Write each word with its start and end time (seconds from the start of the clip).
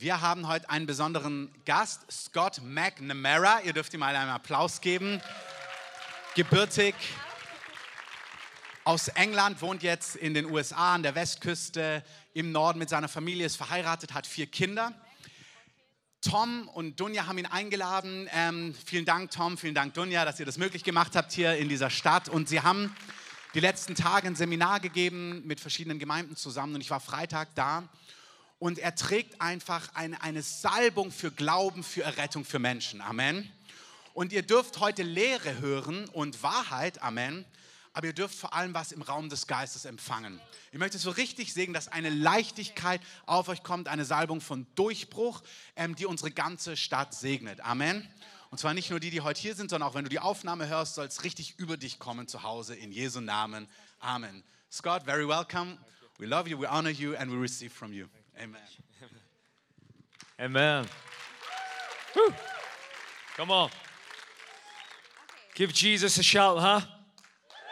Wir 0.00 0.20
haben 0.20 0.46
heute 0.46 0.70
einen 0.70 0.86
besonderen 0.86 1.52
Gast, 1.64 2.02
Scott 2.08 2.62
McNamara. 2.62 3.62
Ihr 3.62 3.72
dürft 3.72 3.92
ihm 3.94 3.98
mal 3.98 4.14
einen 4.14 4.30
Applaus 4.30 4.80
geben. 4.80 5.20
Gebürtig 6.36 6.94
aus 8.84 9.08
England, 9.08 9.60
wohnt 9.60 9.82
jetzt 9.82 10.14
in 10.14 10.34
den 10.34 10.46
USA 10.46 10.94
an 10.94 11.02
der 11.02 11.16
Westküste 11.16 12.04
im 12.32 12.52
Norden 12.52 12.78
mit 12.78 12.88
seiner 12.88 13.08
Familie, 13.08 13.44
ist 13.44 13.56
verheiratet, 13.56 14.14
hat 14.14 14.28
vier 14.28 14.46
Kinder. 14.46 14.92
Tom 16.20 16.68
und 16.68 17.00
Dunja 17.00 17.26
haben 17.26 17.38
ihn 17.38 17.46
eingeladen. 17.46 18.28
Ähm, 18.32 18.76
vielen 18.86 19.04
Dank, 19.04 19.32
Tom, 19.32 19.58
vielen 19.58 19.74
Dank, 19.74 19.94
Dunja, 19.94 20.24
dass 20.24 20.38
ihr 20.38 20.46
das 20.46 20.58
möglich 20.58 20.84
gemacht 20.84 21.16
habt 21.16 21.32
hier 21.32 21.56
in 21.56 21.68
dieser 21.68 21.90
Stadt. 21.90 22.28
Und 22.28 22.48
sie 22.48 22.60
haben 22.60 22.94
die 23.54 23.60
letzten 23.60 23.96
Tage 23.96 24.28
ein 24.28 24.36
Seminar 24.36 24.78
gegeben 24.78 25.44
mit 25.44 25.58
verschiedenen 25.58 25.98
Gemeinden 25.98 26.36
zusammen 26.36 26.76
und 26.76 26.82
ich 26.82 26.90
war 26.90 27.00
Freitag 27.00 27.48
da 27.56 27.88
und 28.58 28.78
er 28.78 28.94
trägt 28.94 29.40
einfach 29.40 29.94
eine, 29.94 30.20
eine 30.22 30.42
Salbung 30.42 31.12
für 31.12 31.30
Glauben, 31.30 31.84
für 31.84 32.02
Errettung 32.02 32.44
für 32.44 32.58
Menschen. 32.58 33.00
Amen. 33.00 33.50
Und 34.14 34.32
ihr 34.32 34.42
dürft 34.42 34.80
heute 34.80 35.04
Lehre 35.04 35.58
hören 35.60 36.08
und 36.08 36.42
Wahrheit. 36.42 37.00
Amen. 37.02 37.44
Aber 37.92 38.08
ihr 38.08 38.12
dürft 38.12 38.34
vor 38.34 38.52
allem 38.52 38.74
was 38.74 38.92
im 38.92 39.02
Raum 39.02 39.28
des 39.28 39.46
Geistes 39.46 39.84
empfangen. 39.84 40.40
Ich 40.72 40.78
möchte 40.78 40.98
so 40.98 41.10
richtig 41.10 41.52
sehen, 41.52 41.72
dass 41.72 41.88
eine 41.88 42.10
Leichtigkeit 42.10 43.00
auf 43.26 43.48
euch 43.48 43.62
kommt, 43.62 43.88
eine 43.88 44.04
Salbung 44.04 44.40
von 44.40 44.66
Durchbruch, 44.74 45.42
ähm, 45.76 45.94
die 45.94 46.06
unsere 46.06 46.30
ganze 46.30 46.76
Stadt 46.76 47.14
segnet. 47.14 47.60
Amen. 47.60 48.08
Und 48.50 48.58
zwar 48.58 48.74
nicht 48.74 48.90
nur 48.90 48.98
die, 48.98 49.10
die 49.10 49.20
heute 49.20 49.40
hier 49.40 49.54
sind, 49.54 49.70
sondern 49.70 49.88
auch 49.88 49.94
wenn 49.94 50.04
du 50.04 50.10
die 50.10 50.20
Aufnahme 50.20 50.68
hörst, 50.68 50.94
soll 50.94 51.06
es 51.06 51.22
richtig 51.22 51.58
über 51.58 51.76
dich 51.76 51.98
kommen 51.98 52.26
zu 52.28 52.42
Hause 52.42 52.74
in 52.74 52.92
Jesu 52.92 53.20
Namen. 53.20 53.68
Amen. 54.00 54.42
Scott, 54.70 55.04
very 55.04 55.28
welcome. 55.28 55.78
We 56.18 56.26
love 56.26 56.48
you, 56.48 56.60
we 56.60 56.68
honor 56.68 56.90
you, 56.90 57.14
and 57.14 57.30
we 57.30 57.36
receive 57.36 57.72
from 57.72 57.92
you. 57.92 58.06
Amen. 58.38 58.60
Amen. 60.40 60.86
Whew. 62.14 62.34
Come 63.36 63.50
on. 63.50 63.70
Give 65.54 65.72
Jesus 65.72 66.18
a 66.18 66.22
shout, 66.22 66.58
huh? 66.58 66.80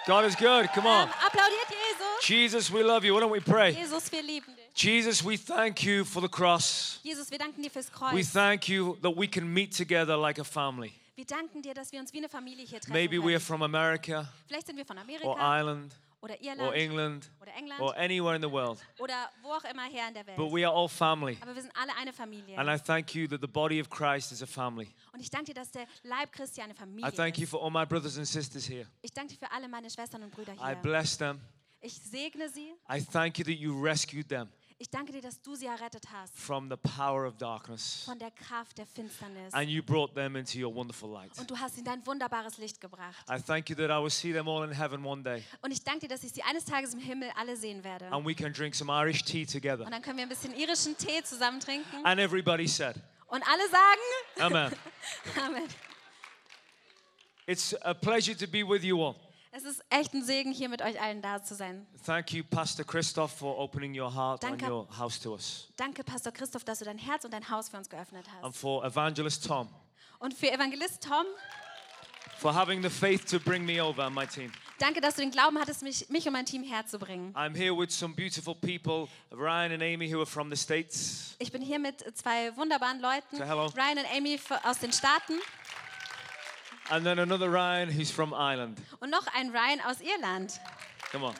God 0.07 0.25
is 0.25 0.35
good. 0.35 0.69
Come 0.75 0.87
on. 0.87 1.09
Um, 1.09 1.09
ähm, 1.09 1.27
applaudiert 1.27 1.69
Jesus. 1.69 2.27
Jesus, 2.29 2.73
we 2.73 2.83
love 2.83 3.05
you. 3.05 3.15
Why 3.15 3.21
don't 3.21 3.31
we 3.31 3.41
pray? 3.41 3.73
Jesus, 3.73 4.11
wir 4.11 4.23
lieben 4.23 4.55
dich. 4.57 4.67
Jesus, 4.75 5.25
we 5.25 5.37
thank 5.37 5.85
you 5.85 6.05
for 6.05 6.21
the 6.21 6.29
cross. 6.29 7.01
Jesus, 7.03 7.31
wir 7.31 7.39
danken 7.39 7.63
dir 7.63 7.71
fürs 7.71 7.91
We 8.13 8.25
thank 8.25 8.69
you 8.69 8.97
that 9.03 9.17
we 9.17 9.27
can 9.29 9.53
meet 9.53 9.73
together 9.73 10.17
like 10.17 10.39
a 10.39 10.45
family. 10.45 10.93
Wir 11.17 11.25
danken 11.25 11.63
dir, 11.63 11.75
dass 11.75 11.93
wir 11.93 12.01
uns 12.01 12.13
wie 12.13 12.19
eine 12.19 12.29
Familie 12.29 12.67
hier 12.67 12.79
treffen 12.79 12.93
Maybe 12.93 13.19
we 13.19 13.33
are 13.33 13.41
from 13.41 13.63
America 13.63 14.29
Vielleicht 14.47 14.67
sind 14.67 14.77
wir 14.77 14.85
von 14.85 14.99
or 15.23 15.39
Ireland 15.39 15.95
oder 16.27 16.35
or 16.65 16.75
Irland 16.75 16.75
England 16.75 17.31
oder 17.41 17.55
England 17.55 17.81
or 17.81 17.97
anywhere 17.97 18.35
in 18.35 18.43
the 18.43 18.51
world. 18.51 18.79
oder 18.99 19.31
wo 19.43 19.51
auch 19.53 19.65
immer 19.65 19.85
her 19.85 20.09
in 20.09 20.15
der 20.15 20.27
Welt. 20.27 20.37
But 20.37 20.53
we 20.53 20.67
are 20.67 20.75
all 20.75 20.89
family. 20.89 21.39
Aber 21.41 21.55
wir 21.55 21.63
sind 21.63 21.73
alle 21.77 21.95
eine 21.97 22.13
Familie. 22.13 22.59
And 22.59 22.69
I 22.69 22.83
thank 22.83 23.15
you 23.15 23.27
that 23.29 23.41
the 23.41 23.47
body 23.47 23.81
of 23.81 23.89
Christ 23.89 24.33
is 24.33 24.43
a 24.43 24.47
family. 24.47 24.89
Und 25.13 25.21
ich 25.21 25.31
danke 25.31 25.47
dir, 25.47 25.55
dass 25.55 25.71
der 25.71 25.87
Leib 26.03 26.33
Christi 26.33 26.61
eine 26.61 26.75
Familie 26.75 27.09
I 27.09 27.13
thank 27.13 27.39
you 27.39 27.47
for 27.47 27.63
all 27.63 27.71
my 27.71 27.87
brothers 27.87 28.19
and 28.19 28.27
sisters 28.27 28.69
here. 28.69 28.87
Ich 29.03 29.13
danke 29.13 29.35
dir 29.35 29.39
für 29.39 29.51
alle 29.53 29.69
meine 29.69 29.89
Schwestern 29.91 30.23
und 30.23 30.31
Brüder 30.33 30.55
I 30.55 30.59
hier. 30.59 30.75
bless 30.77 31.17
them. 31.17 31.41
Ich 31.81 31.95
segne 31.95 32.49
sie. 32.49 32.75
I 32.91 33.01
thank 33.01 33.39
you 33.39 33.45
that 33.45 33.55
you 33.55 33.81
rescued 33.81 34.29
them 34.29 34.49
Ich 34.79 34.91
danke 34.91 35.11
dir, 35.11 35.23
dass 35.23 35.41
du 35.41 35.55
sie 35.55 35.65
errettet 35.67 36.05
hast 36.13 36.39
from 36.39 36.69
the 36.69 36.77
power 36.77 37.27
of 37.27 37.39
darkness 37.39 38.03
von 38.05 38.19
der 38.19 38.31
Kraft 38.31 38.77
der 38.77 38.87
Finsternis. 38.87 39.55
and 39.55 39.71
you 39.71 39.83
brought 39.83 40.15
them 40.15 40.37
into 40.37 40.59
your 40.59 40.75
wonderful 40.75 41.11
light. 41.11 41.31
Und 41.39 41.51
du 41.51 41.57
hast 41.59 41.77
ihnen 41.79 41.87
dein 41.87 42.07
wunderbares 42.07 42.59
Licht 42.59 42.79
gebracht. 42.79 43.25
I 43.31 43.41
thank 43.41 43.71
you 43.71 43.77
that 43.77 43.89
I 43.91 44.03
will 44.03 44.11
see 44.11 44.35
them 44.35 44.47
all 44.49 44.63
in 44.69 44.73
heaven 44.77 45.03
one 45.05 45.23
day 45.23 45.43
Und 45.63 45.71
ich 45.71 45.83
danke 45.83 46.01
dir, 46.01 46.09
dass 46.15 46.25
ich 46.25 46.33
sie 46.33 46.43
eines 46.43 46.67
Tages 46.67 46.93
im 46.93 47.01
Himmel 47.01 47.31
alle 47.37 47.57
sehen 47.57 47.83
werde. 47.85 48.07
and 48.13 48.27
we 48.27 48.35
can 48.35 48.53
drink 48.53 48.75
some 48.75 48.93
Irish 48.93 49.25
tea 49.25 49.47
together. 49.47 49.87
Und 49.87 49.93
dann 49.93 50.03
können 50.03 50.19
wir 50.19 50.25
ein 50.25 50.29
bisschen 50.29 50.55
irischen 50.55 50.95
Tee 50.99 51.23
zusammen 51.25 51.59
trinken. 51.59 52.05
And 52.05 52.21
everybody 52.21 52.69
said, 52.69 52.97
Und 53.29 53.43
alle 53.49 53.69
sagen, 53.71 54.01
Amen. 54.41 54.73
Amen. 55.43 55.69
It's 57.47 57.75
a 57.83 57.95
pleasure 57.95 58.37
to 58.37 58.47
be 58.47 58.63
with 58.63 58.83
you 58.85 59.01
all. 59.03 59.15
Es 59.57 59.65
ist 59.65 59.83
echt 59.89 60.13
ein 60.13 60.23
Segen, 60.23 60.53
hier 60.53 60.69
mit 60.69 60.83
euch 60.83 61.01
allen 61.01 61.23
da 61.23 61.43
zu 61.43 61.55
sein. 61.55 61.87
Thank 62.05 62.33
you, 62.35 62.45
Pastor 62.45 62.85
Christoph, 62.85 63.33
for 63.33 63.59
opening 63.59 63.99
your 63.99 64.13
heart 64.15 64.45
and 64.45 64.61
Danke. 64.61 64.71
your 64.71 64.87
house 64.99 65.19
to 65.21 65.33
us. 65.33 65.69
Danke, 65.79 66.05
Pastor 66.05 66.31
Christoph, 66.31 66.63
dass 66.65 66.81
du 66.81 66.85
dein 66.85 66.99
Herz 66.99 67.25
und 67.25 67.31
dein 67.33 67.49
Haus 67.49 67.71
für 67.71 67.79
uns 67.79 67.89
geöffnet 67.89 68.27
And 68.43 68.45
hast. 68.53 68.59
for 68.59 68.85
Evangelist 68.85 69.47
Tom, 69.47 69.71
Und 70.19 70.35
für 70.35 70.51
Evangelist 70.53 71.03
Tom, 71.03 71.25
for 72.37 72.55
having 72.55 72.83
the 72.83 72.91
faith 72.91 73.25
to 73.31 73.41
bring 73.41 73.65
me 73.65 73.83
over 73.83 74.05
and 74.05 74.15
my 74.15 74.27
team. 74.27 74.53
danke, 74.79 75.01
dass 75.01 75.15
du 75.15 75.23
den 75.23 75.31
Glauben 75.31 75.59
hattest, 75.59 75.83
mich, 75.83 76.07
mich 76.11 76.27
und 76.27 76.35
mein 76.35 76.45
Team 76.45 76.63
herzubringen. 76.63 77.35
I'm 77.35 77.57
here 77.57 77.75
with 77.75 77.91
some 77.99 78.15
beautiful 78.15 78.55
people, 78.55 79.09
Ryan 79.33 79.73
and 79.73 79.83
Amy, 79.83 80.13
who 80.13 80.19
are 80.19 80.27
from 80.27 80.51
the 80.51 80.57
States. 80.57 81.35
Ich 81.39 81.51
bin 81.51 81.63
hier 81.63 81.79
mit 81.79 82.05
zwei 82.15 82.55
wunderbaren 82.59 83.01
Leuten, 83.01 83.39
So. 83.39 83.43
Ryan 83.45 83.99
und 84.01 84.07
Amy 84.15 84.39
aus 84.65 84.81
den 84.81 84.93
Staaten 84.93 85.33
And 86.91 87.05
then 87.05 87.19
another 87.19 87.51
Ryan 87.51 87.89
who's 87.91 88.11
from 88.11 88.33
Ireland. 88.33 88.79
und 89.01 89.11
noch 89.11 89.27
ein 89.35 89.51
Ryan 89.51 89.81
aus 89.81 90.01
Irland. 90.01 90.61
Come 91.11 91.25
on. 91.27 91.35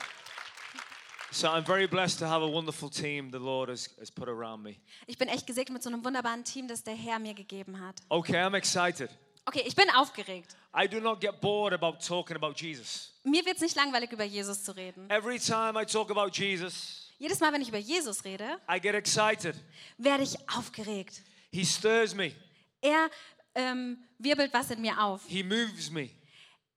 So 1.31 1.47
I'm 1.49 1.65
very 1.65 1.87
blessed 1.87 2.19
to 2.19 2.27
have 2.27 2.41
a 2.41 2.47
wonderful 2.47 2.89
team 2.89 3.31
the 3.31 3.39
Lord 3.39 3.69
has, 3.69 3.89
has 3.99 4.09
put 4.09 4.27
around 4.29 4.63
me. 4.63 4.77
Ich 5.07 5.17
bin 5.17 5.27
echt 5.27 5.45
gesegnet 5.45 5.73
mit 5.73 5.83
so 5.83 5.89
einem 5.89 6.03
wunderbaren 6.03 6.43
Team, 6.43 6.67
das 6.67 6.83
der 6.83 6.95
Herr 6.95 7.19
mir 7.19 7.33
gegeben 7.33 7.79
hat. 7.79 7.95
Okay, 8.09 8.37
I'm 8.37 8.55
excited. 8.55 9.09
Okay, 9.45 9.63
ich 9.65 9.75
bin 9.75 9.89
aufgeregt. 9.91 10.55
I 10.73 10.87
do 10.87 10.99
not 10.99 11.21
get 11.21 11.39
bored 11.41 11.73
about 11.73 11.99
talking 12.05 12.35
about 12.35 12.53
Jesus. 12.55 13.13
Mir 13.23 13.45
wird 13.45 13.55
es 13.55 13.61
nicht 13.61 13.75
langweilig, 13.75 14.11
über 14.11 14.23
Jesus 14.25 14.63
zu 14.63 14.75
reden. 14.75 15.09
Every 15.09 15.37
time 15.39 15.79
I 15.81 15.85
talk 15.85 16.09
about 16.11 16.29
Jesus, 16.33 17.13
Jedes 17.19 17.39
Mal, 17.39 17.51
wenn 17.51 17.61
ich 17.61 17.69
über 17.69 17.77
Jesus 17.79 18.23
rede, 18.23 18.59
I 18.69 18.79
get 18.79 18.93
excited. 18.95 19.55
werde 19.97 20.23
ich 20.23 20.35
aufgeregt. 20.55 21.21
He 21.51 21.65
stirs 21.65 22.13
me, 22.13 22.33
Er 22.81 23.09
ähm, 23.57 23.97
wirbelt 24.19 24.53
was 24.53 24.71
in 24.71 24.81
mir 24.81 25.01
auf. 25.01 25.25
He 25.27 25.43
moves 25.43 25.89
me. 25.91 26.09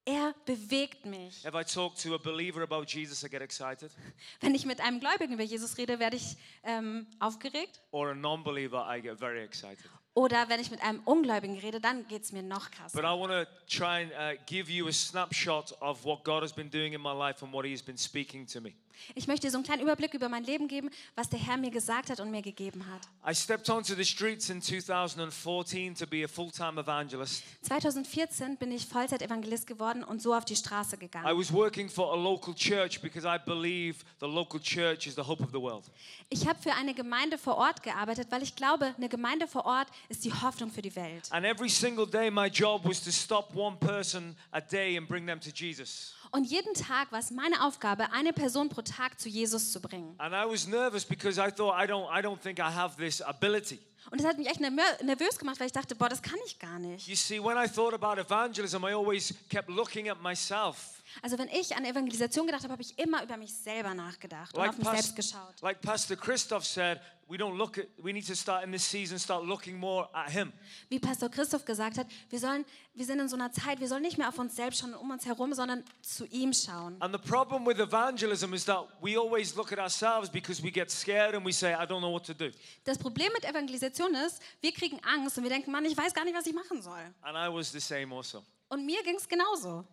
Er 0.06 0.34
bewegt 0.46 1.04
mich. 1.04 1.44
If 1.44 1.54
I 1.54 1.62
talk 1.62 1.94
to 1.96 2.14
a 2.14 2.18
believer 2.18 2.62
about 2.62 2.84
Jesus, 2.88 3.22
I 3.22 3.28
get 3.28 3.42
excited. 3.42 3.92
Wenn 4.40 4.54
ich 4.54 4.64
mit 4.64 4.80
einem 4.80 4.98
Gläubigen 4.98 5.34
über 5.34 5.44
Jesus 5.44 5.76
rede, 5.76 5.98
werde 5.98 6.16
ich 6.16 6.36
ähm, 6.64 7.06
aufgeregt. 7.18 7.80
Or 7.92 8.10
a 8.10 8.96
I 8.96 9.02
get 9.02 9.18
very 9.18 9.44
excited. 9.44 9.84
Oder 10.14 10.48
wenn 10.48 10.58
ich 10.58 10.70
mit 10.70 10.82
einem 10.82 11.00
Ungläubigen 11.04 11.56
rede, 11.58 11.80
dann 11.80 12.08
geht 12.08 12.22
es 12.22 12.32
mir 12.32 12.42
noch 12.42 12.70
But 12.70 12.78
krasser. 12.78 12.98
I 13.04 13.18
want 13.18 13.30
to 13.30 13.44
try 13.68 14.02
and 14.02 14.12
uh, 14.12 14.42
give 14.46 14.70
you 14.70 14.88
a 14.88 14.92
snapshot 14.92 15.72
of 15.80 16.04
what 16.04 16.24
God 16.24 16.42
has 16.42 16.52
been 16.52 16.70
doing 16.70 16.94
in 16.94 17.00
my 17.00 17.12
life 17.12 17.44
and 17.44 17.52
what 17.52 17.64
He 17.64 17.72
has 17.72 17.82
been 17.82 17.98
speaking 17.98 18.46
to 18.46 18.60
me. 18.60 18.74
Ich 19.14 19.26
möchte 19.26 19.46
dir 19.46 19.50
so 19.50 19.58
einen 19.58 19.64
kleinen 19.64 19.82
Überblick 19.82 20.14
über 20.14 20.28
mein 20.28 20.44
Leben 20.44 20.68
geben, 20.68 20.90
was 21.14 21.28
der 21.28 21.38
Herr 21.38 21.56
mir 21.56 21.70
gesagt 21.70 22.10
hat 22.10 22.20
und 22.20 22.30
mir 22.30 22.42
gegeben 22.42 22.84
hat. 22.86 23.02
I 23.28 23.34
stepped 23.34 23.68
onto 23.70 23.94
the 23.94 24.04
streets 24.04 24.50
in 24.50 24.60
2014 24.60 25.94
to 25.94 26.06
be 26.06 26.24
a 26.24 26.28
full 26.28 26.50
time 26.50 26.80
evangelist. 26.80 27.42
2014 27.62 28.56
bin 28.56 28.72
ich 28.72 28.86
Vollzeit-Evangelist 28.86 29.66
geworden 29.66 30.04
und 30.04 30.22
so 30.22 30.34
auf 30.34 30.44
die 30.44 30.56
Straße 30.56 30.96
I 30.96 30.98
gegangen. 30.98 31.38
was 31.38 31.52
working 31.52 31.88
for 31.88 32.12
a 32.12 32.16
local 32.16 32.54
church 32.54 33.00
because 33.00 33.26
I 33.26 33.38
believe 33.38 34.04
the 34.20 34.26
local 34.26 34.60
church 34.60 35.06
is 35.06 35.14
the 35.14 35.22
hope 35.22 35.42
of 35.42 35.50
the 35.50 35.60
world. 35.60 35.84
Ich 36.28 36.46
habe 36.46 36.58
für 36.60 36.72
eine 36.74 36.94
Gemeinde 36.94 37.38
vor 37.38 37.56
Ort 37.56 37.82
gearbeitet, 37.82 38.28
weil 38.30 38.42
ich 38.42 38.54
glaube, 38.56 38.94
eine 38.96 39.08
Gemeinde 39.08 39.46
vor 39.48 39.64
Ort 39.66 39.88
ist 40.08 40.24
die 40.24 40.32
Hoffnung 40.32 40.70
für 40.70 40.82
die 40.82 40.94
Welt. 40.96 41.30
And 41.30 41.44
every 41.44 41.68
single 41.68 42.06
day, 42.06 42.30
my 42.30 42.46
job 42.46 42.84
was 42.84 43.02
to 43.02 43.10
stop 43.10 43.54
one 43.54 43.76
person 43.76 44.36
a 44.52 44.60
day 44.60 44.96
and 44.96 45.08
bring 45.08 45.26
them 45.26 45.40
to 45.40 45.50
Jesus. 45.50 46.14
Und 46.32 46.44
jeden 46.44 46.74
Tag 46.74 47.10
war 47.10 47.18
es 47.18 47.30
meine 47.30 47.64
Aufgabe, 47.64 48.12
eine 48.12 48.32
Person 48.32 48.68
pro 48.68 48.82
Tag 48.82 49.18
zu 49.18 49.28
Jesus 49.28 49.72
zu 49.72 49.80
bringen. 49.80 50.14
And 50.18 50.32
I 50.32 50.48
was 50.50 50.66
nervous 50.66 51.04
because 51.04 51.40
I 51.40 51.50
thought, 51.50 51.74
I 51.76 51.86
don't, 51.86 52.08
I 52.08 52.22
don't 52.22 52.40
think 52.40 52.60
I 52.60 52.70
have 52.70 52.96
this 52.96 53.20
ability. 53.20 53.80
Und 54.10 54.20
das 54.20 54.26
hat 54.26 54.38
mich 54.38 54.48
echt 54.48 54.60
nervö- 54.60 55.02
nervös 55.04 55.38
gemacht, 55.38 55.60
weil 55.60 55.66
ich 55.66 55.72
dachte, 55.72 55.94
boah, 55.94 56.08
das 56.08 56.22
kann 56.22 56.38
ich 56.46 56.58
gar 56.58 56.78
nicht. 56.78 57.06
You 57.06 57.14
see, 57.16 57.38
when 57.42 57.56
I 57.56 57.68
thought 57.68 57.92
about 57.94 58.20
evangelism, 58.20 58.84
I 58.84 58.92
always 58.94 59.34
kept 59.48 59.68
looking 59.68 60.08
at 60.08 60.20
myself. 60.22 61.02
Also 61.22 61.36
wenn 61.38 61.48
ich 61.48 61.74
an 61.76 61.84
Evangelisation 61.84 62.46
gedacht 62.46 62.62
habe, 62.62 62.72
habe 62.72 62.82
ich 62.82 62.96
immer 62.98 63.22
über 63.24 63.36
mich 63.36 63.52
selber 63.52 63.94
nachgedacht 63.94 64.54
und 64.54 64.60
Like, 64.60 64.70
auf 64.70 64.78
mich 64.78 64.86
Pas- 64.86 64.94
selbst 64.94 65.16
geschaut. 65.16 65.60
like 65.60 65.80
Pastor 65.80 66.16
Christoph 66.16 66.64
said, 66.64 67.00
we 67.28 67.36
don't 67.36 67.56
look 67.56 67.78
at, 67.78 67.86
we 67.98 68.12
need 68.12 68.24
to 68.26 68.34
start 68.36 68.64
in 68.64 68.70
this 68.70 68.88
season, 68.88 69.18
start 69.18 69.44
looking 69.44 69.76
more 69.76 70.08
at 70.14 70.30
Him. 70.30 70.52
Wie 70.88 71.00
Pastor 71.00 71.28
Christoph 71.28 71.64
gesagt 71.64 71.98
hat, 71.98 72.06
wir, 72.28 72.38
sollen, 72.38 72.64
wir 72.94 73.04
sind 73.04 73.18
in 73.18 73.28
so 73.28 73.34
einer 73.34 73.50
Zeit, 73.50 73.80
wir 73.80 73.88
sollen 73.88 74.02
nicht 74.02 74.18
mehr 74.18 74.28
auf 74.28 74.38
uns 74.38 74.54
selbst 74.54 74.80
schauen 74.80 74.94
und 74.94 75.00
um 75.00 75.10
uns 75.10 75.26
herum, 75.26 75.52
sondern 75.52 75.82
zu 76.00 76.26
ihm 76.26 76.52
schauen. 76.52 76.94
And 77.02 77.12
the 77.12 77.20
problem 77.28 77.66
with 77.66 77.78
evangelism 77.80 78.54
is 78.54 78.64
that 78.66 78.86
we 79.00 79.18
always 79.18 79.56
look 79.56 79.72
at 79.72 79.80
ourselves 79.80 80.30
because 80.30 80.62
we 80.62 80.70
get 80.70 80.92
scared 80.92 81.34
and 81.34 81.44
we 81.44 81.52
say, 81.52 81.72
I 81.74 81.86
don't 81.86 81.98
know 82.00 82.12
what 82.12 82.24
to 82.26 82.34
do. 82.34 82.50
Das 82.84 82.98
Problem 82.98 83.28
mit 83.32 83.44
Evangelisation 83.44 83.80
ist, 83.98 84.40
wir 84.60 84.72
kriegen 84.72 85.00
Angst 85.04 85.36
und 85.36 85.44
wir 85.44 85.50
denken, 85.50 85.70
Mann, 85.70 85.84
ich 85.84 85.96
weiß 85.96 86.14
gar 86.14 86.24
nicht, 86.24 86.36
was 86.36 86.46
ich 86.46 86.54
machen 86.54 86.82
soll. 86.82 87.00
And 87.22 87.36
I 87.36 87.52
was 87.52 87.70
the 87.72 87.80
same 87.80 88.14
also. 88.14 88.44
Und 88.68 88.84
mir 88.86 89.02
ging 89.02 89.16
es 89.16 89.28
genauso. 89.28 89.84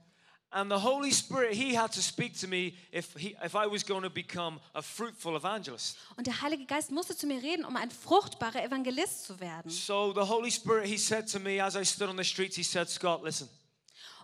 And 0.50 0.72
the 0.72 0.78
Holy 0.82 1.12
Spirit, 1.12 1.54
He 1.54 1.78
had 1.78 1.92
to 1.94 2.02
speak 2.02 2.40
to 2.40 2.48
me 2.48 2.74
if, 2.94 3.14
he, 3.18 3.36
if 3.44 3.54
I 3.54 3.68
was 3.68 3.84
going 3.84 4.04
to 4.04 4.10
become 4.10 4.62
a 4.74 4.82
fruitful 4.82 5.36
evangelist. 5.36 5.98
Und 6.16 6.26
der 6.26 6.42
Heilige 6.42 6.66
Geist 6.66 6.90
musste 6.90 7.18
zu 7.18 7.28
mir 7.28 7.44
reden, 7.44 7.66
um 7.66 7.76
ein 7.76 7.92
fruchtbarer 7.92 8.64
Evangelist 8.64 9.26
zu 9.26 9.40
werden. 9.42 9.70
So 9.70 10.14
the 10.14 10.22
Holy 10.22 10.50
Spirit, 10.50 10.86
He 10.86 10.98
said 10.98 11.30
to 11.32 11.40
me 11.40 11.62
as 11.62 11.76
I 11.76 11.84
stood 11.84 12.08
on 12.08 12.18
the 12.18 12.24
streets, 12.24 12.56
He 12.56 12.64
said, 12.64 12.88
Scott, 12.90 13.24
listen, 13.24 13.50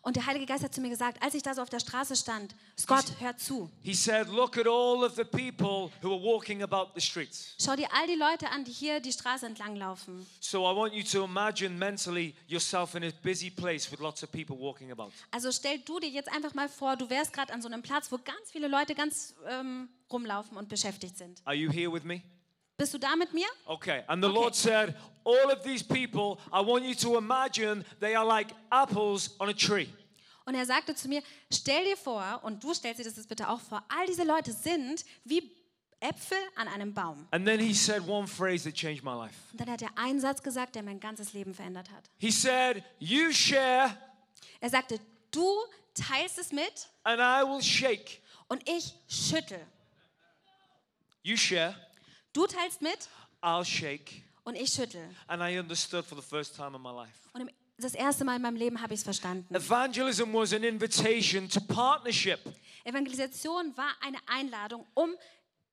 Und 0.03 0.17
der 0.17 0.25
Heilige 0.25 0.45
Geist 0.45 0.65
hat 0.65 0.75
zu 0.75 0.81
mir 0.81 0.89
gesagt, 0.89 1.23
als 1.23 1.33
ich 1.33 1.43
da 1.43 1.53
so 1.53 1.61
auf 1.61 1.69
der 1.69 1.79
Straße 1.79 2.17
stand, 2.17 2.53
Scott, 2.77 3.05
hör 3.19 3.37
zu. 3.37 3.69
He 3.81 3.93
said, 3.93 4.27
Look 4.27 4.57
at 4.57 4.67
all 4.67 5.01
of 5.05 5.15
the 5.15 5.23
people 5.23 5.89
who 6.01 6.13
are 6.13 6.21
walking 6.21 6.61
about 6.61 6.91
the 6.93 6.99
streets. 6.99 7.55
Schau 7.57 7.77
dir 7.77 7.87
all 7.93 8.05
die 8.05 8.15
Leute 8.15 8.49
an, 8.49 8.65
die 8.65 8.73
hier 8.73 8.99
die 8.99 9.13
Straße 9.13 9.45
entlang 9.45 9.77
laufen. 9.77 10.27
So 10.41 10.69
I 10.69 10.75
want 10.75 10.93
you 10.93 11.03
to 11.03 11.23
imagine 11.23 11.77
mentally 11.77 12.35
yourself 12.47 12.95
in 12.95 13.05
a 13.05 13.11
busy 13.23 13.49
place 13.49 13.89
with 13.89 14.01
lots 14.01 14.21
of 14.23 14.31
people 14.33 14.57
walking 14.59 14.91
about. 14.91 15.13
Also 15.31 15.53
stell 15.53 15.79
du 15.79 16.01
dir 16.01 16.09
jetzt 16.09 16.29
einfach 16.29 16.53
mal 16.53 16.67
vor, 16.67 16.97
du 16.97 17.09
wärst 17.09 17.31
gerade 17.31 17.53
an 17.53 17.61
so 17.61 17.69
einem 17.69 17.81
Platz, 17.81 18.11
wo 18.11 18.17
ganz 18.17 18.51
viele 18.51 18.67
Leute 18.67 18.95
ganz 18.95 19.33
ähm, 19.47 19.87
rumlaufen 20.11 20.57
und 20.57 20.67
beschäftigt 20.67 21.17
sind. 21.17 21.41
Are 21.45 21.55
you 21.55 21.71
here 21.71 21.89
with 21.89 22.03
me? 22.03 22.21
Bist 22.77 22.93
du 22.93 22.97
da 22.97 23.15
mit 23.15 23.33
mir? 23.33 23.45
Okay. 23.65 24.03
And 24.07 24.23
the 24.23 24.29
Okay. 24.29 24.39
Lord 24.39 24.55
said, 24.55 24.95
All 25.25 25.51
of 25.51 25.63
these 25.63 25.81
people, 25.83 26.37
I 26.51 26.59
want 26.59 26.83
you 26.83 26.93
to 26.95 27.17
imagine 27.17 27.85
they 28.01 28.13
are 28.15 28.25
like 28.25 28.53
apples 28.71 29.35
on 29.39 29.47
a 29.49 29.53
tree. 29.53 29.87
Und 30.45 30.55
er 30.55 30.65
sagte 30.65 30.93
zu 30.95 31.07
mir, 31.07 31.23
stell 31.49 31.85
dir 31.85 31.95
vor, 31.95 32.41
und 32.43 32.61
du 32.61 32.73
stellst 32.73 32.99
dir 32.99 33.05
das 33.05 33.15
jetzt 33.15 33.29
bitte 33.29 33.47
auch 33.47 33.61
vor, 33.61 33.81
all 33.87 34.05
diese 34.07 34.25
Leute 34.25 34.51
sind 34.51 35.05
wie 35.23 35.49
Äpfel 36.01 36.37
an 36.57 36.67
einem 36.67 36.93
Baum. 36.93 37.25
And 37.31 37.45
then 37.45 37.61
he 37.61 37.73
said 37.73 38.05
one 38.05 38.27
phrase 38.27 38.65
that 38.65 38.73
changed 38.73 39.01
my 39.05 39.13
life. 39.15 39.35
Und 39.53 39.61
dann 39.61 39.69
hat 39.71 39.81
er 39.81 39.97
einen 39.97 40.19
Satz 40.19 40.43
gesagt, 40.43 40.75
der 40.75 40.83
mein 40.83 40.99
ganzes 40.99 41.31
Leben 41.31 41.53
verändert 41.53 41.89
hat. 41.91 42.03
He 42.17 42.29
said, 42.31 42.83
You 42.99 43.31
share, 43.31 43.95
Er 44.59 44.69
sagte, 44.69 44.99
du 45.31 45.47
teilst 45.93 46.37
es 46.39 46.51
mit 46.51 46.89
and 47.03 47.21
I 47.21 47.47
will 47.49 47.61
shake. 47.63 48.19
und 48.49 48.67
ich 48.67 48.93
schüttel. 49.07 49.65
You 51.21 51.37
share, 51.37 51.73
Du 52.33 52.47
teilst 52.47 52.81
mit 52.81 52.97
I'll 53.41 53.63
shake. 53.63 54.23
und 54.43 54.55
ich 54.55 54.73
schüttel. 54.73 55.07
And 55.27 55.41
I 55.41 55.59
understood 55.59 56.05
for 56.05 56.19
the 56.19 56.27
first 56.27 56.55
time 56.55 56.75
in 56.75 56.81
my 56.81 56.91
life. 56.91 57.29
Und 57.33 57.51
das 57.77 57.93
erste 57.93 58.25
Mal 58.25 58.37
in 58.37 58.41
meinem 58.41 58.55
Leben 58.55 58.81
habe 58.81 58.93
ich 58.93 58.99
es 58.99 59.03
verstanden. 59.03 59.53
Evangelism 59.53 60.33
was 60.33 60.53
an 60.53 60.63
invitation 60.63 61.47
to 61.47 61.59
partnership. 61.61 62.39
Evangelisation 62.83 63.75
war 63.77 63.91
eine 64.01 64.17
Einladung, 64.27 64.85
um 64.93 65.15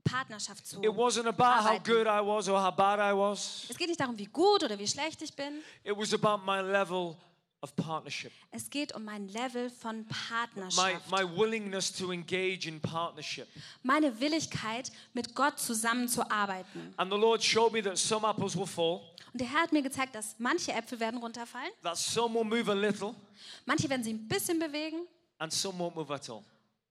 Partnerschaft 0.05 0.67
zu 0.67 0.83
It 0.83 0.91
wasn't 0.91 1.27
about 1.27 1.69
how 1.69 1.79
good 1.79 2.07
I 2.07 2.21
was 2.21 2.49
or 2.49 2.63
how 2.63 2.75
bad 2.75 2.99
I 2.99 3.17
was. 3.17 3.67
Es 3.69 3.77
geht 3.77 3.89
nicht 3.89 4.01
darum, 4.01 4.19
wie 4.19 4.27
gut 4.27 4.63
oder 4.63 4.79
wie 4.79 4.87
schlecht 4.87 5.23
ich 5.23 5.35
bin. 5.35 5.63
It 5.85 5.97
was 5.97 6.13
about 6.13 6.45
my 6.45 6.61
level 6.61 7.17
of 7.63 7.75
partnership. 7.77 8.33
Es 8.51 8.69
geht 8.71 8.95
um 8.95 9.05
mein 9.05 9.29
Level 9.29 9.69
von 9.71 9.99
My, 10.01 10.07
Partnerschaft. 10.29 11.11
my 11.11 11.23
willingness 11.25 11.93
to 11.93 12.11
engage 12.13 12.67
in 12.67 12.81
partnership. 12.81 13.47
Meine 13.83 14.19
Willigkeit, 14.21 14.91
mit 15.13 15.35
Gott 15.35 15.59
zusammenzuarbeiten. 15.59 16.95
And 16.97 17.13
the 17.13 17.19
Lord 17.19 17.43
showed 17.43 17.73
me 17.73 17.83
that 17.83 17.99
some 17.99 18.27
apples 18.27 18.57
will 18.57 18.67
fall, 18.67 19.03
Und 19.33 19.41
der 19.41 19.49
Herr 19.49 19.63
hat 19.63 19.73
mir 19.73 19.83
gezeigt, 19.83 20.15
dass 20.15 20.35
manche 20.39 20.73
Äpfel 20.73 20.99
werden 20.99 21.21
runterfallen, 21.21 21.71
that 21.83 21.97
some 21.97 22.35
will 22.35 22.45
move 22.45 22.71
a 22.71 22.75
little, 22.75 23.15
manche 23.67 23.89
werden 23.89 24.03
sich 24.03 24.15
ein 24.15 24.27
bisschen 24.27 24.59
bewegen 24.59 25.07
and 25.39 25.53
some 25.53 25.79
won't 25.79 25.95
move 25.95 26.13
at 26.13 26.29
all. 26.29 26.43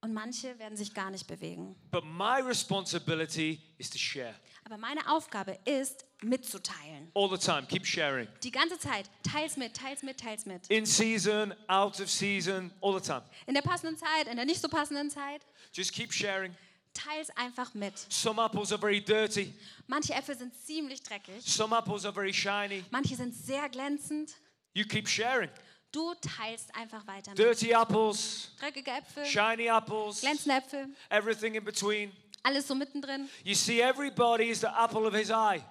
und 0.02 0.14
manche 0.14 0.58
werden 0.60 0.78
sich 0.78 0.94
gar 0.94 1.10
nicht 1.12 1.28
bewegen. 1.28 1.76
But 1.92 2.06
my 2.06 2.40
responsibility 2.42 3.60
is 3.78 3.90
to 3.90 3.98
share 3.98 4.34
Aber 4.64 4.78
meine 4.78 5.10
Aufgabe 5.12 5.58
ist, 5.66 6.06
mitzuteilen. 6.22 7.12
all 7.14 7.28
the 7.30 7.38
time. 7.38 7.66
Keep 7.68 7.86
sharing. 7.86 8.28
Die 8.44 8.52
ganze 8.52 8.78
Zeit. 8.80 9.10
Teils 9.24 9.58
mit, 9.58 9.74
teils 9.74 10.04
mit, 10.04 10.18
teils 10.18 10.46
mit. 10.46 10.68
In 10.70 10.86
season, 10.86 11.54
out 11.68 12.00
of 12.00 12.10
season, 12.10 12.72
all 12.82 12.94
the 12.94 13.00
time. 13.06 13.24
In 13.48 13.54
der 13.54 13.62
passenden 13.62 13.98
Zeit, 13.98 14.28
in 14.28 14.36
der 14.36 14.46
nicht 14.46 14.62
so 14.62 14.68
passenden 14.68 15.10
Zeit. 15.10 15.42
Just 15.74 15.94
keep 15.94 16.12
sharing. 16.12 16.56
Teils 16.94 17.30
einfach 17.38 17.74
mit. 17.74 17.94
Some 18.10 18.42
apples 18.42 18.72
are 18.72 18.80
very 18.80 19.00
dirty, 19.00 19.54
Manche 19.88 20.14
Äpfel 20.14 20.36
sind 20.38 20.54
ziemlich 20.56 21.02
dreckig. 21.02 21.42
some 21.46 21.74
apples 21.76 22.04
are 22.06 22.14
very 22.14 22.34
shiny. 22.34 22.84
Manche 22.92 23.16
sind 23.16 23.34
sehr 23.34 23.70
glänzend. 23.70 24.34
You 24.74 24.86
keep 24.86 25.08
sharing. 25.08 25.50
Du 25.92 26.14
teilst 26.16 26.76
einfach 26.76 27.06
weiter 27.08 27.32
mit. 27.32 27.40
Dirty 27.40 27.74
apples, 27.74 28.52
Dreckige 28.60 28.92
Äpfel, 28.92 29.26
shiny 29.26 29.70
apples, 29.70 30.22
glänzende 30.22 30.58
Äpfel, 30.58 30.88
everything 31.10 31.56
in 31.56 31.64
between. 31.64 32.12
alles 32.44 32.68
so 32.68 32.76
mittendrin. 32.76 33.28
You 33.44 33.56
see, 33.56 33.82
everybody 33.82 34.50
is 34.50 34.60
the 34.62 34.68
apple 34.68 35.08
of 35.08 35.14
his 35.16 35.32
eye. 35.32 35.64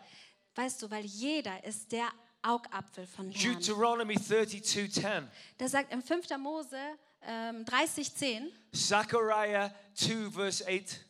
Weißt 0.58 0.82
du, 0.82 0.90
weil 0.90 1.04
jeder 1.04 1.62
ist 1.62 1.92
der 1.92 2.10
Augapfel 2.42 3.06
von 3.06 3.30
Herrn. 3.30 3.54
Deuteronomy 3.54 4.14
32:10, 4.16 5.28
Das 5.56 5.70
sagt 5.70 5.92
im 5.92 6.02
5. 6.02 6.36
Mose 6.36 6.76
ähm, 7.22 7.64
30,10, 7.64 8.50
Zechariah 8.72 9.72
2 9.94 10.32
verse 10.32 10.66
8, 10.66 11.00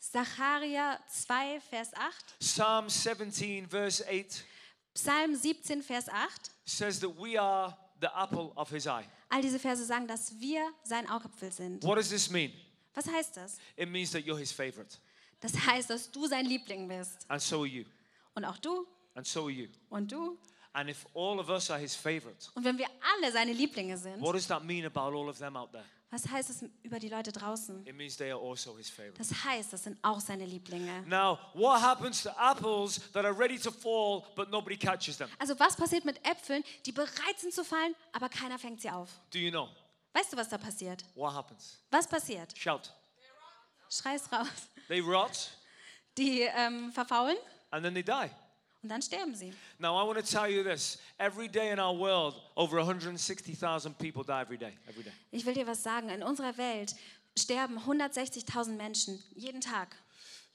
Zacharia 0.00 0.98
2, 1.08 1.60
Vers 1.60 1.94
8, 1.94 2.38
Psalm 2.40 2.88
17 2.88 3.68
verse 3.68 4.04
8 4.10 4.44
Psalm 4.94 5.36
17, 5.36 5.82
Vers 5.84 6.08
8. 6.08 6.50
says 6.64 6.98
that 6.98 7.10
we 7.16 7.40
are 7.40 7.76
the 8.00 8.08
apple 8.12 8.50
of 8.56 8.68
his 8.70 8.88
eye. 8.88 9.04
All 9.28 9.40
diese 9.40 9.60
Verse 9.60 9.84
sagen, 9.84 10.08
dass 10.08 10.36
wir 10.40 10.68
sein 10.82 11.08
Augapfel 11.08 11.52
sind. 11.52 11.84
What 11.84 11.96
does 11.96 12.08
this 12.08 12.28
mean? 12.28 12.52
Was 12.92 13.06
heißt 13.06 13.36
das? 13.36 13.58
It 13.76 13.88
means 13.88 14.10
that 14.10 14.22
you're 14.24 14.36
his 14.38 14.50
favorite, 14.50 14.98
Das 15.38 15.52
heißt, 15.54 15.90
dass 15.90 16.10
du 16.10 16.26
sein 16.26 16.44
Liebling 16.46 16.88
bist. 16.88 17.24
and 17.28 17.40
so 17.40 17.58
are 17.60 17.66
you, 17.68 17.84
Und 18.34 18.44
auch 18.44 18.58
du 18.58 18.84
and 19.16 19.26
so 19.26 19.44
are 19.46 19.50
you. 19.50 19.68
und 19.90 20.12
du. 20.12 20.38
And 20.72 20.90
if 20.90 21.06
all 21.14 21.40
of 21.40 21.48
us 21.48 21.70
are 21.70 21.80
his 21.80 21.94
favorite, 21.96 22.50
Und 22.54 22.64
wenn 22.64 22.76
wir 22.78 22.86
alle 23.14 23.32
seine 23.32 23.52
Lieblinge 23.52 23.96
sind, 23.96 24.20
what 24.20 24.34
does 24.34 24.46
that 24.46 24.62
mean 24.64 24.84
about 24.84 25.16
all 25.16 25.28
of 25.28 25.38
them 25.38 25.56
out 25.56 25.72
there? 25.72 25.84
was 26.10 26.28
heißt 26.28 26.50
es 26.50 26.64
über 26.82 26.98
die 26.98 27.08
Leute 27.08 27.32
draußen? 27.32 27.84
It 27.86 27.94
means 27.96 28.16
they 28.16 28.30
are 28.30 28.40
also 28.40 28.76
his 28.76 28.88
favorite. 28.88 29.18
Das 29.18 29.32
heißt, 29.44 29.72
das 29.72 29.84
sind 29.84 29.98
auch 30.02 30.20
seine 30.20 30.44
Lieblinge. 30.46 31.02
Now, 31.06 31.38
what 31.54 31.80
happens 31.80 32.22
to 32.22 32.30
apples 32.38 33.00
that 33.12 33.24
are 33.24 33.36
ready 33.36 33.58
to 33.58 33.70
fall 33.70 34.22
but 34.36 34.50
nobody 34.50 34.76
catches 34.76 35.16
them? 35.18 35.28
Also 35.38 35.58
was 35.58 35.74
passiert 35.76 36.04
mit 36.04 36.24
Äpfeln, 36.26 36.62
die 36.84 36.92
bereit 36.92 37.38
sind 37.38 37.52
zu 37.52 37.64
fallen, 37.64 37.94
aber 38.12 38.28
keiner 38.28 38.58
fängt 38.58 38.80
sie 38.82 38.90
auf? 38.90 39.08
Do 39.32 39.38
you 39.38 39.50
know? 39.50 39.68
Weißt 40.12 40.32
du, 40.32 40.36
was 40.36 40.48
da 40.48 40.58
passiert? 40.58 41.04
What 41.14 41.34
happens? 41.34 41.78
Was 41.90 42.06
passiert? 42.06 42.56
Shout. 42.56 42.92
Schrei's 43.90 44.30
raus. 44.32 44.46
They 44.88 45.00
rot 45.00 45.50
Die 46.18 46.42
ähm, 46.42 46.92
verfaulen 46.92 47.36
and 47.70 47.82
then 47.84 47.94
they 47.94 48.02
die. 48.02 48.30
Und 48.86 48.90
dann 48.90 49.02
sterben 49.02 49.34
sie. 49.34 49.52
Now, 49.78 50.00
I 50.00 50.06
want 50.06 50.16
to 50.16 50.24
tell 50.24 50.48
you 50.48 50.62
this. 50.62 50.98
Every 51.18 51.48
day 51.48 51.72
in 51.72 51.80
our 51.80 51.92
world, 51.92 52.40
over 52.54 52.78
160,000 52.78 53.98
people 53.98 54.22
die 54.22 54.40
every 54.40 54.56
day. 54.56 54.72
Every 54.88 55.02
day. 55.02 55.12
Ich 55.32 55.44
will 55.44 55.54
dir 55.54 55.66
was 55.66 55.82
sagen. 55.82 56.08
In 56.08 56.22
unserer 56.22 56.56
Welt 56.56 56.94
sterben 57.36 57.78
160.000 57.78 58.76
Menschen 58.76 59.22
jeden 59.34 59.60
Tag. 59.60 59.96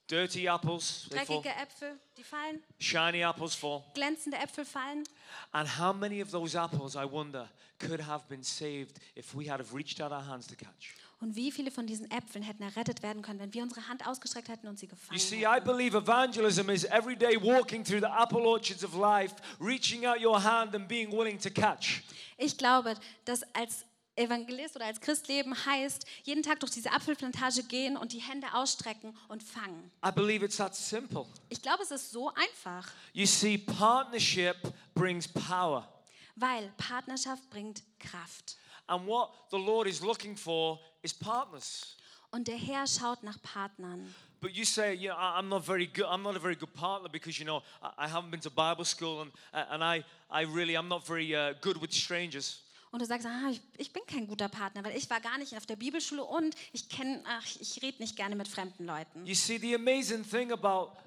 Dirty 0.07 0.48
apples, 0.48 1.07
they 1.10 1.25
fall. 1.25 1.42
Dreckige 1.42 1.56
Äpfel, 1.56 2.00
die 2.18 2.24
fallen. 2.24 2.63
Shiny 2.80 3.24
apples 3.24 3.54
fall. 3.54 3.83
Glänzende 3.94 4.38
Äpfel 4.38 4.66
fallen. 4.66 5.04
And 5.51 5.68
how 5.77 5.94
many 5.94 6.22
of 6.22 6.31
those 6.31 6.56
apples, 6.57 6.95
I 6.95 7.06
wonder, 7.06 7.50
could 7.80 8.00
have 8.00 8.27
been 8.30 8.44
saved 8.44 9.00
if 9.16 9.36
we 9.36 9.50
had 9.50 9.60
have 9.60 9.74
reached 9.74 10.01
out 10.01 10.12
our 10.12 10.24
hands 10.24 10.48
to 10.48 10.56
catch? 10.56 10.95
Und 11.22 11.36
wie 11.36 11.52
viele 11.52 11.72
von 11.72 11.86
diesen 11.88 12.10
Äpfeln 12.12 12.44
hätten 12.44 12.64
errettet 12.64 13.04
werden 13.04 13.22
können, 13.22 13.40
wenn 13.40 13.54
wir 13.54 13.62
unsere 13.64 13.88
Hand 13.88 14.06
ausgestreckt 14.08 14.50
hätten 14.50 14.68
und 14.68 14.80
sie 14.80 14.88
You 14.88 14.90
gefangen 14.90 15.20
see, 15.20 15.42
I 15.44 15.46
hätten? 15.46 15.66
believe 15.66 15.96
evangelism 15.98 16.70
is 16.70 16.84
every 16.86 17.16
day 17.16 17.38
walking 17.42 17.84
through 17.84 18.00
the 18.00 18.08
apple 18.08 18.42
orchards 18.42 18.84
of 18.84 18.96
life, 18.96 19.36
reaching 19.60 20.06
out 20.06 20.20
your 20.20 20.44
hand 20.44 20.74
and 20.76 20.88
being 20.88 21.12
willing 21.12 21.40
to 21.40 21.50
catch. 21.50 22.01
Ich 22.38 22.58
glaube, 22.58 22.96
dass 23.25 23.44
als 23.54 23.86
Evangelist 24.16 24.75
oder 24.75 24.86
als 24.88 25.00
Christ 25.00 25.28
leben 25.30 25.56
heißt, 25.66 26.06
jeden 26.24 26.44
Tag 26.44 26.60
durch 26.60 26.72
diese 26.74 26.92
Apfelplantage 26.92 27.63
gehen 27.63 27.96
und 27.96 28.12
die 28.12 28.20
Hände 28.20 28.48
ausstrecken 28.54 29.16
und 29.30 29.42
fangen. 29.42 29.90
I 30.06 30.12
believe 30.12 30.44
it's 30.44 30.58
that 30.58 30.75
simple. 30.75 31.25
Ich 31.50 31.62
glaube, 31.62 31.84
es 31.84 31.92
ist 31.92 32.12
so 32.12 32.30
einfach, 32.34 32.92
You 33.13 33.25
see, 33.25 33.58
partnership 33.58 34.58
brings 34.96 35.28
power. 35.28 35.88
weil 36.36 36.72
Partnerschaft 36.78 37.50
bringt 37.50 37.84
Kraft. 38.00 38.58
And 38.91 39.07
what 39.07 39.31
the 39.51 39.57
Lord 39.57 39.88
is 39.88 40.01
looking 40.01 40.36
for 40.36 40.77
is 41.01 41.13
partners. 41.13 41.95
Und 42.29 42.48
der 42.48 42.57
Herr 42.57 42.86
schaut 42.86 43.24
nach 43.24 43.41
Partnern. 43.41 44.13
But 44.41 44.51
you 44.53 44.65
say, 44.65 44.93
you 44.93 45.10
know, 45.10 45.17
I'm 45.17 45.48
not 45.48 45.65
very 45.65 45.88
good. 45.88 46.05
I'm 46.05 46.24
not 46.24 46.36
a 46.36 46.39
very 46.39 46.55
good 46.55 46.74
partner 46.74 47.07
because 47.10 47.39
you 47.39 47.45
know 47.45 47.62
I, 47.81 48.05
I 48.05 48.07
haven't 48.10 48.31
been 48.31 48.41
to 48.41 48.50
Bible 48.50 48.83
school 48.83 49.21
and 49.21 49.31
and 49.53 49.81
I 49.81 50.03
I 50.29 50.43
really 50.43 50.75
I'm 50.75 50.89
not 50.89 51.07
very 51.07 51.33
uh, 51.33 51.53
good 51.62 51.77
with 51.81 51.93
strangers. 51.93 52.60
Und 52.91 53.01
du 53.01 53.05
sagst, 53.05 53.25
ah, 53.25 53.50
ich, 53.50 53.62
ich 53.77 53.93
bin 53.93 54.03
kein 54.05 54.27
guter 54.27 54.50
Partner, 54.50 54.83
weil 54.83 54.98
ich 54.98 55.10
war 55.10 55.21
gar 55.21 55.38
nicht 55.38 55.55
auf 55.55 55.65
der 55.65 55.77
Bibelschule 55.77 56.25
und 56.25 56.53
ich 56.74 56.89
kenne, 56.89 57.24
ach, 57.25 57.45
ich 57.62 57.81
rede 57.81 58.00
nicht 58.00 58.17
gerne 58.17 58.36
mit 58.36 58.50
fremden 58.50 58.86
Leuten. 58.86 59.25
You 59.25 59.36
see, 59.36 59.57
the 59.57 59.75
amazing 59.75 60.25
thing 60.25 60.51
about 60.51 60.98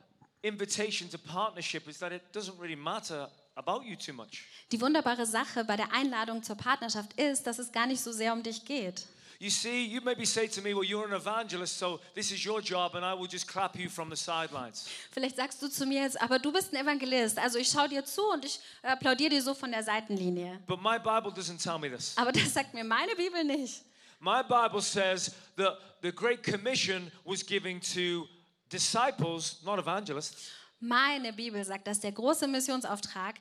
invitation 0.43 1.11
to 1.11 1.19
partnership 1.19 1.87
is 1.87 1.99
that 1.99 2.13
it 2.13 2.23
doesn't 2.33 2.59
really 2.59 2.77
matter 2.77 3.29
about 3.57 3.85
you 3.85 3.97
too 3.97 4.13
much. 4.13 4.45
Die 4.73 4.81
wunderbare 4.81 5.27
Sache 5.27 5.65
bei 5.65 5.77
der 5.77 5.93
Einladung 5.93 6.43
zur 6.43 6.57
Partnerschaft 6.57 7.13
ist, 7.15 7.47
dass 7.47 7.59
es 7.59 7.73
gar 7.73 7.87
nicht 7.87 8.01
so 8.01 8.13
sehr 8.13 8.33
um 8.33 8.43
dich 8.43 8.65
geht. 8.65 9.07
You 9.41 9.51
see, 9.51 9.85
you 9.85 10.01
maybe 10.01 10.25
say 10.25 10.47
to 10.47 10.63
me, 10.63 10.75
well, 10.75 10.85
you're 10.85 11.05
an 11.05 11.13
evangelist, 11.13 11.79
so 11.79 12.01
this 12.15 12.31
is 12.31 12.45
your 12.47 12.61
job, 12.61 12.95
and 12.95 13.05
I 13.05 13.13
will 13.19 13.29
just 13.29 13.47
clap 13.49 13.77
you 13.77 13.91
from 13.91 14.09
the 14.09 14.17
sidelines. 14.17 14.89
Vielleicht 15.11 15.37
sagst 15.37 15.61
du 15.61 15.69
zu 15.69 15.87
mir 15.87 16.03
jetzt, 16.03 16.21
aber 16.23 16.39
du 16.39 16.53
bist 16.53 16.73
ein 16.73 16.77
Evangelist, 16.77 17.39
also 17.39 17.59
ich 17.59 17.69
schaue 17.69 17.89
dir 17.89 18.05
zu 18.05 18.23
und 18.33 18.45
ich 18.45 18.61
applaudiere 18.83 19.31
dir 19.31 19.43
so 19.43 19.53
von 19.53 19.73
der 19.73 19.83
Seitenlinie. 19.83 20.61
But 20.67 20.81
my 20.81 20.99
Bible 20.99 21.33
doesn't 21.33 21.63
tell 21.63 21.79
me 21.79 21.91
this. 21.91 22.17
Aber 22.17 22.33
das 22.33 22.55
sagt 22.55 22.75
mir 22.75 22.85
meine 22.85 23.15
Bibel 23.17 23.45
nicht. 23.45 23.83
My 24.21 24.43
Bible 24.43 24.81
says 24.81 25.33
that 25.57 25.79
the 26.01 26.13
Great 26.13 26.43
Commission 26.43 27.11
was 27.25 27.45
given 27.45 27.81
to 27.81 28.27
disciples, 28.71 29.61
not 29.63 29.79
evangelists. 29.79 30.53
Meine 30.87 31.33
Bibel 31.33 31.65
sagt, 31.65 31.87
dass 31.87 32.01
der 32.01 32.13
große 32.13 32.47
Missionsauftrag 32.47 33.37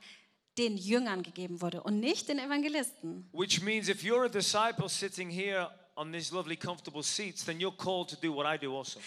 den 0.57 0.77
Jüngern 0.77 1.23
gegeben 1.23 1.61
wurde 1.61 1.83
und 1.83 1.99
nicht 1.99 2.29
den 2.29 2.39
Evangelisten. 2.39 3.27
Which 3.33 3.61
means 3.61 3.89
if 3.89 4.01
you're 4.01 4.25
a 4.25 4.29
disciple 4.29 4.87
sitting 4.87 5.29
here 5.29 5.69
on 5.95 6.13
these 6.13 6.33
lovely, 6.33 6.55
comfortable 6.55 7.03
seats, 7.03 7.43
then 7.43 7.59
you're 7.59 7.75
called 7.75 8.09
to 8.09 8.15
do 8.15 8.33
what 8.33 8.45
I 8.45 8.57
do 8.57 8.77
also. 8.77 9.01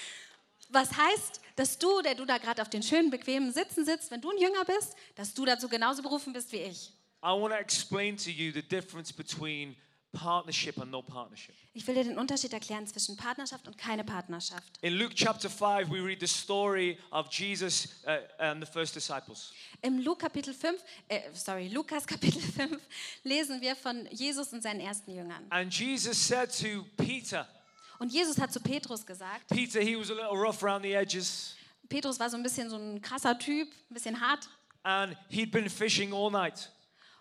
Was 0.69 0.91
heißt, 0.95 1.41
dass 1.55 1.79
du, 1.79 2.03
der 2.03 2.15
du 2.15 2.27
da 2.27 2.37
gerade 2.37 2.61
auf 2.61 2.69
den 2.69 2.83
schönen, 2.83 3.11
bequemen 3.11 3.53
Sitzen 3.53 3.87
sitzt, 3.87 4.11
wenn 4.11 4.21
du 4.21 4.31
ein 4.31 4.39
Jünger 4.39 4.65
bist, 4.67 4.97
dass 5.15 5.33
du 5.33 5.47
dazu 5.47 5.69
genauso 5.69 6.03
berufen 6.03 6.35
bist 6.35 6.53
wie 6.53 6.59
ich. 6.59 6.93
I 7.23 7.29
want 7.29 7.55
to 7.55 7.59
explain 7.59 8.19
to 8.19 8.31
you 8.31 8.53
the 8.53 8.63
difference 8.63 9.13
between 9.13 9.77
partnership 10.13 10.79
and 10.79 10.91
no 10.91 11.03
partnership. 11.03 11.55
Ich 11.75 11.87
will 11.87 11.95
dir 11.95 12.05
den 12.05 12.19
Unterschied 12.19 12.53
erklären 12.53 12.87
zwischen 12.87 13.17
Partnerschaft 13.17 13.67
und 13.67 13.77
keine 13.77 14.05
Partnerschaft. 14.05 14.79
In 14.81 14.95
Luke 14.95 15.15
chapter 15.15 15.51
5, 15.51 15.91
we 15.91 16.03
read 16.03 16.21
the 16.21 16.27
story 16.27 16.99
of 17.11 17.29
Jesus 17.31 17.89
uh, 18.07 18.19
and 18.39 18.65
the 18.65 18.71
first 18.71 18.95
disciples. 18.95 19.53
Im 19.83 19.99
Luke 19.99 20.21
Kapitel 20.21 20.55
5, 20.55 20.83
äh, 21.09 21.21
sorry, 21.35 21.69
Lukas 21.69 22.07
Kapitel 22.07 22.41
5 22.41 22.81
lesen 23.25 23.61
wir 23.61 23.77
von 23.77 24.07
Jesus 24.11 24.53
und 24.53 24.63
seinen 24.63 24.81
ersten 24.81 25.13
Jüngern. 25.13 25.45
And 25.51 25.73
Jesus 25.73 26.17
said 26.17 26.51
to 26.61 26.85
Peter, 26.97 27.47
Und 27.99 28.13
Jesus 28.13 28.39
hat 28.39 28.53
zu 28.53 28.61
Petrus 28.61 29.05
gesagt, 29.05 29.49
Peter, 29.49 29.81
he 29.81 29.97
was 29.97 30.11
a 30.11 30.15
little 30.15 30.37
rough 30.37 30.63
around 30.63 30.83
the 30.83 30.93
edges, 30.93 31.55
Petrus 31.89 32.19
war 32.19 32.29
so 32.29 32.37
ein 32.37 32.43
bisschen 32.43 32.69
so 32.69 32.77
ein 32.77 33.01
krasser 33.01 33.39
Typ, 33.39 33.69
ein 33.91 33.95
bisschen 33.95 34.21
hart 34.21 34.49
and 34.83 35.17
he'd 35.29 35.51
been 35.51 35.69
fishing 35.69 36.13
all 36.13 36.31
night. 36.31 36.71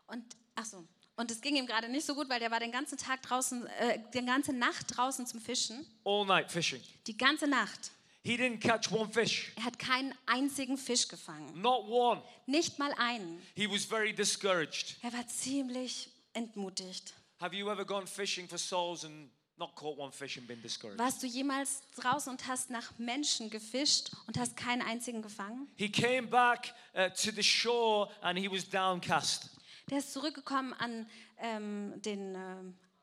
und 0.08 0.24
ach 0.56 0.66
so, 0.66 0.88
und 1.18 1.32
es 1.32 1.42
ging 1.42 1.56
ihm 1.56 1.66
gerade 1.66 1.90
nicht 1.90 2.06
so 2.06 2.14
gut, 2.16 2.30
weil 2.30 2.40
der 2.40 2.52
war 2.52 2.60
den 2.60 2.72
ganzen 2.72 2.98
Tag 2.98 3.22
draußen, 3.22 3.66
äh, 3.68 4.00
die 4.14 4.26
ganze 4.26 4.54
Nacht 4.54 4.96
draußen 4.98 5.26
zum 5.28 5.40
Fischen, 5.42 5.86
All 6.04 6.26
night 6.26 6.52
fishing. 6.52 6.82
die 7.08 7.18
ganze 7.18 7.48
Nacht. 7.48 7.92
He 8.24 8.36
didn't 8.38 8.60
catch 8.60 8.92
one 8.92 9.12
fish, 9.12 9.52
Er 9.56 9.66
hat 9.66 9.78
keinen 9.78 10.14
einzigen 10.26 10.78
Fisch 10.78 11.08
gefangen, 11.08 11.62
not 11.62 11.88
one. 11.88 12.22
nicht 12.48 12.80
mal 12.80 12.92
einen. 12.98 13.42
He 13.56 13.70
was 13.70 13.86
very 13.86 14.14
discouraged. 14.14 14.98
Er 15.04 15.14
war 15.14 15.28
ziemlich 15.28 16.10
entmutigt. 16.34 17.14
Have 17.40 17.56
you 17.56 17.70
ever 17.70 17.86
gone 17.86 18.08
fishing 18.08 18.48
for 18.48 18.58
souls 18.58 19.06
and 19.06 19.30
not 19.58 19.76
caught 19.76 19.98
one 20.00 20.12
fish 20.12 20.38
and 20.38 20.48
been 20.48 20.62
discouraged? 20.62 21.00
Warst 21.00 21.22
du 21.22 21.28
jemals 21.28 21.82
draußen 21.96 22.32
und 22.32 22.48
hast 22.48 22.70
nach 22.72 22.98
Menschen 22.98 23.50
gefischt 23.50 24.12
und 24.28 24.38
hast 24.40 24.58
keinen 24.58 24.82
einzigen 24.82 25.22
gefangen? 25.22 25.68
He 25.76 25.90
came 25.92 26.24
back 26.28 26.74
uh, 26.96 27.10
to 27.10 27.32
the 27.32 27.44
shore 27.44 28.10
and 28.22 28.40
he 28.40 28.50
was 28.50 28.68
downcast. 28.68 29.50
Der 29.90 30.00
ist 30.00 30.14
zurückgekommen 30.14 30.74
an 30.74 31.08
ähm, 31.38 31.94
den, 32.02 32.34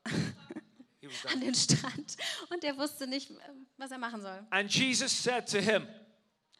was 0.03 1.25
an 1.33 1.39
den 1.41 1.55
Strand 1.55 2.17
und 2.49 2.63
er 2.63 2.77
wusste 2.77 3.07
nicht, 3.07 3.31
äh, 3.31 3.35
was 3.77 3.91
er 3.91 3.97
machen 3.97 4.21
soll. 4.21 4.45
And 4.49 4.73
Jesus 4.73 5.11
said 5.23 5.49
to 5.49 5.59
him, 5.59 5.87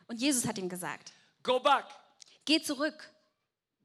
Und 0.07 0.19
Jesus 0.21 0.45
hat 0.45 0.57
ihm 0.57 0.69
gesagt, 0.69 1.11
Go 1.43 1.59
back, 1.59 1.85
geh 2.45 2.61
zurück, 2.61 3.11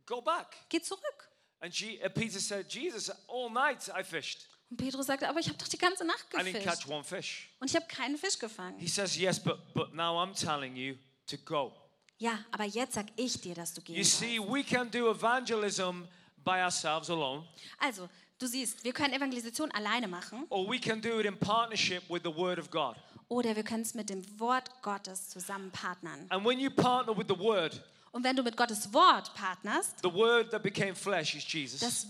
go 0.06 0.20
back. 0.20 0.56
geh 0.68 0.80
zurück. 0.80 1.28
And 1.60 1.74
Je- 1.74 2.00
uh, 2.04 2.08
Peter 2.08 2.38
said, 2.38 2.72
Jesus, 2.72 3.10
all 3.28 3.50
night 3.50 3.88
I 3.88 4.04
fished. 4.04 4.46
Und 4.70 4.76
Petrus 4.76 5.06
sagte, 5.06 5.28
aber 5.28 5.40
ich 5.40 5.48
habe 5.48 5.58
doch 5.58 5.66
die 5.66 5.78
ganze 5.78 6.04
Nacht 6.04 6.26
I 6.34 6.36
didn't 6.38 6.62
catch 6.62 6.82
gefischt 6.82 6.88
one 6.88 7.02
fish. 7.02 7.48
und 7.58 7.68
ich 7.70 7.74
habe 7.74 7.86
keinen 7.86 8.16
Fisch 8.18 8.38
gefangen. 8.38 8.78
He 8.78 8.86
says, 8.86 9.16
Yes, 9.16 9.42
but, 9.42 9.58
but 9.74 9.92
now 9.94 10.22
I'm 10.22 10.34
telling 10.38 10.76
you 10.76 10.96
to 11.26 11.36
go. 11.38 11.72
Ja, 12.18 12.44
aber 12.52 12.64
jetzt 12.64 12.94
sag 12.94 13.06
ich 13.16 13.40
dir, 13.40 13.54
dass 13.54 13.72
du 13.74 13.80
gehen 13.80 13.96
You 13.96 14.04
sollst. 14.04 14.18
see, 14.20 14.38
we 14.38 14.62
can 14.62 14.90
do 14.90 15.10
evangelism 15.10 16.06
by 16.48 16.62
ourselves 16.62 17.10
alone, 17.10 17.44
Also, 17.78 18.08
du 18.38 18.46
siehst, 18.46 18.82
wir 18.84 18.92
können 18.92 19.12
Evangelisation 19.12 19.70
alleine 19.72 20.08
machen 20.08 20.46
or 20.48 20.66
we 20.70 20.78
can 20.78 21.00
do 21.00 21.18
it 21.20 21.26
in 21.26 21.36
partnership 21.38 22.02
with 22.08 22.22
the 22.24 22.34
Word 22.34 22.58
of 22.58 22.70
God. 22.70 22.96
oder 23.28 23.54
wir 23.54 23.62
können 23.62 23.82
es 23.82 23.94
mit 23.94 24.08
dem 24.08 24.22
Wort 24.40 24.70
Gottes 24.82 25.28
zusammen 25.28 25.70
partnern. 25.70 26.26
And 26.30 26.44
when 26.46 26.58
you 26.58 26.70
partner 26.70 27.14
with 27.16 27.26
the 27.28 27.38
Word, 27.38 27.82
Und 28.10 28.24
wenn 28.24 28.34
du 28.36 28.42
mit 28.42 28.56
Gottes 28.56 28.90
Wort 28.94 29.34
partnerst, 29.34 29.96
das 30.02 30.10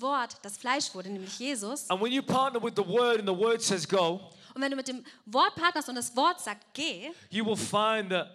Wort, 0.00 0.36
das 0.42 0.56
Fleisch 0.56 0.94
wurde, 0.94 1.10
nämlich 1.10 1.38
Jesus, 1.40 1.90
And 1.90 2.00
when 2.00 2.12
you 2.12 2.22
partner 2.22 2.62
with 2.62 2.74
the 2.76 2.86
Word 2.86 3.18
and 3.18 3.28
the 3.28 3.36
Word 3.36 3.60
says 3.60 3.86
go, 3.88 4.20
und 4.54 4.62
wenn 4.62 4.70
du 4.70 4.76
mit 4.76 4.86
dem 4.88 5.04
Wort 5.26 5.54
partnerst 5.56 5.88
und 5.88 5.96
das 5.96 6.14
Wort 6.16 6.40
sagt, 6.40 6.72
geh, 6.72 7.10
you 7.30 7.44
will 7.44 7.56
find 7.56 8.10
that 8.10 8.28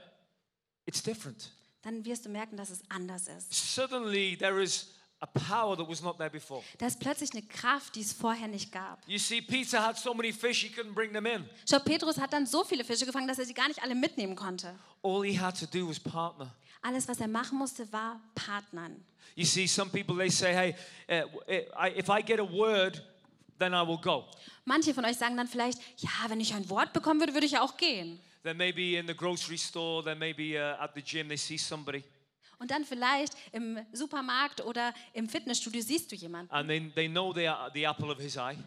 it's 0.86 1.02
different. 1.02 1.52
dann 1.84 2.04
wirst 2.06 2.26
du 2.26 2.30
merken, 2.30 2.58
dass 2.58 2.70
es 2.70 2.82
anders 2.90 3.28
ist. 3.28 3.54
Suddenly, 3.76 4.38
there 4.38 4.62
is 4.62 4.88
a 5.24 5.26
power 5.26 5.78
that 5.78 5.88
was 5.88 6.02
not 6.02 6.18
there 6.18 6.30
before. 6.30 6.62
Da 6.78 6.88
ist 6.88 7.00
plötzlich 7.00 7.32
eine 7.32 7.44
Kraft, 7.44 7.96
die 7.96 8.02
es 8.02 8.12
vorher 8.12 8.48
nicht 8.50 8.72
gab. 8.74 9.00
You 9.08 9.18
see, 9.18 9.42
Peter 9.42 9.82
had 9.82 9.98
so 9.98 10.14
many 10.14 10.34
fish, 10.34 10.64
he 10.64 10.68
couldn't 10.70 10.94
bring 10.94 11.14
them 11.14 11.26
in. 11.26 11.50
Schau, 11.70 11.80
Petrus 11.80 12.18
hat 12.20 12.34
dann 12.34 12.46
so 12.46 12.64
viele 12.66 12.84
Fische 12.84 13.06
gefangen, 13.06 13.28
dass 13.28 13.40
er 13.40 13.46
sie 13.46 13.54
gar 13.54 13.70
nicht 13.70 13.82
alle 13.82 13.96
mitnehmen 13.96 14.36
konnte. 14.36 14.76
All 15.02 15.24
he 15.24 15.40
had 15.40 15.58
to 15.58 15.66
do 15.66 15.88
was 15.88 15.98
partner. 16.00 16.54
Alles, 16.82 17.08
was 17.08 17.22
er 17.22 17.30
machen 17.30 17.58
musste, 17.58 17.90
war 17.94 18.20
partnern. 18.36 19.02
You 19.36 19.46
see, 19.46 19.66
some 19.66 19.90
people 19.90 20.16
they 20.18 20.30
say, 20.30 20.54
"Hey, 20.54 20.76
uh, 21.10 21.26
I- 21.82 21.98
if 21.98 22.10
I 22.10 22.22
get 22.22 22.40
a 22.42 22.44
word, 22.52 23.02
then 23.58 23.72
I 23.74 23.88
will 23.88 23.98
go." 23.98 24.26
Manche 24.66 24.94
von 24.94 25.06
euch 25.06 25.18
sagen 25.18 25.38
dann 25.38 25.48
vielleicht, 25.48 25.80
ja, 26.00 26.10
wenn 26.28 26.42
ich 26.42 26.54
ein 26.54 26.70
Wort 26.70 26.92
bekommen 26.92 27.22
würde, 27.22 27.34
würde 27.34 27.46
ich 27.46 27.54
ja 27.54 27.62
auch 27.62 27.78
gehen. 27.78 28.20
Then 28.44 28.58
maybe 28.58 28.98
in 28.98 29.08
the 29.08 29.16
grocery 29.16 29.58
store, 29.58 30.04
then 30.04 30.20
maybe 30.20 30.60
at 30.62 30.92
the 30.94 31.02
gym, 31.02 31.30
they 31.30 31.38
see 31.38 31.58
somebody, 31.58 32.04
Und 32.64 32.72
dann 32.72 32.86
vielleicht 32.86 33.34
im 33.52 33.78
Supermarkt 33.92 34.62
oder 34.62 34.94
im 35.12 35.28
Fitnessstudio 35.28 35.82
siehst 35.82 36.10
du 36.10 36.16
jemanden. 36.16 36.50
and 36.54 36.70
they, 36.70 36.90
they 36.96 37.10
know 37.10 37.34
they 37.34 37.46
are 37.46 37.70
the 37.74 37.84
apple 37.84 38.10
of 38.10 38.20
his 38.22 38.38
eye, 38.38 38.58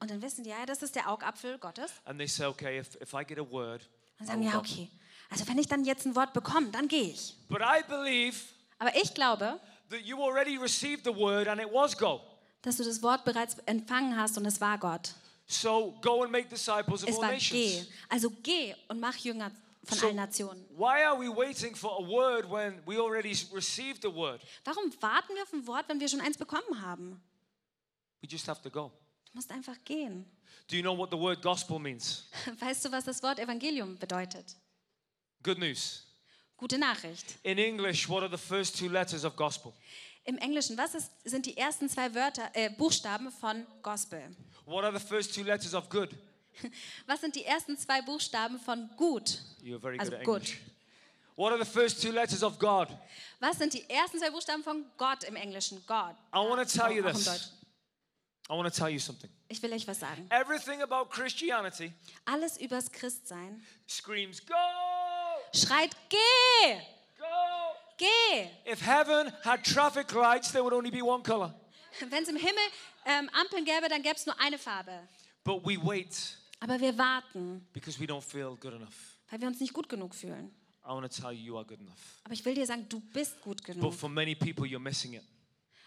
Und 0.00 0.10
dann 0.10 0.20
wissen 0.20 0.42
die, 0.42 0.50
ja, 0.50 0.66
das 0.66 0.82
ist 0.82 0.96
der 0.96 1.08
Augapfel 1.08 1.56
Gottes. 1.58 1.92
and 2.04 2.18
they 2.18 2.26
say, 2.26 2.46
"Okay, 2.46 2.80
if, 2.80 2.96
if 3.00 3.12
I 3.14 3.24
get 3.24 3.38
a 3.38 3.48
word." 3.48 3.88
Und 4.18 4.26
sagen, 4.26 4.42
ja, 4.42 4.50
go." 4.54 4.58
okay. 4.58 4.90
Also 5.30 5.46
wenn 5.46 5.56
ich 5.58 5.68
dann 5.68 5.84
jetzt 5.84 6.04
ein 6.04 6.16
Wort 6.16 6.32
bekomme, 6.32 6.70
dann 6.72 6.88
gehe 6.88 7.10
ich. 7.10 7.36
But 7.48 7.60
I 7.60 7.84
believe 7.88 8.36
Aber 8.80 8.90
ich 8.96 9.14
glaube, 9.14 9.60
that 9.90 10.00
you 10.00 10.20
already 10.20 10.56
received 10.56 11.04
the 11.04 11.14
word, 11.14 11.46
and 11.46 11.60
it 11.60 11.68
was 11.72 11.96
go. 11.96 12.20
dass 12.62 12.78
du 12.78 12.82
das 12.82 13.00
Wort 13.04 13.24
bereits 13.24 13.56
empfangen 13.66 14.16
hast 14.18 14.36
und 14.36 14.46
es 14.46 14.60
war 14.60 14.78
Gott. 14.78 15.14
So 15.46 15.94
go 16.02 16.24
and 16.24 16.32
make 16.32 16.48
disciples 16.48 17.04
of 17.04 17.10
all 17.10 17.18
war 17.18 17.28
geh. 17.28 17.34
nations. 17.36 17.88
Also 18.08 18.30
geh 18.42 18.74
und 18.88 18.98
mach 18.98 19.14
Jünger 19.18 19.52
von 19.86 19.98
So 19.98 20.06
allen 20.06 20.16
Nationen. 20.16 20.64
why 20.76 21.04
are 21.04 21.18
we 21.18 21.28
waiting 21.28 21.74
for 21.74 21.90
a 21.98 22.08
word 22.08 22.50
when 22.50 22.82
we 22.86 22.98
already 22.98 23.30
s- 23.32 23.46
received 23.52 24.02
the 24.02 24.12
word? 24.14 24.40
Warum 24.64 24.90
warten 25.00 25.34
wir 25.34 25.42
auf 25.42 25.52
ein 25.52 25.66
Wort, 25.66 25.88
wenn 25.88 26.00
wir 26.00 26.08
schon 26.08 26.20
eins 26.20 26.36
bekommen 26.38 26.80
haben? 26.82 27.20
We 28.22 28.28
just 28.28 28.46
have 28.48 28.60
to 28.62 28.70
go. 28.70 28.90
Du 29.26 29.32
musst 29.38 29.50
einfach 29.50 29.76
gehen. 29.84 30.24
Do 30.68 30.76
you 30.76 30.82
know 30.82 30.96
what 30.96 31.10
the 31.10 31.18
word 31.18 31.42
gospel 31.42 31.78
means? 31.78 32.24
Weißt 32.60 32.84
du, 32.84 32.92
was 32.92 33.04
das 33.04 33.22
Wort 33.22 33.38
Evangelium 33.38 33.98
bedeutet? 33.98 34.56
Good 35.42 35.58
news. 35.58 36.06
Gute 36.56 36.78
Nachricht. 36.78 37.34
In 37.42 37.58
English, 37.58 38.08
what 38.08 38.22
are 38.22 38.30
the 38.30 38.38
first 38.42 38.78
two 38.78 38.88
letters 38.88 39.24
of 39.24 39.34
gospel? 39.36 39.72
Im 40.26 40.38
Englischen, 40.38 40.78
was 40.78 40.94
ist, 40.94 41.10
sind 41.24 41.44
die 41.44 41.56
ersten 41.56 41.86
zwei 41.90 42.14
Wörter, 42.14 42.48
äh, 42.54 42.70
Buchstaben 42.70 43.30
von 43.30 43.66
Gospel? 43.82 44.34
What 44.64 44.84
are 44.84 44.98
the 44.98 45.04
first 45.04 45.34
two 45.34 45.42
letters 45.42 45.74
of 45.74 45.90
good? 45.90 46.10
Was 47.06 47.20
sind 47.20 47.34
die 47.34 47.44
ersten 47.44 47.76
zwei 47.76 48.02
Buchstaben 48.02 48.58
von 48.58 48.88
gut? 48.96 49.40
Also. 49.98 50.14
English. 50.16 50.58
What 51.36 51.52
are 51.52 51.58
the 51.58 51.68
first 51.68 52.00
two 52.00 52.12
letters 52.12 52.42
of 52.42 52.58
God? 52.58 52.88
Was 53.40 53.58
sind 53.58 53.74
die 53.74 53.88
ersten 53.90 54.18
zwei 54.18 54.30
Buchstaben 54.30 54.62
von 54.62 54.84
Gott 54.96 55.24
im 55.24 55.34
Englischen? 55.34 55.82
God. 55.86 56.14
I 56.32 56.38
want 56.38 56.66
to 56.66 56.78
tell 56.78 56.92
you 56.92 57.02
this. 57.02 57.52
I 58.48 58.52
want 58.52 58.72
to 58.72 58.78
tell 58.78 58.90
you 58.90 58.98
something. 58.98 59.30
Ich 59.48 59.62
will 59.62 59.72
euch 59.72 59.86
was 59.88 59.98
sagen. 60.00 60.26
Everything 60.30 60.82
about 60.82 61.10
Christianity 61.10 61.92
Alles 62.26 62.58
übers 62.58 62.92
Christsein 62.92 63.64
screams, 63.88 64.44
Go! 64.44 64.54
schreit, 65.52 65.96
geh, 66.08 66.80
Go! 67.18 67.24
geh. 67.96 68.50
If 68.70 68.80
heaven 68.80 69.32
had 69.42 69.64
traffic 69.64 70.12
lights, 70.12 70.52
there 70.52 70.62
would 70.62 70.74
only 70.74 70.90
be 70.90 71.02
one 71.02 71.22
color. 71.22 71.54
Wenn 72.00 72.22
es 72.22 72.28
im 72.28 72.36
Himmel 72.36 72.62
ähm, 73.06 73.30
Ampeln 73.32 73.64
gäbe, 73.64 73.88
dann 73.88 74.02
gäbe 74.02 74.16
es 74.16 74.26
nur 74.26 74.38
eine 74.38 74.58
Farbe. 74.58 75.08
But 75.42 75.64
we 75.64 75.76
wait 75.76 76.36
Aber 76.64 76.80
wir 76.80 76.96
warten, 76.96 77.66
because 77.72 77.98
we 78.00 78.04
don't 78.06 78.22
feel 78.22 78.56
good 78.58 78.72
enough. 78.72 79.18
weil 79.30 79.40
wir 79.40 79.48
uns 79.48 79.60
nicht 79.60 79.72
gut 79.72 79.88
genug 79.88 80.14
fühlen. 80.14 80.50
I 80.86 80.88
want 80.88 81.10
to 81.10 81.22
tell 81.22 81.32
you, 81.32 81.44
you 81.46 81.56
are 81.56 81.64
good 81.64 81.80
enough. 81.80 82.20
Aber 82.24 82.34
ich 82.34 82.44
will 82.44 82.54
dir 82.54 82.66
sagen, 82.66 82.86
du 82.88 83.00
bist 83.00 83.40
gut 83.40 83.58
But 83.66 83.74
genug. 83.76 83.94
for 83.94 84.08
many 84.08 84.34
people, 84.34 84.64
you're 84.66 84.78
missing 84.78 85.14
it 85.14 85.22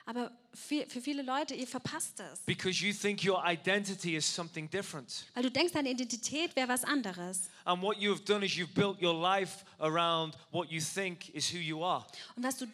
Aber 0.06 0.32
für, 0.54 0.86
für 0.88 1.02
viele 1.02 1.22
Leute, 1.22 1.54
ihr 1.54 1.68
verpasst 1.68 2.20
es. 2.20 2.40
because 2.46 2.84
you 2.84 2.94
think 2.94 3.24
your 3.26 3.44
identity 3.46 4.16
is 4.16 4.26
something 4.26 4.70
different. 4.70 5.26
Weil 5.34 5.44
du 5.44 5.52
denkst, 5.52 5.74
deine 5.74 5.90
Identität 5.92 6.56
wäre 6.56 6.68
was 6.70 6.84
anderes. 6.84 7.50
And 7.66 7.82
what 7.84 7.98
you've 7.98 8.24
done 8.24 8.46
is 8.46 8.54
you've 8.56 8.74
built 8.74 9.02
your 9.02 9.14
life 9.14 9.66
around 9.80 10.36
what 10.52 10.70
you 10.72 10.80
think 10.80 11.30
is 11.36 11.52
who 11.52 11.58
you 11.58 11.84
are. 11.84 12.06
Und 12.36 12.44
was 12.44 12.58
du 12.58 12.68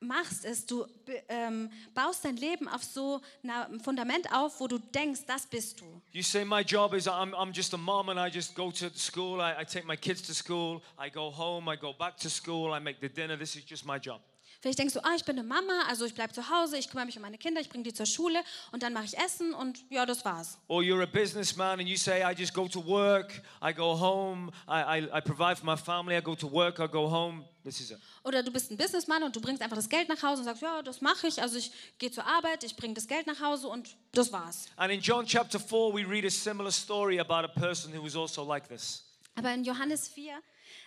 machst, 0.00 0.44
ist, 0.44 0.70
du 0.70 0.86
ähm, 1.28 1.70
baust 1.94 2.24
dein 2.24 2.36
Leben 2.36 2.68
auf 2.68 2.82
so 2.82 3.20
einem 3.42 3.80
Fundament 3.80 4.32
auf, 4.32 4.60
wo 4.60 4.68
du 4.68 4.78
denkst, 4.78 5.22
das 5.26 5.46
bist 5.46 5.80
du. 5.80 6.02
You 6.12 6.22
say, 6.22 6.44
My 6.44 6.62
job 6.62 6.94
is 6.94 7.06
I'm, 7.06 7.34
I'm 7.34 7.52
just 7.52 7.74
a 7.74 7.78
mom 7.78 8.08
and 8.08 8.18
I 8.18 8.30
just 8.34 8.54
go 8.54 8.70
to 8.70 8.90
school, 8.96 9.40
I, 9.40 9.60
I 9.60 9.64
take 9.64 9.86
my 9.86 9.96
kids 9.96 10.22
to 10.22 10.34
school, 10.34 10.82
I 10.96 11.10
go 11.10 11.30
home, 11.30 11.68
I 11.68 11.76
go 11.76 11.92
back 11.92 12.16
to 12.18 12.30
school, 12.30 12.72
I 12.72 12.80
make 12.80 13.00
the 13.00 13.08
dinner, 13.08 13.36
this 13.36 13.56
is 13.56 13.64
just 13.64 13.84
my 13.84 13.98
job. 13.98 14.20
Vielleicht 14.60 14.80
denkst 14.80 14.94
du, 14.94 15.04
ah, 15.04 15.14
ich 15.14 15.24
bin 15.24 15.38
eine 15.38 15.46
Mama, 15.46 15.84
also 15.88 16.04
ich 16.04 16.14
bleibe 16.14 16.32
zu 16.32 16.50
Hause, 16.50 16.78
ich 16.78 16.88
kümmere 16.88 17.06
mich 17.06 17.16
um 17.16 17.22
meine 17.22 17.38
Kinder, 17.38 17.60
ich 17.60 17.68
bringe 17.68 17.84
die 17.84 17.94
zur 17.94 18.06
Schule 18.06 18.40
und 18.72 18.82
dann 18.82 18.92
mache 18.92 19.04
ich 19.04 19.16
Essen 19.16 19.54
und 19.54 19.78
ja, 19.88 20.04
das 20.04 20.24
war's. 20.24 20.58
Or 20.66 20.82
you're 20.82 21.02
a 21.02 21.06
businessman 21.06 21.78
and 21.78 21.88
you 21.88 21.96
say, 21.96 22.24
I 22.24 22.34
just 22.36 22.52
go 22.52 22.66
to 22.66 22.84
work, 22.84 23.40
I 23.62 23.72
go 23.72 23.94
home, 23.94 24.50
I, 24.66 24.98
I, 24.98 25.18
I 25.18 25.20
provide 25.20 25.56
for 25.58 25.64
my 25.64 25.76
family, 25.76 26.16
I 26.16 26.20
go 26.20 26.34
to 26.34 26.50
work, 26.50 26.80
I 26.80 26.88
go 26.88 27.08
home. 27.08 27.44
This 27.62 27.80
is 27.80 27.92
it. 27.92 27.98
Oder 28.24 28.42
du 28.42 28.50
bist 28.50 28.72
ein 28.72 28.76
Businessmann 28.76 29.22
und 29.22 29.36
du 29.36 29.40
bringst 29.40 29.62
einfach 29.62 29.76
das 29.76 29.88
Geld 29.88 30.08
nach 30.08 30.22
Hause 30.22 30.40
und 30.40 30.44
sagst, 30.46 30.62
ja, 30.62 30.82
das 30.82 31.00
mache 31.00 31.28
ich, 31.28 31.40
also 31.40 31.56
ich 31.56 31.70
gehe 31.98 32.10
zur 32.10 32.26
Arbeit, 32.26 32.64
ich 32.64 32.74
bringe 32.74 32.94
das 32.94 33.06
Geld 33.06 33.28
nach 33.28 33.40
Hause 33.40 33.68
und 33.68 33.96
das 34.10 34.32
war's. 34.32 34.66
And 34.76 34.92
in 34.92 35.00
John 35.00 35.24
chapter 35.24 35.60
4, 35.60 35.94
we 35.94 36.04
read 36.04 36.24
a 36.24 36.30
similar 36.30 36.72
story 36.72 37.20
about 37.20 37.44
a 37.44 37.60
person 37.60 37.94
who 37.94 38.02
was 38.02 38.16
also 38.16 38.42
like 38.42 38.66
this. 38.68 39.04
Aber 39.36 39.54
in 39.54 39.62
Johannes 39.62 40.08
4 40.08 40.32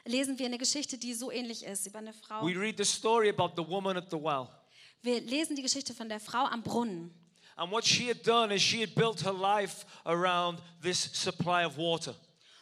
lesen 0.06 0.38
wir 0.40 0.46
eine 0.46 0.58
Geschichte, 0.58 0.98
die 0.98 1.14
so 1.14 1.32
ähnlich 1.32 1.64
ist, 1.64 1.88
über 1.88 2.00
eine 2.00 2.14
Frau. 2.14 2.46
We 2.46 2.60
read 2.60 2.78
the 2.78 2.86
story 2.86 3.30
about 3.30 3.54
the 3.56 3.68
woman 3.68 3.98
at 3.98 4.10
the 4.10 4.18
well. 4.18 4.48
Wir 5.02 5.22
lesen 5.22 5.56
die 5.56 5.62
Geschichte 5.62 5.94
von 5.94 6.10
der 6.10 6.20
Frau 6.20 6.46
am 6.46 6.64
Brunnen. 6.64 7.14
And 7.56 7.72
what 7.72 7.86
she 7.86 8.08
had 8.08 8.26
done 8.26 8.54
is 8.54 8.62
she 8.62 8.82
had 8.82 8.96
built 8.96 9.22
her 9.24 9.34
life 9.34 9.86
around 10.06 10.60
this 10.82 11.10
supply 11.14 11.66
of 11.66 11.78
water. 11.78 12.16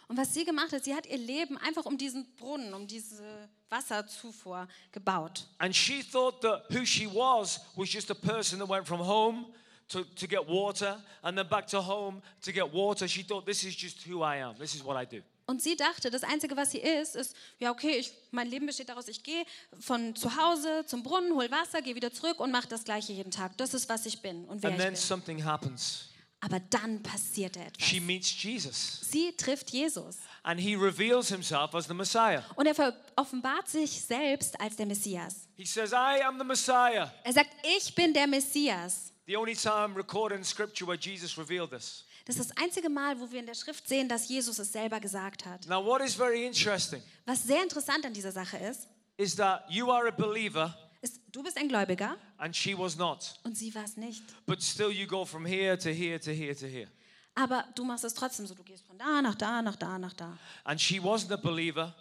Und 0.08 0.18
was 0.18 0.34
sie 0.34 0.44
gemacht 0.44 0.74
hat, 0.74 0.84
sie 0.84 0.96
hat 0.96 1.06
ihr 1.06 1.18
Leben 1.18 1.58
einfach 1.58 1.86
um 1.86 1.98
diesen 1.98 2.26
Brunnen, 2.36 2.74
um 2.74 2.88
diese 2.88 3.48
Wasserzufuhr 3.70 4.68
gebaut. 4.92 5.48
And 5.60 5.76
she 5.76 6.02
thought 6.02 6.42
that 6.42 6.66
who 6.72 6.84
she 6.84 7.06
was 7.06 7.60
was 7.76 7.90
just 7.90 8.10
a 8.10 8.16
person 8.16 8.60
that 8.60 8.68
went 8.68 8.88
from 8.88 9.00
home 9.00 9.54
to, 9.90 10.04
to 10.04 10.28
get 10.28 10.48
water 10.48 10.98
and 11.22 11.38
then 11.38 11.48
back 11.48 11.68
to 11.68 11.82
home 11.82 12.22
to 12.42 12.52
get 12.52 12.72
water. 12.74 13.08
She 13.08 13.24
thought, 13.24 13.46
this 13.46 13.64
is 13.64 13.76
just 13.76 14.04
who 14.04 14.24
I 14.24 14.38
am, 14.38 14.56
this 14.58 14.74
is 14.74 14.84
what 14.84 14.98
I 14.98 15.06
do. 15.06 15.22
Und 15.50 15.64
sie 15.64 15.76
dachte, 15.76 16.12
das 16.12 16.22
Einzige, 16.22 16.56
was 16.56 16.70
sie 16.70 16.78
ist, 16.78 17.16
ist, 17.16 17.36
ja, 17.58 17.72
okay, 17.72 17.98
ich, 17.98 18.12
mein 18.30 18.48
Leben 18.48 18.68
besteht 18.68 18.88
daraus, 18.90 19.08
ich 19.08 19.24
gehe 19.24 19.44
von 19.80 20.16
zu 20.16 20.36
Hause 20.38 20.86
zum 20.86 21.02
Brunnen, 21.02 21.34
hol 21.34 21.50
Wasser, 21.50 21.82
gehe 21.82 21.96
wieder 21.96 22.14
zurück 22.14 22.40
und 22.40 22.52
mache 22.52 22.68
das 22.68 22.84
Gleiche 22.84 23.14
jeden 23.14 23.32
Tag. 23.32 23.58
Das 23.58 23.74
ist, 23.74 23.90
was 23.90 24.06
ich 24.06 24.22
bin 24.22 24.46
und 24.46 24.62
wer 24.62 24.70
And 24.70 24.78
ich 24.78 24.84
then 24.86 24.94
bin. 24.94 25.02
something 25.02 25.44
happens. 25.44 26.06
Aber 26.40 26.60
dann 26.60 27.02
passierte 27.02 27.60
etwas. 27.62 27.84
She 27.84 28.00
meets 28.00 28.32
Jesus 28.44 29.00
Sie 29.02 29.32
trifft 29.36 29.72
Jesus. 29.72 30.18
and 30.44 30.60
he 30.60 30.76
reveals 30.76 31.30
himself 31.30 31.74
as 31.74 31.88
the 31.88 31.96
Messiah. 31.96 32.44
Und 32.56 32.68
er 32.68 32.96
offenbart 33.16 33.68
sich 33.68 33.90
selbst 34.02 34.62
als 34.62 34.76
der 34.76 34.86
Messias. 34.86 35.48
He 35.58 35.66
says, 35.66 35.92
I 35.94 36.22
am 36.24 36.38
the 36.38 36.46
Messiah. 36.46 37.12
Er 37.24 37.34
sagt, 37.34 37.50
ich 37.76 37.96
bin 37.96 38.14
der 38.14 38.28
Messias. 38.28 39.12
The 39.26 39.36
only 39.36 39.56
time 39.56 39.96
recorded 39.96 40.38
in 40.38 40.44
scripture 40.44 40.88
where 40.88 40.98
Jesus 40.98 41.38
revealed 41.40 41.72
this. 41.72 42.06
Das 42.30 42.38
ist 42.38 42.52
das 42.52 42.58
einzige 42.64 42.90
Mal, 42.90 43.20
wo 43.20 43.32
wir 43.32 43.40
in 43.40 43.48
der 43.48 43.56
Schrift 43.56 43.88
sehen, 43.88 44.08
dass 44.08 44.30
Jesus 44.30 44.60
es 44.60 44.72
selber 44.72 45.00
gesagt 45.00 45.46
hat. 45.48 45.66
Now, 45.68 45.84
what 45.84 46.00
is 46.02 46.14
very 46.14 46.46
interesting 46.46 47.02
Was 47.26 47.44
sehr 47.44 47.64
interessant 47.64 48.06
an 48.06 48.14
dieser 48.14 48.32
Sache 48.32 48.58
ist, 48.58 48.88
is 49.18 49.36
that 49.36 49.64
you 49.68 49.92
are 49.92 50.08
a 50.08 50.12
believer 50.12 50.78
ist, 51.02 51.20
du 51.32 51.42
bist 51.42 51.58
ein 51.58 51.68
Gläubiger 51.68 52.18
and 52.38 52.56
she 52.56 52.78
was 52.78 52.96
not. 52.96 53.34
und 53.44 53.58
sie 53.58 53.74
war 53.74 53.84
es 53.84 53.98
nicht. 53.98 54.22
But 54.46 54.62
still, 54.62 54.92
you 54.92 55.08
go 55.08 55.26
from 55.26 55.44
here 55.44 55.76
to 55.78 55.90
here 55.90 56.20
to 56.20 56.30
here 56.32 56.56
to 56.56 56.68
here. 56.68 56.88
Aber 57.34 57.66
du 57.74 57.84
machst 57.84 58.04
es 58.04 58.14
trotzdem 58.14 58.46
so. 58.46 58.54
Du 58.54 58.64
gehst 58.64 58.86
von 58.86 58.98
da 59.00 59.22
nach 59.24 59.34
da, 59.36 59.62
nach 59.64 59.76
da, 59.76 59.98
nach 59.98 60.14
da. 60.14 60.38
And 60.66 60.80
she 60.80 61.00
wasn't 61.02 61.32
a 61.34 61.38
believer. 61.38 61.96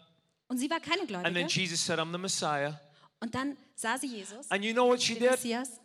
Und 0.49 0.59
sie 0.59 0.69
war 0.69 0.81
keine 0.81 1.01
And 1.01 1.09
Gläubige. 1.09 1.35
then 1.35 1.49
Jesus 1.49 1.83
said, 1.83 1.99
I'm 1.99 2.13
the 2.13 2.19
Messiah. 2.19 2.79
Und 3.21 3.35
dann 3.35 3.57
sah 3.75 3.97
sie 3.97 4.09
Jesus, 4.09 4.51
And 4.51 4.63
you 4.63 4.75
know 4.75 4.89
what 4.89 5.01
she 5.03 5.15
den 5.15 5.23
did? 5.23 5.31
Messias, 5.31 5.81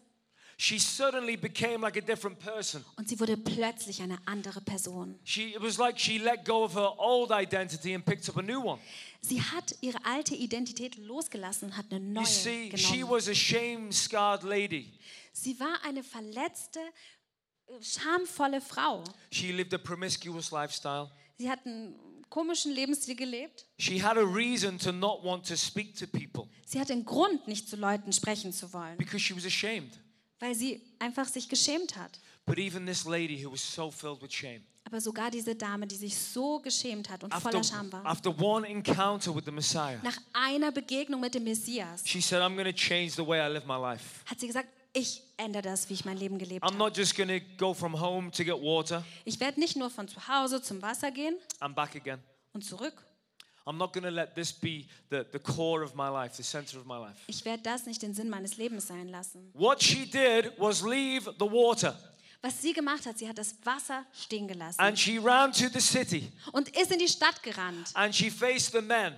She 0.57 0.77
suddenly 0.79 1.35
became 1.35 1.81
like 1.81 1.97
a 1.97 2.01
different 2.01 2.39
person. 2.39 2.85
und 2.95 3.09
sie 3.09 3.19
wurde 3.19 3.35
plötzlich 3.37 4.01
eine 4.01 4.17
andere 4.25 4.61
Person. 4.61 5.17
She, 5.23 5.53
it 5.55 5.61
was 5.61 5.77
like 5.77 5.99
she 5.99 6.17
let 6.19 6.45
go 6.45 6.63
of 6.63 6.75
her 6.75 6.93
old 6.97 7.31
identity 7.31 7.93
and 7.95 8.05
picked 8.05 8.29
up 8.29 8.37
a 8.37 8.41
new 8.41 8.61
one. 8.63 8.79
Sie 9.21 9.41
hat 9.41 9.75
ihre 9.81 10.03
alte 10.05 10.35
Identität 10.35 10.97
losgelassen 10.97 11.69
und 11.69 11.77
hat 11.77 11.85
eine 11.91 11.99
You 12.05 12.11
neue 12.13 12.25
see, 12.25 12.71
she 12.75 12.97
genommen. 12.99 13.09
was 13.15 13.27
a 13.27 13.33
shame 13.33 13.91
scarred 13.91 14.43
lady. 14.43 14.91
Sie 15.33 15.59
war 15.59 15.79
eine 15.83 16.03
verletzte, 16.03 16.79
äh, 17.67 17.81
schamvolle 17.81 18.61
Frau. 18.61 19.03
She 19.31 19.51
lived 19.51 19.73
a 19.73 19.77
promiscuous 19.77 20.51
lifestyle. 20.51 21.09
Sie 21.37 21.49
hat 21.49 21.65
einen 21.65 21.95
komischen 22.29 22.71
Lebensstil 22.73 23.15
gelebt. 23.15 23.65
She 23.79 24.01
had 24.03 24.17
a 24.17 24.21
reason 24.23 24.77
to 24.79 24.91
not 24.91 25.23
want 25.23 25.47
to 25.47 25.55
speak 25.55 25.95
to 25.97 26.05
people 26.07 26.47
Sie 26.65 26.79
hatte 26.79 26.93
einen 26.93 27.05
Grund, 27.05 27.47
nicht 27.47 27.67
zu 27.69 27.75
Leuten 27.75 28.11
sprechen 28.13 28.51
zu 28.53 28.71
wollen, 28.73 28.97
because 28.97 29.19
she 29.19 29.35
was 29.35 29.45
ashamed. 29.45 29.99
Weil 30.43 30.55
sie 30.55 30.81
einfach 30.99 31.25
sich 31.25 31.47
geschämt 31.47 31.95
hat. 31.95 32.19
But 32.45 32.57
even 32.57 32.85
this 32.85 33.05
lady 33.05 33.41
who 33.41 33.53
was 33.53 33.61
so 33.61 33.89
filled 33.89 34.21
with 34.21 34.33
shame, 34.33 34.61
Aber 34.83 34.99
sogar 34.99 35.31
diese 35.31 35.55
Dame, 35.55 35.87
die 35.87 35.95
sich 35.95 36.17
so 36.17 36.59
geschämt 36.59 37.09
hat 37.09 37.23
und 37.23 37.31
after, 37.31 37.49
voller 37.51 37.63
Scham 37.63 37.89
war, 37.93 38.05
after 38.05 38.37
one 38.37 38.67
encounter 38.67 39.33
with 39.33 39.45
the 39.45 39.51
Messiah, 39.51 39.97
nach 40.03 40.17
einer 40.33 40.73
Begegnung 40.73 41.21
mit 41.21 41.33
dem 41.33 41.45
Messias, 41.45 42.03
she 42.05 42.19
said, 42.19 42.41
I'm 42.41 42.55
going 42.55 42.65
to 42.65 42.73
change 42.73 43.11
the 43.11 43.25
way 43.25 43.39
I 43.39 43.49
live 43.49 43.65
my 43.65 43.77
life. 43.77 44.03
hat 44.25 44.41
sie 44.41 44.47
gesagt, 44.47 44.67
ich 44.91 45.23
ändere 45.37 45.63
das, 45.63 45.89
wie 45.89 45.93
ich 45.93 46.03
mein 46.03 46.17
Leben 46.17 46.37
gelebt 46.37 46.65
I'm 46.65 46.77
habe. 46.77 47.41
go 47.57 47.73
from 47.73 47.97
home 47.97 48.29
to 48.29 48.43
get 48.43 48.55
water 48.55 49.05
Ich 49.23 49.39
werde 49.39 49.61
nicht 49.61 49.77
nur 49.77 49.89
von 49.89 50.09
zu 50.09 50.27
Hause 50.27 50.61
zum 50.61 50.81
Wasser 50.81 51.09
gehen 51.11 51.37
and 51.61 51.73
back 51.73 51.95
again. 51.95 52.19
und 52.51 52.65
zurück. 52.65 52.93
I'm 53.65 53.77
not 53.77 53.93
going 53.93 54.03
to 54.03 54.11
let 54.11 54.35
this 54.35 54.51
be 54.51 54.87
the, 55.09 55.25
the 55.31 55.39
core 55.39 55.83
of 55.83 55.95
my 55.95 56.09
life, 56.09 56.35
the 56.35 56.43
center 56.43 56.77
of 56.77 56.85
my 56.85 56.97
life. 56.97 57.15
Ich 57.27 57.45
werde 57.45 57.63
das 57.63 57.85
nicht 57.85 58.01
den 58.01 58.13
Sinn 58.13 58.29
meines 58.29 58.57
Lebens 58.57 58.87
sein 58.87 59.07
lassen. 59.07 59.49
What 59.53 59.81
she 59.81 60.05
did 60.05 60.51
was 60.57 60.81
leave 60.81 61.25
the 61.39 61.45
water 61.49 61.95
Was 62.41 62.61
sie 62.61 62.73
gemacht 62.73 63.05
hat, 63.05 63.17
sie 63.17 63.29
hat 63.29 63.37
das 63.37 63.55
Wasser 63.63 64.05
stehen 64.11 64.49
gelassen 64.49 64.81
and 64.81 64.99
she 64.99 65.17
ran 65.17 65.53
to 65.53 65.69
the 65.69 65.79
city 65.79 66.29
und 66.51 66.67
ist 66.77 66.91
in 66.91 66.99
die 66.99 67.07
Stadt 67.07 67.41
gerannt. 67.41 67.91
and 67.95 68.13
she 68.13 68.29
faced 68.29 68.73
the 68.73 68.81
men. 68.81 69.13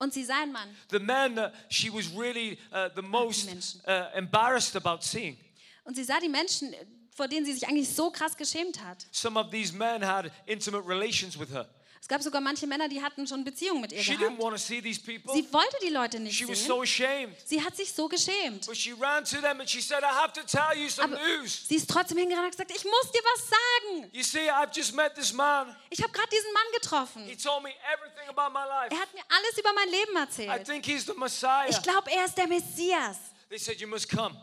Und 0.00 0.12
sie 0.12 0.24
sah 0.24 0.42
einen 0.42 0.52
Mann. 0.52 0.68
The 0.90 0.98
men 1.00 1.34
that 1.36 1.52
she 1.70 1.90
was 1.90 2.06
really 2.14 2.58
uh, 2.70 2.88
the 2.94 3.02
most 3.02 3.48
uh, 3.88 4.10
embarrassed 4.14 4.76
about 4.76 5.02
seeing. 5.02 5.36
Und 5.84 5.96
sie 5.96 6.04
sah 6.04 6.20
die 6.20 6.28
Menschen, 6.28 6.74
vor 7.10 7.26
denen 7.26 7.46
sie 7.46 7.54
sich 7.54 7.66
eigentlich 7.66 7.88
so 7.88 8.10
krass 8.10 8.36
geschämt 8.36 8.78
hat. 8.84 9.06
Some 9.10 9.40
of 9.40 9.50
these 9.50 9.74
men 9.74 10.02
had 10.06 10.30
intimate 10.46 10.86
relations 10.86 11.36
with 11.38 11.50
her. 11.50 11.66
Es 12.00 12.06
gab 12.08 12.22
sogar 12.22 12.40
manche 12.40 12.66
Männer, 12.66 12.88
die 12.88 13.02
hatten 13.02 13.26
schon 13.26 13.44
Beziehungen 13.44 13.80
mit 13.82 13.92
ihr 13.92 14.02
She 14.02 14.12
didn't 14.12 14.18
gehabt. 14.36 14.38
want 14.40 14.56
to 14.56 14.62
see 14.62 14.80
these 14.80 15.00
people. 15.00 15.34
Sie 15.34 15.52
wollte 15.52 15.76
die 15.82 15.88
Leute 15.90 16.20
nicht 16.20 16.36
She 16.36 16.48
was 16.48 16.58
sehen. 16.58 16.66
so 16.68 16.82
ashamed. 16.82 17.36
Sie 17.44 17.62
hat 17.62 17.76
sich 17.76 17.92
so 17.92 18.08
geschämt. 18.08 18.66
But 18.66 18.76
she 18.76 18.92
ran 18.92 19.24
to 19.24 19.40
them 19.40 19.60
and 19.60 19.68
she 19.68 19.80
said, 19.80 20.02
I 20.02 20.06
have 20.06 20.32
to 20.34 20.42
tell 20.44 20.76
you 20.76 20.88
some 20.88 21.14
Aber 21.14 21.22
news. 21.38 21.66
sie 21.68 21.76
ist 21.76 21.90
trotzdem 21.90 22.18
hingerannt 22.18 22.54
und 22.54 22.58
hat 22.60 22.68
gesagt, 22.68 22.70
ich 22.70 22.84
muss 22.84 23.12
dir 23.12 23.20
was 23.24 23.48
sagen. 23.48 24.10
You 24.12 24.22
see, 24.22 24.48
I've 24.50 24.74
just 24.74 24.94
met 24.94 25.14
this 25.16 25.32
man. 25.32 25.74
Ich 25.90 26.00
habe 26.02 26.12
gerade 26.12 26.28
diesen 26.30 26.52
Mann 26.52 26.64
getroffen. 26.80 27.24
He 27.26 27.36
told 27.36 27.62
me 27.62 27.70
everything 27.92 28.28
about 28.28 28.52
my 28.52 28.64
life. 28.66 28.88
Er 28.94 29.00
hat 29.00 29.12
mir 29.12 29.22
alles 29.28 29.58
über 29.58 29.72
mein 29.74 29.88
Leben 29.88 30.12
I 30.16 30.20
erzählt. 30.20 30.66
think 30.66 30.86
he's 30.86 31.04
the 31.04 31.14
Messiah. 31.16 31.68
Ich 31.68 31.82
glaube, 31.82 32.10
er 32.10 32.24
ist 32.24 32.36
der 32.36 32.46
Messias. 32.46 33.16
They 33.50 33.58
said, 33.58 33.80
You 33.80 33.88
must 33.88 34.08
come. 34.08 34.34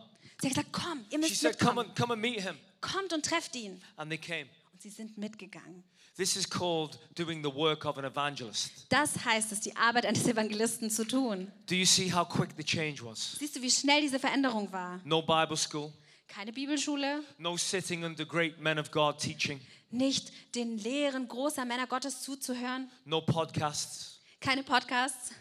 Sie 0.41 0.50
hat 0.50 0.56
gesagt, 0.56 0.74
komm, 0.74 1.06
ihr 1.10 1.12
She 1.12 1.18
müsst 1.18 1.41
said, 1.41 1.58
Come 1.58 1.84
mitkommen. 1.84 1.89
and, 1.89 1.98
come 1.98 2.13
and 2.13 2.22
meet 2.22 2.41
him. 2.41 2.60
Kommt 2.82 3.13
und 3.13 3.26
trefft 3.26 3.56
ihn. 3.56 3.82
And 3.96 4.12
they 4.12 4.18
came. 4.18 4.50
Und 4.74 4.82
sie 4.82 4.89
sind 4.89 5.18
mitgegangen. 5.18 5.84
This 6.17 6.38
is 6.38 6.49
called 6.49 6.97
doing 7.15 7.43
the 7.43 7.54
work 7.54 7.84
of 7.86 7.97
an 7.97 8.06
evangelist. 8.06 8.86
Das 8.89 9.25
heißt 9.25 9.51
es, 9.51 9.60
die 9.60 9.75
Arbeit 9.75 10.06
eines 10.06 10.25
Evangelisten 10.25 10.89
zu 10.89 11.06
tun. 11.06 11.51
Do 11.67 11.75
you 11.75 11.86
see 11.86 12.10
how 12.13 12.25
quick 12.28 12.51
the 12.56 12.63
change 12.63 13.04
was? 13.04 13.34
Siehst 13.38 13.58
du, 13.58 13.62
wie 13.62 13.69
schnell 13.69 13.99
diese 14.01 14.17
Veränderung 14.17 14.71
war? 14.71 15.01
No 15.04 15.21
Bible 15.21 15.58
school, 15.58 15.91
Keine 16.30 16.54
Bibelschule, 16.54 17.21
no 17.38 17.58
sitting 17.58 18.06
under 18.06 18.25
great 18.25 18.60
men 18.62 18.80
of 18.80 18.91
God 18.91 19.17
teaching, 19.19 19.60
nicht 19.91 20.32
den 20.56 20.78
Lehren 20.78 21.28
großer 21.28 21.65
Männer 21.65 21.86
Gottes 21.86 22.21
zuzuhören, 22.21 22.89
no 23.04 23.19
podcasts, 23.21 24.21
keine 24.39 24.63
Podcasts, 24.63 25.32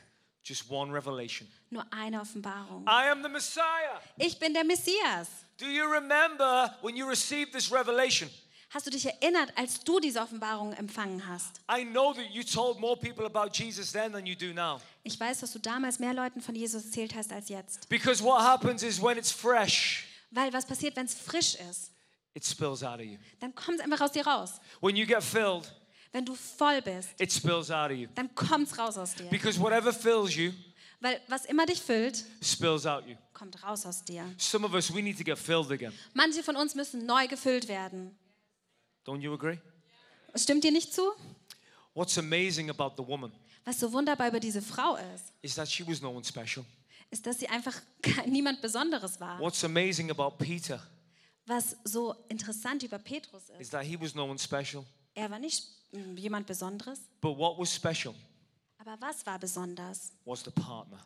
just 0.44 0.68
one 0.68 0.92
revelation. 0.92 1.48
nur 1.70 1.86
eine 1.92 2.20
Offenbarung. 2.20 2.84
I 2.86 3.08
am 3.10 3.22
the 3.22 3.28
Messiah. 3.28 4.00
Ich 4.16 4.38
bin 4.40 4.52
der 4.52 4.64
Messias. 4.64 5.28
Do 5.56 5.66
you 5.66 5.84
remember 5.86 6.76
when 6.82 6.96
you 6.96 7.06
received 7.08 7.52
this 7.52 7.70
revelation? 7.70 8.28
Hast 8.74 8.86
du 8.86 8.90
dich 8.90 9.06
erinnert, 9.06 9.52
als 9.56 9.84
du 9.84 10.00
diese 10.00 10.20
Offenbarung 10.20 10.72
empfangen 10.72 11.24
hast? 11.28 11.60
I 11.70 11.84
know 11.84 12.12
that 12.12 12.28
you 12.32 12.42
told 12.42 12.80
more 12.80 12.96
people 12.96 13.24
about 13.24 13.50
Jesus 13.52 13.92
then 13.92 14.10
than 14.12 14.26
you 14.26 14.34
do 14.34 14.52
now. 14.52 14.80
Ich 15.04 15.18
weiß, 15.20 15.38
dass 15.40 15.52
du 15.52 15.60
damals 15.60 16.00
mehr 16.00 16.12
Leuten 16.12 16.40
von 16.40 16.56
Jesus 16.56 16.86
erzählt 16.86 17.14
hast 17.14 17.32
als 17.32 17.48
jetzt. 17.48 17.88
Because 17.88 18.20
what 18.24 18.40
happens 18.40 18.82
is 18.82 19.00
when 19.00 19.16
it's 19.16 19.30
fresh, 19.30 20.06
Weil 20.32 20.52
was 20.52 20.66
passiert, 20.66 20.96
wenn 20.96 21.06
es 21.06 21.14
frisch 21.14 21.54
ist? 21.70 21.92
it 22.34 22.44
spills 22.44 22.82
out 22.82 22.98
of 22.98 23.04
you. 23.06 23.16
Dann 23.38 23.54
kommt 23.54 23.78
es 23.78 23.84
einfach 23.84 24.00
aus 24.00 24.10
dir 24.10 24.26
raus. 24.26 24.54
When 24.80 24.96
you 24.96 25.06
get 25.06 25.22
filled, 25.22 25.72
Wenn 26.10 26.24
du 26.24 26.34
voll 26.34 26.82
bist, 26.82 27.10
it 27.20 27.32
spills 27.32 27.70
out 27.70 27.92
of 27.92 27.96
you. 27.96 28.08
dann 28.16 28.34
kommt 28.34 28.66
es 28.72 28.76
raus 28.76 28.98
aus 28.98 29.14
dir. 29.14 29.30
Because 29.30 29.60
whatever 29.60 29.92
fills 29.92 30.34
you 30.34 30.50
Weil 30.98 31.20
was 31.28 31.44
immer 31.44 31.64
dich 31.66 31.80
füllt, 31.80 32.24
spills 32.42 32.86
out 32.86 33.06
you. 33.06 33.14
kommt 33.34 33.62
raus 33.62 33.86
aus 33.86 34.04
dir. 34.04 34.24
Some 34.36 34.66
of 34.66 34.72
us, 34.74 34.92
we 34.92 35.00
need 35.00 35.16
to 35.16 35.22
get 35.22 35.38
filled 35.38 35.70
again. 35.70 35.92
Manche 36.12 36.42
von 36.42 36.56
uns 36.56 36.74
müssen 36.74 37.06
neu 37.06 37.28
gefüllt 37.28 37.68
werden. 37.68 38.18
Don't 39.04 39.20
you 39.20 39.32
agree? 39.34 39.58
Stimmt 40.34 40.64
dir 40.64 40.72
nicht 40.72 40.92
zu? 40.92 41.02
What's 41.94 42.18
amazing 42.18 42.70
about 42.70 42.94
the 43.00 43.06
woman 43.06 43.32
Was 43.64 43.80
so 43.80 43.90
wunderbar 43.92 44.28
über 44.28 44.40
diese 44.40 44.60
Frau 44.60 44.96
ist, 44.96 45.32
is 45.42 45.54
that 45.54 45.68
she 45.70 45.86
was 45.86 46.00
no 46.00 46.10
one 46.10 46.24
special. 46.24 46.64
ist, 47.10 47.24
dass 47.26 47.38
sie 47.38 47.48
einfach 47.48 47.80
niemand 48.26 48.60
Besonderes 48.60 49.20
war. 49.20 49.38
What's 49.40 49.62
amazing 49.64 50.10
about 50.10 50.36
Peter 50.38 50.80
Was 51.46 51.76
so 51.84 52.14
interessant 52.28 52.82
über 52.82 52.98
Petrus 52.98 53.50
is 53.50 53.60
ist, 53.60 53.70
that 53.72 53.84
he 53.84 53.98
was 54.00 54.14
no 54.14 54.24
one 54.24 54.38
special. 54.38 54.84
er 55.14 55.30
war 55.30 55.38
nicht 55.38 55.64
mm, 55.92 56.16
jemand 56.16 56.46
Besonderes, 56.46 57.00
But 57.20 57.36
what 57.38 57.58
was 57.58 57.72
special 57.74 58.14
aber 58.78 58.96
was 59.00 59.24
war 59.24 59.38
besonders? 59.38 60.12
was 60.24 60.42
the 60.42 60.50
partner. 60.50 60.98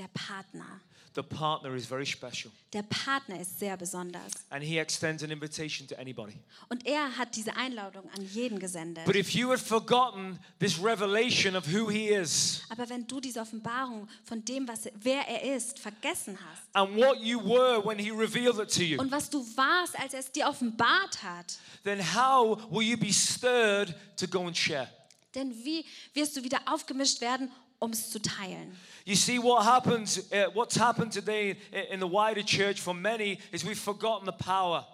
Der 0.00 0.08
Partner. 0.08 0.80
The 1.12 1.22
partner 1.24 1.74
is 1.74 1.86
very 1.86 2.06
special. 2.06 2.52
Der 2.72 2.84
Partner 2.84 3.40
ist 3.40 3.58
sehr 3.58 3.76
besonders. 3.76 4.32
And 4.48 4.62
he 4.62 4.78
extends 4.78 5.24
an 5.24 5.32
invitation 5.32 5.88
to 5.88 5.96
anybody. 5.98 6.38
Und 6.68 6.86
er 6.86 7.16
hat 7.18 7.34
diese 7.34 7.56
Einladung 7.56 8.08
an 8.16 8.24
jeden 8.32 8.60
gesendet. 8.60 9.04
But 9.06 9.16
if 9.16 9.34
you 9.34 9.50
had 9.50 9.58
forgotten 9.58 10.38
this 10.60 10.80
revelation 10.80 11.56
of 11.56 11.66
who 11.66 11.90
he 11.90 12.10
is 12.10 12.62
Aber 12.68 12.88
wenn 12.88 13.08
du 13.08 13.20
diese 13.20 13.40
Offenbarung 13.40 14.08
von 14.22 14.44
dem, 14.44 14.68
was, 14.68 14.88
wer 15.02 15.26
er 15.26 15.56
ist, 15.56 15.80
vergessen 15.80 16.38
hast 16.38 16.62
and 16.74 16.96
what 16.96 17.18
you 17.20 17.40
were 17.40 17.84
when 17.84 17.98
he 17.98 18.10
revealed 18.10 18.60
it 18.60 18.72
to 18.72 18.82
you, 18.82 19.00
und 19.00 19.10
was 19.10 19.28
du 19.28 19.44
warst, 19.56 19.98
als 19.98 20.14
er 20.14 20.20
es 20.20 20.30
dir 20.30 20.46
offenbart 20.46 21.20
hat, 21.24 21.58
then 21.82 21.98
how 22.00 22.56
will 22.70 22.86
you 22.86 22.96
be 22.96 23.12
stirred 23.12 23.96
to 24.16 24.28
go 24.28 24.46
and 24.46 24.56
share? 24.56 24.88
denn 25.34 25.52
wie 25.64 25.84
wirst 26.14 26.36
du 26.36 26.44
wieder 26.44 26.60
aufgemischt 26.66 27.20
werden, 27.20 27.50
um 27.80 27.90
es 27.90 28.10
zu 28.10 28.20
teilen? 28.20 28.76
You 29.04 29.16
see, 29.16 29.42
what 29.42 29.64
happens, 29.64 30.18
uh, 30.30 30.54
what's 30.54 30.78
happened 30.78 31.12
today 31.12 31.56
in, 31.72 31.94
in 31.94 32.00
the 32.00 32.06
wider 32.06 32.44
church 32.44 32.80
for 32.80 32.94
many 32.94 33.38
is 33.50 33.64
we've 33.64 33.80
forgotten 33.80 34.26
the 34.26 34.44
power. 34.44 34.86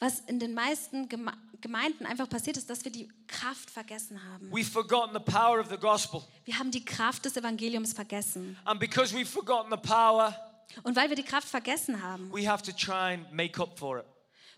Was 0.00 0.20
in 0.26 0.38
den 0.38 0.52
meisten 0.52 1.08
Geme 1.08 1.32
Gemeinden 1.62 2.06
einfach 2.06 2.28
passiert 2.28 2.56
ist, 2.56 2.68
dass 2.68 2.84
wir 2.84 2.90
die 2.90 3.08
Kraft 3.28 3.70
vergessen 3.70 4.20
haben. 4.32 4.50
We've 4.50 4.68
forgotten 4.68 5.14
the 5.14 5.20
power 5.32 5.60
of 5.60 5.68
the 5.70 5.76
gospel. 5.76 6.20
Wir 6.44 6.58
haben 6.58 6.72
die 6.72 6.84
Kraft 6.84 7.24
des 7.24 7.36
Evangeliums 7.36 7.92
vergessen. 7.92 8.58
And 8.64 8.80
because 8.80 9.14
we've 9.14 9.30
forgotten 9.30 9.70
the 9.70 9.76
power, 9.76 10.34
Und 10.82 10.96
weil 10.96 11.08
wir 11.08 11.14
die 11.14 11.22
Kraft 11.22 11.48
vergessen 11.48 12.02
haben, 12.02 12.32
we 12.32 12.50
have 12.50 12.64
to 12.64 12.72
try 12.72 13.14
and 13.14 13.32
make 13.32 13.62
up 13.62 13.78
for 13.78 14.00
it. 14.00 14.04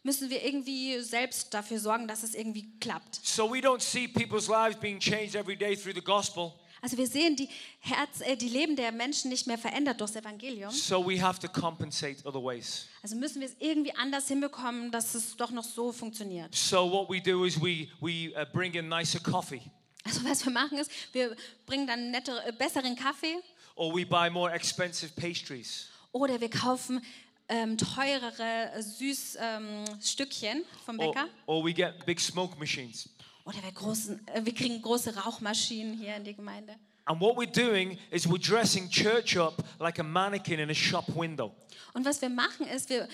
müssen 0.02 0.30
wir 0.30 0.42
irgendwie 0.44 0.98
selbst 1.00 1.52
dafür 1.52 1.78
sorgen, 1.78 2.08
dass 2.08 2.22
es 2.22 2.34
irgendwie 2.34 2.78
klappt. 2.80 3.20
So 3.22 3.50
we 3.52 3.58
don't 3.58 3.80
see 3.80 4.08
people's 4.08 4.48
lives 4.48 4.80
being 4.80 4.98
changed 4.98 5.34
every 5.34 5.56
day 5.56 5.76
through 5.76 5.94
the 5.94 6.02
gospel. 6.02 6.54
Also 6.84 6.98
wir 6.98 7.06
sehen 7.06 7.34
die, 7.34 7.48
Herz, 7.80 8.20
äh, 8.20 8.36
die 8.36 8.50
Leben 8.50 8.76
der 8.76 8.92
Menschen 8.92 9.30
nicht 9.30 9.46
mehr 9.46 9.56
verändert 9.56 10.02
durchs 10.02 10.16
Evangelium. 10.16 10.70
So 10.70 11.02
we 11.02 11.18
have 11.18 11.40
to 11.40 11.48
compensate 11.48 12.22
other 12.26 12.44
ways. 12.44 12.86
Also 13.02 13.16
müssen 13.16 13.40
wir 13.40 13.48
es 13.48 13.56
irgendwie 13.58 13.94
anders 13.96 14.28
hinbekommen, 14.28 14.90
dass 14.90 15.14
es 15.14 15.34
doch 15.34 15.50
noch 15.50 15.64
so 15.64 15.92
funktioniert. 15.92 16.54
So 16.54 16.92
what 16.92 17.08
we 17.08 17.22
do 17.22 17.46
is 17.46 17.58
we, 17.58 17.88
we 18.02 18.34
uh, 18.38 18.44
bring 18.52 18.74
in 18.74 18.90
nicer 18.90 19.18
coffee 19.18 19.62
Also 20.04 20.22
was 20.24 20.44
wir 20.44 20.52
machen 20.52 20.76
ist, 20.76 20.90
wir 21.12 21.34
bringen 21.64 21.86
dann 21.86 22.10
nettere, 22.10 22.46
äh, 22.46 22.52
besseren 22.52 22.94
Kaffee 22.96 23.38
or 23.76 23.96
we 23.96 24.04
buy 24.04 24.28
more 24.28 24.52
expensive 24.52 25.10
pastries. 25.18 25.88
oder 26.12 26.38
wir 26.38 26.50
kaufen 26.50 27.00
ähm, 27.48 27.78
teurere 27.78 28.72
äh, 28.74 28.82
Süßstückchen 28.82 29.86
ähm, 29.88 30.00
Stückchen 30.02 30.64
vom 30.84 31.00
Or, 31.00 31.14
Bäcker. 31.14 31.28
or 31.46 31.64
we 31.64 31.72
get 31.72 32.04
big 32.04 32.20
smoke 32.20 32.58
machines. 32.58 33.08
Oder 33.44 33.62
wir, 33.62 33.72
großen, 33.72 34.26
äh, 34.28 34.44
wir 34.44 34.54
kriegen 34.54 34.80
große 34.80 35.14
Rauchmaschinen 35.16 35.98
hier 35.98 36.16
in 36.16 36.24
die 36.24 36.34
Gemeinde. 36.34 36.74
And 37.06 37.20
what 37.20 37.36
we're 37.36 37.46
doing 37.46 37.98
is 38.10 38.26
we're 38.26 38.38
dressing 38.38 38.88
church 38.88 39.36
up 39.36 39.62
like 39.78 39.98
a 39.98 40.02
mannequin 40.02 40.58
in 40.58 40.70
a 40.70 40.74
shop 40.74 41.04
window. 41.14 41.52
Und 41.92 42.06
was 42.06 42.22
wir 42.22 42.30
machen 42.30 42.66
ist, 42.66 42.88
wir 42.88 43.06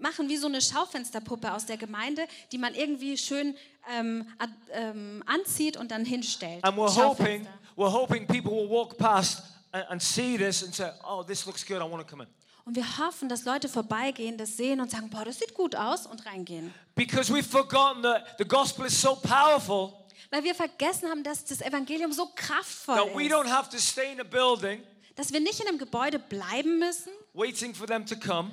machen 0.00 0.28
wie 0.28 0.36
so 0.36 0.48
eine 0.48 0.60
Schaufensterpuppe 0.60 1.52
aus 1.52 1.66
der 1.66 1.76
Gemeinde, 1.76 2.26
die 2.50 2.58
man 2.58 2.74
irgendwie 2.74 3.16
schön 3.16 3.56
ähm, 3.88 4.26
ad, 4.38 4.52
ähm, 4.72 5.22
anzieht 5.26 5.76
und 5.76 5.92
dann 5.92 6.04
hinstellt. 6.04 6.64
And 6.64 6.76
we're 6.76 6.92
hoping, 6.92 7.46
we're 7.76 7.92
hoping 7.92 8.26
people 8.26 8.50
will 8.50 8.68
walk 8.68 8.98
past 8.98 9.42
and, 9.70 9.84
and 9.90 10.02
see 10.02 10.36
this 10.36 10.64
and 10.64 10.74
say, 10.74 10.90
oh, 11.04 11.22
this 11.22 11.46
looks 11.46 11.64
good, 11.64 11.80
I 11.80 11.84
want 11.84 12.04
to 12.04 12.10
come 12.10 12.22
in. 12.22 12.28
Und 12.66 12.74
wir 12.74 12.98
hoffen, 12.98 13.28
dass 13.28 13.44
Leute 13.44 13.68
vorbeigehen, 13.68 14.36
das 14.36 14.56
sehen 14.56 14.80
und 14.80 14.90
sagen, 14.90 15.08
boah, 15.08 15.24
das 15.24 15.38
sieht 15.38 15.54
gut 15.54 15.76
aus 15.76 16.04
und 16.04 16.26
reingehen. 16.26 16.74
Because 16.96 17.32
we've 17.32 17.44
forgotten 17.48 18.02
that 18.02 18.34
the 18.38 18.44
gospel 18.44 18.84
is 18.86 19.00
so 19.00 19.14
powerful 19.14 19.92
Weil 20.30 20.42
wir 20.42 20.54
vergessen 20.56 21.08
haben, 21.08 21.22
dass 21.22 21.44
das 21.44 21.60
Evangelium 21.60 22.12
so 22.12 22.26
kraftvoll 22.34 22.96
that 22.96 23.14
we 23.14 23.26
ist, 23.26 23.32
don't 23.32 23.48
have 23.48 23.70
to 23.70 23.78
stay 23.78 24.12
in 24.12 24.20
a 24.20 24.24
building 24.24 24.82
dass 25.14 25.32
wir 25.32 25.38
nicht 25.40 25.60
in 25.60 25.68
einem 25.68 25.78
Gebäude 25.78 26.18
bleiben 26.18 26.80
müssen 26.80 27.12
waiting 27.34 27.72
for 27.72 27.86
them 27.86 28.04
to 28.04 28.16
come, 28.16 28.50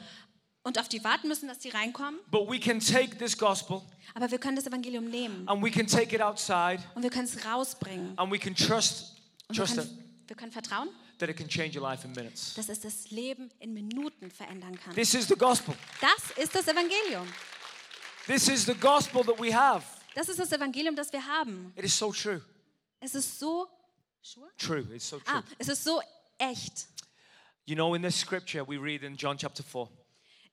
und 0.62 0.80
auf 0.80 0.88
die 0.88 1.04
warten 1.04 1.28
müssen, 1.28 1.48
dass 1.48 1.58
die 1.58 1.70
reinkommen, 1.70 2.20
but 2.30 2.48
we 2.48 2.60
can 2.60 2.80
take 2.80 3.18
this 3.18 3.36
gospel 3.36 3.82
aber 4.14 4.30
wir 4.30 4.38
können 4.38 4.56
das 4.56 4.68
Evangelium 4.68 5.06
nehmen. 5.06 5.48
and 5.48 5.64
we 5.64 5.72
can 5.72 5.88
take 5.88 6.16
it 6.16 6.22
outside 6.22 6.84
und 6.94 7.02
wir 7.02 7.10
können 7.10 7.26
es 7.26 7.44
rausbringen. 7.44 8.14
and 8.20 8.32
we 8.32 8.38
can 8.38 8.54
trust, 8.56 9.16
wir 9.48 9.56
trust 9.56 9.78
it, 9.78 9.80
können, 9.80 10.22
wir 10.28 10.36
können 10.36 10.52
vertrauen, 10.52 10.90
that 11.24 11.30
it 11.30 11.38
can 11.38 11.48
change 11.48 11.76
your 11.76 11.84
life 11.90 12.06
in 12.06 12.12
minutes. 12.14 12.54
dass 12.56 12.70
es 12.70 12.82
das 12.82 13.10
Leben 13.12 13.50
in 13.60 13.74
Minuten 13.74 14.30
verändern 14.30 14.78
kann. 14.80 14.94
This 14.94 15.14
is 15.14 15.28
the 15.28 15.36
gospel. 15.36 15.74
Das 16.02 16.32
ist 16.38 16.54
das 16.54 16.68
Evangelium. 16.68 17.28
This 18.28 18.50
is 18.50 18.66
the 18.66 18.74
gospel 18.74 19.24
that 19.24 19.40
we 19.40 19.54
have. 19.54 19.84
Das 20.16 20.30
ist 20.30 20.40
das 20.40 20.52
Evangelium, 20.52 20.96
das 20.96 21.12
wir 21.12 21.26
haben. 21.26 21.72
It 21.76 21.86
is 21.86 21.98
so 21.98 22.12
true. 22.12 22.42
Es 23.00 23.16
ist 23.16 23.40
so 23.40 23.68
Sure? 24.22 24.48
True. 24.58 24.88
It's 24.94 25.10
so 25.10 25.20
true. 25.20 25.36
Ah, 25.36 25.44
es 25.58 25.68
ist 25.68 25.84
so 25.84 26.02
echt. 26.38 26.88
You 27.66 27.76
know, 27.76 27.94
in 27.94 28.02
this 28.02 28.18
scripture 28.18 28.66
we 28.66 28.78
read 28.78 29.04
in 29.04 29.18
John 29.18 29.38
chapter 29.38 29.64
4, 29.64 29.90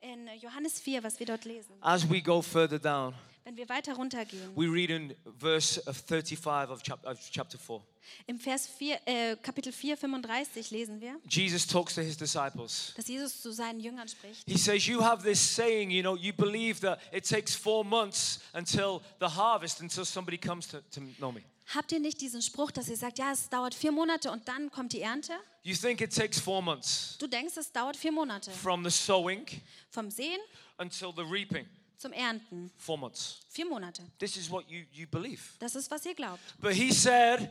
In 0.00 0.28
Johannes 0.40 0.80
4, 0.80 1.02
was 1.02 1.18
wir 1.20 1.26
dort 1.26 1.44
lesen, 1.44 1.74
as 1.80 2.08
we 2.08 2.20
go 2.20 2.42
further 2.42 2.78
down, 2.78 3.14
wenn 3.44 3.56
wir 3.56 3.68
weiter 3.68 3.94
runtergehen, 3.94 4.54
we 4.56 4.66
read 4.66 4.90
in 4.90 5.14
verse 5.38 5.80
of 5.86 5.96
35 6.06 6.70
of, 6.70 6.82
chap- 6.82 7.04
of 7.06 7.18
chapter 7.30 7.58
4. 7.58 7.80
im 8.26 8.38
Vers 8.38 8.66
4, 8.66 9.00
äh, 9.06 9.36
Kapitel 9.36 9.72
4, 9.72 9.96
35 9.96 10.70
lesen 10.70 11.00
wir, 11.00 11.16
Jesus 11.28 11.66
talks 11.66 11.94
to 11.94 12.00
his 12.02 12.16
disciples. 12.16 12.92
dass 12.96 13.08
Jesus 13.08 13.40
zu 13.40 13.52
seinen 13.52 13.80
Jüngern 13.80 14.08
spricht. 14.08 14.48
He 14.48 14.58
says, 14.58 14.86
You 14.86 15.02
have 15.02 15.22
this 15.22 15.38
saying, 15.40 15.90
you 15.90 16.02
know, 16.02 16.16
you 16.16 16.32
believe 16.32 16.80
that 16.80 17.00
it 17.12 17.28
takes 17.28 17.54
four 17.54 17.84
months 17.84 18.40
until 18.52 19.00
the 19.20 19.26
harvest, 19.26 19.80
until 19.80 20.04
somebody 20.04 20.38
comes 20.38 20.66
to, 20.68 20.80
to 20.92 21.00
know 21.18 21.32
me. 21.32 21.42
Habt 21.74 21.92
ihr 21.92 22.00
nicht 22.00 22.20
diesen 22.20 22.42
Spruch, 22.42 22.72
dass 22.72 22.88
ihr 22.88 22.96
sagt, 22.96 23.18
ja, 23.20 23.30
es 23.30 23.48
dauert 23.48 23.74
vier 23.74 23.92
Monate 23.92 24.32
und 24.32 24.48
dann 24.48 24.72
kommt 24.72 24.92
die 24.92 25.02
Ernte? 25.02 25.32
You 25.62 25.76
think 25.76 26.00
it 26.00 26.12
takes 26.12 26.40
four 26.40 26.60
months 26.60 27.16
Du 27.18 27.28
denkst, 27.28 27.56
es 27.56 27.70
dauert 27.70 27.96
vier 27.96 28.10
Monate. 28.12 28.50
from 28.50 28.82
the 28.82 28.90
sowing 28.90 29.46
Vom 29.90 30.10
Sehen 30.10 30.40
until 30.78 31.12
the 31.14 31.22
reaping. 31.22 31.66
Zum 32.00 32.12
Ernten. 32.12 32.70
Four 32.78 32.98
months. 32.98 33.40
Vier 33.50 33.66
Monate. 33.66 34.02
This 34.18 34.36
is 34.36 34.50
what 34.50 34.64
you, 34.68 34.84
you 34.92 35.06
believe. 35.06 35.40
Das 35.58 35.74
ist, 35.74 35.90
was 35.90 36.04
ihr 36.06 36.14
glaubt. 36.14 36.40
But 36.60 36.72
he 36.72 36.92
said, 36.92 37.50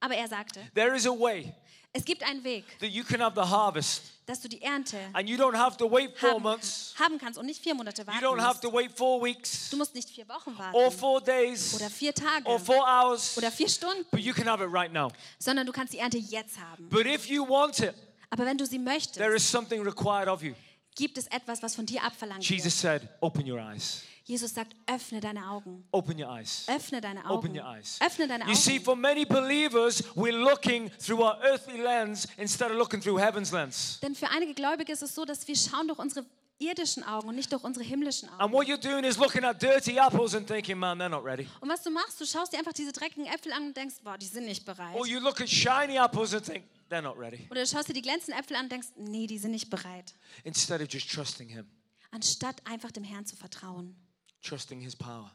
Aber 0.00 0.14
er 0.14 0.26
sagte, 0.28 0.60
There 0.74 0.96
is 0.96 1.06
a 1.06 1.10
way 1.10 1.54
es 1.92 2.04
gibt 2.04 2.22
einen 2.22 2.44
Weg, 2.44 2.64
that 2.78 2.90
you 2.90 3.02
can 3.02 3.20
have 3.20 3.34
the 3.34 3.48
harvest, 3.48 4.02
dass 4.24 4.40
du 4.40 4.48
die 4.48 4.62
Ernte 4.62 4.96
and 5.12 5.28
you 5.28 5.36
don't 5.36 5.56
have 5.56 5.76
to 5.76 5.90
wait 5.90 6.16
four 6.16 6.30
haben, 6.30 6.42
months, 6.42 6.94
haben 6.96 7.18
kannst 7.18 7.36
und 7.36 7.46
nicht 7.46 7.60
vier 7.60 7.74
Monate 7.74 8.02
you 8.02 8.06
warten 8.06 8.24
don't 8.24 8.40
have 8.40 8.54
musst. 8.54 8.62
to 8.62 8.72
wait 8.72 8.92
four 8.96 9.20
weeks, 9.20 9.70
Du 9.70 9.76
musst 9.76 9.92
nicht 9.94 10.08
vier 10.08 10.28
Wochen 10.28 10.52
or 10.52 10.58
warten 10.84 10.90
four 10.98 11.20
days, 11.20 11.74
oder 11.74 11.90
vier 11.90 12.14
Tage 12.14 12.46
or 12.46 12.60
four 12.60 12.86
hours, 12.86 13.36
oder 13.36 13.50
vier 13.50 13.68
Stunden, 13.68 14.06
but 14.12 14.20
you 14.20 14.32
can 14.32 14.46
have 14.48 14.62
it 14.62 14.70
right 14.72 14.92
now. 14.92 15.10
sondern 15.40 15.66
du 15.66 15.72
kannst 15.72 15.92
die 15.92 15.98
Ernte 15.98 16.18
jetzt 16.18 16.58
haben. 16.60 16.88
But 16.88 17.06
if 17.06 17.26
you 17.26 17.44
want 17.46 17.80
it, 17.80 17.94
Aber 18.30 18.46
wenn 18.46 18.56
du 18.56 18.64
sie 18.64 18.78
there 18.78 18.94
möchtest, 18.94 19.18
is 19.18 19.50
something 19.50 19.82
required 19.82 20.28
of 20.28 20.42
you. 20.44 20.54
Gibt 20.94 21.18
es 21.18 21.26
etwas, 21.28 21.62
was 21.62 21.74
von 21.74 21.86
dir 21.86 22.02
abverlangt 22.02 22.48
Jesus 22.48 22.82
wird. 22.82 23.02
said, 23.02 23.08
Open 23.20 23.50
your 23.50 23.58
eyes. 23.60 24.02
Jesus 24.24 24.54
sagt, 24.54 24.76
öffne 24.86 25.20
deine 25.20 25.48
Augen. 25.50 25.84
Open 25.90 26.20
your 26.22 26.30
eyes. 26.30 26.64
Öffne 26.68 27.00
deine 27.00 27.20
Open 27.28 27.50
Augen. 27.50 27.58
your 27.58 27.66
eyes. 27.66 27.98
Öffne 28.00 28.28
deine 28.28 28.44
You 28.46 28.54
see, 28.54 28.74
Augen. 28.76 28.84
for 28.84 28.94
many 28.96 29.24
believers, 29.24 30.04
we're 30.14 30.36
looking 30.36 30.88
through 30.98 31.20
our 31.22 31.36
earthly 31.42 31.80
lens 31.80 32.28
instead 32.36 32.70
of 32.70 32.76
looking 32.76 33.00
through 33.00 33.18
heaven's 33.18 33.50
lens. 33.50 33.98
Denn 34.02 34.14
für 34.14 34.28
einige 34.30 34.54
Gläubige 34.54 34.92
ist 34.92 35.02
es 35.02 35.14
so, 35.14 35.24
dass 35.24 35.48
wir 35.48 35.56
schauen 35.56 35.88
durch 35.88 35.98
unsere 35.98 36.24
irdischen 36.60 37.02
Augen 37.02 37.28
und 37.28 37.34
nicht 37.36 37.50
durch 37.52 37.64
unsere 37.64 37.84
himmlischen 37.84 38.28
And 38.28 38.40
Augen. 38.42 38.52
what 38.52 38.68
you're 38.68 38.76
doing 38.80 39.02
is 39.02 39.16
looking 39.16 39.42
at 39.44 39.60
dirty 39.60 39.98
apples 39.98 40.34
and 40.34 40.46
thinking, 40.46 40.78
man, 40.78 40.98
they're 41.00 41.08
not 41.08 41.24
ready. 41.24 41.48
Und 41.60 41.68
was 41.68 41.82
du 41.82 41.90
machst, 41.90 42.20
du 42.20 42.26
schaust 42.26 42.52
dir 42.52 42.58
einfach 42.58 42.74
diese 42.74 42.92
dreckigen 42.92 43.26
Äpfel 43.26 43.52
an 43.52 43.68
und 43.68 43.76
denkst, 43.76 43.96
boah, 44.04 44.16
die 44.18 44.26
sind 44.26 44.44
nicht 44.44 44.64
bereit. 44.64 44.94
Or 44.94 45.06
you 45.06 45.18
look 45.18 45.40
at 45.40 45.48
shiny 45.48 45.98
apples 45.98 46.34
and 46.34 46.44
think, 46.44 46.64
they're 46.90 47.00
not 47.02 47.16
ready. 47.18 47.46
Oder 47.50 47.62
du 47.62 47.66
schaust 47.66 47.88
dir 47.88 47.92
die 47.94 48.02
glänzenden 48.02 48.38
Äpfel 48.40 48.56
an 48.56 48.64
und 48.64 48.72
denkst, 48.72 48.88
nee, 48.96 49.26
die 49.26 49.38
sind 49.38 49.52
nicht 49.52 49.70
bereit. 49.70 50.14
Instead 50.44 50.80
of 50.82 50.88
just 50.90 51.10
trusting 51.10 51.48
Him, 51.48 51.66
Anstatt 52.10 52.66
einfach 52.66 52.90
dem 52.90 53.04
Herrn 53.04 53.24
zu 53.24 53.36
vertrauen, 53.36 53.96
trusting 54.42 54.80
His 54.80 54.96
power. 54.96 55.34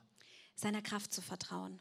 seiner 0.56 0.82
Kraft 0.82 1.14
zu 1.14 1.22
vertrauen. 1.22 1.80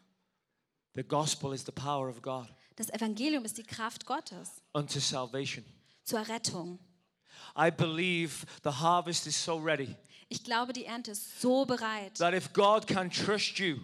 The 0.95 1.03
gospel 1.03 1.53
is 1.53 1.65
the 1.67 1.73
power 1.73 2.09
of 2.09 2.23
God 2.23 2.49
Das 2.77 2.89
Evangelium 2.91 3.45
ist 3.45 3.59
die 3.59 3.63
Kraft 3.65 4.07
Gottes 4.07 4.63
unto 4.73 5.01
salvation. 5.01 5.65
zur 6.05 6.21
Errettung. 6.21 6.79
I 7.59 7.71
believe 7.71 8.47
the 8.63 8.71
harvest 8.71 9.27
is 9.27 9.43
so 9.45 9.57
ready 9.59 9.97
Ich 10.29 10.43
glaube, 10.45 10.73
die 10.73 10.85
Ernte 10.85 11.11
ist 11.13 11.41
so 11.41 11.65
bereit. 11.65 12.15
that 12.19 12.33
if 12.35 12.53
God 12.53 12.87
can 12.87 13.11
trust 13.11 13.59
you, 13.59 13.79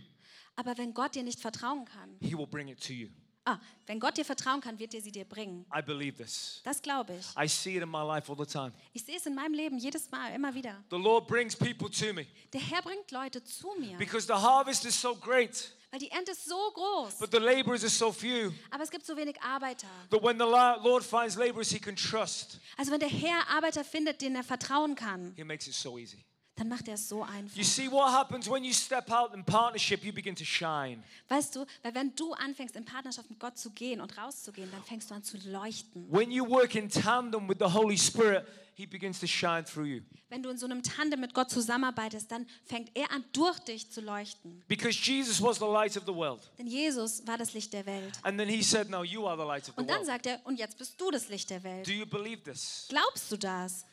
Aber 0.56 0.76
wenn 0.78 0.94
Gott 0.94 1.14
dir 1.16 1.22
nicht 1.24 1.40
vertrauen 1.40 1.84
kann, 1.84 2.16
He 2.20 2.36
will 2.36 2.46
bring 2.46 2.68
it 2.68 2.80
to 2.86 2.92
you. 2.92 3.08
Ah, 3.44 3.58
wenn 3.86 3.98
Gott 4.00 4.16
dir 4.16 4.24
vertrauen 4.24 4.60
kann, 4.60 4.78
wird 4.78 4.94
er 4.94 5.00
sie 5.00 5.12
dir 5.12 5.24
bringen. 5.24 5.66
I 5.76 5.82
believe 5.82 6.16
this. 6.22 6.60
Das 6.64 6.80
glaube 6.80 7.14
ich. 7.16 7.26
I 7.36 7.48
see 7.48 7.76
it 7.76 7.82
in 7.82 7.88
my 7.90 8.02
life 8.02 8.30
all 8.30 8.38
the 8.38 8.50
time. 8.50 8.72
Ich 8.92 9.04
sehe 9.04 9.16
es 9.16 9.26
in 9.26 9.34
meinem 9.34 9.54
Leben 9.54 9.78
jedes 9.78 10.10
Mal, 10.10 10.34
immer 10.34 10.54
wieder. 10.54 10.82
The 10.90 10.96
Lord 10.96 11.26
brings 11.26 11.56
people 11.56 11.90
to 11.90 12.12
me 12.12 12.26
Der 12.52 12.60
Herr 12.60 12.82
bringt 12.82 13.10
Leute 13.10 13.42
zu 13.42 13.68
mir, 13.78 13.96
because 13.98 14.26
the 14.26 14.34
harvest 14.34 14.84
is 14.84 15.00
so 15.00 15.14
great, 15.16 15.72
weil 15.90 15.98
die 16.00 16.10
Ernte 16.10 16.32
ist 16.32 16.44
so 16.44 16.70
groß. 16.72 17.18
but 17.18 17.30
the 17.32 17.38
laborers 17.38 17.82
are 17.82 17.90
so 17.90 18.12
few. 18.12 18.52
Aber 18.70 18.84
es 18.84 18.90
gibt 18.90 19.04
so 19.04 19.16
wenig 19.16 19.40
Arbeiter. 19.42 19.88
That 20.10 20.22
when 20.22 20.38
the 20.38 20.44
Lord 20.44 21.02
finds 21.04 21.36
laborers 21.36 21.70
He 21.70 21.80
can 21.80 21.96
trust, 21.96 22.60
Also 22.76 22.92
wenn 22.92 23.00
der 23.00 23.08
Herr 23.08 23.48
Arbeiter 23.48 23.84
findet, 23.84 24.20
denen 24.20 24.36
er 24.36 24.44
vertrauen 24.44 24.94
kann, 24.94 25.32
He 25.36 25.44
makes 25.44 25.66
it 25.66 25.74
so 25.74 25.98
easy. 25.98 26.24
Dann 26.60 26.68
macht 26.68 26.86
er 26.88 26.94
es 26.94 27.08
so 27.08 27.22
einfach. 27.22 27.56
You 27.56 27.64
see 27.64 27.90
what 27.90 28.12
happens 28.12 28.48
when 28.48 28.62
you 28.62 28.72
step 28.72 29.10
out 29.10 29.32
in 29.34 29.42
partnership, 29.42 30.04
you 30.04 30.12
begin 30.12 30.36
to 30.36 30.44
shine. 30.44 31.02
Weißt 31.28 31.56
du, 31.56 31.64
weil 31.82 31.94
wenn 31.94 32.14
du 32.14 32.34
anfängst, 32.34 32.76
in 32.76 32.84
Partnerschaft 32.84 33.30
mit 33.30 33.40
Gott 33.40 33.56
zu 33.56 33.70
gehen 33.70 34.00
und 34.00 34.16
rauszugehen, 34.18 34.70
dann 34.70 34.82
fängst 34.84 35.10
du 35.10 35.14
an 35.14 35.24
zu 35.24 35.38
leuchten. 35.48 36.06
When 36.12 36.30
you 36.30 36.46
work 36.46 36.74
in 36.74 36.90
tandem 36.90 37.48
with 37.48 37.56
the 37.58 37.72
Holy 37.72 37.96
Spirit, 37.96 38.46
He 38.74 38.86
begins 38.86 39.20
to 39.20 39.26
shine 39.26 39.64
through 39.64 39.84
you. 39.86 40.00
Wenn 40.30 40.42
du 40.42 40.48
in 40.48 40.56
so 40.56 40.64
einem 40.64 40.82
Tandem 40.82 41.20
mit 41.20 41.34
Gott 41.34 41.50
zusammenarbeitest, 41.50 42.30
dann 42.30 42.46
fängt 42.64 42.90
er 42.94 43.10
an, 43.10 43.24
durch 43.34 43.58
dich 43.58 43.90
zu 43.90 44.00
leuchten. 44.00 44.62
Because 44.68 44.98
Jesus 44.98 45.42
was 45.42 45.58
the 45.58 45.66
light 45.66 45.96
of 45.98 46.04
the 46.06 46.14
world. 46.14 46.40
Denn 46.58 46.66
Jesus 46.66 47.26
war 47.26 47.36
das 47.36 47.52
Licht 47.52 47.74
der 47.74 47.84
Welt. 47.84 48.12
And 48.22 48.38
then 48.38 48.48
He 48.48 48.62
said, 48.62 48.88
No, 48.88 49.02
you 49.02 49.26
are 49.26 49.36
the 49.36 49.44
light 49.46 49.68
of 49.68 49.74
the 49.74 49.80
Und 49.80 49.90
dann 49.90 49.96
world. 49.98 50.06
sagt 50.06 50.26
er, 50.26 50.40
und 50.44 50.58
jetzt 50.58 50.78
bist 50.78 50.98
du 50.98 51.10
das 51.10 51.28
Licht 51.28 51.50
der 51.50 51.62
Welt. 51.62 51.86
Do 51.86 51.92
you 51.92 52.06
believe 52.06 52.42
this? 52.42 52.86
Glaubst 52.88 53.30
du 53.30 53.36
das? 53.36 53.84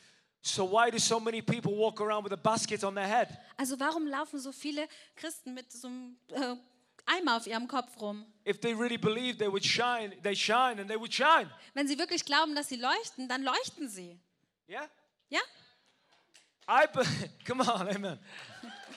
So, 0.48 0.64
why 0.64 0.90
do 0.90 0.98
so 0.98 1.20
many 1.20 1.42
people 1.42 1.76
walk 1.76 2.00
around 2.00 2.24
with 2.24 2.32
a 2.32 2.36
basket 2.36 2.82
on 2.82 2.94
their 2.94 3.06
head? 3.06 3.28
Also 3.58 3.78
warum 3.78 4.06
laufen 4.06 4.40
so 4.40 4.50
viele 4.50 4.88
Christen 5.14 5.52
mit 5.52 5.70
so 5.70 5.88
einem 5.88 6.16
äh, 6.32 6.56
Eimer 7.04 7.36
auf 7.36 7.46
ihrem 7.46 7.68
Kopf 7.68 8.00
rum? 8.00 8.24
If 8.46 8.58
they 8.60 8.72
really 8.72 8.96
believe 8.96 9.36
they 9.36 9.48
would 9.48 9.62
shine, 9.62 10.14
they 10.22 10.34
shine 10.34 10.80
and 10.80 10.88
they 10.88 10.96
would 10.96 11.12
shine. 11.12 11.50
Wenn 11.74 11.86
sie 11.86 11.98
wirklich 11.98 12.24
glauben, 12.24 12.54
dass 12.54 12.68
sie 12.68 12.76
leuchten, 12.76 13.28
dann 13.28 13.42
leuchten 13.42 13.90
sie. 13.90 14.18
Yeah? 14.66 14.88
Ja? 15.28 15.40
I 16.66 16.86
be- 16.86 17.04
come 17.44 17.60
on, 17.60 17.86
amen. 17.88 18.18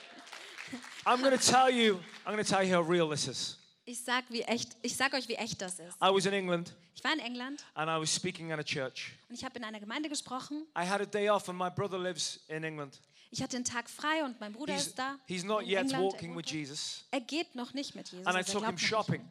I'm 1.04 1.20
going 1.20 1.36
to 1.36 1.46
tell 1.46 1.68
you, 1.68 2.00
I'm 2.24 2.32
going 2.32 2.42
to 2.42 2.50
tell 2.50 2.62
you 2.62 2.74
how 2.74 2.80
real 2.80 3.08
this 3.10 3.28
is. 3.28 3.58
Ich 3.92 4.02
sag, 4.02 4.24
wie 4.30 4.40
echt, 4.40 4.74
ich 4.80 4.96
sag 4.96 5.12
euch, 5.12 5.28
wie 5.28 5.34
echt 5.34 5.60
das 5.60 5.78
ist. 5.78 5.96
I 5.96 6.06
was 6.06 6.24
in 6.24 6.32
England 6.32 6.74
Ich 6.94 7.04
war 7.04 7.12
in 7.12 7.18
England 7.18 7.62
and 7.74 7.90
I 7.90 8.00
was 8.00 8.14
speaking 8.14 8.50
at 8.50 8.58
a 8.58 8.62
church. 8.62 9.12
und 9.28 9.34
ich 9.34 9.44
habe 9.44 9.58
in 9.58 9.64
einer 9.64 9.80
Gemeinde 9.80 10.08
gesprochen. 10.08 10.66
I 10.74 10.88
had 10.88 11.02
a 11.02 11.04
day 11.04 11.28
off 11.28 11.46
and 11.50 11.58
my 11.58 11.68
brother 11.68 11.98
lives 11.98 12.40
in 12.48 12.64
England. 12.64 12.98
Ich 13.30 13.42
hatte 13.42 13.56
einen 13.56 13.66
Tag 13.66 13.90
frei 13.90 14.24
und 14.24 14.40
mein 14.40 14.54
Bruder 14.54 14.72
He's, 14.72 14.86
ist 14.86 14.98
da. 14.98 15.18
he's 15.26 15.44
not 15.44 15.64
in 15.64 15.68
yet 15.68 15.80
England. 15.80 15.92
Er 15.92 16.10
walking 16.10 16.34
with. 16.34 16.50
Jesus. 16.50 17.04
Er 17.10 17.20
geht 17.20 17.54
noch 17.54 17.74
nicht 17.74 17.94
mit 17.94 18.10
Jesus. 18.10 18.26
And 18.26 18.34
I 18.34 18.38
also 18.38 18.52
er 18.52 18.60
took 18.60 18.66
him 18.66 18.76
glaubt 18.76 19.08
noch 19.08 19.08
nicht. 19.10 19.20
shopping. 19.20 19.30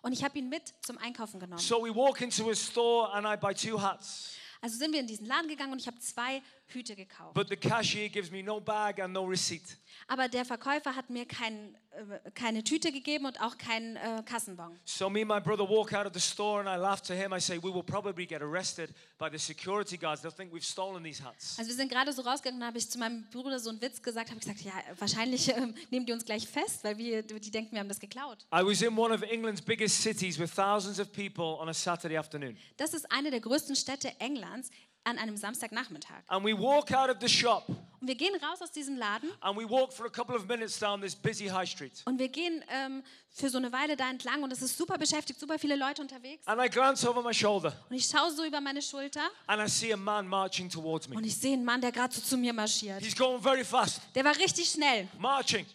Und 0.00 0.12
ich 0.14 0.24
habe 0.24 0.38
ihn 0.38 0.48
mit 0.48 0.62
zum 0.80 0.96
Einkaufen 0.96 1.38
genommen. 1.38 1.60
So 1.60 1.84
we 1.84 1.94
walk 1.94 2.22
into 2.22 2.48
a 2.48 2.54
store 2.54 3.12
and 3.12 3.26
I 3.26 3.36
buy 3.36 3.54
two 3.54 3.78
hats. 3.78 4.34
Also 4.62 4.78
sind 4.78 4.92
wir 4.94 5.00
in 5.00 5.06
diesen 5.06 5.26
Laden 5.26 5.48
gegangen 5.48 5.72
und 5.72 5.78
ich 5.78 5.86
habe 5.86 5.98
zwei 5.98 6.40
Hüte 6.74 6.96
gekauft. 6.96 7.34
But 7.34 7.48
the 7.48 7.56
cashier 7.56 8.08
gives 8.08 8.30
me 8.30 8.42
no 8.42 8.60
bag 8.60 9.00
and 9.00 9.12
no 9.12 9.24
receipt. 9.24 9.76
Aber 10.08 10.28
der 10.28 10.44
Verkäufer 10.44 10.96
hat 10.96 11.10
mir 11.10 11.26
kein, 11.26 11.74
äh, 11.90 12.30
keine 12.32 12.64
Tüte 12.64 12.92
gegeben 12.92 13.26
und 13.26 13.40
auch 13.40 13.56
keinen 13.58 13.96
äh, 13.96 14.22
Kassenbon. 14.24 14.78
So 14.84 15.08
me 15.10 15.20
and 15.20 15.28
my 15.28 15.40
brother 15.40 15.68
walk 15.68 15.92
out 15.92 16.06
of 16.06 16.12
the 16.14 16.20
store 16.20 16.60
and 16.60 16.68
I 16.68 16.80
laugh 16.80 17.00
to 17.02 17.14
him. 17.14 17.32
I 17.32 17.40
say, 17.40 17.58
we 17.58 17.72
will 17.72 17.82
probably 17.82 18.26
get 18.26 18.42
arrested 18.42 18.94
by 19.18 19.28
the 19.30 19.38
security 19.38 19.96
guards. 19.96 20.22
They'll 20.22 20.34
think 20.34 20.52
we've 20.52 20.64
stolen 20.64 21.02
these 21.02 21.22
hats. 21.22 21.58
Also 21.58 21.68
wir 21.70 21.76
sind 21.76 21.90
gerade 21.90 22.12
so 22.12 22.22
rausgegangen 22.22 22.60
und 22.60 22.66
habe 22.66 22.78
ich 22.78 22.88
zu 22.88 22.98
meinem 22.98 23.24
Bruder 23.30 23.58
so 23.58 23.70
einen 23.70 23.80
Witz 23.80 24.02
gesagt, 24.02 24.30
habe 24.30 24.40
gesagt, 24.40 24.60
ja, 24.62 24.72
wahrscheinlich 24.98 25.48
ähm, 25.48 25.74
nehmen 25.90 26.06
die 26.06 26.12
uns 26.12 26.24
gleich 26.24 26.48
fest, 26.48 26.82
weil 26.82 26.96
wir, 26.98 27.22
die 27.22 27.50
denken, 27.50 27.72
wir 27.72 27.80
haben 27.80 27.88
das 27.88 28.00
geklaut. 28.00 28.46
I 28.52 28.64
was 28.64 28.82
in 28.82 28.96
one 28.96 29.14
of 29.14 29.22
England's 29.22 29.60
biggest 29.62 30.00
cities 30.02 30.38
with 30.38 30.54
thousands 30.54 30.98
of 30.98 31.12
people 31.12 31.58
on 31.60 31.68
a 31.68 31.74
Saturday 31.74 32.16
afternoon. 32.16 32.56
Das 32.76 32.94
ist 32.94 33.10
eine 33.12 33.30
der 33.30 33.40
größten 33.40 33.76
Städte 33.76 34.12
Englands 34.20 34.70
an 35.04 35.18
einem 35.18 35.36
Samstagnachmittag. 35.36 36.22
And 36.28 36.44
we 36.44 36.52
walk 36.56 36.92
out 36.92 37.08
of 37.10 37.16
the 37.20 37.28
shop 37.28 37.64
Und 37.68 38.06
wir 38.08 38.14
gehen 38.14 38.34
raus 38.36 38.60
aus 38.62 38.70
diesem 38.70 38.96
Laden 38.96 39.30
and 39.40 39.58
we 39.58 39.68
walk 39.68 39.92
for 39.92 40.06
a 40.06 40.10
couple 40.10 40.34
of 40.36 40.46
minutes 40.46 40.78
down 40.78 41.00
this 41.00 41.14
busy 41.14 41.46
high 41.48 41.68
street. 41.68 42.02
und 42.06 42.18
wir 42.18 42.28
gehen 42.28 42.62
ähm, 42.70 43.02
für 43.30 43.48
so 43.50 43.58
eine 43.58 43.72
Weile 43.72 43.96
da 43.96 44.08
entlang 44.10 44.42
und 44.42 44.52
es 44.52 44.62
ist 44.62 44.76
super 44.76 44.96
beschäftigt, 44.98 45.38
super 45.40 45.58
viele 45.58 45.76
Leute 45.76 46.00
unterwegs. 46.02 46.46
And 46.46 46.60
I 46.62 46.68
glance 46.68 47.08
over 47.08 47.22
my 47.22 47.32
shoulder 47.34 47.72
Und 47.88 47.96
ich 47.96 48.06
schaue 48.06 48.30
so 48.30 48.44
über 48.44 48.60
meine 48.60 48.80
Schulter 48.82 49.22
and 49.46 49.62
I 49.62 49.68
see 49.70 49.92
a 49.92 49.96
man 49.96 50.26
marching 50.26 50.68
towards 50.70 51.08
me. 51.08 51.16
und 51.16 51.24
ich 51.24 51.36
sehe 51.36 51.54
einen 51.54 51.64
Mann, 51.64 51.80
der 51.80 51.92
gerade 51.92 52.14
so 52.14 52.20
zu 52.20 52.36
mir 52.36 52.52
marschiert. 52.52 53.00
He's 53.02 53.16
going 53.16 53.40
very 53.42 53.64
fast, 53.64 54.00
Der 54.14 54.24
war 54.24 54.36
richtig 54.36 54.68
schnell, 54.70 55.08
marching. 55.18 55.66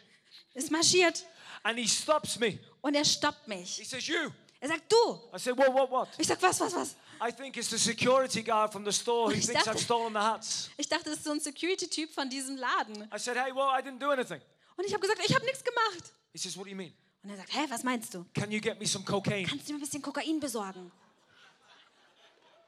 ist 0.53 0.71
marschiert 0.71 1.25
And 1.63 1.77
he 1.79 1.87
stops 1.87 2.37
me. 2.39 2.59
und 2.81 2.93
er 2.95 3.05
stoppt 3.05 3.47
mich. 3.47 3.77
He 3.77 3.83
says, 3.85 4.05
You. 4.07 4.29
Er 4.59 4.69
sagt, 4.69 4.91
du. 4.91 5.19
I 5.35 5.39
said, 5.39 5.57
What, 5.57 5.73
what, 5.73 5.91
what? 5.91 6.07
Ich 6.17 6.25
sag, 6.27 6.41
was, 6.41 6.59
was, 6.59 6.73
was? 6.75 6.95
I 7.21 7.31
think 7.31 7.57
it's 7.57 7.69
the 7.69 7.77
security 7.77 8.41
guard 8.43 8.71
from 8.71 8.83
the 8.85 8.91
store 8.91 9.27
who 9.29 9.33
Ich 9.37 9.45
thinks 9.45 9.61
I've 9.67 9.73
dachte- 9.73 9.83
stolen 9.83 10.13
the 10.13 10.19
hats. 10.19 10.69
Ich 10.77 10.87
dachte, 10.87 11.05
das 11.09 11.15
ist 11.19 11.23
so 11.23 11.31
ein 11.31 11.39
Security-Typ 11.39 12.11
von 12.13 12.29
diesem 12.29 12.57
Laden. 12.57 13.03
I 13.13 13.17
said, 13.17 13.37
Hey, 13.37 13.51
well, 13.53 13.69
I 13.77 13.81
didn't 13.81 13.99
do 13.99 14.09
anything. 14.11 14.41
Und 14.77 14.85
ich 14.85 14.93
habe 14.93 15.01
gesagt, 15.01 15.21
ich 15.25 15.33
habe 15.33 15.45
nichts 15.45 15.63
gemacht. 15.63 16.13
He 16.33 16.37
says, 16.37 16.57
What 16.57 16.65
do 16.65 16.69
you 16.71 16.75
mean? 16.75 16.93
Und 17.23 17.29
er 17.31 17.37
sagt, 17.37 17.53
hä, 17.55 17.65
was 17.69 17.83
meinst 17.83 18.13
du? 18.13 18.25
Can 18.33 18.51
you 18.51 18.59
get 18.59 18.79
me 18.79 18.85
some 18.85 19.03
cocaine? 19.05 19.47
Kannst 19.47 19.67
du 19.67 19.73
mir 19.73 19.79
ein 19.79 19.81
bisschen 19.81 20.01
Kokain 20.01 20.39
besorgen? 20.39 20.91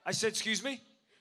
I 0.09 0.13
said, 0.13 0.29
Excuse 0.31 0.63
me? 0.63 0.79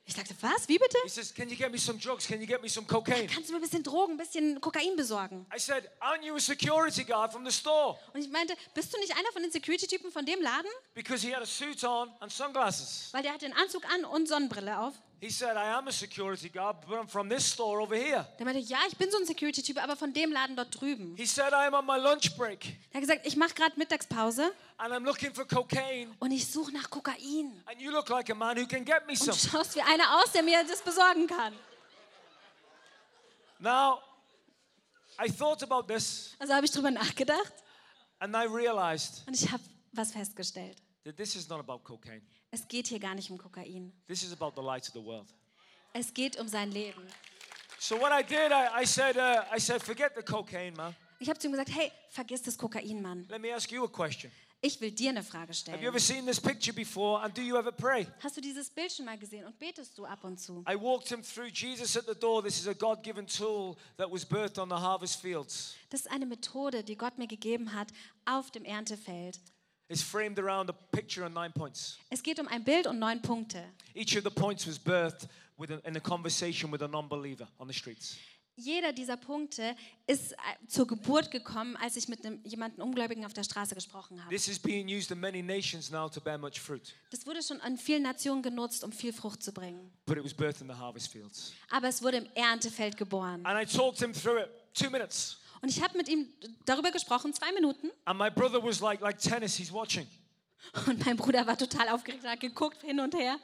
Ich 0.08 0.14
sagte, 0.14 0.36
was? 0.40 0.68
Wie 0.68 0.78
bitte? 0.78 0.96
He 1.02 1.08
says, 1.08 1.34
Can 1.34 1.48
you 1.48 1.56
get 1.56 1.72
me 1.72 1.78
some 1.78 1.98
drugs? 1.98 2.28
Can 2.28 2.40
you 2.40 2.46
get 2.46 2.62
me 2.62 2.68
some 2.68 2.86
cocaine? 2.86 3.26
Kannst 3.26 3.48
du 3.48 3.52
mir 3.52 3.58
ein 3.58 3.62
bisschen 3.62 3.82
Drogen, 3.82 4.12
ein 4.14 4.16
bisschen 4.16 4.60
Kokain 4.60 4.94
besorgen? 4.94 5.44
I 5.52 5.58
said, 5.58 5.90
Aren't 6.00 6.22
you 6.24 6.36
a 6.36 6.38
security 6.38 7.02
guard 7.02 7.32
from 7.32 7.44
the 7.44 7.50
store? 7.50 7.98
Und 8.14 8.20
ich 8.20 8.30
meinte, 8.30 8.54
bist 8.72 8.94
du 8.94 9.00
nicht 9.00 9.12
einer 9.16 9.32
von 9.32 9.42
den 9.42 9.50
Security-Typen 9.50 10.12
von 10.12 10.24
dem 10.24 10.40
Laden? 10.40 10.70
Because 10.94 11.26
he 11.26 11.34
had 11.34 11.42
a 11.42 11.46
suit 11.46 11.82
on 11.82 12.08
and 12.20 12.30
sunglasses. 12.30 13.08
Weil 13.12 13.22
der 13.24 13.32
hat 13.32 13.42
den 13.42 13.52
Anzug 13.52 13.84
an 13.92 14.04
und 14.04 14.28
Sonnenbrille 14.28 14.78
auf. 14.78 14.94
He 15.18 15.30
said, 15.30 15.56
I 15.56 15.64
am 15.78 15.88
a 15.88 15.92
security 15.92 16.50
guard, 16.50 16.76
but 16.86 16.98
I'm 16.98 17.08
from 17.08 17.28
this 17.30 17.50
store 17.50 17.80
over 17.80 17.96
here. 17.96 18.26
Der 18.38 18.44
meinte, 18.44 18.60
ja, 18.60 18.78
ich 18.86 18.96
bin 18.98 19.10
so 19.10 19.16
ein 19.16 19.24
Security-Typ, 19.24 19.82
aber 19.82 19.96
von 19.96 20.12
dem 20.12 20.30
Laden 20.30 20.54
dort 20.56 20.78
drüben. 20.78 21.16
He 21.16 21.24
said, 21.24 21.52
I 21.54 21.66
am 21.66 21.72
on 21.74 21.86
my 21.86 21.96
lunch 21.96 22.36
break 22.36 22.66
Er 22.92 22.96
hat 22.96 23.00
gesagt, 23.00 23.26
ich 23.26 23.34
mache 23.34 23.54
gerade 23.54 23.78
Mittagspause 23.78 24.52
and 24.76 24.92
I'm 24.92 25.04
looking 25.04 25.32
for 25.32 25.46
cocaine. 25.46 26.14
und 26.18 26.30
ich 26.32 26.46
suche 26.46 26.70
nach 26.72 26.90
Kokain. 26.90 27.62
And 27.64 27.80
you 27.80 27.90
look 27.90 28.10
like 28.10 28.28
a 28.30 28.34
man 28.34 28.58
who 28.58 28.66
can 28.66 28.84
get 28.84 29.06
me 29.06 29.12
Und 29.12 29.18
some. 29.18 29.32
du 29.32 29.48
schaust 29.48 29.74
wie 29.74 29.80
einer 29.80 30.18
aus, 30.22 30.32
der 30.32 30.42
mir 30.42 30.62
das 30.68 30.82
besorgen 30.82 31.26
kann. 31.26 31.54
Now, 33.58 34.00
I 35.18 35.28
thought 35.30 35.62
about 35.62 35.84
this 35.92 36.34
Also 36.38 36.52
habe 36.52 36.66
ich 36.66 36.72
drüber 36.72 36.90
nachgedacht 36.90 37.54
and 38.18 38.34
I 38.36 38.46
realized 38.46 39.22
und 39.26 39.34
ich 39.34 39.50
habe 39.50 39.62
was 39.92 40.12
festgestellt. 40.12 40.76
that 41.04 41.16
this 41.16 41.34
is 41.36 41.48
not 41.48 41.58
about 41.60 41.78
cocaine. 41.84 42.20
Es 42.56 42.66
geht 42.68 42.86
hier 42.86 42.98
gar 42.98 43.14
nicht 43.14 43.30
um 43.30 43.36
Kokain. 43.36 43.92
This 44.08 44.22
is 44.22 44.32
about 44.32 44.58
the 44.58 44.66
light 44.66 44.88
of 44.88 44.94
the 44.94 45.04
world. 45.04 45.26
Es 45.92 46.14
geht 46.14 46.40
um 46.40 46.48
sein 46.48 46.70
Leben. 46.70 47.02
So 47.78 48.00
what 48.00 48.10
I 48.10 48.22
did, 48.22 48.50
I, 48.50 48.82
I 48.82 48.86
said, 48.86 49.18
uh, 49.18 49.44
I 49.54 49.60
said, 49.60 49.82
forget 49.82 50.12
the 50.16 50.22
cocaine, 50.22 50.74
man. 50.74 50.96
Ich 51.18 51.28
habe 51.28 51.38
zu 51.38 51.48
ihm 51.48 51.52
gesagt, 51.52 51.68
hey, 51.74 51.92
vergiss 52.08 52.42
das 52.42 52.56
Kokain, 52.56 53.02
Mann. 53.02 53.26
Let 53.28 53.42
me 53.42 53.54
ask 53.54 53.70
you 53.70 53.84
a 53.84 53.88
question. 53.88 54.32
Ich 54.62 54.80
will 54.80 54.90
dir 54.90 55.10
eine 55.10 55.22
Frage 55.22 55.52
Have 55.52 55.82
you 55.82 55.88
ever 55.88 56.00
stellen. 56.00 56.24
seen 56.24 56.26
this 56.26 56.40
picture 56.40 56.72
before 56.72 57.22
and 57.22 57.36
do 57.36 57.42
you 57.42 57.58
ever 57.58 57.70
pray? 57.70 58.06
Hast 58.20 58.38
du 58.38 58.40
dieses 58.40 58.70
Bild 58.70 58.90
schon 58.90 59.04
mal 59.04 59.18
gesehen 59.18 59.44
und 59.44 59.58
betest 59.58 59.98
du 59.98 60.06
ab 60.06 60.24
und 60.24 60.40
zu? 60.40 60.64
I 60.66 60.80
walked 60.80 61.08
him 61.08 61.22
through 61.22 61.50
Jesus 61.52 61.94
at 61.94 62.06
the 62.06 62.18
door. 62.18 62.42
This 62.42 62.58
is 62.58 62.66
a 62.66 62.72
God 62.72 63.02
given 63.02 63.26
tool 63.26 63.76
that 63.98 64.10
was 64.10 64.24
birthed 64.24 64.58
on 64.58 64.70
the 64.70 64.76
harvest 64.76 65.20
fields. 65.20 65.74
Das 65.90 66.00
ist 66.00 66.10
eine 66.10 66.24
Methode, 66.24 66.82
die 66.82 66.96
Gott 66.96 67.18
mir 67.18 67.26
gegeben 67.26 67.74
hat 67.74 67.88
auf 68.24 68.50
dem 68.50 68.64
Erntefeld. 68.64 69.38
It's 69.88 70.02
framed 70.02 70.38
around 70.38 70.68
a 70.68 70.72
picture 70.72 71.24
on 71.24 71.32
nine 71.32 71.52
points. 71.52 71.98
Es 72.10 72.22
geht 72.22 72.40
um 72.40 72.48
ein 72.48 72.64
Bild 72.64 72.86
und 72.86 72.98
neun 72.98 73.22
Punkte. 73.22 73.62
Each 73.94 74.16
of 74.16 74.24
the 74.24 74.30
points 74.30 74.66
was 74.66 74.78
birthed 74.78 75.28
with 75.56 75.70
a, 75.70 75.80
in 75.86 75.96
a 75.96 76.00
conversation 76.00 76.72
with 76.72 76.82
a 76.82 76.88
non 76.88 77.08
believer 77.08 77.46
on 77.58 77.68
the 77.68 77.74
streets. 77.74 78.16
Jeder 78.58 78.92
dieser 78.94 79.18
Punkte 79.18 79.76
ist 80.06 80.32
äh, 80.32 80.36
zur 80.66 80.86
Geburt 80.86 81.30
gekommen, 81.30 81.76
als 81.76 81.94
ich 81.96 82.08
mit 82.08 82.24
einem, 82.24 82.40
jemandem 82.42 82.82
Ungläubigen 82.82 83.26
auf 83.26 83.34
der 83.34 83.44
Straße 83.44 83.74
gesprochen 83.74 84.18
habe. 84.24 84.34
This 84.34 84.48
is 84.48 84.58
being 84.58 84.88
used 84.88 85.10
in 85.10 85.20
many 85.20 85.42
nations 85.42 85.90
now 85.90 86.08
to 86.08 86.20
bear 86.22 86.38
much 86.38 86.58
fruit, 86.58 86.94
Das 87.10 87.26
wurde 87.26 87.42
schon 87.42 87.60
an 87.60 87.76
vielen 87.76 88.02
Nationen 88.02 88.42
genutzt, 88.42 88.82
um 88.82 88.90
viel 88.92 89.12
Frucht 89.12 89.42
zu 89.42 89.52
bringen. 89.52 89.92
but 90.06 90.16
it 90.16 90.24
was 90.24 90.32
birthed 90.32 90.62
in 90.62 90.68
the 90.68 90.74
harvest 90.74 91.12
fields. 91.12 91.52
Aber 91.70 91.86
es 91.88 92.02
wurde 92.02 92.16
im 92.16 92.26
Erntefeld 92.34 92.96
geboren. 92.96 93.44
And 93.44 93.60
I 93.60 93.66
talked 93.70 94.00
him 94.00 94.12
through 94.14 94.38
it 94.40 94.48
two 94.72 94.88
minutes. 94.90 95.36
Und 95.66 95.70
ich 95.70 95.82
habe 95.82 95.96
mit 95.98 96.06
ihm 96.06 96.32
darüber 96.64 96.92
gesprochen, 96.92 97.34
zwei 97.34 97.50
Minuten. 97.50 97.90
And 98.04 98.16
my 98.16 98.30
brother 98.30 98.62
was 98.62 98.78
like, 98.78 99.00
like 99.00 99.18
tennis, 99.18 99.56
he's 99.56 99.72
watching. 99.72 100.06
Und 100.86 101.04
mein 101.04 101.16
Bruder 101.16 101.44
war 101.44 101.58
total 101.58 101.88
aufgeregt, 101.88 102.24
hat 102.24 102.38
geguckt 102.38 102.82
hin 102.82 103.00
und 103.00 103.12
her. 103.16 103.40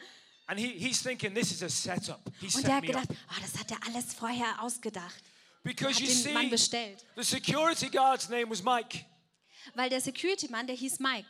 And 0.47 0.57
he, 0.61 0.69
he's 0.69 1.03
thinking, 1.03 1.35
this 1.35 1.51
is 1.51 1.65
a 1.65 1.69
setup. 1.69 2.21
He 2.39 2.47
Und 2.57 2.65
er 2.65 2.77
hat 2.77 2.85
gedacht, 2.85 3.09
oh, 3.11 3.41
das 3.41 3.59
hat 3.59 3.73
er 3.73 3.79
alles 3.89 4.15
vorher 4.15 4.63
ausgedacht. 4.63 5.21
Because 5.65 5.95
hat 5.95 6.01
you 6.01 6.23
den 6.23 6.33
Mann 6.33 6.45
see, 6.45 6.51
bestellt. 6.51 7.05
the 7.17 7.25
security 7.25 7.89
guard's 7.89 8.29
name 8.29 8.49
was 8.49 8.63
Mike. 8.63 9.05
Weil 9.75 9.91
der 9.91 10.01
Security-Mann, 10.01 10.69
der 10.69 10.77
hieß 10.77 11.01
Mike. 11.01 11.27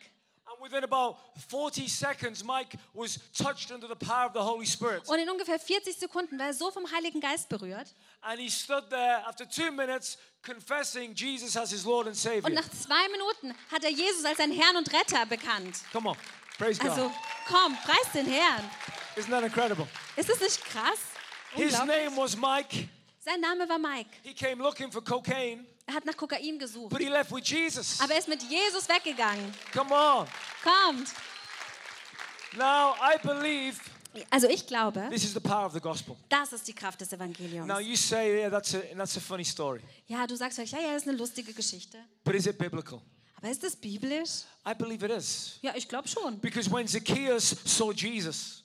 Und 5.07 5.19
in 5.19 5.31
ungefähr 5.31 5.59
40 5.59 5.97
Sekunden 5.97 6.39
war 6.39 6.47
er 6.47 6.55
so 6.55 6.71
vom 6.71 6.91
Heiligen 6.91 7.21
Geist 7.21 7.49
berührt. 7.49 7.95
And 8.21 8.39
he 8.39 8.49
stood 8.49 8.89
there 8.89 9.27
after 9.27 9.49
two 9.49 9.73
minutes 9.73 10.17
confessing 10.43 11.15
Jesus 11.15 11.57
as 11.57 11.71
his 11.71 11.85
Lord 11.85 12.07
and 12.07 12.15
Und 12.15 12.21
Savior. 12.21 12.51
nach 12.51 12.69
zwei 12.71 13.09
Minuten 13.09 13.53
hat 13.71 13.83
er 13.83 13.91
Jesus 13.91 14.25
als 14.25 14.39
seinen 14.39 14.53
Herrn 14.53 14.77
und 14.77 14.93
Retter 14.93 15.27
bekannt. 15.27 15.81
Come 15.93 16.11
on, 16.11 16.17
praise 16.57 16.79
God. 16.81 16.91
Also 16.91 17.13
komm, 17.49 17.77
preis 17.85 18.13
den 18.15 18.27
Herrn. 18.27 18.71
Isn't 19.17 19.31
that 19.31 19.43
incredible? 19.43 19.89
Ist 20.17 20.31
es 20.31 20.41
nicht 20.41 20.65
krass? 20.65 20.99
His 21.55 21.73
name 21.73 22.17
was 22.17 22.37
Mike. 22.37 22.89
Sein 23.25 23.41
Name 23.41 23.69
war 23.69 23.79
Mike. 23.79 24.11
He 24.25 24.35
came 24.35 24.61
looking 24.63 24.91
for 24.91 25.01
cocaine, 25.01 25.65
Er 25.87 25.95
hat 25.95 26.05
nach 26.05 26.17
Kokain 26.17 26.59
gesucht. 26.59 26.91
but 26.91 27.01
he 27.01 27.09
left 27.09 27.33
with 27.33 27.47
Jesus. 27.49 28.01
Aber 28.01 28.13
er 28.13 28.19
ist 28.19 28.29
mit 28.29 28.43
Jesus 28.43 28.89
weggegangen. 28.89 29.53
Come 29.73 29.93
on. 29.95 30.27
Kommt. 30.63 31.09
Now, 32.57 32.95
I 33.01 33.19
believe 33.23 33.81
Also 34.31 34.47
ich 34.49 34.67
glaube, 34.67 35.09
This 35.11 35.25
is 35.25 35.33
the 35.33 35.41
power 35.41 35.67
of 35.67 35.73
the 35.73 35.81
gospel. 35.81 36.17
das 36.29 36.53
ist 36.53 36.69
die 36.69 36.75
Kraft 36.75 37.01
des 37.01 37.13
Evangeliums. 37.13 37.67
Now 37.67 37.79
you 37.79 37.97
say, 37.97 38.41
yeah, 38.41 38.51
that's 38.51 38.75
a, 38.75 38.81
that's 38.95 39.17
a 39.17 39.21
funny 39.21 39.45
story. 39.45 39.81
Ja, 40.07 40.27
du 40.27 40.37
sagst 40.37 40.57
vielleicht, 40.57 40.75
ja, 40.75 40.81
ja, 40.81 40.93
das 40.93 41.03
ist 41.03 41.09
eine 41.09 41.17
lustige 41.17 41.53
Geschichte. 41.55 41.99
But 42.23 42.35
is 42.35 42.47
it 42.47 42.59
biblical? 42.59 43.01
Aber 43.37 43.49
ist 43.51 43.63
das 43.63 43.75
biblisch? 43.75 44.43
I 44.69 44.75
believe 44.75 45.05
it 45.05 45.11
is. 45.11 45.59
Ja, 45.63 45.73
ich 45.75 45.89
glaube 45.89 46.07
schon. 46.09 46.39
Because 46.41 46.71
when 46.71 46.87
Zacchaeus 46.87 47.57
saw 47.65 47.91
Jesus, 47.93 48.63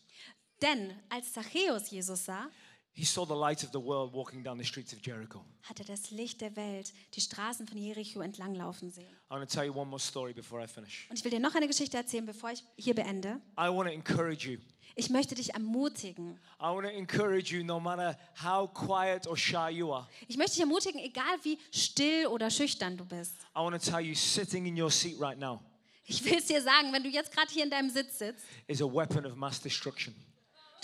Denn 0.62 0.94
als 1.10 1.32
Zachäus 1.32 1.90
Jesus 1.92 2.26
sah, 2.26 2.50
he 2.98 3.06
saw 3.06 3.26
the 3.26 3.36
light 3.36 3.64
of 3.64 3.72
the 3.72 3.80
world 3.80 4.12
walking 4.14 4.42
down 4.44 4.58
the 4.58 4.66
streets 4.66 4.92
of 4.92 5.00
Jericho. 5.02 5.46
hat 5.64 5.80
er 5.80 5.86
das 5.86 6.10
Licht 6.10 6.42
der 6.42 6.56
Welt 6.56 6.92
die 7.14 7.22
Straßen 7.22 7.68
von 7.68 7.78
Jericho 7.78 8.22
entlanglaufen 8.22 8.92
sehen. 8.92 9.06
I 9.30 9.36
want 9.36 9.48
to 9.48 9.56
tell 9.56 9.66
you 9.66 9.74
one 9.74 9.88
more 9.88 10.00
story 10.00 10.34
before 10.34 10.64
I 10.64 10.68
finish. 10.68 11.06
Und 11.10 11.18
ich 11.20 11.24
will 11.24 11.32
dir 11.32 11.40
noch 11.40 11.54
eine 11.54 11.68
Geschichte 11.68 11.96
erzählen, 11.96 12.26
bevor 12.26 12.52
ich 12.52 12.64
hier 12.76 12.96
beende. 12.96 13.40
I 13.60 13.70
want 13.70 13.88
to 13.88 13.94
encourage 13.94 14.50
you. 14.50 14.58
Ich 14.96 15.12
möchte 15.12 15.36
dich 15.36 15.54
ermutigen. 15.54 16.40
I 16.60 16.64
want 16.64 16.88
to 16.88 16.92
encourage 16.92 17.56
you 17.56 17.64
no 17.64 17.80
matter 17.80 18.18
how 18.44 18.68
quiet 18.74 19.28
or 19.28 19.38
shy 19.38 19.70
you 19.70 19.94
are. 19.94 20.08
Ich 20.28 20.38
möchte 20.38 20.54
dich 20.54 20.62
ermutigen, 20.62 21.00
egal 21.00 21.38
wie 21.44 21.60
still 21.72 22.26
oder 22.28 22.50
schüchtern 22.50 22.98
du 22.98 23.06
bist. 23.06 23.36
I 23.56 23.60
want 23.60 23.80
to 23.80 23.92
tell 23.92 24.02
you 24.02 24.16
sitting 24.16 24.66
in 24.66 24.82
your 24.82 24.90
seat 24.90 25.20
right 25.20 25.38
now 25.38 25.62
Ich 26.10 26.24
will 26.24 26.36
es 26.38 26.46
dir 26.46 26.62
sagen, 26.62 26.94
wenn 26.94 27.04
du 27.04 27.10
jetzt 27.10 27.34
gerade 27.34 27.52
hier 27.52 27.66
in 27.66 27.70
deinem 27.70 27.90
Sitz 27.90 28.18
sitzt, 28.18 28.46
is 28.68 28.82
a 28.82 28.86
weapon 28.86 29.26
of 29.26 29.36
mass 29.36 29.62
destruction. 29.62 30.16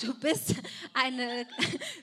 Du 0.02 0.14
bist, 0.20 0.56
eine, 0.94 1.46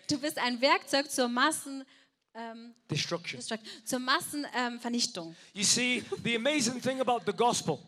du 0.09 0.19
bist 0.19 0.39
ein 0.39 0.61
Werkzeug 0.61 1.11
zur 1.11 1.29
Massen... 1.29 1.85
Ähm, 2.33 2.75
Destruction. 2.89 3.41
zur 3.85 3.99
Massenvernichtung. 3.99 5.35
You 5.53 5.65
see, 5.65 6.05
the 6.23 6.37
amazing 6.37 6.81
thing 6.81 7.01
about 7.01 7.23
the 7.27 7.33
gospel 7.37 7.79